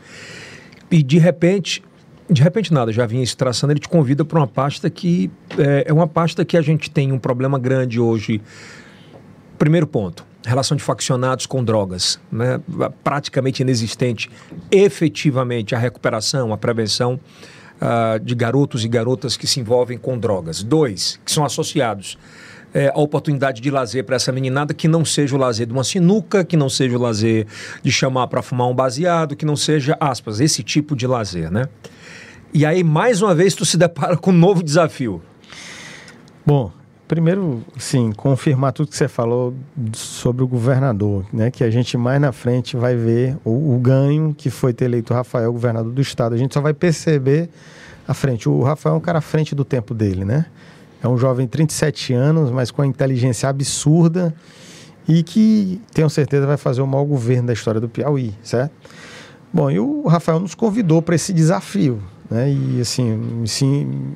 E 0.91 1.03
de 1.03 1.19
repente, 1.19 1.83
de 2.29 2.43
repente 2.43 2.75
nada, 2.75 2.93
já 2.93 3.07
vinha 3.07 3.25
se 3.25 3.37
traçando, 3.37 3.73
ele 3.73 3.81
te 3.81 3.89
convida 3.89 4.25
para 4.25 4.39
uma 4.39 4.47
pasta 4.47 4.91
que 4.91 5.31
é, 5.57 5.85
é 5.87 5.93
uma 5.93 6.07
pasta 6.07 6.45
que 6.45 6.57
a 6.57 6.63
gente 6.63 6.91
tem 6.91 7.13
um 7.13 7.19
problema 7.19 7.59
grande 7.59 7.99
hoje. 7.99 8.43
Primeiro 9.57 9.87
ponto, 9.87 10.25
relação 10.45 10.77
de 10.77 10.83
faccionados 10.83 11.47
com 11.47 11.63
drogas, 11.63 12.19
né? 12.31 12.61
praticamente 13.05 13.63
inexistente. 13.63 14.31
Efetivamente, 14.71 15.75
a 15.75 15.79
recuperação, 15.79 16.53
a 16.53 16.57
prevenção 16.57 17.21
uh, 17.81 18.19
de 18.21 18.35
garotos 18.35 18.85
e 18.85 18.89
garotas 18.89 19.37
que 19.37 19.47
se 19.47 19.61
envolvem 19.61 19.99
com 19.99 20.19
drogas. 20.19 20.63
Dois, 20.63 21.21
que 21.25 21.31
são 21.31 21.45
associados 21.45 22.17
é, 22.73 22.93
oportunidade 22.95 23.61
de 23.61 23.71
lazer 23.71 24.05
para 24.05 24.17
essa 24.17 24.31
meninada 24.33 24.73
que 24.73 24.89
não 24.89 25.05
seja 25.05 25.35
o 25.35 25.39
lazer 25.39 25.67
de 25.67 25.73
uma 25.73 25.85
sinuca, 25.85 26.45
que 26.45 26.57
não 26.57 26.69
seja 26.69 26.97
o 26.97 27.01
lazer 27.01 27.47
de 27.83 27.91
chamar 27.91 28.29
para 28.29 28.43
fumar 28.43 28.69
um 28.69 28.75
baseado, 28.75 29.35
que 29.37 29.45
não 29.45 29.57
seja, 29.57 29.97
aspas, 30.01 30.41
esse 30.41 30.63
tipo 30.63 30.95
de 30.95 31.07
lazer, 31.07 31.51
né? 31.51 31.69
E 32.53 32.67
aí, 32.67 32.83
mais 32.83 33.23
uma 33.23 33.35
vez, 33.35 33.55
tu 33.55 33.65
se 33.65 33.77
depara 33.77 34.17
com 34.17 34.31
um 34.31 34.35
novo 34.35 34.63
desafio. 34.63 35.23
Bom, 36.45 36.73
primeiro, 37.11 37.65
sim, 37.77 38.13
confirmar 38.13 38.73
tudo 38.73 38.89
que 38.89 38.97
você 38.97 39.09
falou 39.09 39.53
sobre 39.93 40.45
o 40.45 40.47
governador, 40.47 41.27
né? 41.33 41.51
Que 41.51 41.65
a 41.65 41.69
gente 41.69 41.99
mais 41.99 42.21
na 42.21 42.31
frente 42.31 42.77
vai 42.77 42.95
ver 42.95 43.37
o, 43.45 43.75
o 43.75 43.79
ganho 43.81 44.33
que 44.33 44.49
foi 44.49 44.73
ter 44.73 44.85
eleito 44.85 45.13
o 45.13 45.17
Rafael 45.17 45.53
governador 45.53 45.93
do 45.93 46.01
estado. 46.01 46.37
A 46.37 46.39
gente 46.39 46.55
só 46.55 46.61
vai 46.61 46.73
perceber 46.73 47.51
à 48.07 48.15
frente. 48.15 48.49
O 48.49 48.63
Rafael 48.63 48.95
é 48.95 48.99
um 48.99 49.01
cara 49.01 49.19
à 49.19 49.21
frente 49.21 49.57
do 49.57 49.65
tempo 49.65 49.93
dele, 49.93 50.25
né? 50.25 50.47
É 51.03 51.09
um 51.09 51.19
jovem 51.19 51.47
de 51.47 51.51
37 51.51 52.15
anos, 52.15 52.49
mas 52.49 52.71
com 52.71 52.81
a 52.81 52.87
inteligência 52.87 53.49
absurda 53.49 54.33
e 55.09 55.25
que 55.25 55.83
tenho 55.93 56.09
certeza 56.09 56.47
vai 56.47 56.57
fazer 56.57 56.81
o 56.81 56.87
maior 56.87 57.07
governo 57.07 57.49
da 57.49 57.53
história 57.53 57.81
do 57.81 57.89
Piauí, 57.89 58.33
certo? 58.41 58.71
Bom, 59.53 59.69
e 59.69 59.81
o 59.81 60.07
Rafael 60.07 60.39
nos 60.39 60.55
convidou 60.55 61.03
para 61.03 61.17
esse 61.17 61.33
desafio, 61.33 62.01
né? 62.31 62.53
E 62.53 62.81
assim, 62.81 63.43
sim, 63.47 64.15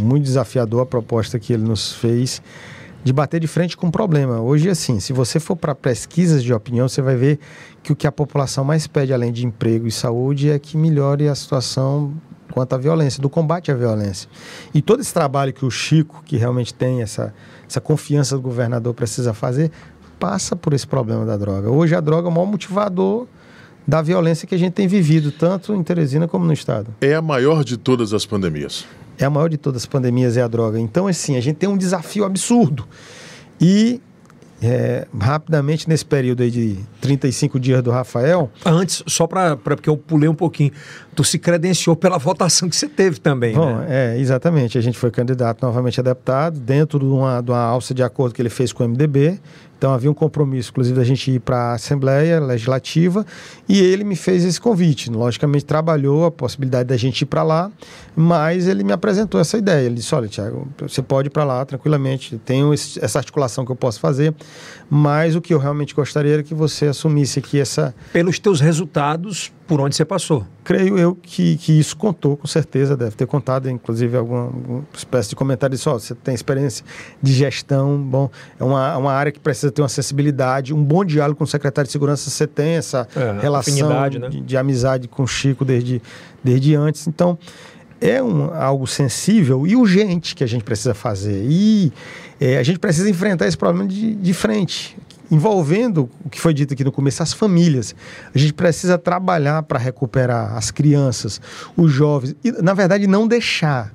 muito 0.00 0.24
desafiador 0.24 0.82
a 0.82 0.86
proposta 0.86 1.38
que 1.38 1.52
ele 1.52 1.62
nos 1.62 1.92
fez 1.92 2.42
de 3.02 3.12
bater 3.12 3.40
de 3.40 3.46
frente 3.46 3.76
com 3.76 3.86
o 3.86 3.92
problema. 3.92 4.40
Hoje, 4.40 4.68
assim, 4.68 5.00
se 5.00 5.12
você 5.12 5.40
for 5.40 5.56
para 5.56 5.74
pesquisas 5.74 6.42
de 6.42 6.52
opinião, 6.52 6.88
você 6.88 7.00
vai 7.00 7.16
ver 7.16 7.38
que 7.82 7.92
o 7.92 7.96
que 7.96 8.06
a 8.06 8.12
população 8.12 8.62
mais 8.62 8.86
pede, 8.86 9.12
além 9.12 9.32
de 9.32 9.46
emprego 9.46 9.86
e 9.86 9.92
saúde, 9.92 10.50
é 10.50 10.58
que 10.58 10.76
melhore 10.76 11.28
a 11.28 11.34
situação 11.34 12.12
quanto 12.52 12.74
à 12.74 12.78
violência, 12.78 13.22
do 13.22 13.30
combate 13.30 13.70
à 13.70 13.74
violência. 13.74 14.28
E 14.74 14.82
todo 14.82 15.00
esse 15.00 15.14
trabalho 15.14 15.52
que 15.52 15.64
o 15.64 15.70
Chico, 15.70 16.22
que 16.24 16.36
realmente 16.36 16.74
tem 16.74 17.00
essa, 17.00 17.32
essa 17.66 17.80
confiança 17.80 18.36
do 18.36 18.42
governador, 18.42 18.92
precisa 18.92 19.32
fazer, 19.32 19.70
passa 20.18 20.54
por 20.54 20.74
esse 20.74 20.86
problema 20.86 21.24
da 21.24 21.36
droga. 21.36 21.70
Hoje 21.70 21.94
a 21.94 22.00
droga 22.00 22.28
é 22.28 22.30
o 22.30 22.34
maior 22.34 22.46
motivador 22.46 23.26
da 23.86 24.02
violência 24.02 24.46
que 24.46 24.54
a 24.54 24.58
gente 24.58 24.72
tem 24.72 24.86
vivido, 24.86 25.32
tanto 25.32 25.74
em 25.74 25.82
Teresina 25.82 26.28
como 26.28 26.44
no 26.44 26.52
estado. 26.52 26.94
É 27.00 27.14
a 27.14 27.22
maior 27.22 27.64
de 27.64 27.76
todas 27.76 28.12
as 28.12 28.24
pandemias. 28.24 28.86
É 29.18 29.24
a 29.24 29.30
maior 29.30 29.48
de 29.48 29.56
todas 29.56 29.82
as 29.82 29.86
pandemias 29.86 30.36
é 30.36 30.42
a 30.42 30.48
droga. 30.48 30.78
Então, 30.78 31.06
assim, 31.06 31.36
a 31.36 31.40
gente 31.40 31.56
tem 31.56 31.68
um 31.68 31.76
desafio 31.76 32.24
absurdo. 32.24 32.86
E 33.60 34.00
é, 34.62 35.06
rapidamente 35.18 35.88
nesse 35.88 36.04
período 36.04 36.42
aí 36.42 36.50
de 36.50 36.78
35 37.00 37.58
dias 37.58 37.82
do 37.82 37.90
Rafael. 37.90 38.50
Antes, 38.64 39.02
só 39.06 39.26
para 39.26 39.56
porque 39.56 39.88
eu 39.88 39.96
pulei 39.96 40.28
um 40.28 40.34
pouquinho, 40.34 40.70
tu 41.14 41.24
se 41.24 41.38
credenciou 41.38 41.96
pela 41.96 42.18
votação 42.18 42.68
que 42.68 42.76
você 42.76 42.88
teve 42.88 43.18
também. 43.18 43.54
Bom, 43.54 43.76
né? 43.76 43.86
é, 43.88 44.18
exatamente. 44.18 44.76
A 44.76 44.80
gente 44.80 44.98
foi 44.98 45.10
candidato 45.10 45.62
novamente 45.62 45.98
a 45.98 46.02
deputado 46.02 46.60
dentro 46.60 46.98
de 46.98 47.06
uma, 47.06 47.40
de 47.40 47.50
uma 47.50 47.62
alça 47.62 47.94
de 47.94 48.02
acordo 48.02 48.34
que 48.34 48.42
ele 48.42 48.50
fez 48.50 48.72
com 48.72 48.84
o 48.84 48.88
MDB. 48.88 49.40
Então 49.80 49.94
havia 49.94 50.10
um 50.10 50.14
compromisso, 50.14 50.68
inclusive, 50.72 50.94
da 50.94 51.02
gente 51.02 51.30
ir 51.30 51.40
para 51.40 51.56
a 51.56 51.72
Assembleia 51.72 52.38
Legislativa 52.38 53.24
e 53.66 53.80
ele 53.80 54.04
me 54.04 54.14
fez 54.14 54.44
esse 54.44 54.60
convite. 54.60 55.10
Logicamente, 55.10 55.64
trabalhou 55.64 56.26
a 56.26 56.30
possibilidade 56.30 56.86
da 56.86 56.98
gente 56.98 57.22
ir 57.22 57.24
para 57.24 57.42
lá, 57.42 57.72
mas 58.20 58.68
ele 58.68 58.84
me 58.84 58.92
apresentou 58.92 59.40
essa 59.40 59.56
ideia. 59.56 59.86
Ele 59.86 59.96
disse: 59.96 60.14
Olha, 60.14 60.28
Tiago, 60.28 60.68
você 60.78 61.02
pode 61.02 61.28
ir 61.28 61.30
para 61.30 61.42
lá 61.42 61.64
tranquilamente, 61.64 62.38
tenho 62.44 62.72
esse, 62.74 63.02
essa 63.02 63.18
articulação 63.18 63.64
que 63.64 63.72
eu 63.72 63.76
posso 63.76 63.98
fazer, 63.98 64.34
mas 64.88 65.34
o 65.34 65.40
que 65.40 65.54
eu 65.54 65.58
realmente 65.58 65.94
gostaria 65.94 66.34
era 66.34 66.42
que 66.42 66.54
você 66.54 66.86
assumisse 66.86 67.38
aqui 67.38 67.58
essa. 67.58 67.94
Pelos 68.12 68.38
teus 68.38 68.60
resultados, 68.60 69.50
por 69.70 69.80
onde 69.80 69.94
você 69.94 70.04
passou. 70.04 70.44
Creio 70.64 70.98
eu 70.98 71.14
que, 71.14 71.56
que 71.56 71.78
isso 71.78 71.96
contou, 71.96 72.36
com 72.36 72.48
certeza, 72.48 72.96
deve 72.96 73.12
ter 73.12 73.24
contado, 73.24 73.70
inclusive, 73.70 74.16
alguma, 74.16 74.46
alguma 74.46 74.84
espécie 74.92 75.28
de 75.28 75.36
comentário 75.36 75.76
de 75.76 75.80
só, 75.80 75.92
você 75.92 76.12
tem 76.12 76.34
experiência 76.34 76.84
de 77.22 77.32
gestão, 77.32 77.96
bom, 77.96 78.28
é 78.58 78.64
uma, 78.64 78.96
uma 78.96 79.12
área 79.12 79.30
que 79.30 79.38
precisa 79.38 79.70
ter 79.70 79.80
uma 79.80 79.86
acessibilidade, 79.86 80.74
um 80.74 80.82
bom 80.82 81.04
diálogo 81.04 81.38
com 81.38 81.44
o 81.44 81.46
secretário 81.46 81.86
de 81.86 81.92
segurança, 81.92 82.28
você 82.28 82.48
tem 82.48 82.72
essa 82.72 83.06
é, 83.14 83.40
relação 83.40 83.88
né? 83.88 84.08
de, 84.28 84.40
de, 84.40 84.56
amizade 84.56 85.06
com 85.06 85.22
o 85.22 85.26
Chico 85.26 85.64
desde, 85.64 86.02
desde 86.42 86.74
antes, 86.74 87.06
então 87.06 87.38
é 88.00 88.22
um, 88.22 88.52
algo 88.54 88.86
sensível 88.86 89.66
e 89.66 89.76
urgente 89.76 90.34
que 90.34 90.42
a 90.42 90.46
gente 90.46 90.64
precisa 90.64 90.94
fazer. 90.94 91.44
E 91.48 91.92
é, 92.40 92.56
a 92.56 92.62
gente 92.62 92.78
precisa 92.78 93.08
enfrentar 93.10 93.46
esse 93.46 93.56
problema 93.56 93.88
de, 93.88 94.14
de 94.14 94.34
frente 94.34 94.96
envolvendo 95.30 96.10
o 96.24 96.28
que 96.28 96.40
foi 96.40 96.52
dito 96.52 96.74
aqui 96.74 96.82
no 96.82 96.90
começo, 96.90 97.22
as 97.22 97.32
famílias. 97.32 97.94
A 98.34 98.38
gente 98.38 98.52
precisa 98.52 98.98
trabalhar 98.98 99.62
para 99.62 99.78
recuperar 99.78 100.56
as 100.56 100.70
crianças, 100.70 101.40
os 101.76 101.92
jovens, 101.92 102.34
e, 102.42 102.50
na 102.50 102.74
verdade, 102.74 103.06
não 103.06 103.28
deixar, 103.28 103.94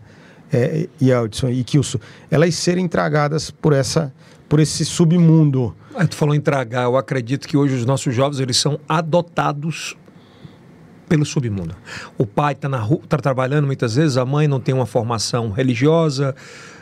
é, 0.52 0.88
e 1.02 1.12
Eldson 1.12 1.50
e 1.50 1.64
Kilson, 1.64 2.00
elas 2.32 2.56
serem 2.56 2.88
tragadas 2.88 3.52
por, 3.52 3.74
essa, 3.74 4.14
por 4.48 4.62
esse 4.62 4.86
submundo. 4.86 5.76
Ah, 5.94 6.08
tu 6.08 6.16
falou 6.16 6.34
em 6.34 6.40
tragar, 6.40 6.84
eu 6.84 6.96
acredito 6.96 7.48
que 7.48 7.58
hoje 7.58 7.76
os 7.76 7.86
nossos 7.86 8.16
jovens 8.16 8.40
eles 8.40 8.56
são 8.56 8.80
adotados 8.88 9.98
pelo 11.08 11.26
submundo. 11.26 11.76
O 12.18 12.26
pai 12.26 12.54
está 12.54 12.68
na 12.68 12.80
rua, 12.80 13.02
está 13.04 13.18
trabalhando 13.18 13.66
muitas 13.66 13.96
vezes, 13.96 14.18
a 14.18 14.26
mãe 14.26 14.48
não 14.48 14.60
tem 14.60 14.74
uma 14.74 14.86
formação 14.86 15.52
religiosa, 15.52 16.36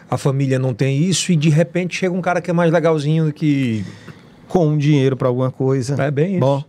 a 0.10 0.18
família 0.18 0.60
não 0.60 0.74
tem 0.74 1.04
isso 1.04 1.32
e 1.32 1.36
de 1.36 1.50
repente 1.50 1.98
chega 1.98 2.14
um 2.14 2.22
cara 2.22 2.42
que 2.42 2.50
é 2.50 2.54
mais 2.54 2.72
legalzinho 2.72 3.26
do 3.26 3.34
que 3.34 3.84
com 4.48 4.78
dinheiro 4.78 5.18
para 5.18 5.28
alguma 5.28 5.52
coisa. 5.52 5.96
É 6.02 6.12
bem 6.12 6.34
isso. 6.34 6.40
Bom, 6.40 6.64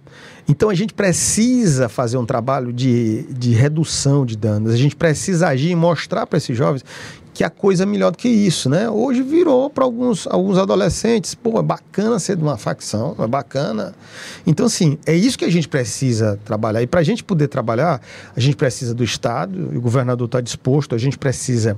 então 0.49 0.71
a 0.71 0.75
gente 0.75 0.95
precisa 0.95 1.89
fazer 1.89 2.17
um 2.17 2.27
trabalho 2.27 2.73
de, 2.73 3.25
de 3.25 3.53
redução 3.53 4.25
de 4.25 4.37
danos. 4.37 4.73
A 4.73 4.77
gente 4.77 4.97
precisa 4.97 5.49
agir 5.49 5.71
e 5.71 5.75
mostrar 5.75 6.27
para 6.27 6.37
esses 6.37 6.57
jovens 6.57 6.85
que 7.35 7.43
a 7.43 7.51
coisa 7.51 7.83
é 7.83 7.87
melhor 7.87 8.13
do 8.13 8.17
que 8.17 8.29
isso, 8.29 8.71
né? 8.71 8.89
Hoje 8.89 9.21
virou 9.21 9.69
para 9.69 9.83
alguns, 9.83 10.25
alguns 10.29 10.57
adolescentes, 10.57 11.35
pô, 11.35 11.59
é 11.59 11.63
bacana 11.63 12.21
ser 12.21 12.37
de 12.37 12.43
uma 12.45 12.57
facção, 12.57 13.17
é 13.19 13.27
bacana. 13.27 13.93
Então, 14.47 14.67
assim, 14.67 14.97
é 15.05 15.13
isso 15.13 15.37
que 15.37 15.45
a 15.45 15.51
gente 15.51 15.67
precisa 15.67 16.39
trabalhar. 16.45 16.81
E 16.81 16.87
para 16.87 17.01
a 17.01 17.03
gente 17.03 17.25
poder 17.25 17.49
trabalhar, 17.49 18.01
a 18.37 18.39
gente 18.39 18.55
precisa 18.55 18.95
do 18.95 19.03
Estado, 19.03 19.71
e 19.73 19.77
o 19.77 19.81
governador 19.81 20.27
está 20.27 20.41
disposto, 20.41 20.95
a 20.95 20.99
gente 20.99 21.19
precisa 21.19 21.77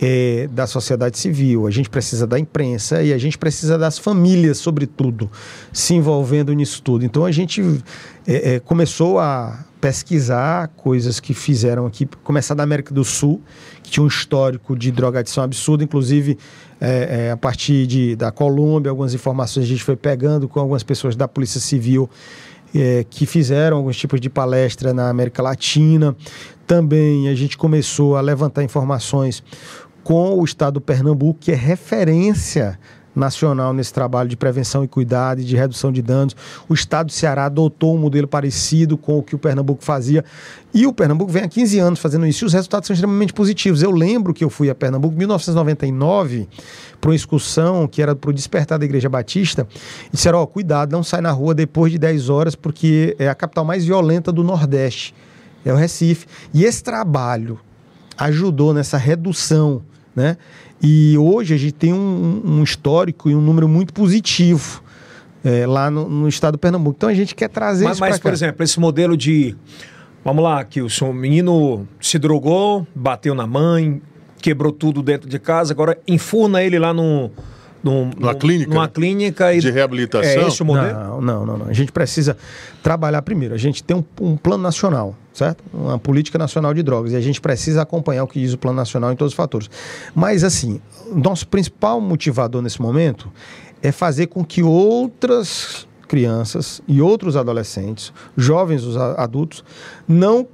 é, 0.00 0.48
da 0.50 0.66
sociedade 0.66 1.18
civil, 1.18 1.66
a 1.66 1.70
gente 1.70 1.90
precisa 1.90 2.26
da 2.26 2.38
imprensa 2.38 3.02
e 3.02 3.12
a 3.12 3.18
gente 3.18 3.36
precisa 3.36 3.76
das 3.76 3.98
famílias, 3.98 4.56
sobretudo, 4.56 5.30
se 5.70 5.92
envolvendo 5.92 6.50
nisso 6.54 6.80
tudo. 6.82 7.04
Então, 7.04 7.26
a 7.26 7.30
gente 7.30 7.60
é, 8.26 8.54
é, 8.54 8.60
começou 8.60 9.18
a 9.18 9.66
pesquisar 9.84 10.68
coisas 10.68 11.20
que 11.20 11.34
fizeram 11.34 11.84
aqui, 11.84 12.08
começar 12.22 12.54
da 12.54 12.62
América 12.62 12.94
do 12.94 13.04
Sul, 13.04 13.42
que 13.82 13.90
tinha 13.90 14.02
um 14.02 14.06
histórico 14.06 14.74
de 14.74 14.90
drogadição 14.90 15.44
absurdo, 15.44 15.84
inclusive 15.84 16.38
é, 16.80 17.26
é, 17.26 17.30
a 17.30 17.36
partir 17.36 17.86
de, 17.86 18.16
da 18.16 18.32
Colômbia, 18.32 18.88
algumas 18.88 19.12
informações 19.12 19.64
a 19.64 19.68
gente 19.68 19.84
foi 19.84 19.94
pegando 19.94 20.48
com 20.48 20.58
algumas 20.58 20.82
pessoas 20.82 21.14
da 21.14 21.28
Polícia 21.28 21.60
Civil 21.60 22.08
é, 22.74 23.04
que 23.10 23.26
fizeram 23.26 23.76
alguns 23.76 23.98
tipos 23.98 24.22
de 24.22 24.30
palestra 24.30 24.94
na 24.94 25.10
América 25.10 25.42
Latina. 25.42 26.16
Também 26.66 27.28
a 27.28 27.34
gente 27.34 27.58
começou 27.58 28.16
a 28.16 28.22
levantar 28.22 28.64
informações 28.64 29.42
com 30.02 30.40
o 30.40 30.44
estado 30.46 30.74
do 30.74 30.80
Pernambuco, 30.80 31.40
que 31.40 31.52
é 31.52 31.54
referência 31.54 32.78
nacional 33.14 33.72
nesse 33.72 33.92
trabalho 33.92 34.28
de 34.28 34.36
prevenção 34.36 34.82
e 34.84 34.88
cuidado 34.88 35.40
e 35.40 35.44
de 35.44 35.56
redução 35.56 35.92
de 35.92 36.02
danos. 36.02 36.34
O 36.68 36.74
estado 36.74 37.06
do 37.06 37.12
Ceará 37.12 37.46
adotou 37.46 37.94
um 37.94 37.98
modelo 37.98 38.26
parecido 38.26 38.96
com 38.96 39.18
o 39.18 39.22
que 39.22 39.34
o 39.34 39.38
Pernambuco 39.38 39.84
fazia. 39.84 40.24
E 40.72 40.86
o 40.86 40.92
Pernambuco 40.92 41.30
vem 41.30 41.44
há 41.44 41.48
15 41.48 41.78
anos 41.78 42.00
fazendo 42.00 42.26
isso 42.26 42.44
e 42.44 42.46
os 42.46 42.52
resultados 42.52 42.86
são 42.86 42.94
extremamente 42.94 43.32
positivos. 43.32 43.82
Eu 43.82 43.92
lembro 43.92 44.34
que 44.34 44.42
eu 44.42 44.50
fui 44.50 44.68
a 44.68 44.74
Pernambuco 44.74 45.14
em 45.14 45.18
1999 45.18 46.48
para 47.00 47.10
uma 47.10 47.14
excursão 47.14 47.86
que 47.86 48.02
era 48.02 48.16
para 48.16 48.30
o 48.30 48.32
despertar 48.32 48.78
da 48.78 48.84
Igreja 48.84 49.08
Batista 49.08 49.66
e 50.08 50.16
disseram: 50.16 50.38
Ó, 50.38 50.42
oh, 50.42 50.46
cuidado, 50.46 50.90
não 50.90 51.04
sai 51.04 51.20
na 51.20 51.30
rua 51.30 51.54
depois 51.54 51.92
de 51.92 51.98
10 51.98 52.28
horas 52.28 52.54
porque 52.54 53.14
é 53.18 53.28
a 53.28 53.34
capital 53.34 53.64
mais 53.64 53.84
violenta 53.84 54.32
do 54.32 54.42
Nordeste. 54.42 55.14
É 55.64 55.72
o 55.72 55.76
Recife. 55.76 56.26
E 56.52 56.64
esse 56.64 56.82
trabalho 56.82 57.58
ajudou 58.18 58.74
nessa 58.74 58.96
redução, 58.96 59.82
né? 60.14 60.36
E 60.84 61.16
hoje 61.16 61.54
a 61.54 61.56
gente 61.56 61.72
tem 61.72 61.94
um, 61.94 62.42
um 62.44 62.62
histórico 62.62 63.30
e 63.30 63.34
um 63.34 63.40
número 63.40 63.66
muito 63.66 63.94
positivo 63.94 64.82
é, 65.42 65.66
lá 65.66 65.90
no, 65.90 66.08
no, 66.08 66.28
estado 66.28 66.52
do 66.52 66.58
Pernambuco. 66.58 66.96
Então 66.96 67.08
a 67.08 67.14
gente 67.14 67.34
quer 67.34 67.48
trazer 67.48 67.84
mas, 67.84 67.94
isso 67.94 68.00
Mas, 68.00 68.18
por 68.18 68.32
exemplo, 68.32 68.62
esse 68.62 68.78
modelo 68.78 69.16
de. 69.16 69.56
Vamos 70.22 70.44
lá, 70.44 70.62
que 70.64 70.82
o 70.82 71.12
menino 71.12 71.88
se 72.00 72.18
drogou, 72.18 72.86
bateu 72.94 73.34
na 73.34 73.46
mãe, 73.46 74.00
quebrou 74.40 74.72
tudo 74.72 75.02
dentro 75.02 75.28
de 75.28 75.38
casa, 75.38 75.72
agora 75.72 75.98
enfurna 76.06 76.62
ele 76.62 76.78
lá 76.78 76.92
no. 76.92 77.30
Num, 77.82 78.10
numa 78.18 78.34
clínica? 78.34 78.70
Numa 78.70 78.88
clínica 78.88 79.52
e... 79.52 79.60
De 79.60 79.70
reabilitação? 79.70 80.42
É 80.42 80.48
esse 80.48 80.62
o 80.62 80.64
modelo? 80.64 80.98
Não, 80.98 81.20
não, 81.20 81.46
não, 81.46 81.58
não. 81.58 81.66
A 81.66 81.72
gente 81.74 81.92
precisa 81.92 82.34
trabalhar 82.82 83.20
primeiro. 83.20 83.54
A 83.54 83.58
gente 83.58 83.84
tem 83.84 83.94
um, 83.94 84.02
um 84.22 84.38
plano 84.38 84.62
nacional 84.62 85.14
certo? 85.34 85.62
Uma 85.74 85.98
política 85.98 86.38
nacional 86.38 86.72
de 86.72 86.82
drogas. 86.82 87.12
E 87.12 87.16
a 87.16 87.20
gente 87.20 87.40
precisa 87.40 87.82
acompanhar 87.82 88.24
o 88.24 88.26
que 88.26 88.40
diz 88.40 88.52
o 88.52 88.58
Plano 88.58 88.76
Nacional 88.76 89.12
em 89.12 89.16
todos 89.16 89.32
os 89.32 89.36
fatores. 89.36 89.68
Mas, 90.14 90.44
assim, 90.44 90.80
nosso 91.12 91.46
principal 91.48 92.00
motivador 92.00 92.62
nesse 92.62 92.80
momento 92.80 93.30
é 93.82 93.92
fazer 93.92 94.28
com 94.28 94.44
que 94.44 94.62
outras 94.62 95.86
crianças 96.08 96.80
e 96.86 97.02
outros 97.02 97.36
adolescentes, 97.36 98.12
jovens, 98.36 98.84
os 98.84 98.96
adultos, 98.96 99.64
não 100.06 100.46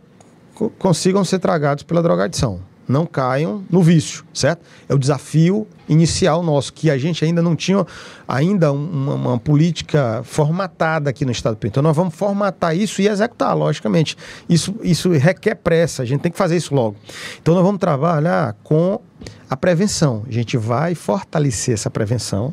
consigam 0.78 1.24
ser 1.24 1.38
tragados 1.38 1.84
pela 1.84 2.02
drogadição. 2.02 2.60
Não 2.90 3.06
caiam 3.06 3.64
no 3.70 3.82
vício, 3.82 4.24
certo? 4.34 4.62
É 4.88 4.94
o 4.94 4.98
desafio 4.98 5.66
inicial 5.88 6.42
nosso, 6.42 6.72
que 6.72 6.90
a 6.90 6.98
gente 6.98 7.24
ainda 7.24 7.40
não 7.40 7.54
tinha 7.54 7.86
ainda 8.26 8.72
uma, 8.72 9.14
uma 9.14 9.38
política 9.38 10.22
formatada 10.24 11.08
aqui 11.08 11.24
no 11.24 11.30
Estado 11.30 11.54
do 11.54 11.58
Piauí. 11.58 11.70
Então 11.70 11.82
nós 11.82 11.96
vamos 11.96 12.14
formatar 12.14 12.76
isso 12.76 13.00
e 13.00 13.08
executar, 13.08 13.56
logicamente. 13.56 14.16
Isso, 14.48 14.74
isso 14.82 15.10
requer 15.10 15.54
pressa, 15.54 16.02
a 16.02 16.04
gente 16.04 16.20
tem 16.20 16.32
que 16.32 16.38
fazer 16.38 16.56
isso 16.56 16.74
logo. 16.74 16.96
Então 17.40 17.54
nós 17.54 17.64
vamos 17.64 17.78
trabalhar 17.78 18.56
com 18.64 19.00
a 19.48 19.56
prevenção. 19.56 20.24
A 20.28 20.32
gente 20.32 20.56
vai 20.56 20.94
fortalecer 20.94 21.74
essa 21.74 21.90
prevenção. 21.90 22.52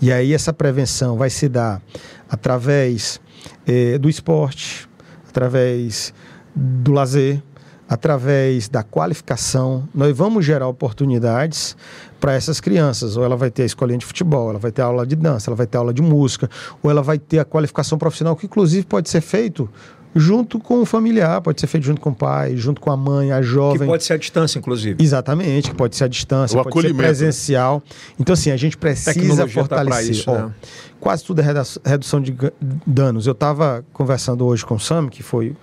E 0.00 0.10
aí 0.10 0.32
essa 0.32 0.52
prevenção 0.52 1.16
vai 1.16 1.30
se 1.30 1.48
dar 1.48 1.82
através 2.28 3.20
eh, 3.66 3.98
do 3.98 4.08
esporte, 4.08 4.88
através 5.28 6.12
do 6.54 6.92
lazer, 6.92 7.42
através 7.88 8.68
da 8.68 8.82
qualificação. 8.82 9.88
Nós 9.94 10.16
vamos 10.16 10.44
gerar 10.44 10.68
oportunidades 10.68 11.76
para 12.20 12.34
essas 12.34 12.60
crianças. 12.60 13.16
Ou 13.16 13.24
ela 13.24 13.36
vai 13.36 13.50
ter 13.50 13.62
a 13.62 13.66
escolinha 13.66 13.98
de 13.98 14.06
futebol, 14.06 14.50
ela 14.50 14.58
vai 14.58 14.70
ter 14.70 14.82
aula 14.82 15.06
de 15.06 15.16
dança, 15.16 15.48
ela 15.48 15.56
vai 15.56 15.66
ter 15.66 15.78
aula 15.78 15.94
de 15.94 16.02
música, 16.02 16.50
ou 16.82 16.90
ela 16.90 17.02
vai 17.02 17.18
ter 17.18 17.38
a 17.38 17.44
qualificação 17.44 17.96
profissional, 17.96 18.36
que 18.36 18.46
inclusive 18.46 18.84
pode 18.86 19.08
ser 19.08 19.20
feito 19.20 19.68
junto 20.14 20.58
com 20.58 20.80
o 20.80 20.84
familiar, 20.84 21.40
pode 21.40 21.60
ser 21.60 21.66
feito 21.66 21.84
junto 21.84 22.00
com 22.00 22.10
o 22.10 22.14
pai, 22.14 22.56
junto 22.56 22.80
com 22.80 22.90
a 22.90 22.96
mãe, 22.96 23.30
a 23.30 23.40
jovem. 23.40 23.80
Que 23.80 23.86
pode 23.86 24.04
ser 24.04 24.14
à 24.14 24.16
distância, 24.16 24.58
inclusive. 24.58 25.02
Exatamente, 25.02 25.70
que 25.70 25.76
pode 25.76 25.96
ser 25.96 26.04
à 26.04 26.08
distância, 26.08 26.58
o 26.58 26.64
pode 26.64 26.88
ser 26.88 26.94
presencial. 26.94 27.82
Então, 28.18 28.32
assim, 28.32 28.50
a 28.50 28.56
gente 28.56 28.76
precisa 28.76 29.36
tá 29.36 29.48
fortalecer. 29.48 30.04
Tá 30.04 30.10
isso, 30.10 30.30
né? 30.32 30.52
quase 31.00 31.24
tudo 31.24 31.40
é 31.40 31.44
redução 31.84 32.20
de 32.20 32.36
danos. 32.86 33.26
Eu 33.26 33.32
estava 33.32 33.84
conversando 33.92 34.44
hoje 34.44 34.64
com 34.64 34.74
o 34.74 34.80
Sam, 34.80 35.08
que 35.08 35.22
foi 35.22 35.54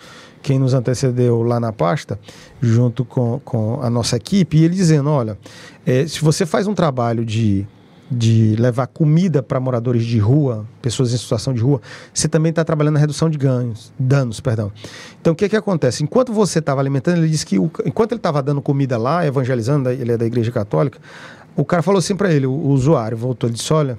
quem 0.46 0.60
nos 0.60 0.76
antecedeu 0.76 1.41
lá 1.41 1.60
na 1.60 1.74
pasta, 1.74 2.20
junto 2.62 3.04
com, 3.04 3.39
com 3.43 3.82
a 3.82 3.89
nossa 3.89 4.16
equipe, 4.16 4.58
e 4.58 4.64
ele 4.64 4.76
dizendo: 4.76 5.10
olha, 5.10 5.39
é, 5.84 6.06
se 6.06 6.22
você 6.22 6.46
faz 6.46 6.68
um 6.68 6.76
trabalho 6.76 7.26
de 7.26 7.68
de 8.10 8.56
levar 8.60 8.86
comida 8.86 9.41
para 9.41 9.60
moradores 9.60 10.06
de 10.06 10.20
rua, 10.20 10.64
pessoas 10.80 11.12
em 11.12 11.18
situação 11.18 11.52
de 11.56 11.60
rua, 11.60 11.82
você 12.14 12.28
também 12.28 12.52
está 12.52 12.64
trabalhando 12.64 12.93
na 12.93 13.00
redução 13.00 13.28
de 13.32 13.36
ganhos, 13.36 13.91
danos, 13.98 14.39
perdão. 14.39 14.72
Então 15.20 15.34
o 15.34 15.36
que 15.36 15.50
que 15.50 15.56
acontece? 15.56 16.04
Enquanto 16.04 16.32
você 16.32 16.60
estava 16.60 16.80
alimentando, 16.80 17.18
ele 17.18 17.28
disse 17.28 17.43
que 17.43 17.58
o, 17.58 17.64
enquanto 17.84 18.12
ele 18.12 18.20
estava 18.20 18.43
dando 18.43 18.62
comida 18.62 18.96
lá, 18.96 19.26
evangelizando, 19.26 19.89
ele 19.89 20.12
é 20.12 20.18
da 20.18 20.26
Igreja 20.26 20.52
Católica, 20.52 21.00
o 21.56 21.66
cara 21.66 21.82
falou 21.82 21.98
assim 21.98 22.16
para 22.16 22.32
ele, 22.32 22.46
o, 22.46 22.52
o, 22.52 22.70
usuário 22.70 23.18
voltou, 23.18 23.50
ele 23.50 23.58
disse, 23.58 23.74
olha, 23.74 23.98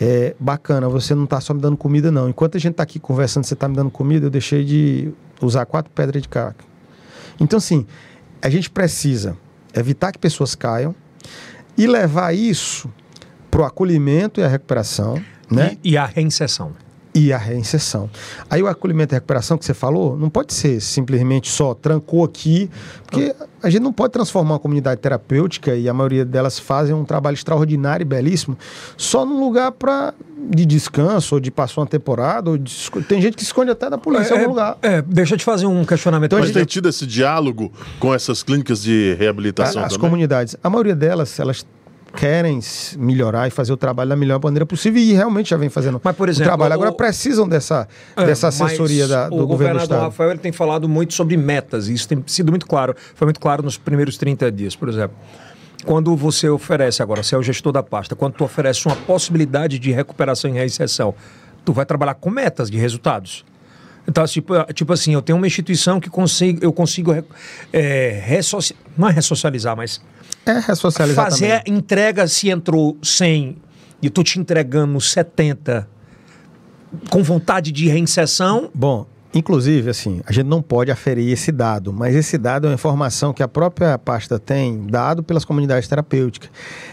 é 0.00 0.36
bacana, 0.38 0.88
você 0.88 1.12
não 1.12 1.24
está 1.24 1.40
só 1.40 1.52
me 1.52 1.60
dando 1.60 1.76
comida 1.76 2.12
não. 2.12 2.28
Enquanto 2.28 2.56
a 2.56 2.60
gente 2.60 2.72
está 2.74 2.84
aqui 2.84 3.00
conversando, 3.00 3.42
você 3.42 3.54
está 3.54 3.66
me 3.66 3.74
dando 3.74 3.90
comida, 3.90 4.26
eu 4.26 4.30
deixei 4.30 4.64
de 4.64 5.12
usar 5.40 5.66
quatro 5.66 5.90
pedras 5.92 6.22
de 6.22 6.28
caca. 6.28 6.64
Então 7.40 7.56
assim, 7.56 7.86
a 8.40 8.48
gente 8.48 8.70
precisa 8.70 9.36
evitar 9.74 10.12
que 10.12 10.18
pessoas 10.18 10.54
caiam 10.54 10.94
e 11.76 11.86
levar 11.86 12.34
isso 12.34 12.90
para 13.50 13.62
o 13.62 13.64
acolhimento 13.64 14.40
e 14.40 14.44
a 14.44 14.48
recuperação. 14.48 15.22
Né? 15.50 15.76
E, 15.82 15.92
e 15.92 15.96
a 15.96 16.06
reinserção 16.06 16.72
e 17.14 17.32
a 17.32 17.38
reinserção. 17.38 18.10
Aí 18.50 18.60
o 18.60 18.66
acolhimento 18.66 19.14
e 19.14 19.16
a 19.16 19.18
recuperação 19.18 19.56
que 19.56 19.64
você 19.64 19.72
falou, 19.72 20.16
não 20.16 20.28
pode 20.28 20.52
ser 20.52 20.80
simplesmente 20.80 21.48
só 21.48 21.72
trancou 21.72 22.24
aqui, 22.24 22.68
porque 23.06 23.34
a 23.62 23.70
gente 23.70 23.82
não 23.82 23.92
pode 23.92 24.12
transformar 24.12 24.54
uma 24.54 24.58
comunidade 24.58 25.00
terapêutica 25.00 25.74
e 25.76 25.88
a 25.88 25.94
maioria 25.94 26.24
delas 26.24 26.58
fazem 26.58 26.94
um 26.94 27.04
trabalho 27.04 27.34
extraordinário 27.34 28.02
e 28.02 28.04
belíssimo 28.04 28.58
só 28.96 29.24
num 29.24 29.38
lugar 29.38 29.70
para 29.72 30.12
de 30.50 30.66
descanso 30.66 31.36
ou 31.36 31.40
de 31.40 31.50
passar 31.50 31.80
uma 31.80 31.86
temporada, 31.86 32.50
ou 32.50 32.58
de... 32.58 32.90
tem 33.08 33.22
gente 33.22 33.36
que 33.36 33.42
esconde 33.42 33.70
até 33.70 33.88
da 33.88 33.96
polícia 33.96 34.34
é, 34.34 34.36
em 34.36 34.40
algum 34.40 34.50
lugar. 34.50 34.76
É, 34.82 35.00
deixa 35.00 35.34
eu 35.34 35.38
te 35.38 35.44
fazer 35.44 35.66
um 35.66 35.84
questionamento. 35.86 36.28
Então, 36.32 36.38
a 36.38 36.42
gente 36.44 36.54
tem 36.54 36.64
tido 36.66 36.88
esse 36.88 37.06
diálogo 37.06 37.72
com 37.98 38.12
essas 38.12 38.42
clínicas 38.42 38.82
de 38.82 39.14
reabilitação 39.18 39.82
As 39.82 39.94
também? 39.94 40.00
comunidades, 40.00 40.56
a 40.62 40.68
maioria 40.68 40.94
delas, 40.94 41.38
elas 41.40 41.64
querem 42.16 42.60
melhorar 42.96 43.48
e 43.48 43.50
fazer 43.50 43.72
o 43.72 43.76
trabalho 43.76 44.10
da 44.10 44.16
melhor 44.16 44.40
maneira 44.42 44.64
possível 44.64 45.02
e 45.02 45.12
realmente 45.12 45.50
já 45.50 45.56
vem 45.56 45.68
fazendo 45.68 46.00
mas, 46.02 46.16
por 46.16 46.28
exemplo, 46.28 46.46
o 46.46 46.56
trabalho. 46.56 46.74
Agora 46.74 46.92
precisam 46.92 47.48
dessa, 47.48 47.88
é, 48.16 48.24
dessa 48.24 48.48
assessoria 48.48 49.06
da, 49.06 49.28
do 49.28 49.46
governo 49.46 49.78
do 49.78 49.82
Estado. 49.82 50.00
O 50.00 50.04
Rafael 50.04 50.30
ele 50.30 50.38
tem 50.38 50.52
falado 50.52 50.88
muito 50.88 51.14
sobre 51.14 51.36
metas 51.36 51.88
e 51.88 51.94
isso 51.94 52.08
tem 52.08 52.22
sido 52.26 52.50
muito 52.50 52.66
claro. 52.66 52.94
Foi 53.14 53.26
muito 53.26 53.40
claro 53.40 53.62
nos 53.62 53.76
primeiros 53.76 54.16
30 54.16 54.50
dias, 54.52 54.76
por 54.76 54.88
exemplo. 54.88 55.16
Quando 55.84 56.16
você 56.16 56.48
oferece 56.48 57.02
agora, 57.02 57.22
você 57.22 57.34
é 57.34 57.38
o 57.38 57.42
gestor 57.42 57.72
da 57.72 57.82
pasta, 57.82 58.16
quando 58.16 58.34
tu 58.34 58.44
oferece 58.44 58.86
uma 58.86 58.96
possibilidade 58.96 59.78
de 59.78 59.92
recuperação 59.92 60.50
e 60.50 60.54
reinserção, 60.54 61.14
tu 61.64 61.72
vai 61.72 61.84
trabalhar 61.84 62.14
com 62.14 62.30
metas 62.30 62.70
de 62.70 62.78
resultados. 62.78 63.44
Então, 64.06 64.24
tipo, 64.26 64.54
tipo 64.72 64.92
assim, 64.92 65.14
eu 65.14 65.22
tenho 65.22 65.36
uma 65.36 65.46
instituição 65.46 65.98
que 65.98 66.10
consigo, 66.10 66.62
eu 66.62 66.72
consigo 66.72 67.12
é, 67.72 68.40
não 68.96 69.08
é 69.08 69.12
ressocializar, 69.12 69.76
mas 69.76 70.00
é 70.46 70.58
ressocializar 70.58 71.30
Fazer 71.30 71.58
também. 71.62 71.78
entrega 71.78 72.26
se 72.26 72.50
entrou 72.50 72.96
100 73.02 73.56
e 74.02 74.10
tô 74.10 74.22
te 74.22 74.38
entregando 74.38 75.00
70 75.00 75.88
com 77.10 77.22
vontade 77.22 77.72
de 77.72 77.88
reinserção. 77.88 78.70
Bom, 78.74 79.06
inclusive, 79.32 79.90
assim, 79.90 80.20
a 80.26 80.32
gente 80.32 80.46
não 80.46 80.62
pode 80.62 80.90
aferir 80.90 81.32
esse 81.32 81.50
dado, 81.50 81.92
mas 81.92 82.14
esse 82.14 82.38
dado 82.38 82.66
é 82.66 82.70
uma 82.70 82.74
informação 82.74 83.32
que 83.32 83.42
a 83.42 83.48
própria 83.48 83.98
pasta 83.98 84.38
tem, 84.38 84.86
dado 84.86 85.22
pelas 85.22 85.44
comunidades 85.44 85.88
terapêuticas. 85.88 86.50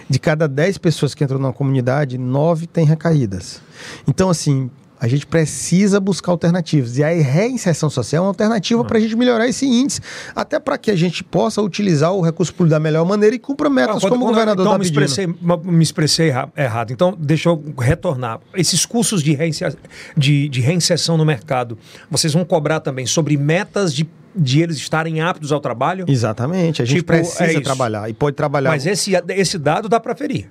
De 0.09 0.19
cada 0.19 0.47
10 0.47 0.77
pessoas 0.77 1.13
que 1.13 1.23
entram 1.23 1.39
numa 1.39 1.53
comunidade, 1.53 2.17
9 2.17 2.67
têm 2.67 2.85
recaídas. 2.85 3.61
Então, 4.07 4.29
assim, 4.29 4.69
a 5.01 5.07
gente 5.07 5.25
precisa 5.25 5.99
buscar 5.99 6.31
alternativas. 6.31 6.99
E 6.99 7.03
a 7.03 7.07
reinserção 7.09 7.89
social 7.89 8.19
é 8.19 8.25
uma 8.25 8.29
alternativa 8.29 8.85
para 8.85 8.99
a 8.99 9.01
gente 9.01 9.15
melhorar 9.15 9.47
esse 9.47 9.65
índice, 9.65 9.99
até 10.35 10.59
para 10.59 10.77
que 10.77 10.91
a 10.91 10.95
gente 10.95 11.23
possa 11.23 11.59
utilizar 11.59 12.13
o 12.13 12.21
recurso 12.21 12.53
público 12.53 12.69
da 12.69 12.79
melhor 12.79 13.03
maneira 13.03 13.35
e 13.35 13.39
cumpra 13.39 13.67
metas 13.67 14.05
ah, 14.05 14.09
como 14.09 14.25
o 14.25 14.27
governador 14.27 14.63
então, 14.63 14.73
está 14.73 14.77
me 14.77 14.85
expressei, 14.85 15.27
me 15.27 15.83
expressei 15.83 16.31
errado. 16.55 16.93
Então, 16.93 17.17
deixa 17.19 17.49
eu 17.49 17.63
retornar. 17.79 18.41
Esses 18.53 18.85
cursos 18.85 19.23
de, 19.23 19.33
reinser, 19.33 19.75
de, 20.15 20.47
de 20.47 20.61
reinserção 20.61 21.17
no 21.17 21.25
mercado, 21.25 21.79
vocês 22.09 22.33
vão 22.33 22.45
cobrar 22.45 22.79
também 22.79 23.07
sobre 23.07 23.35
metas 23.35 23.91
de 23.93 24.07
de 24.33 24.61
eles 24.61 24.77
estarem 24.77 25.19
aptos 25.19 25.51
ao 25.51 25.59
trabalho? 25.59 26.05
Exatamente, 26.07 26.81
a 26.81 26.85
gente 26.85 26.99
tipo, 26.99 27.07
precisa 27.07 27.51
é 27.51 27.59
trabalhar 27.59 28.09
e 28.09 28.13
pode 28.13 28.33
trabalhar. 28.33 28.69
Mas 28.69 28.85
esse, 28.85 29.11
esse 29.27 29.57
dado 29.57 29.89
dá 29.89 29.99
para 29.99 30.15
ferir. 30.15 30.49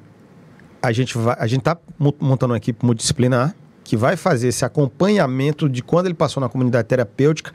A 0.83 0.93
gente 0.93 1.17
vai, 1.17 1.35
a 1.39 1.47
gente 1.47 1.61
está 1.61 1.79
montando 1.97 2.53
uma 2.53 2.59
equipe 2.59 2.85
multidisciplinar 2.85 3.55
que 3.85 3.97
vai 3.97 4.17
fazer 4.17 4.49
esse 4.49 4.65
acompanhamento 4.65 5.69
de 5.69 5.83
quando 5.83 6.07
ele 6.07 6.15
passou 6.15 6.41
na 6.41 6.49
comunidade 6.49 6.87
terapêutica, 6.87 7.53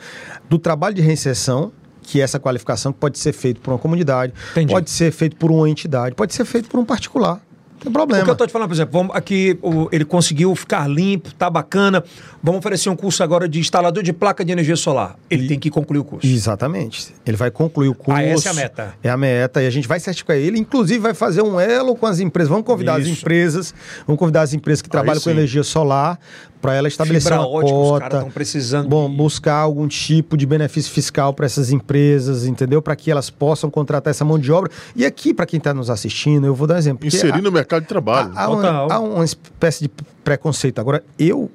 do 0.50 0.58
trabalho 0.58 0.96
de 0.96 1.02
reinserção, 1.02 1.72
que 2.02 2.22
é 2.22 2.24
essa 2.24 2.40
qualificação 2.40 2.94
que 2.94 3.00
pode 3.00 3.18
ser 3.18 3.34
feito 3.34 3.62
por 3.62 3.72
uma 3.72 3.80
comunidade, 3.80 4.34
Entendi. 4.52 4.74
pode 4.74 4.90
ser 4.90 5.12
feito 5.12 5.36
por 5.36 5.52
uma 5.52 5.70
entidade, 5.70 6.16
pode 6.16 6.34
ser 6.34 6.46
feito 6.46 6.70
por 6.70 6.80
um 6.80 6.86
particular 6.86 7.42
tem 7.86 7.94
problema. 7.94 8.22
O 8.22 8.26
que 8.26 8.30
eu 8.30 8.34
estou 8.34 8.48
te 8.48 8.52
falando, 8.52 8.68
por 8.68 8.74
exemplo, 8.74 8.92
vamos, 8.92 9.16
aqui 9.16 9.58
o, 9.62 9.88
ele 9.92 10.04
conseguiu 10.04 10.56
ficar 10.56 10.88
limpo, 10.90 11.34
tá 11.36 11.50
bacana. 11.50 12.04
Vamos 12.42 12.60
oferecer 12.60 12.90
um 12.90 12.96
curso 12.96 13.24
agora 13.24 13.48
de 13.48 13.60
instalador 13.60 14.04
de 14.04 14.12
placa 14.12 14.44
de 14.44 14.52
energia 14.52 14.76
solar. 14.76 15.16
Ele 15.30 15.46
e, 15.46 15.48
tem 15.48 15.60
que 15.60 15.70
concluir 15.70 16.00
o 16.00 16.04
curso. 16.04 16.28
Exatamente. 16.28 17.14
Ele 17.26 17.38
vai 17.38 17.52
concluir 17.52 17.90
o 17.90 17.96
curso. 17.96 18.20
Ah, 18.20 18.24
essa 18.24 18.50
é 18.50 18.52
a 18.52 18.54
meta. 18.54 18.94
É 19.04 19.10
a 19.10 19.18
meta. 19.18 19.62
E 19.62 19.68
a 19.68 19.70
gente 19.70 19.88
vai 19.88 20.00
certificar 20.00 20.36
ele. 20.36 20.60
Inclusive, 20.60 21.00
vai 21.00 21.14
fazer 21.14 21.42
um 21.42 21.60
elo 21.60 21.96
com 21.96 22.06
as 22.06 22.20
empresas. 22.20 22.50
Vamos 22.50 22.66
convidar 22.66 23.00
Isso. 23.00 23.12
as 23.12 23.18
empresas. 23.18 23.74
Vamos 24.06 24.20
convidar 24.20 24.42
as 24.42 24.54
empresas 24.54 24.82
que 24.82 24.90
trabalham 24.90 25.22
com 25.22 25.30
energia 25.30 25.64
solar 25.64 26.20
para 26.62 26.74
ela 26.74 26.88
estabelecer 26.88 27.32
Fibra 27.32 27.48
uma 27.48 27.56
ótica, 27.56 28.10
cota. 28.10 28.26
Os 28.26 28.34
precisando. 28.34 28.88
Bom, 28.88 29.10
de... 29.10 29.16
buscar 29.16 29.56
algum 29.56 29.88
tipo 29.88 30.36
de 30.36 30.46
benefício 30.46 30.92
fiscal 30.92 31.34
para 31.34 31.46
essas 31.46 31.72
empresas, 31.72 32.46
entendeu? 32.46 32.82
Para 32.82 32.96
que 32.96 33.12
elas 33.12 33.30
possam 33.30 33.70
contratar 33.70 34.12
essa 34.12 34.26
mão 34.26 34.40
de 34.40 34.52
obra. 34.52 34.72
E 34.96 35.06
aqui, 35.06 35.34
para 35.34 35.46
quem 35.46 35.58
está 35.58 35.74
nos 35.74 35.90
assistindo, 35.90 36.46
eu 36.48 36.56
vou 36.56 36.68
dar 36.68 36.76
um 36.76 36.78
exemplo. 36.78 37.08
Inserir 37.08 37.42
no 37.42 37.52
mercado 37.52 37.84
de 37.84 37.88
trabalho. 37.88 38.32
Há, 38.36 38.44
há, 38.44 38.50
uma, 38.50 38.94
há 38.94 39.00
uma 39.00 39.26
espécie 39.26 39.84
de 39.84 39.92
preconceito. 40.24 40.80
Agora, 40.80 41.04
eu 41.20 41.52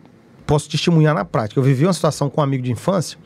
posso 0.47 0.69
testemunhar 0.69 1.15
na 1.15 1.25
prática. 1.25 1.59
Eu 1.59 1.65
vivi 1.65 1.87
uma 1.87 1.93
situação 1.93 2.29
com 2.29 2.41
um 2.41 2.45
amigo 2.45 2.63
de 2.63 2.73
infância. 2.73 3.19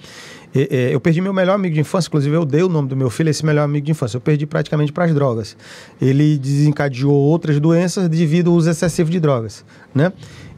Eu 0.93 1.01
perdi 1.01 1.21
meu 1.21 1.33
melhor 1.33 1.55
amigo 1.55 1.75
de 1.75 1.81
infância, 1.81 2.07
inclusive 2.07 2.37
eu 2.37 2.45
dei 2.45 2.63
o 2.63 2.69
nome 2.69 2.89
do 2.89 2.97
meu 2.97 3.11
filho, 3.11 3.29
esse 3.29 3.45
melhor 3.45 3.65
amigo 3.65 3.87
de 3.87 3.91
infância. 3.91 4.19
Eu 4.19 4.21
perdi 4.21 4.47
praticamente 4.47 4.93
para 4.93 5.05
as 5.05 5.13
drogas. 5.13 5.57
Ele 6.01 6.39
desencadeou 6.39 7.13
outras 7.13 7.59
doenças 7.59 8.09
devido 8.09 8.51
ao 8.51 8.57
uso 8.57 8.71
excessivo 8.71 9.11
de 9.11 9.19
drogas, 9.19 9.65
né? 9.93 10.13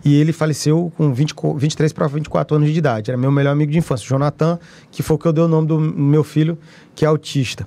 E 0.05 0.15
ele 0.21 0.33
faleceu 0.33 0.93
com 0.97 1.13
20, 1.13 1.35
23 1.57 1.93
para 1.93 2.07
24 2.07 2.57
anos 2.57 2.73
de 2.73 2.79
idade. 2.79 3.11
Era 3.11 3.19
meu 3.19 3.31
melhor 3.31 3.51
amigo 3.53 3.73
de 3.73 3.79
infância, 3.79 4.07
Jonathan, 4.07 4.59
que 4.91 5.03
foi 5.03 5.17
o 5.17 5.19
que 5.19 5.27
eu 5.27 5.33
dei 5.33 5.43
o 5.43 5.49
nome 5.49 5.67
do 5.67 5.79
meu 5.79 6.23
filho, 6.23 6.59
que 6.95 7.05
é 7.05 7.09
autista. 7.09 7.67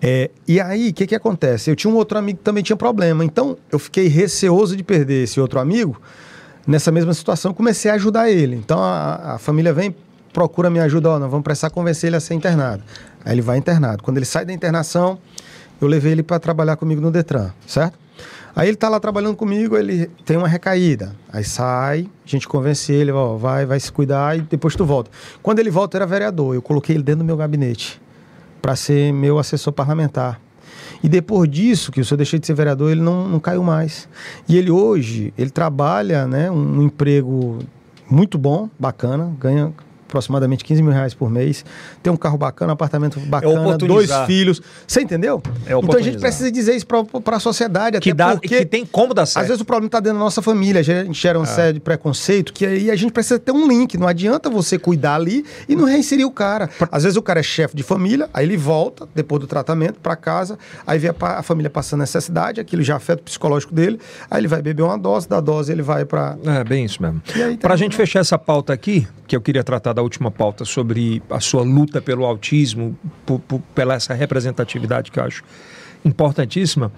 É, 0.00 0.30
e 0.46 0.60
aí, 0.60 0.90
o 0.90 0.94
que, 0.94 1.06
que 1.06 1.14
acontece? 1.14 1.70
Eu 1.70 1.76
tinha 1.76 1.90
um 1.92 1.96
outro 1.96 2.18
amigo 2.18 2.38
que 2.38 2.44
também 2.44 2.62
tinha 2.62 2.76
problema. 2.76 3.24
Então, 3.24 3.56
eu 3.70 3.78
fiquei 3.78 4.06
receoso 4.06 4.76
de 4.76 4.82
perder 4.82 5.24
esse 5.24 5.40
outro 5.40 5.58
amigo 5.58 6.00
nessa 6.66 6.90
mesma 6.90 7.14
situação. 7.14 7.54
Comecei 7.54 7.90
a 7.90 7.94
ajudar 7.94 8.30
ele. 8.30 8.56
Então, 8.56 8.78
a, 8.78 9.34
a 9.34 9.38
família 9.38 9.72
vem, 9.72 9.94
procura 10.32 10.68
me 10.68 10.78
ajuda. 10.80 11.10
Ó, 11.10 11.18
nós 11.18 11.30
vamos 11.30 11.44
precisar 11.44 11.70
convencer 11.70 12.08
ele 12.08 12.16
a 12.16 12.20
ser 12.20 12.34
internado. 12.34 12.82
Aí 13.24 13.32
ele 13.32 13.42
vai 13.42 13.56
internado. 13.56 14.02
Quando 14.02 14.18
ele 14.18 14.26
sai 14.26 14.44
da 14.44 14.52
internação, 14.52 15.18
eu 15.80 15.88
levei 15.88 16.12
ele 16.12 16.22
para 16.22 16.38
trabalhar 16.38 16.76
comigo 16.76 17.00
no 17.00 17.10
Detran, 17.10 17.50
certo? 17.66 17.98
Aí 18.56 18.68
ele 18.68 18.76
tá 18.76 18.88
lá 18.88 19.00
trabalhando 19.00 19.36
comigo, 19.36 19.76
ele 19.76 20.06
tem 20.24 20.36
uma 20.36 20.46
recaída. 20.46 21.14
Aí 21.32 21.42
sai, 21.42 22.08
a 22.24 22.28
gente 22.28 22.46
convence 22.46 22.92
ele, 22.92 23.10
ó, 23.10 23.36
vai, 23.36 23.66
vai 23.66 23.80
se 23.80 23.90
cuidar 23.90 24.38
e 24.38 24.42
depois 24.42 24.76
tu 24.76 24.84
volta. 24.84 25.10
Quando 25.42 25.58
ele 25.58 25.70
volta, 25.70 25.98
era 25.98 26.06
vereador. 26.06 26.54
Eu 26.54 26.62
coloquei 26.62 26.94
ele 26.94 27.02
dentro 27.02 27.20
do 27.20 27.24
meu 27.24 27.36
gabinete 27.36 28.00
para 28.62 28.76
ser 28.76 29.12
meu 29.12 29.38
assessor 29.38 29.72
parlamentar. 29.72 30.40
E 31.02 31.08
depois 31.08 31.50
disso, 31.50 31.90
que 31.92 32.00
o 32.00 32.04
senhor 32.04 32.16
deixou 32.16 32.38
de 32.38 32.46
ser 32.46 32.54
vereador, 32.54 32.90
ele 32.90 33.02
não, 33.02 33.28
não 33.28 33.40
caiu 33.40 33.62
mais. 33.62 34.08
E 34.48 34.56
ele 34.56 34.70
hoje, 34.70 35.34
ele 35.36 35.50
trabalha 35.50 36.26
né, 36.26 36.50
um, 36.50 36.78
um 36.78 36.82
emprego 36.82 37.58
muito 38.08 38.38
bom, 38.38 38.70
bacana, 38.78 39.32
ganha 39.38 39.72
aproximadamente 40.14 40.64
15 40.64 40.82
mil 40.82 40.92
reais 40.92 41.12
por 41.12 41.28
mês, 41.28 41.64
tem 42.02 42.12
um 42.12 42.16
carro 42.16 42.38
bacana, 42.38 42.72
um 42.72 42.74
apartamento 42.74 43.18
É 43.18 43.26
bacana, 43.26 43.76
dois 43.78 44.10
filhos. 44.26 44.62
Você 44.86 45.00
entendeu? 45.00 45.42
É 45.66 45.76
então 45.76 45.96
a 45.98 46.02
gente 46.02 46.18
precisa 46.18 46.50
dizer 46.50 46.74
isso 46.76 46.86
para 46.86 47.36
a 47.36 47.40
sociedade, 47.40 47.98
Que, 48.00 48.12
dá, 48.14 48.32
porque 48.36 48.58
que 48.58 48.64
tem 48.66 48.86
como 48.86 49.12
dar 49.12 49.26
certo. 49.26 49.42
às 49.42 49.48
vezes 49.48 49.60
o 49.60 49.64
problema 49.64 49.86
está 49.86 50.00
dentro 50.00 50.18
da 50.18 50.24
nossa 50.24 50.40
família, 50.40 50.80
a 50.80 50.84
gente 50.84 51.20
gera 51.20 51.36
É. 51.36 51.40
uma 51.40 51.46
série 51.46 51.74
de 51.74 51.80
preconceito, 51.80 52.52
que 52.52 52.64
aí 52.64 52.90
a 52.90 52.96
gente 52.96 53.12
precisa 53.12 53.38
ter 53.38 53.50
um 53.52 53.66
link. 53.66 53.98
Não 53.98 54.06
adianta 54.06 54.48
você 54.48 54.78
cuidar 54.78 55.16
ali 55.16 55.44
e 55.68 55.74
não 55.74 55.84
reinserir 55.84 56.26
o 56.26 56.30
cara. 56.30 56.70
Às 56.92 57.02
vezes 57.02 57.16
o 57.16 57.22
cara 57.22 57.40
é 57.40 57.42
chefe 57.42 57.76
de 57.76 57.82
família, 57.82 58.28
aí 58.32 58.44
ele 58.46 58.56
volta, 58.56 59.08
depois 59.14 59.40
do 59.40 59.46
tratamento, 59.46 59.98
para 60.00 60.14
casa, 60.16 60.58
aí 60.86 60.98
vê 60.98 61.08
a, 61.08 61.14
a 61.38 61.42
família 61.42 61.68
passando 61.70 62.00
necessidade, 62.00 62.60
aquilo 62.60 62.82
já 62.82 62.96
afeta 62.96 63.20
o 63.22 63.24
psicológico 63.24 63.74
dele, 63.74 63.98
aí 64.30 64.40
ele 64.40 64.48
vai 64.48 64.62
beber 64.62 64.82
uma 64.82 64.98
dose, 64.98 65.28
da 65.28 65.40
dose 65.40 65.72
ele 65.72 65.82
vai 65.82 66.04
para. 66.04 66.36
É, 66.44 66.62
bem 66.64 66.84
isso 66.84 67.02
mesmo. 67.02 67.20
Para 67.60 67.74
a 67.74 67.76
gente 67.76 67.96
fechar 67.96 68.20
essa 68.20 68.38
pauta 68.38 68.72
aqui, 68.72 69.06
que 69.26 69.34
eu 69.34 69.40
queria 69.40 69.64
tratar 69.64 69.92
da 69.92 70.02
última 70.04 70.30
pauta 70.30 70.64
sobre 70.64 71.20
a 71.28 71.40
sua 71.40 71.62
luta 71.62 72.00
pelo 72.00 72.24
autismo, 72.24 72.96
por- 73.26 73.40
por- 73.40 73.60
pela 73.74 73.94
essa 73.94 74.14
representatividade 74.14 75.10
que 75.10 75.18
eu 75.18 75.24
acho 75.24 75.42
importantíssima. 76.04 76.92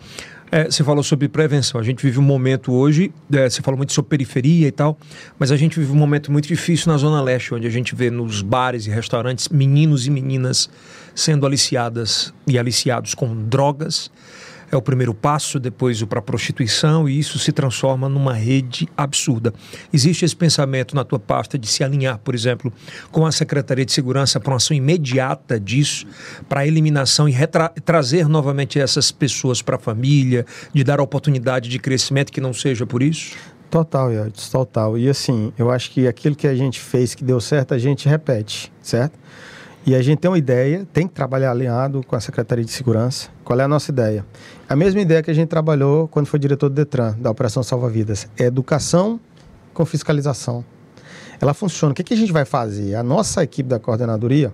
É, 0.50 0.64
você 0.70 0.84
falou 0.84 1.02
sobre 1.02 1.28
prevenção. 1.28 1.80
A 1.80 1.84
gente 1.84 2.00
vive 2.04 2.20
um 2.20 2.22
momento 2.22 2.72
hoje, 2.72 3.12
é, 3.32 3.50
você 3.50 3.60
falou 3.62 3.76
muito 3.76 3.92
sobre 3.92 4.10
periferia 4.10 4.68
e 4.68 4.70
tal, 4.70 4.96
mas 5.38 5.50
a 5.50 5.56
gente 5.56 5.78
vive 5.80 5.90
um 5.90 5.96
momento 5.96 6.30
muito 6.30 6.46
difícil 6.46 6.92
na 6.92 6.96
Zona 6.98 7.20
Leste, 7.20 7.52
onde 7.52 7.66
a 7.66 7.70
gente 7.70 7.94
vê 7.96 8.10
nos 8.10 8.42
bares 8.42 8.86
e 8.86 8.90
restaurantes 8.90 9.48
meninos 9.48 10.06
e 10.06 10.10
meninas 10.10 10.70
sendo 11.16 11.46
aliciadas 11.46 12.32
e 12.46 12.58
aliciados 12.58 13.12
com 13.12 13.34
drogas. 13.48 14.08
É 14.76 14.78
o 14.78 14.82
primeiro 14.82 15.14
passo, 15.14 15.58
depois 15.58 16.02
o 16.02 16.06
para 16.06 16.20
prostituição, 16.20 17.08
e 17.08 17.18
isso 17.18 17.38
se 17.38 17.50
transforma 17.50 18.10
numa 18.10 18.34
rede 18.34 18.86
absurda. 18.94 19.54
Existe 19.90 20.22
esse 20.22 20.36
pensamento 20.36 20.94
na 20.94 21.02
tua 21.02 21.18
pasta 21.18 21.58
de 21.58 21.66
se 21.66 21.82
alinhar, 21.82 22.18
por 22.18 22.34
exemplo, 22.34 22.70
com 23.10 23.24
a 23.24 23.32
Secretaria 23.32 23.86
de 23.86 23.92
Segurança 23.92 24.38
para 24.38 24.50
uma 24.50 24.58
ação 24.58 24.76
imediata 24.76 25.58
disso, 25.58 26.06
para 26.46 26.66
eliminação 26.66 27.26
e 27.26 27.34
trazer 27.82 28.28
novamente 28.28 28.78
essas 28.78 29.10
pessoas 29.10 29.62
para 29.62 29.76
a 29.76 29.78
família, 29.78 30.44
de 30.74 30.84
dar 30.84 31.00
oportunidade 31.00 31.70
de 31.70 31.78
crescimento 31.78 32.30
que 32.30 32.40
não 32.42 32.52
seja 32.52 32.84
por 32.84 33.02
isso? 33.02 33.34
Total, 33.70 34.12
Yeltsin, 34.12 34.50
total. 34.50 34.98
E 34.98 35.08
assim, 35.08 35.54
eu 35.56 35.70
acho 35.70 35.90
que 35.90 36.06
aquilo 36.06 36.36
que 36.36 36.46
a 36.46 36.54
gente 36.54 36.78
fez 36.78 37.14
que 37.14 37.24
deu 37.24 37.40
certo, 37.40 37.72
a 37.72 37.78
gente 37.78 38.06
repete, 38.06 38.70
certo? 38.82 39.18
E 39.86 39.94
a 39.94 40.02
gente 40.02 40.18
tem 40.18 40.28
uma 40.28 40.36
ideia, 40.36 40.84
tem 40.92 41.06
que 41.06 41.14
trabalhar 41.14 41.52
alinhado 41.52 42.02
com 42.04 42.16
a 42.16 42.20
Secretaria 42.20 42.64
de 42.64 42.72
Segurança. 42.72 43.28
Qual 43.44 43.60
é 43.60 43.62
a 43.62 43.68
nossa 43.68 43.92
ideia? 43.92 44.26
A 44.68 44.74
mesma 44.74 45.00
ideia 45.00 45.22
que 45.22 45.30
a 45.30 45.34
gente 45.34 45.48
trabalhou 45.48 46.08
quando 46.08 46.26
foi 46.26 46.40
diretor 46.40 46.68
do 46.68 46.74
Detran, 46.74 47.14
da 47.20 47.30
Operação 47.30 47.62
Salva 47.62 47.88
Vidas. 47.88 48.26
É 48.36 48.46
educação 48.46 49.20
com 49.72 49.86
fiscalização. 49.86 50.64
Ela 51.40 51.54
funciona. 51.54 51.92
O 51.92 51.94
que, 51.94 52.02
que 52.02 52.14
a 52.14 52.16
gente 52.16 52.32
vai 52.32 52.44
fazer? 52.44 52.96
A 52.96 53.02
nossa 53.04 53.44
equipe 53.44 53.68
da 53.68 53.78
coordenadoria 53.78 54.52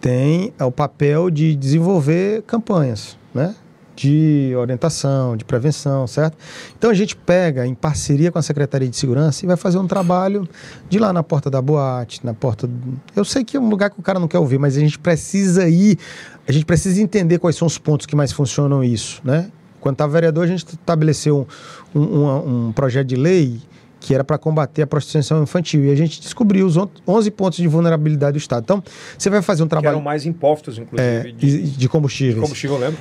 tem 0.00 0.52
é, 0.58 0.64
o 0.64 0.72
papel 0.72 1.30
de 1.30 1.54
desenvolver 1.54 2.42
campanhas, 2.42 3.16
né? 3.32 3.54
De 3.96 4.52
orientação, 4.54 5.36
de 5.38 5.44
prevenção, 5.44 6.06
certo? 6.06 6.36
Então 6.76 6.90
a 6.90 6.94
gente 6.94 7.16
pega 7.16 7.66
em 7.66 7.74
parceria 7.74 8.30
com 8.30 8.38
a 8.38 8.42
Secretaria 8.42 8.86
de 8.88 8.94
Segurança 8.96 9.42
e 9.42 9.48
vai 9.48 9.56
fazer 9.56 9.78
um 9.78 9.86
trabalho 9.86 10.46
de 10.88 10.98
lá 10.98 11.12
na 11.14 11.22
porta 11.22 11.50
da 11.50 11.62
boate, 11.62 12.20
na 12.24 12.34
porta. 12.34 12.66
do- 12.66 13.00
Eu 13.16 13.24
sei 13.24 13.42
que 13.42 13.56
é 13.56 13.60
um 13.60 13.68
lugar 13.70 13.88
que 13.88 13.98
o 13.98 14.02
cara 14.02 14.20
não 14.20 14.28
quer 14.28 14.38
ouvir, 14.38 14.58
mas 14.58 14.76
a 14.76 14.80
gente 14.80 14.98
precisa 14.98 15.66
ir, 15.66 15.98
a 16.46 16.52
gente 16.52 16.66
precisa 16.66 17.00
entender 17.00 17.38
quais 17.38 17.56
são 17.56 17.66
os 17.66 17.78
pontos 17.78 18.04
que 18.06 18.14
mais 18.14 18.32
funcionam 18.32 18.84
isso, 18.84 19.20
né? 19.24 19.50
Quando 19.80 19.94
estava 19.94 20.12
vereador, 20.12 20.44
a 20.44 20.46
gente 20.46 20.64
estabeleceu 20.66 21.48
um, 21.94 22.00
um, 22.02 22.66
um 22.68 22.72
projeto 22.72 23.06
de 23.06 23.16
lei 23.16 23.60
que 23.98 24.14
era 24.14 24.22
para 24.22 24.36
combater 24.38 24.82
a 24.82 24.86
prostituição 24.86 25.42
infantil. 25.42 25.84
E 25.84 25.90
a 25.90 25.94
gente 25.96 26.20
descobriu 26.20 26.66
os 26.66 26.76
on- 26.76 26.88
11 27.08 27.30
pontos 27.30 27.58
de 27.58 27.66
vulnerabilidade 27.66 28.32
do 28.32 28.38
Estado. 28.38 28.62
Então, 28.62 28.82
você 29.18 29.28
vai 29.30 29.42
fazer 29.42 29.62
um 29.64 29.66
Que 29.66 29.74
eram 29.74 29.82
trabalho 29.82 30.04
mais 30.04 30.24
impostos, 30.26 30.78
é, 30.78 30.82
inclusive, 30.82 31.32
de, 31.32 31.76
de 31.76 31.88
combustíveis. 31.88 32.40
combustível, 32.40 32.78
lembra? 32.78 33.00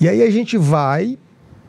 E 0.00 0.08
aí 0.08 0.22
a 0.22 0.30
gente 0.30 0.56
vai 0.58 1.18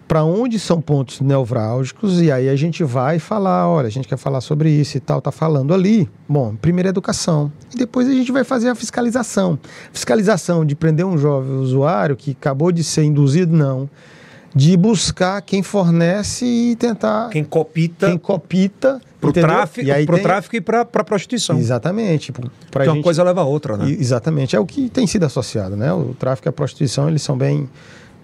para 0.08 0.24
onde 0.24 0.58
são 0.58 0.80
pontos 0.80 1.20
nevrálgicos 1.20 2.22
e 2.22 2.32
aí 2.32 2.48
a 2.48 2.56
gente 2.56 2.82
vai 2.82 3.20
falar, 3.20 3.68
olha, 3.68 3.88
a 3.88 3.92
gente 3.92 4.08
quer 4.08 4.18
falar 4.18 4.40
sobre 4.40 4.70
isso 4.70 4.96
e 4.96 5.00
tal, 5.02 5.22
tá 5.22 5.32
falando 5.34 5.74
ali. 5.74 6.10
Bom, 6.30 6.56
primeiro 6.56 6.88
é 6.88 6.92
educação. 6.92 7.52
E 7.74 7.78
depois 7.78 8.08
a 8.08 8.12
gente 8.14 8.32
vai 8.32 8.46
fazer 8.46 8.70
a 8.70 8.76
fiscalização. 8.76 9.60
Fiscalização 9.92 10.64
de 10.66 10.76
prender 10.76 11.06
um 11.06 11.18
jovem 11.18 11.58
usuário 11.58 12.16
que 12.16 12.32
acabou 12.32 12.72
de 12.72 12.84
ser 12.86 13.04
induzido, 13.04 13.54
não. 13.56 13.90
De 14.56 14.78
buscar 14.78 15.42
quem 15.42 15.62
fornece 15.62 16.46
e 16.46 16.76
tentar 16.78 17.30
Quem 17.30 17.44
copita 17.44 18.08
quem 18.08 18.18
copita 18.18 19.02
pro 19.20 19.30
entendeu? 19.32 19.50
tráfico, 19.50 19.88
E 19.88 19.92
aí 19.92 20.06
pro 20.06 20.16
tem- 20.16 20.24
tráfico 20.24 20.56
e 20.56 20.62
para 20.62 20.82
a 20.82 21.04
prostituição. 21.04 21.58
Exatamente. 21.60 22.32
Para 22.32 22.50
Porque 22.72 22.90
uma 22.90 23.04
coisa 23.04 23.24
leva 23.24 23.42
a 23.42 23.46
outra, 23.46 23.76
né? 23.76 23.90
Exatamente, 23.90 24.56
é 24.56 24.60
o 24.60 24.66
que 24.66 24.90
tem 24.90 25.06
sido 25.06 25.26
associado, 25.26 25.76
né? 25.76 25.92
O 25.92 26.16
tráfico 26.18 26.48
e 26.48 26.50
a 26.50 26.54
prostituição, 26.54 27.10
eles 27.10 27.22
são 27.22 27.38
bem 27.38 27.70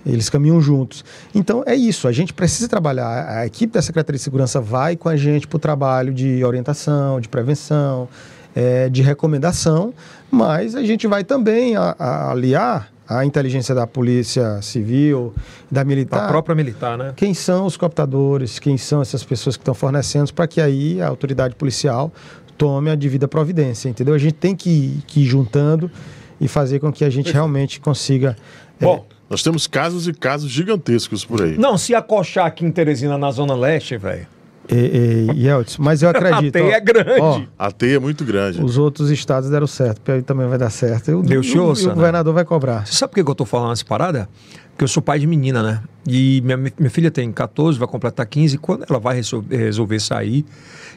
eles 0.06 0.30
caminham 0.30 0.60
juntos. 0.62 1.04
Então 1.34 1.64
é 1.66 1.76
isso, 1.76 2.08
a 2.08 2.12
gente 2.12 2.34
precisa 2.34 2.68
trabalhar. 2.68 3.28
A 3.40 3.46
equipe 3.46 3.74
da 3.74 3.82
Secretaria 3.82 4.18
de 4.18 4.24
Segurança 4.24 4.60
vai 4.60 4.96
com 4.96 5.08
a 5.10 5.16
gente 5.16 5.48
para 5.48 5.58
o 5.58 5.60
trabalho 5.60 6.14
de 6.14 6.44
orientação, 6.44 7.20
de 7.22 7.30
prevenção, 7.30 8.08
eh, 8.56 8.90
de 8.90 9.02
recomendação, 9.02 9.94
mas 10.30 10.76
a 10.76 10.84
gente 10.84 11.08
vai 11.08 11.24
também 11.24 11.76
a- 11.76 11.96
a 11.98 12.32
aliar 12.32 12.90
a 13.08 13.26
inteligência 13.26 13.76
da 13.76 13.86
Polícia 13.86 14.62
Civil, 14.62 15.34
da 15.70 15.84
Militar, 15.84 16.22
Da 16.22 16.28
própria 16.28 16.56
militar, 16.56 16.98
né? 16.98 17.14
quem 17.16 17.34
são 17.34 17.66
os 17.66 17.76
cooptadores, 17.78 18.60
quem 18.60 18.78
são 18.78 19.02
essas 19.02 19.24
pessoas 19.24 19.58
que 19.58 19.62
estão 19.62 19.74
fornecendo, 19.74 20.34
para 20.34 20.48
que 20.48 20.62
aí 20.62 21.02
a 21.02 21.08
autoridade 21.10 21.54
policial 21.56 22.12
tome 22.58 22.90
a 22.90 22.96
devida 22.96 23.28
providência, 23.28 23.90
entendeu? 23.90 24.14
A 24.14 24.18
gente 24.18 24.34
tem 24.36 24.56
que 24.56 24.70
ir, 24.70 25.04
que 25.06 25.22
ir 25.22 25.26
juntando 25.26 25.92
e 26.40 26.48
fazer 26.48 26.80
com 26.80 26.92
que 26.94 27.04
a 27.04 27.10
gente 27.10 27.32
realmente 27.34 27.80
consiga. 27.82 28.36
é, 28.80 28.86
Bom, 28.86 29.06
Nós 29.34 29.42
temos 29.42 29.66
casos 29.66 30.08
e 30.08 30.14
casos 30.14 30.52
gigantescos 30.52 31.26
por 31.26 31.42
aí. 31.42 31.58
não, 31.58 31.76
se 31.76 31.96
acochar 31.96 32.46
aqui 32.46 32.64
em 32.64 32.72
Teresina, 32.72 33.18
na 33.18 33.32
Zona 33.32 33.56
Leste, 33.56 33.98
velho, 33.98 34.28
e, 34.70 35.28
e, 35.36 35.46
Yeltsin, 35.48 35.82
mas 35.82 36.04
eu 36.04 36.10
acredito. 36.10 36.56
a 36.56 36.62
teia 36.62 36.66
ó, 36.66 36.72
é 36.72 36.80
grande. 36.80 37.20
ó, 37.20 37.42
A 37.58 37.72
teia 37.72 37.96
é 37.96 38.00
muito 38.00 38.24
grande. 38.24 38.62
os 38.64 38.78
outros 38.78 39.10
estados 39.10 39.50
deram 39.50 39.66
certo, 39.66 40.02
Piauí 40.02 40.22
também 40.22 40.48
vai 40.48 40.58
dar 40.60 40.70
certo. 40.70 41.10
Eu, 41.10 41.24
Deus 41.24 41.48
te 41.48 41.58
e 41.58 41.60
o- 41.60 41.66
ouça, 41.66 41.82
e 41.82 41.86
o 41.86 41.90
né? 41.90 41.96
governador 41.96 42.34
vai 42.34 42.46
cobrar. 42.46 42.86
Você 42.86 42.94
sabe 42.94 43.10
por 43.12 43.16
que 43.16 43.24
que 43.24 43.30
eu 43.32 43.36
tô 43.36 43.44
falando 43.44 43.74
essa 43.74 43.84
parada? 43.84 44.30
Porque 44.70 44.84
eu 44.84 44.88
sou 44.88 45.02
pai 45.04 45.18
de 45.20 45.26
menina, 45.28 45.62
né? 45.64 45.82
E 46.08 46.42
minha, 46.42 46.58
minha 46.58 46.90
filha 46.90 47.10
tem 47.12 47.32
14, 47.32 47.78
vai 47.78 47.88
completar 47.88 48.26
15. 48.26 48.58
Quando 48.60 48.86
ela 48.90 49.00
vai 49.00 49.16
resolver, 49.16 49.58
resolver 49.58 50.00
sair, 50.00 50.46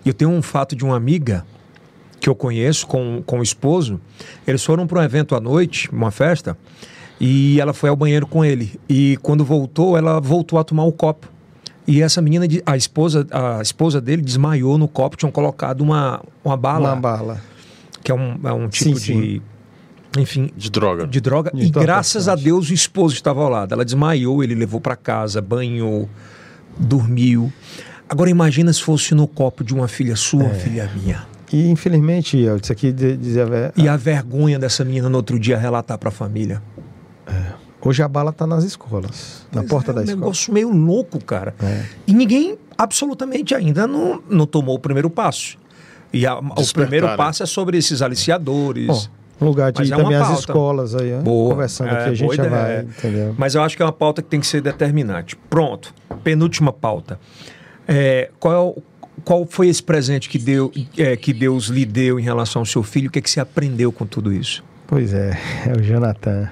e 0.04 0.08
eu 0.08 0.14
tenho 0.14 0.30
um 0.30 0.42
fato 0.42 0.76
de 0.76 0.84
uma 0.84 0.94
amiga 0.96 1.44
que 2.20 2.28
eu 2.28 2.34
conheço 2.34 2.86
com, 2.86 3.22
com 3.26 3.40
o 3.40 3.42
esposo. 3.42 4.00
Eles 4.46 4.62
foram 4.64 4.86
para 4.86 5.00
um 5.00 5.02
evento 5.02 5.34
à 5.34 5.40
noite, 5.40 5.90
uma 5.90 6.10
festa, 6.10 6.56
e 7.20 7.60
ela 7.60 7.72
foi 7.72 7.88
ao 7.90 7.96
banheiro 7.96 8.26
com 8.26 8.44
ele. 8.44 8.78
E 8.88 9.18
quando 9.22 9.44
voltou, 9.44 9.96
ela 9.96 10.20
voltou 10.20 10.58
a 10.58 10.64
tomar 10.64 10.84
o 10.84 10.92
copo. 10.92 11.28
E 11.86 12.02
essa 12.02 12.20
menina, 12.20 12.46
a 12.66 12.76
esposa, 12.76 13.26
a 13.30 13.62
esposa 13.62 14.00
dele 14.00 14.20
desmaiou 14.22 14.76
no 14.76 14.88
copo, 14.88 15.16
tinham 15.16 15.30
colocado 15.30 15.80
uma, 15.82 16.20
uma 16.44 16.56
bala, 16.56 16.92
Uma 16.92 17.00
bala. 17.00 17.40
que 18.02 18.10
é 18.10 18.14
um, 18.14 18.38
é 18.42 18.52
um 18.52 18.68
tipo 18.68 18.98
Sim, 18.98 19.14
de. 19.14 19.42
Enfim, 20.18 20.50
De 20.56 20.70
droga. 20.70 21.06
de 21.06 21.20
droga. 21.20 21.50
De 21.54 21.66
e 21.66 21.70
droga, 21.70 21.86
graças 21.86 22.26
a. 22.26 22.34
Deus 22.34 22.70
o 22.70 22.74
esposo 22.74 23.14
estava 23.14 23.42
ao 23.42 23.48
lado. 23.50 23.72
Ela 23.72 23.84
desmaiou, 23.84 24.42
ele 24.42 24.54
levou 24.54 24.80
para 24.80 24.96
casa, 24.96 25.40
banhou, 25.40 26.08
dormiu. 26.78 27.52
Agora 28.08 28.30
imagina 28.30 28.72
se 28.72 28.82
fosse 28.82 29.14
no 29.14 29.26
copo 29.26 29.62
de 29.64 29.74
uma 29.74 29.88
filha 29.88 30.16
sua, 30.16 30.44
É. 30.44 30.54
filha 30.54 30.90
minha. 30.94 31.24
E 31.52 31.68
infelizmente, 31.68 32.36
isso 32.62 32.72
aqui 32.72 32.90
de- 32.92 33.16
dizer 33.16 33.42
a 33.42 33.44
ver- 33.44 33.72
E 33.76 33.88
a 33.88 33.96
vergonha 33.96 34.58
dessa 34.58 34.84
menina 34.84 35.08
no 35.08 35.16
outro 35.18 35.38
dia 35.38 35.56
relatar 35.56 35.98
para 35.98 36.08
a 36.08 36.12
família. 36.12 36.60
Hoje 37.80 38.02
a 38.02 38.08
bala 38.08 38.30
está 38.30 38.46
nas 38.46 38.64
escolas, 38.64 39.46
na 39.52 39.62
porta 39.62 39.90
é, 39.90 39.94
da 39.94 40.00
um 40.00 40.04
escola. 40.04 40.20
negócio 40.20 40.52
meio 40.52 40.70
louco, 40.70 41.22
cara. 41.24 41.54
É. 41.62 41.82
E 42.06 42.12
ninguém 42.14 42.58
absolutamente 42.76 43.54
ainda 43.54 43.86
não, 43.86 44.22
não 44.28 44.46
tomou 44.46 44.74
o 44.74 44.78
primeiro 44.78 45.08
passo. 45.08 45.56
E 46.12 46.26
a- 46.26 46.38
o 46.38 46.72
primeiro 46.72 47.06
né? 47.06 47.16
passo 47.16 47.42
é 47.42 47.46
sobre 47.46 47.76
esses 47.78 48.00
aliciadores. 48.02 48.86
Bom, 48.86 49.06
um 49.40 49.44
lugar 49.48 49.70
de 49.72 49.82
ir 49.82 49.92
é 49.92 49.96
também 49.96 50.16
as 50.16 50.38
escolas 50.40 50.94
aí, 50.94 51.12
ó, 51.14 51.20
Boa. 51.20 51.50
conversando 51.54 51.88
É, 51.88 52.00
aqui, 52.00 52.08
a 52.10 52.14
gente 52.14 52.24
boa 52.26 52.36
já 52.36 52.46
ideia. 52.46 52.64
vai, 52.64 52.80
entendeu? 52.82 53.34
Mas 53.36 53.54
eu 53.54 53.62
acho 53.62 53.76
que 53.76 53.82
é 53.82 53.84
uma 53.86 53.92
pauta 53.92 54.22
que 54.22 54.28
tem 54.28 54.40
que 54.40 54.46
ser 54.46 54.60
determinante. 54.62 55.36
Pronto, 55.50 55.92
penúltima 56.24 56.72
pauta. 56.72 57.20
É, 57.86 58.30
qual, 58.40 58.74
é 58.78 58.82
qual 59.24 59.46
foi 59.48 59.68
esse 59.68 59.82
presente 59.82 60.28
que, 60.28 60.38
deu, 60.38 60.72
é, 60.96 61.16
que 61.16 61.32
Deus 61.32 61.66
lhe 61.66 61.84
deu 61.84 62.18
em 62.18 62.22
relação 62.22 62.62
ao 62.62 62.66
seu 62.66 62.82
filho? 62.82 63.08
O 63.08 63.10
que, 63.12 63.18
é 63.18 63.22
que 63.22 63.30
você 63.30 63.40
aprendeu 63.40 63.92
com 63.92 64.06
tudo 64.06 64.32
isso? 64.32 64.64
Pois 64.86 65.12
é, 65.12 65.38
é 65.66 65.72
o 65.72 65.82
Jonathan. 65.82 66.48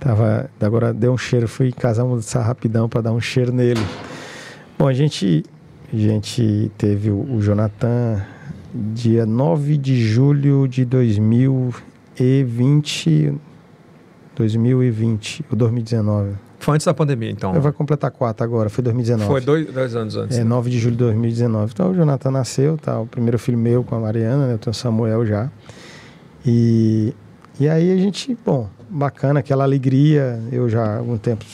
Tava, 0.00 0.50
agora 0.58 0.94
deu 0.94 1.12
um 1.12 1.18
cheiro, 1.18 1.46
fui 1.46 1.70
casar 1.70 2.02
almoçar 2.02 2.42
rapidão 2.42 2.88
para 2.88 3.02
dar 3.02 3.12
um 3.12 3.20
cheiro 3.20 3.52
nele. 3.52 3.80
Bom, 4.78 4.88
a 4.88 4.94
gente, 4.94 5.44
a 5.92 5.96
gente 5.96 6.72
teve 6.78 7.10
o, 7.10 7.34
o 7.34 7.42
Jonathan 7.42 8.24
dia 8.72 9.26
9 9.26 9.76
de 9.76 10.00
julho 10.00 10.66
de 10.66 10.86
2020, 10.86 13.34
2020 14.34 15.44
ou 15.50 15.56
2019, 15.56 16.32
Foi 16.58 16.76
antes 16.76 16.86
da 16.86 16.94
pandemia, 16.94 17.30
então. 17.30 17.52
Vai 17.60 17.72
completar 17.72 18.10
quatro 18.10 18.42
agora, 18.42 18.70
foi 18.70 18.82
2019. 18.82 19.30
Foi 19.30 19.42
dois, 19.42 19.70
dois 19.70 19.94
anos 19.94 20.16
antes. 20.16 20.38
É, 20.38 20.44
9 20.44 20.70
de 20.70 20.78
julho 20.78 20.92
de 20.92 20.98
2019. 20.98 21.72
Então 21.74 21.90
o 21.90 21.94
Jonathan 21.94 22.30
nasceu, 22.30 22.78
tá? 22.78 22.98
O 23.00 23.06
primeiro 23.06 23.38
filho 23.38 23.58
meu 23.58 23.84
com 23.84 23.94
a 23.96 24.00
Mariana, 24.00 24.46
né? 24.46 24.54
Eu 24.54 24.58
tenho 24.58 24.72
o 24.72 24.74
Samuel 24.74 25.26
já. 25.26 25.50
E, 26.46 27.12
e 27.58 27.68
aí 27.68 27.92
a 27.92 27.96
gente, 27.96 28.38
bom, 28.46 28.70
bacana, 28.90 29.40
aquela 29.40 29.64
alegria. 29.64 30.40
Eu 30.50 30.68
já 30.68 30.98
algum 30.98 31.16
tempo, 31.16 31.44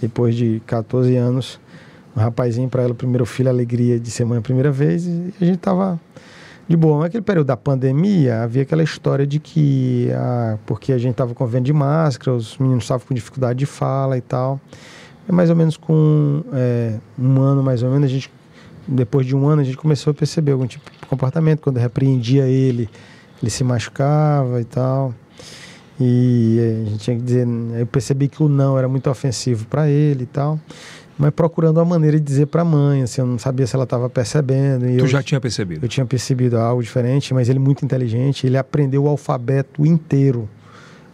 depois 0.00 0.34
de 0.34 0.60
14 0.66 1.16
anos, 1.16 1.60
um 2.16 2.20
rapazinho 2.20 2.68
para 2.68 2.82
ela, 2.82 2.92
o 2.92 2.94
primeiro 2.94 3.24
filho, 3.24 3.48
a 3.48 3.52
alegria 3.52 3.98
de 3.98 4.10
ser 4.10 4.24
mãe 4.24 4.38
a 4.38 4.42
primeira 4.42 4.70
vez. 4.70 5.06
E 5.06 5.32
a 5.40 5.44
gente 5.44 5.58
tava 5.58 6.00
de 6.68 6.76
boa. 6.76 7.02
Naquele 7.02 7.22
período 7.22 7.46
da 7.46 7.56
pandemia, 7.56 8.42
havia 8.42 8.62
aquela 8.62 8.82
história 8.82 9.26
de 9.26 9.38
que, 9.38 10.08
ah, 10.12 10.56
porque 10.66 10.92
a 10.92 10.98
gente 10.98 11.12
estava 11.12 11.34
convivendo 11.34 11.64
de 11.64 11.72
máscara, 11.72 12.36
os 12.36 12.56
meninos 12.58 12.84
estavam 12.84 13.06
com 13.06 13.14
dificuldade 13.14 13.58
de 13.58 13.66
fala 13.66 14.16
e 14.16 14.20
tal. 14.20 14.60
É 15.28 15.32
mais 15.32 15.50
ou 15.50 15.56
menos 15.56 15.76
com 15.76 16.42
é, 16.52 16.94
um 17.18 17.40
ano, 17.40 17.62
mais 17.62 17.82
ou 17.82 17.90
menos, 17.90 18.06
a 18.06 18.08
gente, 18.08 18.30
depois 18.86 19.26
de 19.26 19.34
um 19.34 19.48
ano, 19.48 19.62
a 19.62 19.64
gente 19.64 19.76
começou 19.76 20.12
a 20.12 20.14
perceber 20.14 20.52
algum 20.52 20.66
tipo 20.66 20.90
de 20.90 21.06
comportamento. 21.06 21.60
Quando 21.60 21.76
repreendia 21.76 22.46
ele, 22.46 22.88
ele 23.42 23.50
se 23.50 23.64
machucava 23.64 24.60
e 24.60 24.64
tal. 24.64 25.14
E 26.00 26.84
a 26.86 26.90
gente 26.90 26.98
tinha 26.98 27.16
que 27.16 27.22
dizer, 27.22 27.46
eu 27.78 27.86
percebi 27.86 28.28
que 28.28 28.42
o 28.42 28.48
não 28.48 28.78
era 28.78 28.88
muito 28.88 29.10
ofensivo 29.10 29.66
para 29.66 29.88
ele 29.88 30.22
e 30.22 30.26
tal 30.26 30.58
mas 31.20 31.34
procurando 31.34 31.76
uma 31.76 31.84
maneira 31.84 32.18
de 32.18 32.24
dizer 32.24 32.46
para 32.46 32.62
a 32.62 32.64
mãe, 32.64 33.02
assim, 33.02 33.20
eu 33.20 33.26
não 33.26 33.38
sabia 33.38 33.66
se 33.66 33.76
ela 33.76 33.84
estava 33.84 34.08
percebendo. 34.08 34.86
tu 34.86 35.04
eu, 35.04 35.06
já 35.06 35.22
tinha 35.22 35.38
percebido? 35.38 35.84
Eu 35.84 35.88
tinha 35.88 36.06
percebido 36.06 36.56
algo 36.56 36.82
diferente, 36.82 37.34
mas 37.34 37.50
ele 37.50 37.58
é 37.58 37.62
muito 37.62 37.84
inteligente, 37.84 38.46
ele 38.46 38.56
aprendeu 38.56 39.04
o 39.04 39.08
alfabeto 39.08 39.84
inteiro 39.84 40.48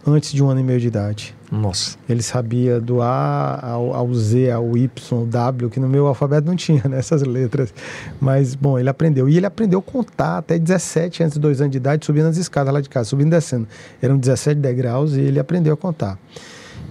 antes 0.05 0.31
de 0.31 0.41
um 0.41 0.49
ano 0.49 0.61
e 0.61 0.63
meio 0.63 0.79
de 0.79 0.87
idade. 0.87 1.35
Nossa. 1.51 1.97
Ele 2.09 2.21
sabia 2.21 2.79
do 2.79 3.01
A 3.01 3.59
ao, 3.61 3.93
ao 3.93 4.13
Z, 4.13 4.51
ao 4.51 4.77
Y, 4.77 4.91
ao 5.11 5.25
W, 5.25 5.69
que 5.69 5.79
no 5.79 5.87
meu 5.87 6.07
alfabeto 6.07 6.45
não 6.45 6.55
tinha 6.55 6.83
nessas 6.89 7.21
né, 7.21 7.29
letras. 7.29 7.73
Mas, 8.19 8.53
bom, 8.53 8.77
ele 8.77 8.89
aprendeu. 8.89 9.29
E 9.29 9.37
ele 9.37 9.45
aprendeu 9.45 9.79
a 9.79 9.81
contar 9.81 10.39
até 10.39 10.59
17, 10.59 11.23
antes 11.23 11.35
de 11.35 11.39
dois 11.39 11.61
anos 11.61 11.71
de 11.71 11.77
idade, 11.77 12.05
subindo 12.05 12.27
as 12.27 12.37
escadas 12.37 12.73
lá 12.73 12.81
de 12.81 12.89
casa, 12.89 13.09
subindo 13.09 13.27
e 13.27 13.31
descendo. 13.31 13.67
Eram 14.01 14.17
17 14.17 14.59
degraus 14.59 15.13
e 15.13 15.21
ele 15.21 15.39
aprendeu 15.39 15.73
a 15.73 15.77
contar. 15.77 16.19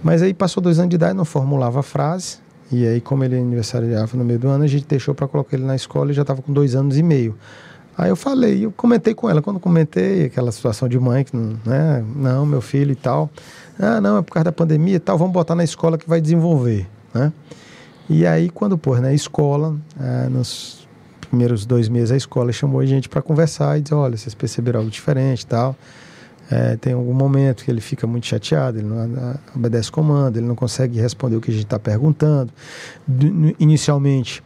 Mas 0.03 0.21
aí 0.21 0.33
passou 0.33 0.61
dois 0.61 0.79
anos 0.79 0.89
de 0.89 0.95
idade, 0.95 1.15
não 1.15 1.25
formulava 1.25 1.83
frase, 1.83 2.37
e 2.71 2.85
aí, 2.85 2.99
como 2.99 3.23
ele 3.23 3.37
aniversariava 3.37 4.17
no 4.17 4.25
meio 4.25 4.39
do 4.39 4.49
ano, 4.49 4.63
a 4.63 4.67
gente 4.67 4.85
deixou 4.85 5.15
para 5.15 5.27
colocar 5.27 5.55
ele 5.55 5.65
na 5.65 5.75
escola 5.75 6.11
e 6.11 6.13
já 6.13 6.23
estava 6.23 6.41
com 6.41 6.51
dois 6.51 6.75
anos 6.75 6.97
e 6.97 7.03
meio. 7.03 7.37
Aí 7.97 8.09
eu 8.09 8.15
falei, 8.15 8.63
eu 8.63 8.71
comentei 8.71 9.15
com 9.15 9.27
ela, 9.27 9.41
quando 9.41 9.59
comentei 9.59 10.25
aquela 10.25 10.51
situação 10.51 10.87
de 10.87 10.99
mãe, 10.99 11.23
que 11.23 11.35
né, 11.35 12.05
não, 12.15 12.45
meu 12.45 12.61
filho 12.61 12.91
e 12.91 12.95
tal. 12.95 13.29
Ah, 13.79 13.99
não, 13.99 14.17
é 14.17 14.21
por 14.21 14.33
causa 14.33 14.45
da 14.45 14.51
pandemia 14.51 14.97
e 14.97 14.99
tal, 14.99 15.17
vamos 15.17 15.33
botar 15.33 15.55
na 15.55 15.63
escola 15.63 15.97
que 15.97 16.07
vai 16.07 16.21
desenvolver, 16.21 16.87
né? 17.13 17.33
E 18.09 18.25
aí, 18.25 18.49
quando 18.49 18.77
pôs 18.77 19.01
na 19.01 19.13
escola, 19.13 19.75
ah, 19.99 20.27
nos 20.29 20.87
primeiros 21.27 21.65
dois 21.65 21.89
meses, 21.89 22.11
a 22.11 22.17
escola 22.17 22.51
chamou 22.51 22.79
a 22.79 22.85
gente 22.85 23.09
para 23.09 23.21
conversar 23.21 23.77
e 23.77 23.81
dizer, 23.81 23.95
olha, 23.95 24.15
vocês 24.15 24.35
perceberam 24.35 24.79
algo 24.79 24.91
diferente 24.91 25.41
e 25.41 25.47
tal. 25.47 25.75
É, 26.49 26.77
tem 26.77 26.93
algum 26.93 27.13
momento 27.13 27.65
que 27.65 27.69
ele 27.69 27.81
fica 27.81 28.07
muito 28.07 28.25
chateado, 28.25 28.77
ele 28.77 28.87
não 28.87 29.37
obedece 29.53 29.91
comando, 29.91 30.37
ele 30.37 30.45
não 30.45 30.55
consegue 30.55 30.97
responder 30.99 31.35
o 31.35 31.41
que 31.41 31.51
a 31.51 31.53
gente 31.53 31.65
está 31.65 31.77
perguntando. 31.77 32.53
Inicialmente, 33.59 34.41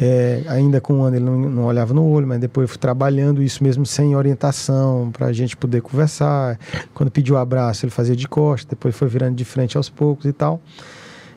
é, 0.00 0.42
ainda 0.48 0.80
com 0.80 0.94
um 0.94 1.02
ano 1.02 1.16
ele 1.16 1.24
não, 1.24 1.38
não, 1.38 1.64
olhava 1.64 1.94
no 1.94 2.04
olho, 2.04 2.26
mas 2.26 2.40
depois 2.40 2.64
eu 2.64 2.68
fui 2.68 2.78
trabalhando 2.78 3.42
isso 3.42 3.62
mesmo 3.62 3.86
sem 3.86 4.16
orientação, 4.16 5.10
para 5.12 5.26
a 5.26 5.32
gente 5.32 5.56
poder 5.56 5.82
conversar. 5.82 6.58
Quando 6.92 7.10
pediu 7.10 7.36
abraço, 7.36 7.84
ele 7.84 7.90
fazia 7.90 8.16
de 8.16 8.26
costas, 8.26 8.70
depois 8.70 8.96
foi 8.96 9.08
virando 9.08 9.36
de 9.36 9.44
frente 9.44 9.76
aos 9.76 9.88
poucos 9.88 10.26
e 10.26 10.32
tal. 10.32 10.60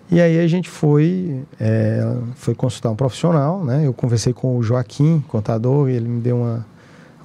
E 0.09 0.21
aí 0.21 0.39
a 0.39 0.47
gente 0.47 0.69
foi, 0.69 1.43
é, 1.59 2.01
foi 2.35 2.55
consultar 2.55 2.89
um 2.89 2.95
profissional, 2.95 3.63
né? 3.63 3.85
Eu 3.85 3.93
conversei 3.93 4.31
com 4.31 4.57
o 4.57 4.63
Joaquim, 4.63 5.23
contador, 5.27 5.89
e 5.89 5.93
ele 5.93 6.07
me 6.07 6.21
deu 6.21 6.37
uma 6.37 6.65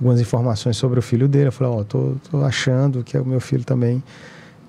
algumas 0.02 0.20
informações 0.20 0.76
sobre 0.76 0.98
o 0.98 1.02
filho 1.02 1.28
dele. 1.28 1.46
Eu 1.46 1.52
falei, 1.52 1.72
ó, 1.72 1.80
oh, 1.80 1.84
tô, 1.84 2.14
tô 2.28 2.44
achando 2.44 3.04
que 3.04 3.16
o 3.16 3.24
meu 3.24 3.40
filho 3.40 3.64
também 3.64 4.02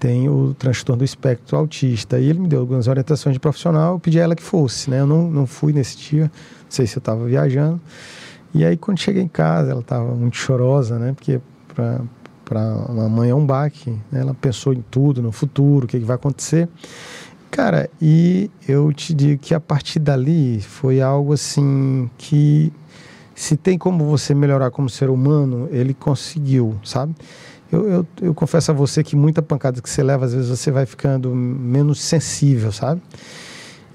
tem 0.03 0.27
o 0.27 0.53
transtorno 0.53 0.99
do 0.99 1.05
espectro 1.05 1.55
autista. 1.55 2.19
E 2.19 2.29
ele 2.29 2.39
me 2.39 2.47
deu 2.49 2.59
algumas 2.59 2.89
orientações 2.89 3.33
de 3.33 3.39
profissional, 3.39 3.93
eu 3.93 3.99
pedi 3.99 4.19
a 4.19 4.23
ela 4.23 4.35
que 4.35 4.43
fosse, 4.43 4.89
né? 4.89 4.99
Eu 4.99 5.07
não, 5.07 5.31
não 5.31 5.47
fui 5.47 5.71
nesse 5.71 5.95
dia, 5.95 6.23
não 6.23 6.31
sei 6.67 6.85
se 6.85 6.97
eu 6.97 6.99
estava 6.99 7.23
viajando. 7.25 7.79
E 8.53 8.65
aí, 8.65 8.75
quando 8.75 8.99
cheguei 8.99 9.23
em 9.23 9.29
casa, 9.29 9.71
ela 9.71 9.79
estava 9.79 10.13
muito 10.13 10.35
chorosa, 10.35 10.99
né? 10.99 11.13
Porque 11.13 11.39
para 11.73 12.01
uma 12.89 13.07
mãe 13.07 13.29
é 13.29 13.35
um 13.35 13.45
baque, 13.45 13.91
né? 14.11 14.19
Ela 14.19 14.33
pensou 14.33 14.73
em 14.73 14.83
tudo, 14.91 15.21
no 15.21 15.31
futuro, 15.31 15.85
o 15.85 15.87
que, 15.87 15.97
que 15.97 16.05
vai 16.05 16.17
acontecer. 16.17 16.67
Cara, 17.49 17.89
e 18.01 18.51
eu 18.67 18.91
te 18.91 19.13
digo 19.13 19.41
que 19.41 19.55
a 19.55 19.59
partir 19.59 19.99
dali 19.99 20.59
foi 20.59 20.99
algo 20.99 21.31
assim 21.31 22.09
que 22.17 22.73
se 23.33 23.55
tem 23.55 23.77
como 23.77 24.03
você 24.03 24.35
melhorar 24.35 24.69
como 24.69 24.89
ser 24.89 25.09
humano, 25.09 25.69
ele 25.71 25.93
conseguiu, 25.93 26.75
sabe? 26.83 27.15
Eu, 27.73 27.89
eu, 27.89 28.07
eu, 28.21 28.33
confesso 28.35 28.69
a 28.69 28.73
você 28.73 29.03
que 29.03 29.15
muita 29.15 29.41
pancada 29.41 29.81
que 29.81 29.89
você 29.89 30.03
leva, 30.03 30.25
às 30.25 30.33
vezes 30.33 30.47
você 30.47 30.69
vai 30.69 30.85
ficando 30.85 31.33
menos 31.33 31.99
sensível, 31.99 32.71
sabe? 32.71 33.01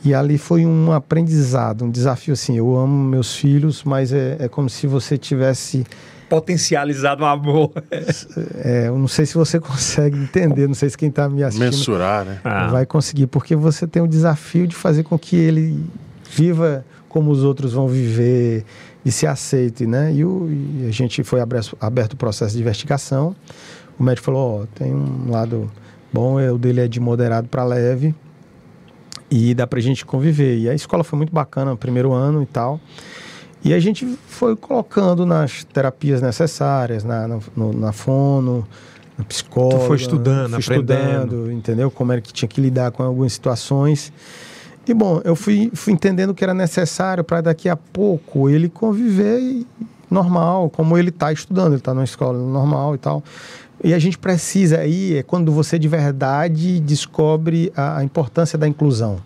E 0.04 0.12
ali 0.12 0.36
foi 0.36 0.66
um 0.66 0.90
aprendizado, 0.92 1.84
um 1.84 1.90
desafio 1.90 2.32
assim. 2.32 2.56
Eu 2.56 2.76
amo 2.76 3.08
meus 3.08 3.36
filhos, 3.36 3.84
mas 3.84 4.12
é, 4.12 4.36
é 4.40 4.48
como 4.48 4.68
se 4.68 4.88
você 4.88 5.16
tivesse 5.16 5.86
potencializado 6.28 7.22
o 7.22 7.26
amor. 7.26 7.70
é, 8.64 8.88
eu 8.88 8.98
não 8.98 9.06
sei 9.06 9.24
se 9.24 9.34
você 9.34 9.58
consegue 9.60 10.18
entender, 10.18 10.66
não 10.66 10.74
sei 10.74 10.90
se 10.90 10.98
quem 10.98 11.08
está 11.08 11.28
me 11.28 11.44
assistindo 11.44 11.70
mensurar, 11.70 12.24
né? 12.24 12.40
Vai 12.70 12.84
conseguir, 12.84 13.28
porque 13.28 13.54
você 13.54 13.86
tem 13.86 14.02
o 14.02 14.08
desafio 14.08 14.66
de 14.66 14.74
fazer 14.74 15.04
com 15.04 15.16
que 15.16 15.36
ele 15.36 15.84
viva 16.28 16.84
como 17.08 17.30
os 17.30 17.44
outros 17.44 17.72
vão 17.72 17.86
viver 17.86 18.64
e 19.04 19.12
se 19.12 19.26
aceite, 19.26 19.86
né? 19.86 20.12
E, 20.12 20.24
o, 20.24 20.48
e 20.50 20.86
a 20.86 20.90
gente 20.90 21.22
foi 21.24 21.40
aberto, 21.40 21.76
aberto 21.80 22.12
o 22.12 22.16
processo 22.16 22.54
de 22.54 22.60
investigação. 22.60 23.34
O 23.98 24.02
médico 24.02 24.26
falou, 24.26 24.62
ó, 24.62 24.66
tem 24.74 24.94
um 24.94 25.30
lado 25.30 25.70
bom, 26.12 26.38
é, 26.38 26.50
o 26.52 26.58
dele 26.58 26.80
é 26.80 26.88
de 26.88 27.00
moderado 27.00 27.48
para 27.48 27.64
leve 27.64 28.14
e 29.30 29.54
dá 29.54 29.66
pra 29.66 29.80
gente 29.80 30.04
conviver. 30.04 30.58
E 30.58 30.68
a 30.68 30.74
escola 30.74 31.04
foi 31.04 31.16
muito 31.16 31.32
bacana 31.32 31.76
primeiro 31.76 32.12
ano 32.12 32.42
e 32.42 32.46
tal. 32.46 32.80
E 33.64 33.74
a 33.74 33.80
gente 33.80 34.06
foi 34.28 34.54
colocando 34.54 35.26
nas 35.26 35.64
terapias 35.64 36.22
necessárias, 36.22 37.02
na, 37.02 37.26
na, 37.26 37.38
no, 37.56 37.72
na 37.72 37.92
fono, 37.92 38.66
na 39.16 39.24
psicóloga. 39.24 39.78
Tu 39.78 39.86
foi 39.86 39.96
estudando, 39.96 40.62
fui 40.62 40.76
aprendendo. 40.76 41.24
Estudando, 41.24 41.52
entendeu? 41.52 41.90
Como 41.90 42.12
era 42.12 42.20
que 42.20 42.32
tinha 42.32 42.48
que 42.48 42.60
lidar 42.60 42.92
com 42.92 43.02
algumas 43.02 43.32
situações. 43.32 44.12
E 44.86 44.94
bom, 44.94 45.20
eu 45.24 45.36
fui, 45.36 45.70
fui 45.74 45.92
entendendo 45.92 46.32
que 46.32 46.42
era 46.42 46.54
necessário 46.54 47.22
para 47.22 47.40
daqui 47.40 47.68
a 47.68 47.76
pouco 47.76 48.48
ele 48.48 48.68
conviver 48.68 49.66
normal, 50.10 50.70
como 50.70 50.96
ele 50.96 51.10
está 51.10 51.30
estudando, 51.30 51.68
ele 51.68 51.76
está 51.76 51.92
numa 51.92 52.04
escola 52.04 52.38
normal 52.38 52.94
e 52.94 52.98
tal. 52.98 53.22
E 53.82 53.94
a 53.94 53.98
gente 53.98 54.18
precisa 54.18 54.78
aí, 54.78 55.16
é 55.16 55.22
quando 55.22 55.52
você 55.52 55.78
de 55.78 55.86
verdade 55.86 56.80
descobre 56.80 57.72
a, 57.76 57.98
a 57.98 58.04
importância 58.04 58.58
da 58.58 58.66
inclusão. 58.66 59.20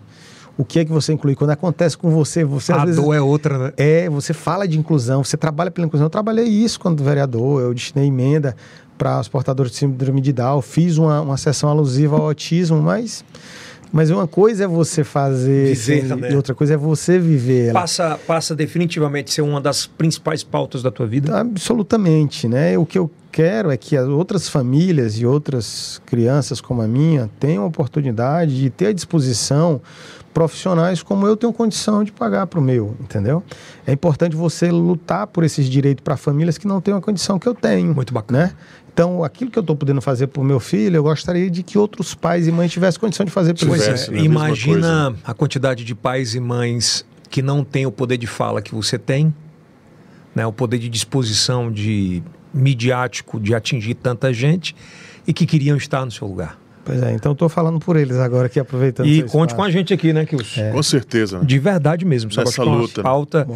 O 0.55 0.63
que 0.63 0.79
é 0.79 0.85
que 0.85 0.91
você 0.91 1.11
inclui? 1.11 1.35
Quando 1.35 1.49
acontece 1.49 1.97
com 1.97 2.11
você, 2.11 2.43
você 2.43 2.71
a 2.71 2.77
às 2.77 2.83
vezes, 2.83 3.01
dor 3.01 3.15
é 3.15 3.21
outra, 3.21 3.57
né? 3.57 3.73
É, 3.75 4.07
você 4.07 4.33
fala 4.33 4.67
de 4.67 4.77
inclusão, 4.77 5.23
você 5.23 5.35
trabalha 5.35 5.71
pela 5.71 5.87
inclusão. 5.87 6.05
Eu 6.05 6.11
trabalhei 6.11 6.45
isso 6.45 6.79
quando 6.79 7.03
vereador, 7.03 7.61
eu 7.61 7.73
destinei 7.73 8.07
emenda 8.07 8.55
para 8.95 9.19
os 9.19 9.27
portadores 9.27 9.71
de 9.71 9.79
síndrome 9.79 10.21
de 10.21 10.31
Down, 10.31 10.61
fiz 10.61 10.99
uma, 10.99 11.21
uma 11.21 11.37
sessão 11.37 11.69
alusiva 11.69 12.15
ao 12.15 12.27
autismo, 12.27 12.79
mas 12.79 13.25
mas 13.93 14.09
uma 14.09 14.27
coisa 14.27 14.63
é 14.63 14.67
você 14.67 15.03
fazer 15.03 15.75
viver, 15.75 16.15
né? 16.15 16.31
e 16.31 16.35
outra 16.35 16.55
coisa 16.55 16.73
é 16.73 16.77
você 16.77 17.19
viver. 17.19 17.71
Passa, 17.71 18.19
passa 18.25 18.55
definitivamente 18.55 19.29
a 19.29 19.35
ser 19.35 19.41
uma 19.43 19.61
das 19.61 19.85
principais 19.85 20.43
pautas 20.43 20.81
da 20.81 20.89
tua 20.89 21.05
vida? 21.05 21.39
Absolutamente, 21.39 22.47
né? 22.47 22.75
O 22.75 22.87
que 22.87 22.97
eu 22.97 23.09
quero 23.31 23.69
é 23.69 23.77
que 23.77 23.95
as 23.95 24.07
outras 24.07 24.49
famílias 24.49 25.19
e 25.19 25.27
outras 25.27 26.01
crianças 26.07 26.59
como 26.59 26.81
a 26.81 26.87
minha 26.87 27.29
tenham 27.39 27.63
a 27.63 27.67
oportunidade 27.67 28.59
de 28.59 28.71
ter 28.71 28.87
à 28.87 28.93
disposição 28.93 29.79
profissionais 30.33 31.03
como 31.03 31.27
eu 31.27 31.37
tenho 31.37 31.53
condição 31.53 32.03
de 32.03 32.11
pagar 32.11 32.47
para 32.47 32.59
o 32.59 32.63
meu, 32.63 32.95
entendeu? 32.99 33.43
É 33.85 33.91
importante 33.91 34.35
você 34.35 34.71
lutar 34.71 35.27
por 35.27 35.43
esses 35.43 35.69
direitos 35.69 36.03
para 36.03 36.17
famílias 36.17 36.57
que 36.57 36.67
não 36.67 36.81
têm 36.81 36.95
a 36.95 36.99
condição 36.99 37.37
que 37.37 37.47
eu 37.47 37.53
tenho. 37.53 37.93
Muito 37.93 38.11
bacana. 38.11 38.45
Né? 38.45 38.53
Então, 38.93 39.23
aquilo 39.23 39.49
que 39.49 39.57
eu 39.57 39.61
estou 39.61 39.75
podendo 39.75 40.01
fazer 40.01 40.27
para 40.27 40.39
o 40.39 40.45
meu 40.45 40.59
filho, 40.59 40.97
eu 40.97 41.03
gostaria 41.03 41.49
de 41.49 41.63
que 41.63 41.79
outros 41.79 42.13
pais 42.13 42.47
e 42.47 42.51
mães 42.51 42.71
tivessem 42.71 42.99
condição 42.99 43.25
de 43.25 43.31
fazer 43.31 43.55
para 43.55 43.67
eles. 43.67 44.07
É, 44.07 44.11
né? 44.11 44.19
imagina 44.19 45.15
a 45.23 45.33
quantidade 45.33 45.83
de 45.83 45.95
pais 45.95 46.35
e 46.35 46.39
mães 46.39 47.03
que 47.27 47.41
não 47.41 47.63
têm 47.63 47.87
o 47.87 47.91
poder 47.91 48.17
de 48.17 48.27
fala 48.27 48.61
que 48.61 48.73
você 48.73 48.99
tem, 48.99 49.33
né? 50.35 50.45
o 50.45 50.53
poder 50.53 50.77
de 50.77 50.89
disposição 50.89 51.71
de 51.71 52.21
midiático 52.53 53.39
de 53.39 53.55
atingir 53.55 53.95
tanta 53.95 54.31
gente 54.31 54.75
e 55.25 55.33
que 55.33 55.47
queriam 55.47 55.75
estar 55.75 56.05
no 56.05 56.11
seu 56.11 56.27
lugar. 56.27 56.59
Pois 56.85 57.01
é, 57.01 57.13
então 57.13 57.31
estou 57.31 57.47
falando 57.47 57.79
por 57.79 57.95
eles 57.95 58.17
agora 58.17 58.47
aqui, 58.47 58.59
aproveitando. 58.59 59.07
E 59.07 59.23
conte 59.23 59.55
com 59.55 59.63
a 59.63 59.71
gente 59.71 59.93
aqui, 59.93 60.11
né, 60.11 60.25
que 60.25 60.35
os... 60.35 60.57
É. 60.57 60.71
Com 60.71 60.83
certeza. 60.83 61.39
Né? 61.39 61.45
De 61.45 61.57
verdade 61.57 62.03
mesmo. 62.05 62.29
Nessa 62.35 62.63
luta. 62.63 63.01
Pauta 63.01 63.47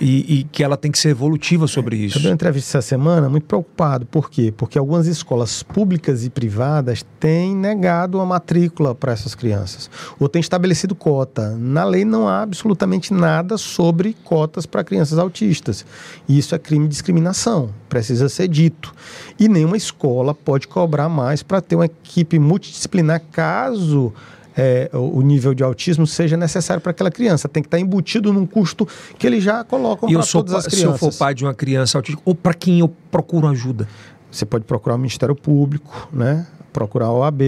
e, 0.00 0.40
e, 0.40 0.44
que 0.44 0.64
ela 0.64 0.76
tem 0.76 0.90
que 0.90 0.98
ser 0.98 1.10
evolutiva 1.10 1.68
sobre 1.68 1.96
isso. 1.96 2.18
Eu 2.18 2.22
dei 2.22 2.30
uma 2.30 2.34
entrevista 2.34 2.78
essa 2.78 2.88
semana 2.88 3.28
muito 3.28 3.44
preocupado. 3.44 4.04
Por 4.06 4.28
quê? 4.28 4.52
Porque 4.56 4.78
algumas 4.78 5.06
escolas 5.06 5.62
públicas 5.62 6.24
e 6.24 6.30
privadas 6.30 7.04
têm 7.20 7.54
negado 7.54 8.20
a 8.20 8.26
matrícula 8.26 8.94
para 8.94 9.12
essas 9.12 9.34
crianças. 9.34 9.88
Ou 10.18 10.28
têm 10.28 10.40
estabelecido 10.40 10.94
cota. 10.94 11.56
Na 11.56 11.84
lei 11.84 12.04
não 12.04 12.26
há 12.26 12.42
absolutamente 12.42 13.14
nada 13.14 13.56
sobre 13.56 14.16
cotas 14.24 14.66
para 14.66 14.82
crianças 14.82 15.18
autistas. 15.18 15.86
E 16.28 16.36
isso 16.36 16.54
é 16.54 16.58
crime 16.58 16.86
de 16.86 16.90
discriminação. 16.90 17.70
Precisa 17.88 18.28
ser 18.28 18.48
dito. 18.48 18.92
E 19.38 19.48
nenhuma 19.48 19.76
escola 19.76 20.34
pode 20.34 20.66
cobrar 20.66 21.08
mais 21.08 21.42
para 21.42 21.60
ter 21.60 21.76
uma 21.76 21.86
equipe 21.86 22.38
multidisciplinar 22.72 23.22
caso 23.30 24.12
é, 24.56 24.90
o 24.92 25.20
nível 25.22 25.54
de 25.54 25.62
autismo 25.62 26.06
seja 26.06 26.36
necessário 26.36 26.80
para 26.80 26.90
aquela 26.90 27.10
criança. 27.10 27.48
Tem 27.48 27.62
que 27.62 27.66
estar 27.66 27.78
embutido 27.78 28.32
num 28.32 28.46
custo 28.46 28.88
que 29.18 29.26
eles 29.26 29.44
já 29.44 29.62
colocam 29.62 30.08
para 30.10 30.26
todas 30.26 30.54
as 30.54 30.66
crianças. 30.66 30.98
Se 30.98 31.04
eu 31.04 31.10
for 31.10 31.16
pai 31.16 31.34
de 31.34 31.44
uma 31.44 31.54
criança 31.54 31.98
autista, 31.98 32.20
ou 32.24 32.34
para 32.34 32.54
quem 32.54 32.80
eu 32.80 32.88
procuro 33.10 33.46
ajuda? 33.48 33.86
Você 34.30 34.46
pode 34.46 34.64
procurar 34.64 34.94
o 34.94 34.98
Ministério 34.98 35.34
Público, 35.34 36.08
né? 36.12 36.46
procurar 36.72 37.06
a 37.06 37.12
OAB 37.12 37.42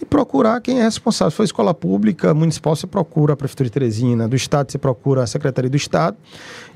e 0.00 0.04
procurar 0.04 0.60
quem 0.60 0.80
é 0.80 0.82
responsável. 0.82 1.30
Se 1.30 1.36
for 1.36 1.44
escola 1.44 1.72
pública, 1.72 2.34
municipal, 2.34 2.74
você 2.74 2.86
procura 2.86 3.34
a 3.34 3.36
Prefeitura 3.36 3.68
de 3.68 3.72
Teresina, 3.72 4.28
do 4.28 4.36
Estado, 4.36 4.70
você 4.70 4.78
procura 4.78 5.22
a 5.22 5.26
Secretaria 5.26 5.70
do 5.70 5.76
Estado. 5.76 6.16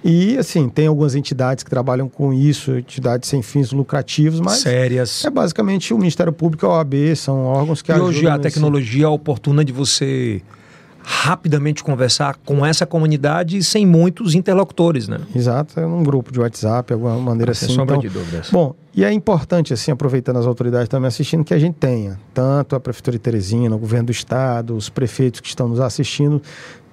E, 0.04 0.38
assim, 0.38 0.68
tem 0.68 0.86
algumas 0.86 1.14
entidades 1.14 1.64
que 1.64 1.70
trabalham 1.70 2.08
com 2.08 2.32
isso, 2.32 2.72
entidades 2.78 3.28
sem 3.28 3.42
fins 3.42 3.72
lucrativos, 3.72 4.40
mas. 4.40 4.58
Sérias. 4.58 5.24
É 5.24 5.30
basicamente 5.30 5.92
o 5.92 5.98
Ministério 5.98 6.32
Público 6.32 6.64
e 6.64 6.68
a 6.68 6.70
OAB, 6.70 7.16
são 7.16 7.44
órgãos 7.44 7.82
que 7.82 7.90
e 7.90 7.94
ajudam. 7.94 8.12
E 8.12 8.16
hoje 8.16 8.26
a 8.26 8.38
tecnologia 8.38 9.06
é 9.06 9.08
oportuna 9.08 9.64
de 9.64 9.72
você 9.72 10.42
rapidamente 11.10 11.82
conversar 11.82 12.36
com 12.44 12.64
essa 12.66 12.84
comunidade 12.84 13.64
sem 13.64 13.86
muitos 13.86 14.34
interlocutores, 14.34 15.08
né? 15.08 15.18
Exato, 15.34 15.80
é 15.80 15.86
um 15.86 16.02
grupo 16.02 16.30
de 16.30 16.38
WhatsApp, 16.38 16.92
alguma 16.92 17.16
maneira 17.16 17.52
assim. 17.52 17.66
Sem 17.66 17.76
sombra 17.76 17.96
então, 17.96 18.06
de 18.06 18.14
dúvidas. 18.14 18.50
Bom, 18.50 18.74
e 18.94 19.02
é 19.02 19.10
importante, 19.10 19.72
assim, 19.72 19.90
aproveitando 19.90 20.36
as 20.38 20.46
autoridades 20.46 20.86
também 20.86 21.08
assistindo, 21.08 21.44
que 21.44 21.54
a 21.54 21.58
gente 21.58 21.76
tenha 21.76 22.20
tanto 22.34 22.76
a 22.76 22.80
Prefeitura 22.80 23.16
de 23.16 23.22
Teresina, 23.22 23.74
o 23.74 23.78
governo 23.78 24.06
do 24.06 24.12
Estado, 24.12 24.76
os 24.76 24.90
prefeitos 24.90 25.40
que 25.40 25.48
estão 25.48 25.66
nos 25.66 25.80
assistindo, 25.80 26.42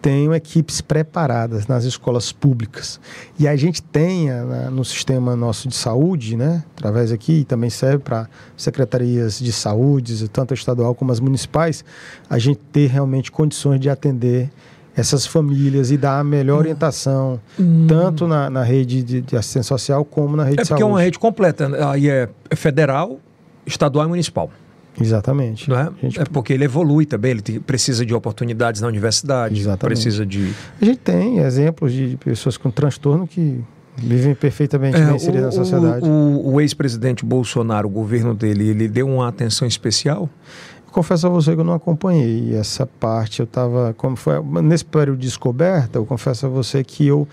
tenham 0.02 0.34
equipes 0.34 0.82
preparadas 0.82 1.68
nas 1.68 1.84
escolas 1.84 2.32
públicas. 2.32 3.00
E 3.40 3.48
a 3.48 3.56
gente 3.56 3.82
tenha 3.82 4.44
né, 4.44 4.70
no 4.70 4.86
sistema 4.86 5.36
nosso 5.36 5.68
de 5.68 5.76
saúde, 5.76 6.38
né, 6.38 6.64
através 6.76 7.12
aqui, 7.12 7.44
também 7.44 7.70
serve 7.70 8.00
para 8.00 8.30
secretarias 8.56 9.40
de 9.40 9.52
saúde, 9.52 10.28
tanto 10.30 10.54
a 10.54 10.56
estadual 10.56 10.94
como 10.94 11.12
as 11.12 11.20
municipais, 11.20 11.84
a 12.30 12.38
gente 12.38 12.60
ter 12.72 12.88
realmente 12.88 13.32
condições 13.32 13.80
de 13.80 13.90
atender 13.90 14.52
essas 14.96 15.26
famílias 15.26 15.92
e 15.92 15.98
dar 15.98 16.20
a 16.20 16.24
melhor 16.24 16.60
orientação, 16.60 17.40
hum. 17.60 17.86
tanto 17.88 18.28
na, 18.28 18.50
na 18.50 18.64
rede 18.64 19.04
de, 19.04 19.22
de, 19.22 19.36
assistência 19.36 19.70
social 19.70 20.06
como 20.06 20.38
na 20.38 20.44
rede 20.44 20.58
de 20.58 20.68
saúde. 20.68 20.72
É 20.72 20.76
porque 20.76 20.84
é 20.84 20.86
uma 20.86 21.02
rede 21.02 21.20
completa, 21.20 21.68
né? 21.68 21.84
aí 21.84 22.10
é 22.10 22.30
federal, 22.56 23.20
estadual 23.66 24.06
e 24.06 24.10
municipal. 24.10 24.50
Exatamente. 25.00 25.70
Não 25.70 25.78
é? 25.78 25.90
Gente... 26.02 26.22
é 26.22 26.26
porque 26.26 26.54
ele 26.54 26.66
evolui 26.66 27.06
também, 27.06 27.32
ele 27.32 27.60
precisa 27.60 28.06
de 28.06 28.14
oportunidades 28.14 28.82
na 28.82 28.88
universidade, 28.88 29.60
Exatamente. 29.60 30.02
precisa 30.02 30.26
de... 30.26 30.54
A 30.82 30.86
gente 30.86 31.00
tem 31.00 31.40
exemplos 31.40 31.92
de 31.92 32.18
pessoas 32.24 32.58
com 32.58 32.72
transtorno 32.72 33.28
que 33.28 33.64
vivem 33.98 34.36
perfeitamente 34.36 34.98
é, 34.98 35.06
bem 35.06 35.16
inseridas 35.16 35.56
na 35.56 35.64
sociedade. 35.64 36.06
O, 36.06 36.54
o 36.54 36.62
ex-presidente 36.62 37.26
Bolsonaro, 37.26 37.88
o 37.88 37.92
governo 37.92 38.34
dele, 38.34 38.70
ele 38.70 38.88
deu 38.88 39.08
uma 39.08 39.28
atenção 39.28 39.68
especial? 39.68 40.30
confesso 40.96 41.28
a 41.28 41.30
você 41.30 41.54
que 41.54 41.60
eu 41.60 41.66
não 41.66 41.74
acompanhei 41.74 42.56
essa 42.56 42.86
parte. 42.86 43.42
Eu 43.42 43.44
estava, 43.44 43.94
como 43.98 44.16
foi 44.16 44.42
nesse 44.64 44.86
período 44.86 45.20
de 45.20 45.28
descoberta, 45.28 46.00
eu 46.00 46.06
confesso 46.06 46.46
a 46.46 46.50
você 46.50 46.86
que 46.86 47.06
eu 47.06 47.28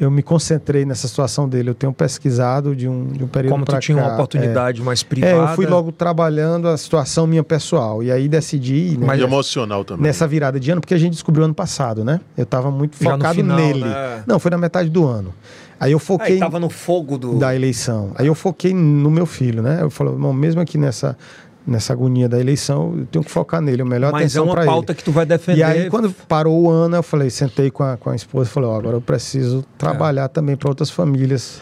eu 0.00 0.10
me 0.10 0.22
concentrei 0.22 0.84
nessa 0.84 1.08
situação 1.08 1.48
dele. 1.48 1.70
Eu 1.70 1.74
tenho 1.74 1.92
pesquisado 1.92 2.74
de 2.76 2.88
um, 2.88 3.06
de 3.06 3.24
um 3.24 3.26
período 3.26 3.52
Como 3.52 3.64
tu 3.64 3.78
tinha 3.78 3.98
cá. 3.98 4.04
uma 4.04 4.14
oportunidade 4.14 4.80
é, 4.80 4.84
mais 4.84 5.02
privada. 5.02 5.32
É, 5.32 5.36
eu 5.36 5.48
fui 5.48 5.66
logo 5.66 5.90
trabalhando 5.90 6.68
a 6.68 6.76
situação 6.76 7.26
minha 7.26 7.42
pessoal. 7.42 8.02
E 8.02 8.12
aí 8.12 8.28
decidi... 8.28 8.96
Né, 8.96 9.06
mais 9.06 9.20
emocional 9.20 9.84
também. 9.84 10.04
Nessa 10.04 10.26
virada 10.26 10.60
de 10.60 10.70
ano, 10.70 10.80
porque 10.80 10.94
a 10.94 10.98
gente 10.98 11.12
descobriu 11.12 11.44
ano 11.44 11.54
passado, 11.54 12.04
né? 12.04 12.20
Eu 12.36 12.44
estava 12.44 12.70
muito 12.70 12.96
Já 13.02 13.10
focado 13.10 13.34
final, 13.34 13.56
nele. 13.56 13.84
Né? 13.84 14.22
Não, 14.26 14.38
foi 14.38 14.50
na 14.50 14.58
metade 14.58 14.88
do 14.88 15.04
ano. 15.04 15.34
Aí 15.80 15.92
eu 15.92 15.98
foquei... 15.98 16.34
Aí 16.34 16.38
tava 16.40 16.58
no 16.58 16.70
fogo 16.70 17.18
do... 17.18 17.38
Da 17.38 17.54
eleição. 17.54 18.12
Aí 18.16 18.26
eu 18.26 18.34
foquei 18.34 18.72
no 18.74 19.10
meu 19.10 19.26
filho, 19.26 19.62
né? 19.62 19.78
Eu 19.80 19.90
falei, 19.90 20.14
mesmo 20.32 20.60
aqui 20.60 20.78
nessa 20.78 21.16
nessa 21.66 21.92
agonia 21.92 22.28
da 22.28 22.38
eleição, 22.38 22.94
eu 22.98 23.06
tenho 23.06 23.24
que 23.24 23.30
focar 23.30 23.60
nele, 23.60 23.82
o 23.82 23.86
melhor 23.86 24.10
Mas 24.12 24.34
é 24.34 24.40
uma 24.40 24.54
pauta 24.54 24.92
ele. 24.92 24.98
que 24.98 25.04
tu 25.04 25.12
vai 25.12 25.26
defender. 25.26 25.58
E 25.58 25.62
aí, 25.62 25.90
quando 25.90 26.10
parou 26.26 26.62
o 26.62 26.70
ano, 26.70 26.96
eu 26.96 27.02
falei, 27.02 27.28
sentei 27.30 27.70
com 27.70 27.82
a, 27.82 27.96
com 27.96 28.10
a 28.10 28.16
esposa 28.16 28.48
e 28.48 28.52
falei, 28.52 28.68
ó, 28.70 28.76
agora 28.76 28.96
eu 28.96 29.00
preciso 29.00 29.64
trabalhar 29.76 30.24
é. 30.24 30.28
também 30.28 30.56
para 30.56 30.68
outras 30.68 30.90
famílias 30.90 31.60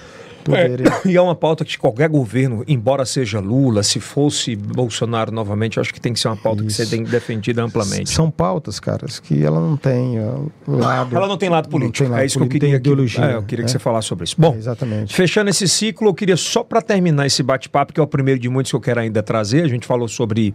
poderem. 0.51 0.87
É, 0.87 1.09
e 1.09 1.17
é 1.17 1.21
uma 1.21 1.35
pauta 1.35 1.65
que 1.65 1.79
qualquer 1.79 2.09
governo, 2.09 2.65
embora 2.67 3.05
seja 3.05 3.41
Lula, 3.41 3.83
se 3.83 4.01
fosse 4.01 4.57
Bolsonaro 4.57 5.33
novamente, 5.33 5.79
acho 5.79 5.93
que 5.93 6.01
tem 6.01 6.13
que 6.13 6.21
ser 6.21 6.29
uma 6.29 6.37
pauta 6.37 6.65
Isso. 6.65 6.83
que 6.83 6.89
tem 6.89 7.05
defendida 7.05 7.63
amplamente. 7.63 8.11
São 8.11 8.31
pautas, 8.31 8.81
caras, 8.81 9.19
que 9.19 9.45
ela 9.45 9.61
não 9.61 9.77
tem 9.77 10.19
uh, 10.19 10.51
lado. 10.67 11.17
Ela 11.17 11.27
não 11.27 11.37
tem 11.37 11.49
lado 11.49 11.69
político. 11.69 11.99
Tem 11.99 12.09
lado 12.09 12.23
é 12.23 12.27
isso 12.27 12.39
político, 12.39 12.59
que 12.61 12.67
eu 12.67 12.71
queria. 12.71 12.77
Ideologia, 12.77 13.21
que, 13.21 13.27
é, 13.27 13.35
eu 13.35 13.43
queria 13.43 13.65
que 13.65 13.73
né? 13.73 13.73
você 13.73 13.79
falasse 13.79 14.09
sobre 14.09 14.25
isso. 14.25 14.37
Bom, 14.39 14.55
é, 14.55 14.59
exatamente. 14.59 15.15
fechando 15.15 15.51
esse 15.51 15.69
ciclo, 15.69 16.09
eu 16.09 16.15
queria 16.15 16.37
só 16.37 16.63
para 16.63 16.81
terminar 16.83 17.27
esse 17.27 17.43
bate-papo, 17.43 17.93
que 17.93 18.01
é 18.01 18.03
o 18.03 18.07
primeiro 18.07 18.41
de 18.41 18.49
muitos 18.49 18.71
que 18.71 18.77
eu 18.77 18.81
quero 18.81 19.01
ainda 19.01 19.23
trazer. 19.23 19.65
A 19.65 19.69
gente 19.69 19.87
falou 19.87 20.09
sobre, 20.09 20.55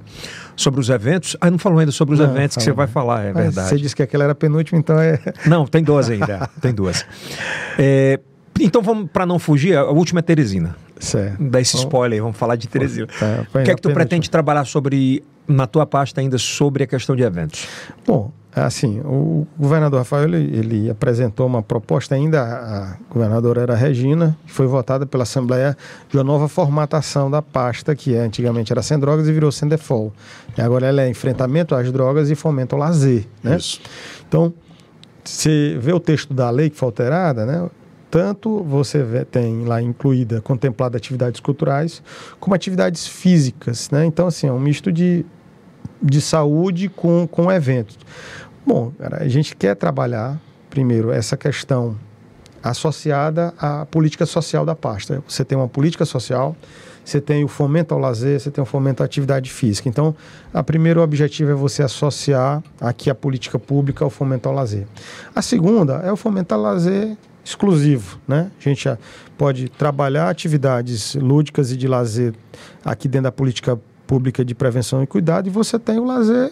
sobre 0.56 0.80
os 0.80 0.90
eventos. 0.90 1.36
Ah, 1.42 1.50
não 1.50 1.58
falou 1.58 1.80
ainda 1.80 1.92
sobre 1.92 2.14
os 2.14 2.20
não, 2.20 2.30
eventos 2.30 2.58
que 2.58 2.64
você 2.64 2.72
vai 2.72 2.88
falar, 2.88 3.26
é 3.26 3.34
verdade. 3.34 3.70
Você 3.70 3.78
disse 3.78 3.96
que 3.96 4.04
aquela 4.04 4.24
era 4.24 4.36
penúltima, 4.36 4.80
então 4.80 5.00
é. 5.00 5.20
Não, 5.46 5.66
tem 5.66 5.84
duas 5.84 6.10
ainda. 6.10 6.50
tem 6.62 6.74
duas. 6.74 7.06
É, 7.78 8.20
então 8.66 8.82
vamos, 8.82 9.10
para 9.12 9.26
não 9.26 9.40
fugir, 9.40 9.76
a 9.78 9.86
última 9.86 10.20
é 10.20 10.24
Teresina. 10.24 10.76
Certo. 11.00 11.44
Dá 11.44 11.60
esse 11.60 11.76
spoiler 11.78 12.18
aí, 12.18 12.22
vamos 12.22 12.38
falar 12.38 12.56
de 12.56 12.68
Teresina. 12.68 13.08
Tá, 13.08 13.46
o 13.60 13.64
que 13.64 13.72
é 13.72 13.76
que 13.76 13.82
tu 13.82 13.92
pretende 13.92 14.30
trabalhar 14.30 14.66
sobre, 14.66 15.24
na 15.48 15.66
tua 15.66 15.86
pasta 15.86 16.22
ainda, 16.22 16.38
sobre 16.38 16.84
a 16.84 16.88
questão 16.88 17.16
de 17.16 17.24
eventos? 17.24 17.68
Bom, 18.06 18.32
assim, 18.56 19.00
o 19.00 19.48
governador 19.58 20.00
Rafael, 20.00 20.26
ele, 20.26 20.58
ele 20.58 20.90
apresentou 20.90 21.48
uma 21.48 21.64
proposta 21.64 22.14
ainda, 22.14 22.44
a 22.44 22.98
governadora 23.12 23.62
era 23.62 23.76
Regina, 23.76 24.38
que 24.46 24.52
foi 24.52 24.68
votada 24.68 25.06
pela 25.06 25.24
Assembleia 25.24 25.76
de 26.08 26.18
uma 26.18 26.24
nova 26.24 26.48
formatação 26.48 27.32
da 27.32 27.42
pasta, 27.42 27.96
que 27.96 28.16
antigamente 28.16 28.72
era 28.72 28.84
sem 28.84 29.00
drogas 29.00 29.28
e 29.28 29.32
virou 29.32 29.52
sem 29.52 29.68
default. 29.68 30.14
E 30.56 30.62
agora 30.62 30.86
ela 30.86 31.02
é 31.02 31.10
enfrentamento 31.10 31.74
às 31.74 31.92
drogas 31.92 32.30
e 32.30 32.36
fomento 32.36 32.76
ao 32.76 32.80
lazer, 32.80 33.26
né? 33.44 33.58
Isso. 33.58 33.82
Então, 34.28 34.54
você 35.24 35.78
vê 35.80 35.94
o 35.94 36.00
texto 36.00 36.34
da 36.34 36.50
lei 36.50 36.70
que 36.70 36.78
foi 36.78 36.88
alterada, 36.88 37.46
né? 37.46 37.70
Tanto 38.12 38.62
você 38.62 39.26
tem 39.32 39.64
lá 39.64 39.82
incluída, 39.82 40.42
contemplada 40.42 40.98
atividades 40.98 41.40
culturais, 41.40 42.04
como 42.42 42.54
atividades 42.54 43.08
físicas, 43.08 43.90
né? 43.90 44.06
Então, 44.06 44.28
assim, 44.28 44.48
é 44.48 44.52
um 44.52 44.60
misto 44.60 44.92
de, 44.92 45.26
de 46.04 46.20
saúde 46.20 46.90
com, 46.90 47.26
com 47.26 47.50
eventos. 47.50 47.98
Bom, 48.68 48.92
a 49.00 49.30
gente 49.30 49.56
quer 49.56 49.76
trabalhar, 49.76 50.38
primeiro, 50.70 51.10
essa 51.10 51.38
questão 51.38 51.96
associada 52.62 53.54
à 53.58 53.86
política 53.86 54.26
social 54.26 54.66
da 54.66 54.76
pasta. 54.76 55.24
Você 55.26 55.46
tem 55.46 55.58
uma 55.58 55.70
política 55.70 56.04
social, 56.04 56.54
você 57.04 57.22
tem 57.22 57.46
o 57.46 57.48
fomento 57.48 57.94
ao 57.94 58.00
lazer, 58.00 58.42
você 58.42 58.52
tem 58.52 58.62
o 58.62 58.66
fomento 58.66 59.02
à 59.02 59.06
atividade 59.06 59.50
física. 59.50 59.88
Então, 59.88 60.14
o 60.54 60.64
primeiro 60.64 61.02
objetivo 61.02 61.52
é 61.52 61.56
você 61.56 61.82
associar 61.82 62.62
aqui 62.80 63.10
a 63.10 63.16
política 63.16 63.58
pública 63.58 64.04
ao 64.04 64.10
fomento 64.10 64.50
ao 64.50 64.54
lazer. 64.54 64.86
A 65.34 65.42
segunda 65.42 65.94
é 66.04 66.12
o 66.12 66.18
fomento 66.18 66.54
ao 66.54 66.62
lazer 66.62 67.18
exclusivo, 67.44 68.20
né? 68.28 68.52
A 68.60 68.64
gente 68.64 68.88
pode 69.38 69.70
trabalhar 69.70 70.30
atividades 70.30 71.16
lúdicas 71.16 71.72
e 71.72 71.78
de 71.78 71.88
lazer 71.88 72.34
aqui 72.86 73.08
dentro 73.08 73.24
da 73.24 73.32
política 73.32 73.80
pública 74.06 74.44
de 74.44 74.54
prevenção 74.54 75.02
e 75.02 75.08
cuidado, 75.08 75.48
e 75.48 75.50
você 75.50 75.80
tem 75.80 75.98
o 75.98 76.04
lazer 76.04 76.52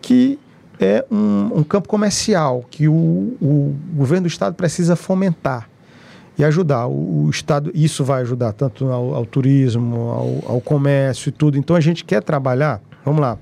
que 0.00 0.38
é 0.80 1.04
um, 1.10 1.58
um 1.58 1.62
campo 1.64 1.88
comercial 1.88 2.64
que 2.70 2.86
o, 2.86 2.92
o, 2.92 3.76
governo 3.94 4.22
do 4.24 4.28
estado 4.28 4.54
precisa 4.54 4.94
fomentar 4.94 5.68
e 6.38 6.44
ajudar. 6.44 6.86
O, 6.86 7.24
o 7.24 7.30
estado, 7.30 7.70
isso 7.74 8.04
vai 8.04 8.22
ajudar 8.22 8.52
tanto 8.52 8.86
ao, 8.86 9.14
ao 9.14 9.26
turismo, 9.26 9.96
ao, 9.96 10.52
ao 10.54 10.60
comércio 10.60 11.30
e 11.30 11.32
tudo. 11.32 11.58
Então 11.58 11.74
a 11.74 11.80
gente 11.80 12.04
quer 12.04 12.22
trabalhar, 12.22 12.80
vamos 13.04 13.20
lá, 13.20 13.36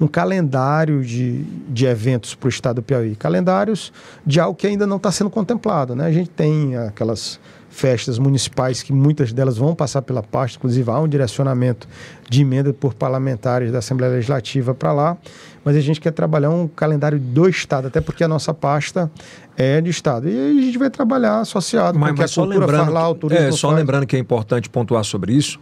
um 0.00 0.06
calendário 0.06 1.02
de, 1.02 1.42
de 1.68 1.86
eventos 1.86 2.34
para 2.34 2.46
o 2.46 2.50
estado 2.50 2.76
do 2.76 2.82
Piauí. 2.82 3.16
Calendários 3.16 3.92
de 4.26 4.38
algo 4.38 4.56
que 4.56 4.66
ainda 4.66 4.86
não 4.86 4.96
está 4.98 5.10
sendo 5.10 5.30
contemplado. 5.30 5.94
Né? 5.94 6.06
A 6.06 6.12
gente 6.12 6.30
tem 6.30 6.76
aquelas 6.76 7.40
festas 7.70 8.18
municipais 8.18 8.82
que 8.82 8.92
muitas 8.92 9.32
delas 9.32 9.58
vão 9.58 9.74
passar 9.74 10.00
pela 10.00 10.22
pasta, 10.22 10.56
inclusive 10.56 10.90
há 10.90 10.98
um 10.98 11.06
direcionamento 11.06 11.86
de 12.28 12.40
emenda 12.40 12.72
por 12.72 12.94
parlamentares 12.94 13.70
da 13.70 13.78
Assembleia 13.78 14.14
Legislativa 14.14 14.74
para 14.74 14.92
lá, 14.94 15.16
mas 15.62 15.76
a 15.76 15.80
gente 15.80 16.00
quer 16.00 16.12
trabalhar 16.12 16.48
um 16.48 16.66
calendário 16.66 17.18
do 17.18 17.46
Estado, 17.46 17.88
até 17.88 18.00
porque 18.00 18.24
a 18.24 18.28
nossa 18.28 18.54
pasta 18.54 19.10
é 19.58 19.80
de 19.80 19.90
Estado. 19.90 20.26
E 20.26 20.58
a 20.58 20.62
gente 20.62 20.78
vai 20.78 20.88
trabalhar 20.88 21.40
associado 21.40 21.98
mas, 21.98 22.12
com 22.12 22.18
mas 22.18 22.32
a 22.32 22.34
cultura 22.34 22.88
lá, 22.88 23.10
o 23.10 23.14
turismo 23.14 23.44
É, 23.44 23.52
só 23.52 23.68
faz. 23.68 23.80
lembrando 23.80 24.06
que 24.06 24.16
é 24.16 24.18
importante 24.18 24.70
pontuar 24.70 25.04
sobre 25.04 25.34
isso, 25.34 25.60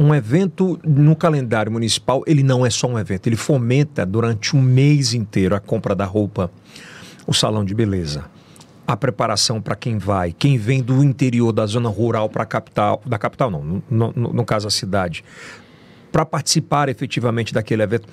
um 0.00 0.14
evento 0.14 0.80
no 0.82 1.14
calendário 1.14 1.70
municipal, 1.70 2.22
ele 2.26 2.42
não 2.42 2.64
é 2.64 2.70
só 2.70 2.86
um 2.86 2.98
evento, 2.98 3.26
ele 3.26 3.36
fomenta 3.36 4.06
durante 4.06 4.56
um 4.56 4.62
mês 4.62 5.12
inteiro 5.12 5.54
a 5.54 5.60
compra 5.60 5.94
da 5.94 6.06
roupa, 6.06 6.50
o 7.26 7.34
salão 7.34 7.62
de 7.62 7.74
beleza, 7.74 8.24
a 8.86 8.96
preparação 8.96 9.60
para 9.60 9.76
quem 9.76 9.98
vai, 9.98 10.32
quem 10.32 10.56
vem 10.56 10.82
do 10.82 11.04
interior 11.04 11.52
da 11.52 11.66
zona 11.66 11.90
rural 11.90 12.30
para 12.30 12.44
a 12.44 12.46
capital, 12.46 13.02
da 13.04 13.18
capital 13.18 13.50
não, 13.50 13.82
no, 13.90 14.12
no, 14.16 14.32
no 14.32 14.44
caso 14.44 14.66
a 14.66 14.70
cidade, 14.70 15.22
para 16.10 16.24
participar 16.24 16.88
efetivamente 16.88 17.52
daquele 17.52 17.82
evento. 17.82 18.08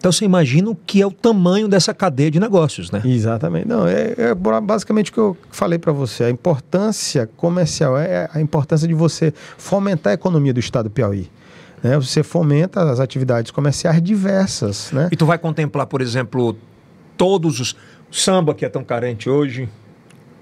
Então 0.00 0.10
você 0.10 0.24
imagina 0.24 0.70
o 0.70 0.74
que 0.74 1.02
é 1.02 1.06
o 1.06 1.10
tamanho 1.10 1.68
dessa 1.68 1.92
cadeia 1.92 2.30
de 2.30 2.40
negócios, 2.40 2.90
né? 2.90 3.02
Exatamente. 3.04 3.68
Não, 3.68 3.86
é, 3.86 4.14
é 4.16 4.34
basicamente 4.34 5.10
o 5.10 5.12
que 5.14 5.20
eu 5.20 5.36
falei 5.50 5.78
para 5.78 5.92
você. 5.92 6.24
A 6.24 6.30
importância 6.30 7.28
comercial 7.36 7.98
é 7.98 8.26
a 8.32 8.40
importância 8.40 8.88
de 8.88 8.94
você 8.94 9.30
fomentar 9.58 10.12
a 10.12 10.14
economia 10.14 10.54
do 10.54 10.58
estado 10.58 10.84
do 10.84 10.90
Piauí. 10.90 11.30
Né? 11.82 11.98
Você 11.98 12.22
fomenta 12.22 12.90
as 12.90 12.98
atividades 12.98 13.50
comerciais 13.50 14.02
diversas, 14.02 14.90
né? 14.90 15.10
E 15.12 15.16
tu 15.16 15.26
vai 15.26 15.36
contemplar, 15.36 15.86
por 15.86 16.00
exemplo, 16.00 16.56
todos 17.14 17.60
os 17.60 17.76
samba 18.10 18.54
que 18.54 18.64
é 18.64 18.70
tão 18.70 18.82
carente 18.82 19.28
hoje, 19.28 19.68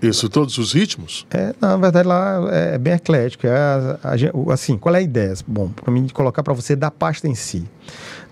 isso, 0.01 0.29
todos 0.29 0.57
os 0.59 0.73
ritmos? 0.73 1.27
É, 1.31 1.55
na 1.61 1.77
verdade, 1.77 2.07
lá 2.07 2.49
é 2.53 2.79
bem 2.79 2.95
eclético. 2.95 3.47
É 3.47 3.57
a, 3.57 3.99
a, 4.05 4.53
assim, 4.53 4.79
qual 4.79 4.95
é 4.95 4.99
a 4.99 5.03
ideia? 5.03 5.35
Bom, 5.47 5.69
para 5.69 5.93
mim 5.93 6.07
colocar 6.09 6.43
para 6.43 6.55
você 6.55 6.77
da 6.77 6.91
pasta 6.91 7.27
em 7.27 7.35
si. 7.35 7.65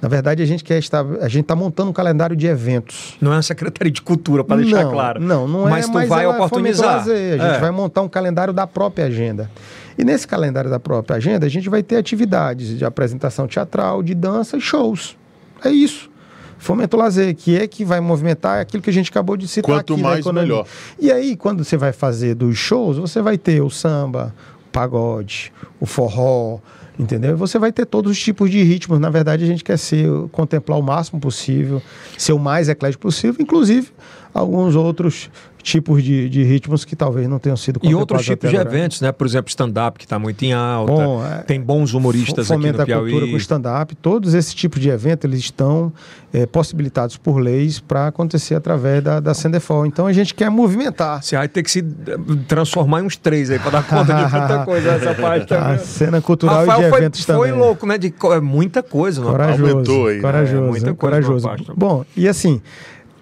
Na 0.00 0.08
verdade, 0.08 0.42
a 0.42 0.46
gente 0.46 0.62
quer 0.62 0.78
estar, 0.78 1.04
a 1.20 1.28
gente 1.28 1.42
está 1.42 1.56
montando 1.56 1.90
um 1.90 1.92
calendário 1.92 2.36
de 2.36 2.46
eventos. 2.46 3.16
Não 3.20 3.32
é 3.32 3.38
a 3.38 3.42
Secretaria 3.42 3.90
de 3.90 4.02
Cultura, 4.02 4.44
para 4.44 4.56
deixar 4.56 4.84
não, 4.84 4.92
claro. 4.92 5.20
Não, 5.20 5.48
não 5.48 5.66
é. 5.66 5.70
Mas 5.70 5.86
tu 5.86 5.94
mas 5.94 6.08
vai 6.08 6.26
oportunizar. 6.26 6.98
Lazer. 6.98 7.40
A 7.40 7.44
gente 7.44 7.56
é. 7.56 7.60
vai 7.60 7.70
montar 7.70 8.02
um 8.02 8.08
calendário 8.08 8.52
da 8.52 8.66
própria 8.66 9.06
agenda. 9.06 9.50
E 9.98 10.04
nesse 10.04 10.28
calendário 10.28 10.70
da 10.70 10.78
própria 10.78 11.16
agenda, 11.16 11.46
a 11.46 11.48
gente 11.48 11.68
vai 11.68 11.82
ter 11.82 11.96
atividades 11.96 12.76
de 12.78 12.84
apresentação 12.84 13.48
teatral, 13.48 14.02
de 14.02 14.14
dança 14.14 14.56
e 14.58 14.60
shows. 14.60 15.16
É 15.64 15.70
isso. 15.70 16.10
Fomento 16.66 16.96
lazer, 16.96 17.32
que 17.36 17.56
é 17.56 17.68
que 17.68 17.84
vai 17.84 18.00
movimentar 18.00 18.60
aquilo 18.60 18.82
que 18.82 18.90
a 18.90 18.92
gente 18.92 19.08
acabou 19.08 19.36
de 19.36 19.46
citar 19.46 19.76
Quanto 19.76 19.94
aqui 19.94 20.02
mais, 20.02 20.26
melhor. 20.26 20.66
E 20.98 21.12
aí, 21.12 21.36
quando 21.36 21.62
você 21.62 21.76
vai 21.76 21.92
fazer 21.92 22.34
dos 22.34 22.58
shows, 22.58 22.96
você 22.96 23.22
vai 23.22 23.38
ter 23.38 23.62
o 23.62 23.70
samba, 23.70 24.34
o 24.66 24.70
pagode, 24.72 25.52
o 25.78 25.86
forró, 25.86 26.58
entendeu? 26.98 27.36
Você 27.36 27.56
vai 27.56 27.70
ter 27.70 27.86
todos 27.86 28.10
os 28.10 28.18
tipos 28.20 28.50
de 28.50 28.64
ritmos. 28.64 28.98
Na 28.98 29.08
verdade, 29.08 29.44
a 29.44 29.46
gente 29.46 29.62
quer 29.62 29.78
ser, 29.78 30.08
contemplar 30.32 30.76
o 30.76 30.82
máximo 30.82 31.20
possível, 31.20 31.80
ser 32.18 32.32
o 32.32 32.38
mais 32.38 32.68
eclético 32.68 33.02
possível, 33.02 33.36
inclusive 33.40 33.92
alguns 34.38 34.74
outros 34.76 35.30
tipos 35.66 36.02
de, 36.02 36.28
de 36.28 36.44
ritmos 36.44 36.84
que 36.84 36.94
talvez 36.94 37.28
não 37.28 37.40
tenham 37.40 37.56
sido 37.56 37.80
E 37.82 37.92
outros 37.92 38.24
tipos 38.24 38.48
de 38.48 38.56
agora. 38.56 38.76
eventos, 38.76 39.00
né? 39.00 39.10
Por 39.10 39.26
exemplo, 39.26 39.48
stand-up, 39.48 39.98
que 39.98 40.04
está 40.04 40.16
muito 40.16 40.40
em 40.44 40.52
alta. 40.52 40.92
Bom, 40.92 41.26
é, 41.26 41.42
tem 41.42 41.60
bons 41.60 41.92
humoristas 41.92 42.50
aqui 42.52 42.70
no 42.70 42.84
Piauí. 42.84 43.08
a 43.08 43.10
cultura 43.10 43.30
com 43.32 43.36
stand-up. 43.36 43.96
Todos 43.96 44.32
esses 44.32 44.54
tipos 44.54 44.80
de 44.80 44.88
eventos, 44.88 45.24
eles 45.24 45.40
estão 45.40 45.92
é, 46.32 46.46
possibilitados 46.46 47.16
por 47.16 47.38
leis 47.38 47.80
para 47.80 48.06
acontecer 48.06 48.54
através 48.54 49.02
da, 49.02 49.18
da 49.18 49.34
Sendefol. 49.34 49.84
Então, 49.84 50.06
a 50.06 50.12
gente 50.12 50.34
quer 50.34 50.48
movimentar. 50.50 51.20
Você 51.20 51.36
vai 51.36 51.48
ter 51.48 51.64
que 51.64 51.70
se 51.70 51.82
transformar 52.46 53.00
em 53.00 53.06
uns 53.06 53.16
três 53.16 53.50
aí 53.50 53.58
para 53.58 53.72
dar 53.72 53.86
conta 53.88 54.14
de 54.14 54.30
tanta 54.30 54.58
coisa 54.64 54.90
essa 54.92 55.14
parte 55.14 55.48
também. 55.48 55.74
A 55.74 55.78
cena 55.78 56.20
cultural 56.22 56.64
Rafael 56.64 56.78
e 56.78 56.84
de 56.84 56.90
foi, 56.90 56.98
eventos 56.98 57.24
foi 57.24 57.34
também. 57.34 57.50
Foi 57.50 57.60
louco, 57.60 57.86
né? 57.86 57.98
De, 57.98 58.14
é 58.32 58.40
muita 58.40 58.84
coisa. 58.84 59.20
Corajoso, 59.20 59.72
Aumentou 59.72 60.06
aí. 60.06 60.20
Corajoso, 60.20 60.54
né? 60.54 60.66
é, 60.66 60.70
muita 60.70 60.94
coisa 60.94 61.22
corajoso. 61.22 61.74
Bom, 61.76 62.04
e 62.16 62.28
assim 62.28 62.62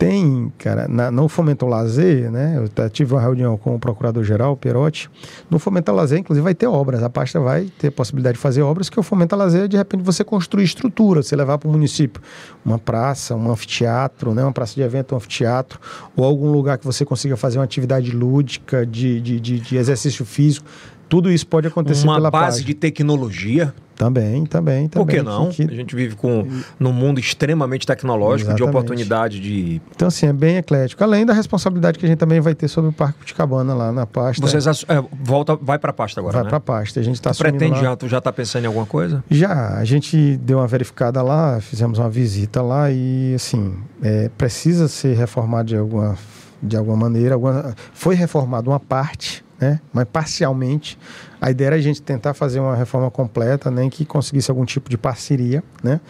tem, 0.05 0.53
cara, 0.59 0.87
na, 0.87 1.11
no 1.11 1.31
Fomento 1.31 1.65
Lazer, 1.65 2.31
né? 2.31 2.63
Eu 2.77 2.91
tive 2.91 3.15
uma 3.15 3.23
reunião 3.23 3.57
com 3.57 3.75
o 3.75 3.79
Procurador-Geral, 3.79 4.55
Perotti. 4.55 5.11
No 5.49 5.59
Fomento 5.59 5.91
Lazer, 5.93 6.19
inclusive, 6.19 6.45
vai 6.45 6.55
ter 6.55 6.67
obras. 6.67 7.03
A 7.03 7.09
pasta 7.09 7.41
vai 7.41 7.73
ter 7.79 7.91
possibilidade 7.91 8.37
de 8.37 8.43
fazer 8.43 8.61
obras, 8.61 8.91
que 8.91 9.01
o 9.01 9.03
Fomento 9.03 9.35
Lazer, 9.35 9.67
de 9.67 9.79
repente, 9.79 10.03
você 10.03 10.23
construir 10.23 10.65
estrutura, 10.65 11.23
você 11.23 11.35
levar 11.35 11.57
para 11.57 11.71
o 11.71 11.73
município 11.73 12.21
uma 12.63 12.79
praça, 12.79 13.35
um 13.35 13.51
anfiteatro, 13.51 14.35
né? 14.35 14.43
Uma 14.43 14.53
praça 14.53 14.75
de 14.75 14.83
evento, 14.83 15.15
um 15.15 15.17
anfiteatro, 15.17 15.81
ou 16.15 16.23
algum 16.23 16.53
lugar 16.53 16.77
que 16.77 16.85
você 16.85 17.03
consiga 17.07 17.35
fazer 17.35 17.57
uma 17.57 17.65
atividade 17.65 18.11
lúdica, 18.11 18.85
de, 18.85 19.23
de, 19.23 19.41
de, 19.41 19.59
de 19.59 19.77
exercício 19.79 20.27
físico. 20.27 20.67
Tudo 21.09 21.31
isso 21.31 21.47
pode 21.47 21.67
acontecer 21.67 22.05
uma 22.05 22.15
pela 22.15 22.31
base 22.31 22.65
de 22.65 22.75
tecnologia 22.75 23.73
também, 23.97 24.45
também, 24.45 24.89
também. 24.89 24.89
Por 24.89 25.07
que 25.07 25.23
não? 25.23 25.51
Que... 25.51 25.63
A 25.63 25.75
gente 25.75 25.95
vive 25.95 26.17
com 26.17 26.47
num 26.79 26.93
mundo 26.93 27.21
extremamente 27.21 27.87
tecnológico, 27.87 28.51
Exatamente. 28.51 28.57
de 28.57 28.63
oportunidade 28.65 29.41
de. 29.41 29.81
Então, 29.95 30.09
assim, 30.09 30.27
é 30.27 30.33
bem 30.33 30.57
eclético. 30.57 31.03
Além 31.03 31.25
da 31.25 31.33
responsabilidade 31.33 31.99
que 31.99 32.05
a 32.05 32.09
gente 32.09 32.19
também 32.19 32.41
vai 32.41 32.55
ter 32.55 32.69
sobre 32.69 32.91
o 32.91 32.93
Parque 32.93 33.21
Puticabana 33.21 33.73
lá 33.73 33.93
na 33.93 34.07
pasta. 34.07 34.45
Vocês 34.45 34.67
é, 34.67 35.03
volta, 35.13 35.57
vai 35.57 35.79
para 35.79 35.91
a 35.91 35.95
pasta 35.95 36.21
agora. 36.21 36.35
Vai 36.35 36.43
né? 36.45 36.49
para 36.49 36.59
a 36.59 36.61
pasta. 36.61 37.01
A 37.01 37.03
gente 37.03 37.17
está 37.17 37.33
Pretende 37.33 37.75
lá... 37.75 37.83
já, 37.83 37.97
tu 37.97 38.09
já 38.09 38.19
está 38.19 38.33
pensando 38.33 38.65
em 38.65 38.67
alguma 38.67 38.87
coisa? 38.87 39.23
Já. 39.31 39.79
A 39.79 39.85
gente 39.85 40.37
deu 40.39 40.59
uma 40.59 40.67
verificada 40.67 41.23
lá, 41.23 41.61
fizemos 41.61 41.99
uma 41.99 42.11
visita 42.11 42.63
lá 42.63 42.91
e, 42.91 43.35
assim, 43.35 43.77
é, 44.03 44.29
precisa 44.37 44.89
ser 44.89 45.17
reformado 45.17 45.69
de 45.69 45.77
alguma, 45.77 46.17
de 46.61 46.77
alguma 46.77 46.97
maneira. 46.97 47.35
Alguma... 47.35 47.75
Foi 47.93 48.15
reformado 48.15 48.71
uma 48.71 48.81
parte, 48.81 49.45
né? 49.61 49.81
mas 49.93 50.07
parcialmente 50.09 50.99
a 51.45 51.51
ideia 51.51 51.67
era 51.67 51.77
a 51.77 51.81
gente 51.81 52.01
tentar 52.01 52.33
fazer 52.33 52.59
uma 52.59 52.75
reforma 52.75 53.11
completa, 53.11 53.71
nem 53.71 53.85
né, 53.85 53.91
que 53.91 54.07
conseguisse 54.07 54.51
algum 54.51 54.65
tipo 54.65 54.89
de 54.89 54.97
parceria, 54.97 55.63
né, 55.83 56.01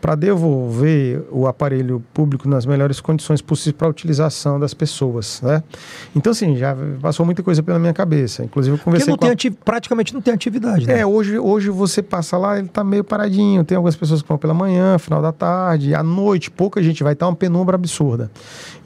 para 0.00 0.16
devolver 0.16 1.22
o 1.30 1.46
aparelho 1.46 2.02
público 2.12 2.48
nas 2.48 2.66
melhores 2.66 3.00
condições 3.00 3.40
possíveis 3.40 3.76
para 3.76 3.86
a 3.86 3.90
utilização 3.90 4.58
das 4.58 4.74
pessoas, 4.74 5.40
né? 5.42 5.62
Então, 6.16 6.32
assim, 6.32 6.56
já 6.56 6.76
passou 7.00 7.24
muita 7.24 7.40
coisa 7.40 7.62
pela 7.62 7.78
minha 7.78 7.92
cabeça. 7.92 8.42
Inclusive, 8.42 8.74
eu 8.74 8.82
conversei 8.82 9.14
Porque 9.14 9.28
não 9.28 9.36
tem 9.36 9.50
a... 9.52 9.64
praticamente 9.64 10.12
não 10.12 10.20
tem 10.20 10.34
atividade, 10.34 10.88
né? 10.88 10.98
É, 10.98 11.06
hoje, 11.06 11.38
hoje 11.38 11.70
você 11.70 12.02
passa 12.02 12.36
lá, 12.36 12.58
ele 12.58 12.66
está 12.66 12.82
meio 12.82 13.04
paradinho. 13.04 13.62
Tem 13.62 13.76
algumas 13.76 13.94
pessoas 13.94 14.22
que 14.22 14.28
vão 14.28 14.38
pela 14.38 14.54
manhã, 14.54 14.98
final 14.98 15.22
da 15.22 15.30
tarde, 15.30 15.94
à 15.94 16.02
noite, 16.02 16.50
pouca 16.50 16.82
gente 16.82 17.04
vai 17.04 17.12
estar 17.12 17.28
uma 17.28 17.36
penumbra 17.36 17.76
absurda. 17.76 18.28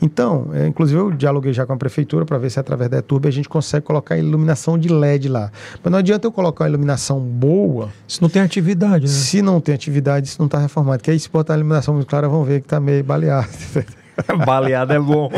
Então, 0.03 0.51
é, 0.53 0.67
inclusive, 0.67 1.01
eu 1.01 1.11
dialoguei 1.11 1.55
já 1.55 1.65
com 1.65 1.73
a 1.73 1.77
prefeitura 1.79 2.27
para 2.27 2.37
ver 2.37 2.51
se 2.51 2.61
através 2.61 2.91
da 2.91 2.99
ETURB 2.99 3.27
a 3.27 3.31
gente 3.31 3.49
consegue 3.49 3.87
colocar 3.87 4.19
iluminação 4.19 4.77
de 4.79 4.93
LED 4.93 5.31
lá. 5.31 5.51
Mas 5.83 5.94
não 5.95 6.01
adianta 6.01 6.27
eu 6.27 6.33
colocar 6.33 6.65
uma 6.65 6.71
iluminação 6.71 7.21
boa. 7.21 7.89
Se 8.09 8.21
não 8.21 8.29
tem 8.29 8.43
atividade, 8.43 9.05
né? 9.05 9.13
Se 9.13 9.41
não 9.41 9.61
tem 9.61 9.73
atividade, 9.73 10.29
se 10.29 10.39
não 10.41 10.47
está 10.47 10.59
reformado. 10.59 10.99
Porque 10.99 11.13
aí, 11.13 11.21
se 11.21 11.31
botar 11.31 11.55
a 11.55 11.57
iluminação 11.57 11.95
muito 11.95 12.09
clara, 12.09 12.29
vão 12.29 12.43
ver 12.43 12.61
que 12.61 12.67
está 12.67 12.81
meio 12.81 13.05
baleado. 13.05 13.49
Baleado 14.47 14.93
é 14.93 14.99
bom. 14.99 15.31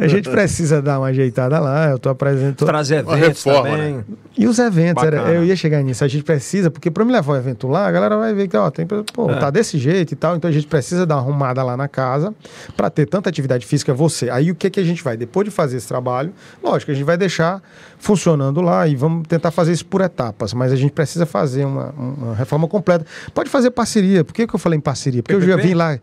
a 0.00 0.06
gente 0.08 0.28
precisa 0.28 0.82
dar 0.82 0.98
uma 0.98 1.08
ajeitada 1.08 1.58
lá. 1.58 1.90
Eu 1.90 1.96
estou 1.96 2.10
apresentando. 2.10 2.66
Trazer 2.66 2.98
eventos 2.98 3.44
reforma, 3.44 3.70
também. 3.70 3.94
Né? 3.94 4.04
E 4.36 4.46
os 4.46 4.58
eventos, 4.58 5.02
era, 5.04 5.18
eu 5.32 5.44
ia 5.44 5.54
chegar 5.54 5.82
nisso. 5.82 6.04
A 6.04 6.08
gente 6.08 6.24
precisa, 6.24 6.70
porque 6.70 6.90
para 6.90 7.04
me 7.04 7.12
levar 7.12 7.32
o 7.32 7.36
evento 7.36 7.68
lá, 7.68 7.86
a 7.86 7.90
galera 7.90 8.16
vai 8.16 8.32
ver 8.32 8.48
que 8.48 8.56
ó, 8.56 8.70
tem, 8.70 8.86
pô, 8.86 9.30
é. 9.30 9.36
tá 9.36 9.50
desse 9.50 9.78
jeito 9.78 10.12
e 10.12 10.16
tal. 10.16 10.36
Então 10.36 10.48
a 10.48 10.52
gente 10.52 10.66
precisa 10.66 11.06
dar 11.06 11.16
uma 11.16 11.22
arrumada 11.22 11.62
lá 11.62 11.76
na 11.76 11.88
casa 11.88 12.34
para 12.76 12.90
ter 12.90 13.06
tanta 13.06 13.28
atividade 13.28 13.66
física 13.66 13.92
você. 13.94 14.30
Aí 14.30 14.50
o 14.50 14.54
que, 14.54 14.70
que 14.70 14.80
a 14.80 14.84
gente 14.84 15.02
vai? 15.02 15.16
Depois 15.16 15.44
de 15.44 15.50
fazer 15.50 15.76
esse 15.76 15.86
trabalho, 15.86 16.32
lógico, 16.62 16.90
a 16.90 16.94
gente 16.94 17.04
vai 17.04 17.16
deixar 17.16 17.62
funcionando 17.98 18.60
lá 18.60 18.88
e 18.88 18.96
vamos 18.96 19.26
tentar 19.28 19.50
fazer 19.50 19.72
isso 19.72 19.86
por 19.86 20.00
etapas. 20.00 20.54
Mas 20.54 20.72
a 20.72 20.76
gente 20.76 20.92
precisa 20.92 21.26
fazer 21.26 21.64
uma, 21.64 21.90
uma 21.90 22.34
reforma 22.34 22.66
completa. 22.66 23.04
Pode 23.34 23.50
fazer 23.50 23.70
parceria. 23.70 24.24
Por 24.24 24.32
que, 24.32 24.46
que 24.46 24.54
eu 24.54 24.58
falei 24.58 24.78
em 24.78 24.80
parceria? 24.80 25.22
Porque 25.22 25.34
PPP? 25.34 25.52
eu 25.52 25.56
já 25.56 25.62
vim 25.62 25.74
lá. 25.74 25.98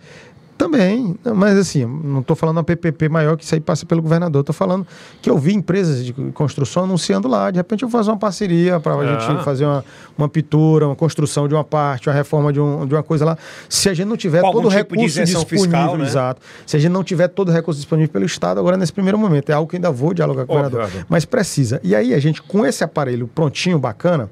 Também, 0.58 1.16
mas 1.36 1.56
assim, 1.56 1.86
não 1.86 2.22
estou 2.22 2.36
falando 2.36 2.58
uma 2.58 2.64
PPP 2.64 3.10
maior 3.10 3.38
que 3.38 3.44
isso 3.44 3.54
aí 3.54 3.62
passa 3.62 3.86
pelo 3.86 4.02
governador. 4.02 4.40
Estou 4.40 4.56
falando 4.56 4.88
que 5.22 5.30
eu 5.30 5.38
vi 5.38 5.54
empresas 5.54 6.04
de 6.04 6.14
construção 6.34 6.86
anunciando 6.86 7.28
lá. 7.28 7.52
De 7.52 7.58
repente 7.58 7.84
eu 7.84 7.90
vou 7.90 8.00
fazer 8.00 8.10
uma 8.10 8.18
parceria 8.18 8.80
para 8.80 8.96
a 8.96 9.06
é. 9.06 9.20
gente 9.20 9.44
fazer 9.44 9.66
uma, 9.66 9.86
uma 10.18 10.28
pintura, 10.28 10.88
uma 10.88 10.96
construção 10.96 11.48
de 11.48 11.54
uma 11.54 11.64
parte, 11.64 12.10
uma 12.10 12.16
reforma 12.16 12.52
de, 12.52 12.60
um, 12.60 12.88
de 12.88 12.96
uma 12.96 13.04
coisa 13.04 13.24
lá. 13.24 13.38
Se 13.70 13.88
a 13.88 13.94
gente 13.94 14.08
não 14.08 14.18
tiver 14.18 14.42
todo 14.42 14.68
o 14.68 14.70
tipo 14.70 14.96
recurso 14.96 15.24
disponível, 15.24 15.46
fiscal, 15.46 15.98
né? 15.98 16.06
exato. 16.06 16.42
Se 16.66 16.76
a 16.76 16.80
gente 16.80 16.92
não 16.92 17.04
tiver 17.04 17.28
todo 17.28 17.50
o 17.50 17.52
recurso 17.52 17.80
disponível 17.80 18.12
pelo 18.12 18.26
Estado, 18.26 18.60
agora 18.60 18.78
nesse 18.78 18.94
primeiro 18.94 19.20
momento, 19.20 19.52
é 19.52 19.54
algo 19.54 19.70
que 19.70 19.76
ainda 19.76 19.92
vou 19.92 20.12
dialogar 20.12 20.48
com 20.48 20.54
o 20.54 20.56
governador. 20.56 21.06
Mas 21.08 21.24
precisa. 21.24 21.80
E 21.84 21.96
aí 21.96 22.16
a 22.16 22.20
gente, 22.20 22.42
com 22.42 22.66
esse 22.66 22.84
aparelho 22.84 23.28
prontinho, 23.28 23.78
bacana, 23.78 24.28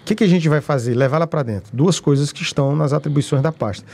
o 0.00 0.04
que, 0.04 0.14
que 0.14 0.24
a 0.24 0.28
gente 0.28 0.48
vai 0.50 0.60
fazer? 0.60 0.94
Levar 0.94 1.16
lá 1.16 1.26
para 1.26 1.42
dentro. 1.42 1.70
Duas 1.74 1.98
coisas 1.98 2.30
que 2.30 2.42
estão 2.42 2.76
nas 2.76 2.92
atribuições 2.92 3.42
da 3.42 3.50
pasta 3.50 3.86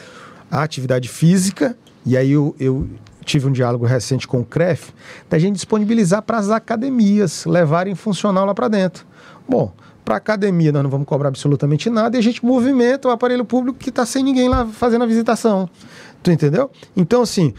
a 0.51 0.63
atividade 0.63 1.09
física, 1.09 1.77
e 2.05 2.17
aí 2.17 2.33
eu, 2.33 2.55
eu 2.59 2.89
tive 3.25 3.47
um 3.47 3.53
diálogo 3.53 3.85
recente 3.85 4.27
com 4.27 4.41
o 4.41 4.45
CREF, 4.45 4.93
da 5.29 5.39
gente 5.39 5.57
disponibilizar 5.57 6.23
para 6.23 6.39
as 6.39 6.51
academias 6.51 7.45
levarem 7.45 7.95
funcional 7.95 8.47
lá 8.47 8.55
para 8.55 8.69
dentro. 8.69 9.07
Bom, 9.49 9.73
para 10.05 10.15
a 10.15 10.19
academia 10.19 10.73
nós 10.73 10.83
não 10.83 10.91
vamos 10.91 11.07
cobrar 11.07 11.29
absolutamente 11.29 11.91
nada 11.91 12.17
e 12.17 12.19
a 12.19 12.23
gente 12.23 12.45
movimenta 12.45 13.09
o 13.09 13.11
aparelho 13.11 13.45
público 13.45 13.79
que 13.79 13.91
está 13.91 14.07
sem 14.07 14.25
ninguém 14.25 14.49
lá 14.49 14.67
fazendo 14.67 15.05
a 15.05 15.07
visitação. 15.07 15.69
Tu 16.23 16.33
entendeu? 16.33 16.71
Então, 16.97 17.23
assim, 17.23 17.53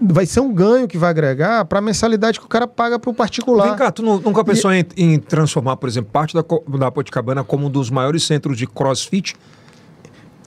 vai 0.00 0.26
ser 0.26 0.40
um 0.40 0.52
ganho 0.52 0.86
que 0.86 0.98
vai 0.98 1.10
agregar 1.10 1.64
para 1.64 1.78
a 1.78 1.82
mensalidade 1.82 2.38
que 2.38 2.44
o 2.44 2.48
cara 2.48 2.66
paga 2.66 2.98
para 2.98 3.10
o 3.10 3.14
particular. 3.14 3.68
Vem 3.68 3.76
cá, 3.76 3.90
tu 3.90 4.02
nunca 4.02 4.44
pensou 4.44 4.72
e... 4.72 4.86
em, 4.96 5.14
em, 5.14 5.18
transformar, 5.18 5.76
por 5.76 5.88
exemplo, 5.88 6.10
parte 6.12 6.34
da, 6.34 6.44
da 6.78 6.90
Poticabana 6.90 7.42
como 7.42 7.66
um 7.66 7.70
dos 7.70 7.90
maiores 7.90 8.24
centros 8.24 8.58
de 8.58 8.66
crossfit? 8.66 9.34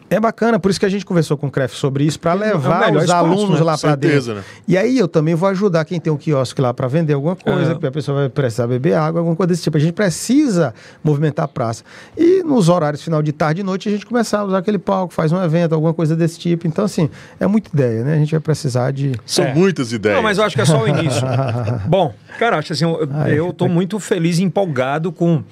É 0.09 0.19
bacana, 0.19 0.59
por 0.59 0.71
isso 0.71 0.79
que 0.79 0.85
a 0.85 0.89
gente 0.89 1.05
conversou 1.05 1.37
com 1.37 1.47
o 1.47 1.51
CREF 1.51 1.75
sobre 1.75 2.03
isso, 2.03 2.19
para 2.19 2.33
levar 2.33 2.79
melhor 2.87 2.97
os 2.97 3.03
espaço, 3.03 3.25
alunos 3.25 3.59
né? 3.59 3.65
lá 3.65 3.77
para 3.77 3.89
Certeza, 3.91 4.33
dentro. 4.33 4.35
né? 4.35 4.43
E 4.67 4.77
aí 4.77 4.97
eu 4.97 5.07
também 5.07 5.35
vou 5.35 5.47
ajudar 5.49 5.85
quem 5.85 5.99
tem 5.99 6.11
um 6.11 6.17
quiosque 6.17 6.59
lá 6.61 6.73
para 6.73 6.87
vender 6.87 7.13
alguma 7.13 7.35
coisa, 7.35 7.73
É. 7.73 7.75
que 7.75 7.85
a 7.85 7.91
pessoa 7.91 8.21
vai 8.21 8.29
precisar 8.29 8.65
beber 8.67 8.95
água, 8.95 9.19
alguma 9.21 9.35
coisa 9.35 9.49
desse 9.49 9.61
tipo. 9.63 9.77
A 9.77 9.79
gente 9.79 9.93
precisa 9.93 10.73
movimentar 11.03 11.45
a 11.45 11.47
praça. 11.47 11.83
E 12.17 12.41
nos 12.43 12.69
horários 12.69 13.03
final 13.03 13.21
de 13.21 13.31
tarde 13.31 13.61
e 13.61 13.63
noite 13.63 13.87
a 13.87 13.91
gente 13.91 14.05
começar 14.05 14.39
a 14.39 14.45
usar 14.45 14.57
aquele 14.57 14.79
palco, 14.79 15.13
faz 15.13 15.31
um 15.31 15.41
evento, 15.43 15.73
alguma 15.75 15.93
coisa 15.93 16.15
desse 16.15 16.39
tipo. 16.39 16.65
Então, 16.65 16.85
assim, 16.85 17.09
é 17.39 17.45
muita 17.45 17.69
ideia, 17.71 18.03
né? 18.03 18.13
A 18.13 18.17
gente 18.17 18.31
vai 18.31 18.39
precisar 18.39 18.91
de. 18.91 19.11
São 19.25 19.45
É. 19.45 19.53
muitas 19.53 19.91
ideias. 19.93 20.15
Não, 20.15 20.23
mas 20.23 20.37
eu 20.37 20.43
acho 20.43 20.55
que 20.55 20.61
é 20.61 20.65
só 20.65 20.81
o 20.83 20.87
início. 20.87 21.21
Bom, 21.87 22.13
cara, 22.39 22.57
acho 22.57 22.73
assim, 22.73 22.85
eu, 22.85 23.07
Ai, 23.13 23.37
eu 23.37 23.53
tô 23.53 23.67
muito 23.67 23.99
feliz 23.99 24.39
e 24.39 24.43
empolgado 24.43 25.11
com, 25.11 25.43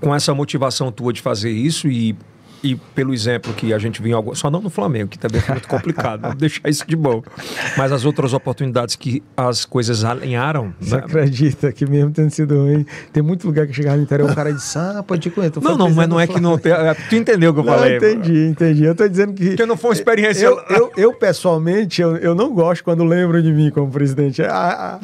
com 0.00 0.14
essa 0.14 0.32
motivação 0.32 0.92
tua 0.92 1.12
de 1.12 1.20
fazer 1.20 1.50
isso 1.50 1.88
e, 1.88 2.16
e 2.62 2.76
pelo 2.76 3.12
exemplo 3.14 3.52
que 3.54 3.72
a 3.72 3.78
gente 3.78 4.02
viu 4.02 4.16
algum, 4.16 4.34
só 4.34 4.50
não 4.50 4.60
no 4.60 4.70
Flamengo, 4.70 5.08
que 5.08 5.18
também 5.18 5.40
foi 5.40 5.54
muito 5.54 5.68
complicado, 5.68 6.20
vamos 6.22 6.36
deixar 6.36 6.68
isso 6.68 6.84
de 6.86 6.96
bom. 6.96 7.22
Mas 7.76 7.92
as 7.92 8.04
outras 8.04 8.32
oportunidades 8.32 8.96
que 8.96 9.22
as 9.36 9.64
coisas 9.64 10.04
alinharam. 10.04 10.74
Você 10.80 10.96
né? 10.96 11.02
acredita 11.04 11.72
que 11.72 11.86
mesmo 11.86 12.10
tendo 12.10 12.30
sido 12.30 12.56
ruim, 12.56 12.84
tem 13.12 13.22
muito 13.22 13.46
lugar 13.46 13.66
que 13.66 13.72
chegava 13.72 13.96
no 13.96 14.02
interior, 14.02 14.30
o 14.30 14.34
cara 14.34 14.52
disse, 14.52 14.78
ah, 14.78 15.02
pode 15.06 15.22
te 15.22 15.30
conhecer. 15.30 15.60
Não, 15.62 15.76
não, 15.76 15.90
mas 15.90 16.08
não 16.08 16.20
é 16.20 16.26
que 16.26 16.40
não. 16.40 16.54
é, 16.54 16.94
Tu 17.08 17.16
entendeu 17.16 17.50
o 17.50 17.54
que 17.54 17.60
eu 17.60 17.64
Não, 17.64 17.72
falei? 17.74 17.96
entendi, 17.96 18.46
entendi. 18.46 18.84
Eu 18.84 18.94
tô 18.94 19.08
dizendo 19.08 19.32
que. 19.34 19.48
Porque 19.50 19.66
não 19.66 19.76
foi 19.76 19.90
uma 19.90 19.94
experiência. 19.94 20.44
Eu, 20.44 20.60
eu, 20.68 20.92
eu, 20.96 21.12
pessoalmente, 21.14 22.00
eu, 22.02 22.16
eu 22.16 22.34
não 22.34 22.52
gosto 22.52 22.84
quando 22.84 23.04
lembro 23.04 23.42
de 23.42 23.52
mim 23.52 23.70
como 23.70 23.90
presidente. 23.90 24.42
A, 24.42 24.50
a, 24.50 24.98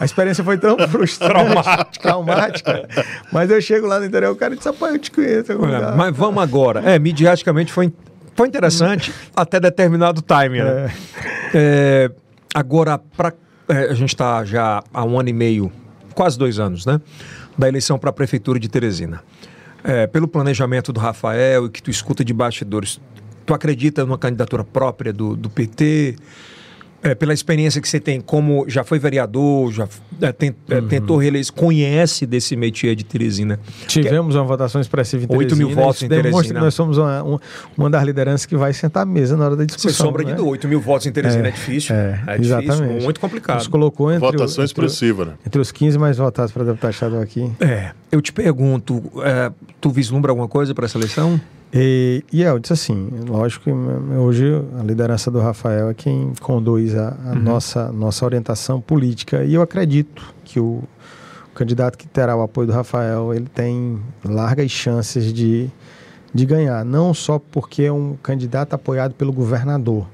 a 0.00 0.04
experiência 0.04 0.44
foi 0.44 0.58
tão 0.58 0.76
frustrante, 0.88 1.30
Traumática. 1.32 2.00
traumática. 2.00 2.88
Mas 3.32 3.50
eu 3.50 3.60
chego 3.60 3.86
lá 3.86 3.98
no 4.00 4.06
interior, 4.06 4.32
o 4.32 4.36
cara 4.36 4.54
disse, 4.54 4.68
rapaz, 4.68 4.92
eu 4.94 4.98
te 4.98 5.10
conheço. 5.10 5.52
É, 5.52 5.54
lugar." 5.54 5.96
mas 5.96 6.16
vamos 6.16 6.42
agora. 6.42 6.80
É, 6.90 6.98
midiaticamente 6.98 7.72
foi, 7.72 7.92
foi 8.34 8.48
interessante 8.48 9.12
até 9.34 9.60
determinado 9.60 10.22
time, 10.22 10.62
né? 10.62 10.92
É, 11.54 12.10
agora, 12.54 12.98
pra, 12.98 13.32
é, 13.68 13.84
a 13.84 13.94
gente 13.94 14.10
está 14.10 14.44
já 14.44 14.82
há 14.92 15.04
um 15.04 15.18
ano 15.18 15.28
e 15.28 15.32
meio, 15.32 15.70
quase 16.14 16.38
dois 16.38 16.58
anos, 16.58 16.84
né? 16.84 17.00
Da 17.56 17.68
eleição 17.68 17.98
para 17.98 18.10
a 18.10 18.12
Prefeitura 18.12 18.58
de 18.58 18.68
Teresina. 18.68 19.22
É, 19.84 20.06
pelo 20.06 20.26
planejamento 20.26 20.92
do 20.92 21.00
Rafael 21.00 21.66
e 21.66 21.70
que 21.70 21.82
tu 21.82 21.90
escuta 21.90 22.24
de 22.24 22.34
bastidores, 22.34 23.00
tu 23.46 23.54
acredita 23.54 24.04
numa 24.04 24.18
candidatura 24.18 24.64
própria 24.64 25.12
do, 25.12 25.36
do 25.36 25.48
PT? 25.48 26.16
É, 27.02 27.14
pela 27.14 27.32
experiência 27.32 27.80
que 27.80 27.88
você 27.88 27.98
tem, 27.98 28.20
como 28.20 28.66
já 28.68 28.84
foi 28.84 28.98
vereador, 28.98 29.72
já 29.72 29.88
é, 30.20 30.32
tem- 30.32 30.54
é, 30.68 30.80
tentou 30.82 31.16
reeleição, 31.16 31.54
conhece 31.56 32.26
desse 32.26 32.54
métier 32.54 32.94
de 32.94 33.04
Teresina. 33.04 33.58
Tivemos 33.86 34.34
uma 34.34 34.44
votação 34.44 34.80
expressiva 34.82 35.24
em 35.24 35.34
8 35.34 35.56
mil 35.56 35.68
Teresina, 35.68 35.82
votos 35.86 35.96
isso 35.96 36.04
em 36.04 36.08
demonstra 36.08 36.32
Teresina. 36.32 36.54
que 36.58 36.64
nós 36.66 36.74
somos 36.74 36.98
uma, 36.98 37.22
uma, 37.22 37.40
uma 37.78 37.88
das 37.90 38.04
lideranças 38.04 38.44
que 38.44 38.54
vai 38.54 38.74
sentar 38.74 39.04
à 39.04 39.06
mesa 39.06 39.34
na 39.34 39.46
hora 39.46 39.56
da 39.56 39.62
Sem 39.62 39.66
discussão. 39.68 40.06
sombra 40.08 40.22
de 40.24 40.32
né? 40.32 40.36
dúvida, 40.36 40.50
8 40.52 40.68
mil 40.68 40.78
votos 40.80 41.06
em 41.06 41.12
Teresina 41.12 41.48
é, 41.48 41.50
difícil. 41.50 41.94
É, 41.96 42.20
É, 42.26 42.32
difícil, 42.36 42.60
exatamente. 42.60 43.02
muito 43.04 43.18
complicado. 43.18 43.56
Nos 43.56 43.66
colocou 43.68 44.12
entre, 44.12 44.26
o- 44.28 44.32
Votação 44.32 44.62
entre, 44.62 44.62
o- 44.62 44.64
expressiva, 44.86 45.24
né? 45.24 45.32
entre 45.46 45.58
os 45.58 45.72
15 45.72 45.98
mais 45.98 46.18
votados 46.18 46.52
para 46.52 46.64
deputado 46.64 46.92
estadual 46.92 47.22
aqui. 47.22 47.50
É, 47.60 47.92
eu 48.12 48.20
te 48.20 48.30
pergunto, 48.30 49.02
é, 49.24 49.50
tu 49.80 49.88
vislumbra 49.88 50.32
alguma 50.32 50.48
coisa 50.48 50.74
para 50.74 50.84
essa 50.84 50.98
eleição? 50.98 51.40
E, 51.72 52.24
e 52.32 52.42
eu 52.42 52.58
disse 52.58 52.72
assim, 52.72 53.10
lógico 53.28 53.64
que 53.64 53.70
hoje 54.16 54.44
a 54.78 54.82
liderança 54.82 55.30
do 55.30 55.38
Rafael 55.38 55.90
é 55.90 55.94
quem 55.94 56.32
conduz 56.40 56.96
a, 56.96 57.16
a 57.26 57.34
nossa, 57.34 57.92
nossa 57.92 58.24
orientação 58.24 58.80
política. 58.80 59.44
E 59.44 59.54
eu 59.54 59.62
acredito 59.62 60.34
que 60.44 60.58
o, 60.58 60.82
candidato 61.54 61.98
que 61.98 62.08
terá 62.08 62.34
o 62.34 62.42
apoio 62.42 62.66
do 62.68 62.72
Rafael, 62.72 63.34
ele 63.34 63.46
tem 63.46 64.00
largas 64.24 64.70
chances 64.70 65.30
de, 65.30 65.68
de 66.32 66.46
ganhar. 66.46 66.84
Não 66.84 67.12
só 67.12 67.38
porque 67.38 67.82
é 67.82 67.92
um 67.92 68.16
candidato 68.22 68.72
apoiado 68.74 69.12
pelo 69.14 69.30
governador, 69.32 70.06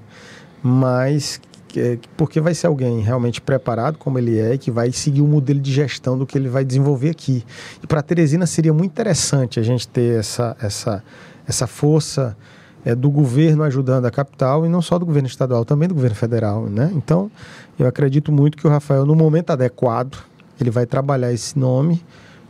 mas 0.63 1.41
que- 1.69 2.01
porque 2.17 2.41
vai 2.41 2.53
ser 2.53 2.67
alguém 2.67 3.01
realmente 3.01 3.41
preparado, 3.41 3.97
como 3.97 4.19
ele 4.19 4.39
é, 4.39 4.59
que 4.59 4.71
vai 4.73 4.91
seguir 4.91 5.23
o 5.23 5.27
modelo 5.27 5.61
de 5.61 5.73
gestão 5.73 6.19
do 6.19 6.27
que 6.27 6.37
ele 6.37 6.49
vai 6.49 6.65
desenvolver 6.65 7.11
aqui. 7.11 7.45
E 7.83 7.87
para 7.87 8.03
Teresina 8.03 8.45
seria 8.45 8.73
muito 8.73 8.91
interessante 8.91 9.61
a 9.61 9.63
gente 9.63 9.87
ter 9.87 10.19
essa, 10.19 10.57
essa, 10.61 11.05
essa 11.47 11.67
força 11.67 12.37
é, 12.85 12.95
do 12.95 13.11
governo 13.11 13.63
ajudando 13.65 14.07
a 14.07 14.11
capital 14.11 14.65
e 14.65 14.69
não 14.69 14.81
só 14.83 14.99
do 14.99 15.05
governo 15.07 15.27
estadual, 15.29 15.65
também 15.65 15.89
do 15.89 15.95
governo 15.95 16.17
federal, 16.17 16.67
né? 16.67 16.91
Então, 16.95 17.31
eu 17.79 17.87
acredito 17.87 18.31
muito 18.33 18.57
que 18.57 18.67
o 18.67 18.71
Rafael, 18.71 19.05
no 19.05 19.15
momento 19.15 19.51
adequado, 19.51 20.17
ele 20.61 20.71
vai 20.71 20.87
trabalhar 20.87 21.33
esse 21.33 21.59
nome 21.59 22.03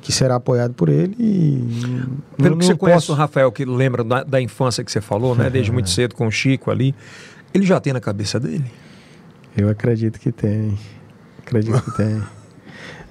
que 0.03 0.13
será 0.13 0.37
apoiado 0.37 0.73
por 0.75 0.89
ele 0.89 1.17
e 1.19 2.05
Pelo 2.37 2.51
não- 2.51 2.59
que 2.59 2.67
você 2.67 2.77
conhece 2.77 3.11
o 3.11 3.15
Rafael, 3.15 3.51
que 3.51 3.65
lembra 3.65 4.05
da, 4.05 4.23
da 4.23 4.41
infância 4.41 4.85
que 4.85 4.93
você 4.93 5.01
falou, 5.01 5.35
né? 5.35 5.51
Desde 5.51 5.73
muito 5.73 5.91
cedo 5.91 6.15
com 6.15 6.27
o 6.27 6.31
Chico 6.31 6.71
ali. 6.71 6.95
Ele 7.53 7.65
já 7.67 7.81
tem 7.81 7.93
na 7.93 8.01
cabeça 8.01 8.39
dele? 8.39 8.71
Eu 9.57 9.69
acredito 9.71 10.21
que 10.21 10.31
tem. 10.31 10.79
Acredito 11.39 11.81
que 11.83 11.91
tem. 11.97 12.23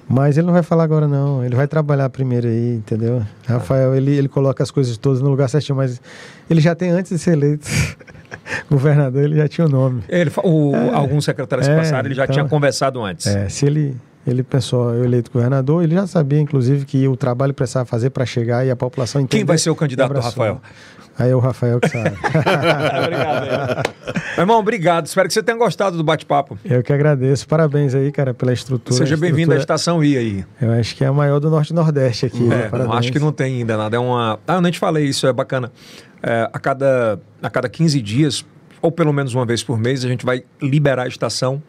Mas 0.08 0.36
ele 0.38 0.46
não 0.46 0.52
vai 0.54 0.62
falar 0.62 0.84
agora, 0.84 1.08
não. 1.08 1.44
Ele 1.44 1.56
vai 1.56 1.66
trabalhar 1.66 2.08
primeiro 2.10 2.46
aí, 2.46 2.76
entendeu? 2.76 3.22
Rafael, 3.46 3.94
ele, 3.94 4.12
ele 4.16 4.28
coloca 4.28 4.62
as 4.62 4.70
coisas 4.70 4.96
todas 4.96 5.20
no 5.20 5.28
lugar 5.28 5.48
certinho, 5.48 5.74
mas 5.76 6.00
ele 6.48 6.60
já 6.60 6.74
tem, 6.76 6.90
antes 6.90 7.10
de 7.10 7.18
ser 7.18 7.32
eleito 7.32 7.66
governador, 8.70 9.24
ele 9.24 9.36
já 9.36 9.48
tinha 9.48 9.66
o 9.66 9.70
nome. 9.70 10.02
Ele, 10.08 10.30
o, 10.44 10.74
Alguns 10.94 11.24
secretários 11.24 11.66
que 11.66 11.72
É, 11.72 11.76
passaram, 11.76 12.06
ele 12.08 12.14
já 12.14 12.24
então- 12.24 12.34
tinha 12.34 12.44
conversado 12.44 13.02
antes. 13.02 13.26
É, 13.26 13.48
se 13.48 13.66
ele, 13.66 13.96
ele 14.26 14.42
pensou, 14.44 14.94
eu 14.94 15.04
eleito 15.04 15.30
governador, 15.30 15.82
ele 15.82 15.94
já 15.94 16.06
sabia, 16.06 16.38
inclusive, 16.38 16.84
que 16.84 17.08
o 17.08 17.16
trabalho 17.16 17.52
precisava 17.52 17.84
fazer 17.84 18.10
para 18.10 18.24
chegar 18.24 18.64
e 18.64 18.70
a 18.70 18.76
população 18.76 19.20
entender. 19.20 19.38
Quem 19.38 19.44
vai 19.44 19.58
ser 19.58 19.70
o 19.70 19.74
candidato 19.76 20.12
do. 20.14 20.20
Rafael? 20.20 20.60
Aí 21.18 21.30
é 21.30 21.34
o 21.34 21.38
Rafael 21.38 21.80
que 21.80 21.88
sabe. 21.88 22.10
obrigado. 23.02 23.94
Meu 24.36 24.42
irmão, 24.42 24.58
obrigado. 24.58 25.06
Espero 25.06 25.28
que 25.28 25.34
você 25.34 25.42
tenha 25.42 25.56
gostado 25.56 25.96
do 25.96 26.04
bate-papo. 26.04 26.58
eu 26.64 26.82
que 26.82 26.92
agradeço. 26.92 27.48
Parabéns 27.48 27.94
aí, 27.94 28.12
cara, 28.12 28.34
pela 28.34 28.52
estrutura. 28.52 28.96
Seja 28.96 29.16
bem-vindo 29.16 29.52
à 29.52 29.56
estação 29.56 30.04
I 30.04 30.16
aí. 30.16 30.44
Eu 30.60 30.72
acho 30.72 30.94
que 30.94 31.02
é 31.04 31.06
a 31.06 31.12
maior 31.12 31.40
do 31.40 31.48
Norte 31.48 31.70
e 31.70 31.74
Nordeste 31.74 32.26
aqui. 32.26 32.42
né? 32.42 32.64
É, 32.66 32.68
Parabéns. 32.68 32.90
não, 32.90 32.98
acho 32.98 33.12
que 33.12 33.18
não 33.18 33.32
tem 33.32 33.60
ainda 33.60 33.76
nada. 33.76 33.96
É 33.96 33.98
uma. 33.98 34.38
Ah, 34.46 34.54
eu 34.54 34.60
nem 34.60 34.70
te 34.70 34.78
falei 34.78 35.06
isso, 35.06 35.26
é 35.26 35.32
bacana. 35.32 35.72
É, 36.22 36.50
a, 36.52 36.58
cada, 36.58 37.18
a 37.42 37.48
cada 37.48 37.68
15 37.68 38.02
dias, 38.02 38.44
ou 38.82 38.92
pelo 38.92 39.12
menos 39.12 39.34
uma 39.34 39.46
vez 39.46 39.62
por 39.62 39.78
mês, 39.78 40.04
a 40.04 40.08
gente 40.08 40.24
vai 40.26 40.44
liberar 40.60 41.04
a 41.04 41.08
estação 41.08 41.62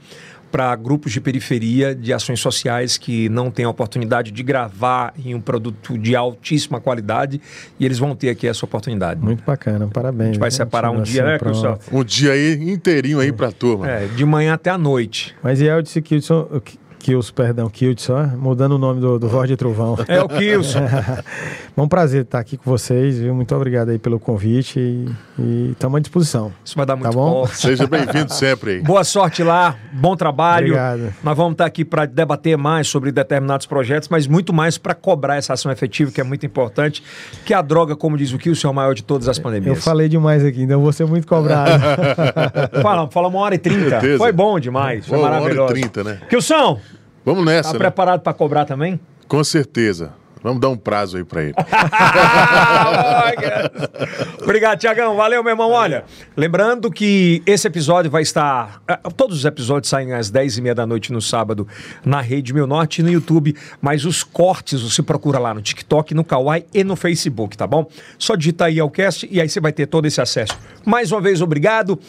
para 0.51 0.75
grupos 0.75 1.11
de 1.11 1.21
periferia 1.21 1.93
de 1.93 2.13
ações 2.13 2.39
sociais 2.39 2.97
que 2.97 3.29
não 3.29 3.51
têm 3.51 3.65
a 3.65 3.69
oportunidade 3.69 4.31
de 4.31 4.43
gravar 4.43 5.13
em 5.17 5.35
um 5.35 5.41
produto 5.41 5.97
de 5.97 6.15
altíssima 6.15 6.79
qualidade 6.79 7.41
e 7.79 7.85
eles 7.85 7.99
vão 7.99 8.15
ter 8.15 8.29
aqui 8.29 8.47
essa 8.47 8.65
oportunidade. 8.65 9.21
Muito 9.21 9.43
bacana, 9.43 9.87
parabéns. 9.87 10.21
A 10.21 10.31
gente 10.33 10.39
vai 10.39 10.47
né? 10.47 10.51
separar 10.51 10.91
um 10.91 11.01
dia, 11.01 11.23
né, 11.23 11.37
pronto. 11.37 11.79
Um 11.91 12.03
dia 12.03 12.31
aí 12.31 12.71
inteirinho 12.71 13.19
aí 13.19 13.31
pra 13.31 13.51
turma. 13.51 13.89
É, 13.89 14.07
de 14.07 14.25
manhã 14.25 14.53
até 14.53 14.69
a 14.69 14.77
noite. 14.77 15.35
Mas 15.43 15.61
e 15.61 15.65
Eldson 15.65 16.01
Kilson, 16.01 16.61
Kilson, 16.99 17.33
perdão, 17.33 17.69
Kilson, 17.69 18.13
ó, 18.13 18.37
mudando 18.37 18.73
o 18.73 18.77
nome 18.77 18.99
do, 18.99 19.17
do 19.17 19.27
Voz 19.29 19.47
de 19.47 19.55
Trovão. 19.55 19.97
É 20.07 20.21
o 20.21 20.27
Kilson. 20.27 20.79
É 21.77 21.81
um 21.81 21.87
prazer 21.87 22.23
estar 22.23 22.39
aqui 22.39 22.57
com 22.57 22.71
vocês, 22.71 23.19
viu? 23.19 23.35
Muito 23.35 23.53
obrigado 23.55 23.89
aí 23.89 23.99
pelo 23.99 24.19
convite 24.19 24.79
e 25.37 25.69
estamos 25.73 25.97
à 25.97 25.99
disposição. 25.99 26.51
Isso 26.65 26.75
vai 26.75 26.87
dar 26.87 26.95
muito 26.95 27.07
Tá 27.07 27.15
bom? 27.15 27.41
bom. 27.43 27.45
Seja 27.53 27.85
bem-vindo 27.85 28.33
sempre 28.33 28.71
aí. 28.71 28.81
Boa 28.81 29.03
sorte 29.03 29.43
lá, 29.43 29.75
bom 29.93 30.15
trabalho. 30.15 30.69
Obrigado. 30.73 31.13
Nós 31.23 31.37
vamos 31.37 31.51
estar 31.51 31.67
aqui 31.67 31.85
para 31.85 32.07
debater 32.07 32.57
mais 32.57 32.87
sobre 32.87 33.11
determinados 33.11 33.67
projetos, 33.67 34.09
mas 34.09 34.25
muito 34.25 34.51
mais 34.51 34.79
para 34.79 34.95
cobrar 34.95 35.35
essa 35.35 35.53
ação 35.53 35.71
efetiva, 35.71 36.09
que 36.11 36.19
é 36.19 36.23
muito 36.23 36.43
importante. 36.47 37.03
Que 37.45 37.53
a 37.53 37.61
droga, 37.61 37.95
como 37.95 38.17
diz 38.17 38.33
o 38.33 38.39
Kilson, 38.39 38.69
é 38.69 38.71
o 38.71 38.73
maior 38.73 38.95
de 38.95 39.03
todas 39.03 39.29
as 39.29 39.37
Eu 39.37 39.43
pandemias. 39.43 39.83
falei 39.83 40.09
demais 40.09 40.43
aqui, 40.43 40.63
então 40.63 40.81
vou 40.81 40.91
ser 40.91 41.05
muito 41.05 41.27
cobrado. 41.27 41.79
Fala, 42.81 43.07
fala 43.11 43.27
uma 43.27 43.37
hora 43.39 43.53
e 43.53 43.59
trinta. 43.59 44.01
Foi 44.17 44.31
bom 44.31 44.59
demais, 44.59 45.05
foi 45.05 45.15
Uma 45.15 45.27
hora 45.27 45.35
e 45.37 45.39
maravilhoso. 45.41 45.73
trinta, 45.73 46.03
né? 46.03 46.19
Kilson, 46.27 46.79
Vamos 47.23 47.45
tá 47.45 47.51
nessa, 47.51 47.73
né? 47.73 47.77
preparado 47.77 48.21
para 48.21 48.33
cobrar 48.33 48.65
também? 48.65 48.99
Com 49.27 49.43
certeza. 49.43 50.11
Vamos 50.47 50.61
dar 50.61 50.69
um 50.69 50.77
prazo 50.77 51.17
aí 51.17 51.25
pra 51.25 51.43
ele. 51.43 51.53
Obrigado, 54.41 54.79
Tiagão. 54.79 55.15
Valeu, 55.15 55.43
meu 55.43 55.51
irmão. 55.51 55.71
Olha, 55.71 56.05
lembrando 56.35 56.89
que 56.91 57.41
esse 57.45 57.67
episódio 57.67 58.09
vai 58.09 58.21
estar. 58.21 58.81
eh, 58.87 58.97
Todos 59.15 59.37
os 59.39 59.45
episódios 59.45 59.89
saem 59.89 60.13
às 60.13 60.31
10h30 60.31 60.73
da 60.73 60.85
noite 60.87 61.11
no 61.11 61.21
sábado 61.21 61.67
na 62.05 62.21
Rede 62.21 62.53
Mil 62.53 62.65
Norte 62.65 62.99
e 62.99 63.03
no 63.03 63.11
YouTube. 63.11 63.55
Mas 63.81 64.05
os 64.05 64.23
cortes 64.23 64.81
você 64.81 65.03
procura 65.03 65.39
lá 65.39 65.53
no 65.53 65.61
TikTok, 65.61 66.13
no 66.13 66.23
Kawaii 66.23 66.65
e 66.73 66.83
no 66.83 66.95
Facebook, 66.95 67.57
tá 67.57 67.67
bom? 67.67 67.89
Só 68.17 68.35
digitar 68.35 68.67
aí 68.69 68.79
ao 68.79 68.89
cast 68.89 69.27
e 69.29 69.41
aí 69.41 69.49
você 69.49 69.59
vai 69.59 69.71
ter 69.73 69.87
todo 69.87 70.05
esse 70.05 70.21
acesso. 70.21 70.57
Mais 70.85 71.11
uma 71.11 71.19
vez, 71.21 71.41
obrigado. 71.41 71.99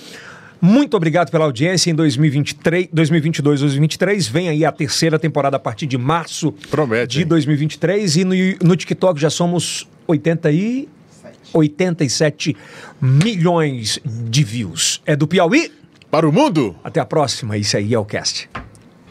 Muito 0.60 0.96
obrigado 0.96 1.30
pela 1.30 1.44
audiência 1.44 1.90
em 1.90 1.94
2023, 1.94 2.88
2022, 2.92 3.60
2023. 3.60 4.28
Vem 4.28 4.48
aí 4.48 4.64
a 4.64 4.72
terceira 4.72 5.18
temporada 5.18 5.56
a 5.56 5.60
partir 5.60 5.86
de 5.86 5.96
março 5.96 6.52
Promete, 6.70 7.18
de 7.18 7.22
hein? 7.22 7.28
2023 7.28 8.16
e 8.16 8.24
no, 8.24 8.34
no 8.62 8.76
TikTok 8.76 9.20
já 9.20 9.30
somos 9.30 9.88
80 10.06 10.50
e 10.50 10.88
87 11.52 12.56
milhões 13.00 14.00
de 14.04 14.44
views. 14.44 15.00
É 15.06 15.14
do 15.14 15.26
Piauí? 15.26 15.72
Para 16.10 16.28
o 16.28 16.32
mundo! 16.32 16.74
Até 16.82 17.00
a 17.00 17.06
próxima. 17.06 17.56
Isso 17.56 17.76
aí 17.76 17.94
é 17.94 17.98
o 17.98 18.04
cast. 18.04 18.48